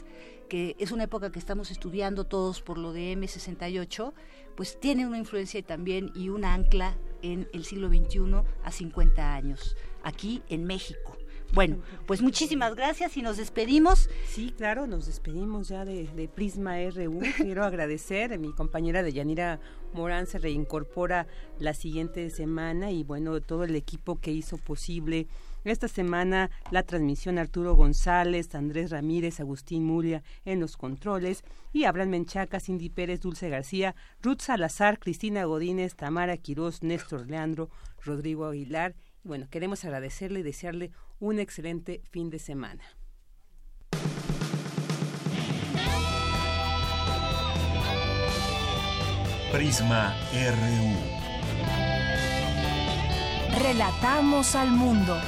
que 0.48 0.74
es 0.78 0.90
una 0.90 1.04
época 1.04 1.30
que 1.30 1.38
estamos 1.38 1.70
estudiando 1.70 2.24
todos 2.24 2.62
por 2.62 2.78
lo 2.78 2.92
de 2.92 3.12
M68, 3.12 4.12
pues 4.60 4.78
tiene 4.78 5.06
una 5.06 5.16
influencia 5.16 5.62
también 5.62 6.12
y 6.14 6.28
un 6.28 6.44
ancla 6.44 6.94
en 7.22 7.48
el 7.54 7.64
siglo 7.64 7.88
XXI 7.88 8.42
a 8.62 8.70
50 8.70 9.32
años, 9.32 9.74
aquí 10.02 10.42
en 10.50 10.64
México. 10.64 11.16
Bueno, 11.54 11.78
pues 12.04 12.20
muchísimas 12.20 12.74
gracias 12.74 13.16
y 13.16 13.22
nos 13.22 13.38
despedimos. 13.38 14.10
Sí, 14.26 14.52
claro, 14.54 14.86
nos 14.86 15.06
despedimos 15.06 15.68
ya 15.68 15.86
de, 15.86 16.30
Prisma 16.34 16.74
RU. 16.90 17.20
Quiero 17.38 17.64
agradecer, 17.64 18.34
a 18.34 18.36
mi 18.36 18.52
compañera 18.52 19.02
de 19.02 19.14
Yanira 19.14 19.60
Morán 19.94 20.26
se 20.26 20.38
reincorpora 20.38 21.26
la 21.58 21.72
siguiente 21.72 22.28
semana 22.28 22.90
y 22.90 23.02
bueno, 23.02 23.40
todo 23.40 23.64
el 23.64 23.74
equipo 23.74 24.20
que 24.20 24.30
hizo 24.30 24.58
posible 24.58 25.26
esta 25.64 25.88
semana 25.88 26.50
la 26.70 26.82
transmisión 26.82 27.38
Arturo 27.38 27.74
González, 27.74 28.54
Andrés 28.54 28.90
Ramírez, 28.90 29.40
Agustín 29.40 29.84
Mulia 29.84 30.22
en 30.44 30.60
los 30.60 30.76
controles 30.76 31.44
y 31.72 31.84
Abraham 31.84 32.10
Menchaca, 32.10 32.60
Cindy 32.60 32.88
Pérez, 32.88 33.20
Dulce 33.20 33.48
García, 33.48 33.94
Ruth 34.22 34.40
Salazar, 34.40 34.98
Cristina 34.98 35.44
Godínez, 35.44 35.94
Tamara 35.94 36.36
Quirós, 36.36 36.82
Néstor 36.82 37.28
Leandro, 37.28 37.70
Rodrigo 38.04 38.46
Aguilar. 38.46 38.94
Y 39.24 39.28
bueno, 39.28 39.48
queremos 39.50 39.84
agradecerle 39.84 40.40
y 40.40 40.42
desearle 40.42 40.90
un 41.18 41.38
excelente 41.38 42.02
fin 42.10 42.30
de 42.30 42.38
semana. 42.38 42.82
Prisma 49.52 50.14
RU. 50.32 51.20
Relatamos 53.60 54.54
al 54.54 54.70
mundo. 54.70 55.20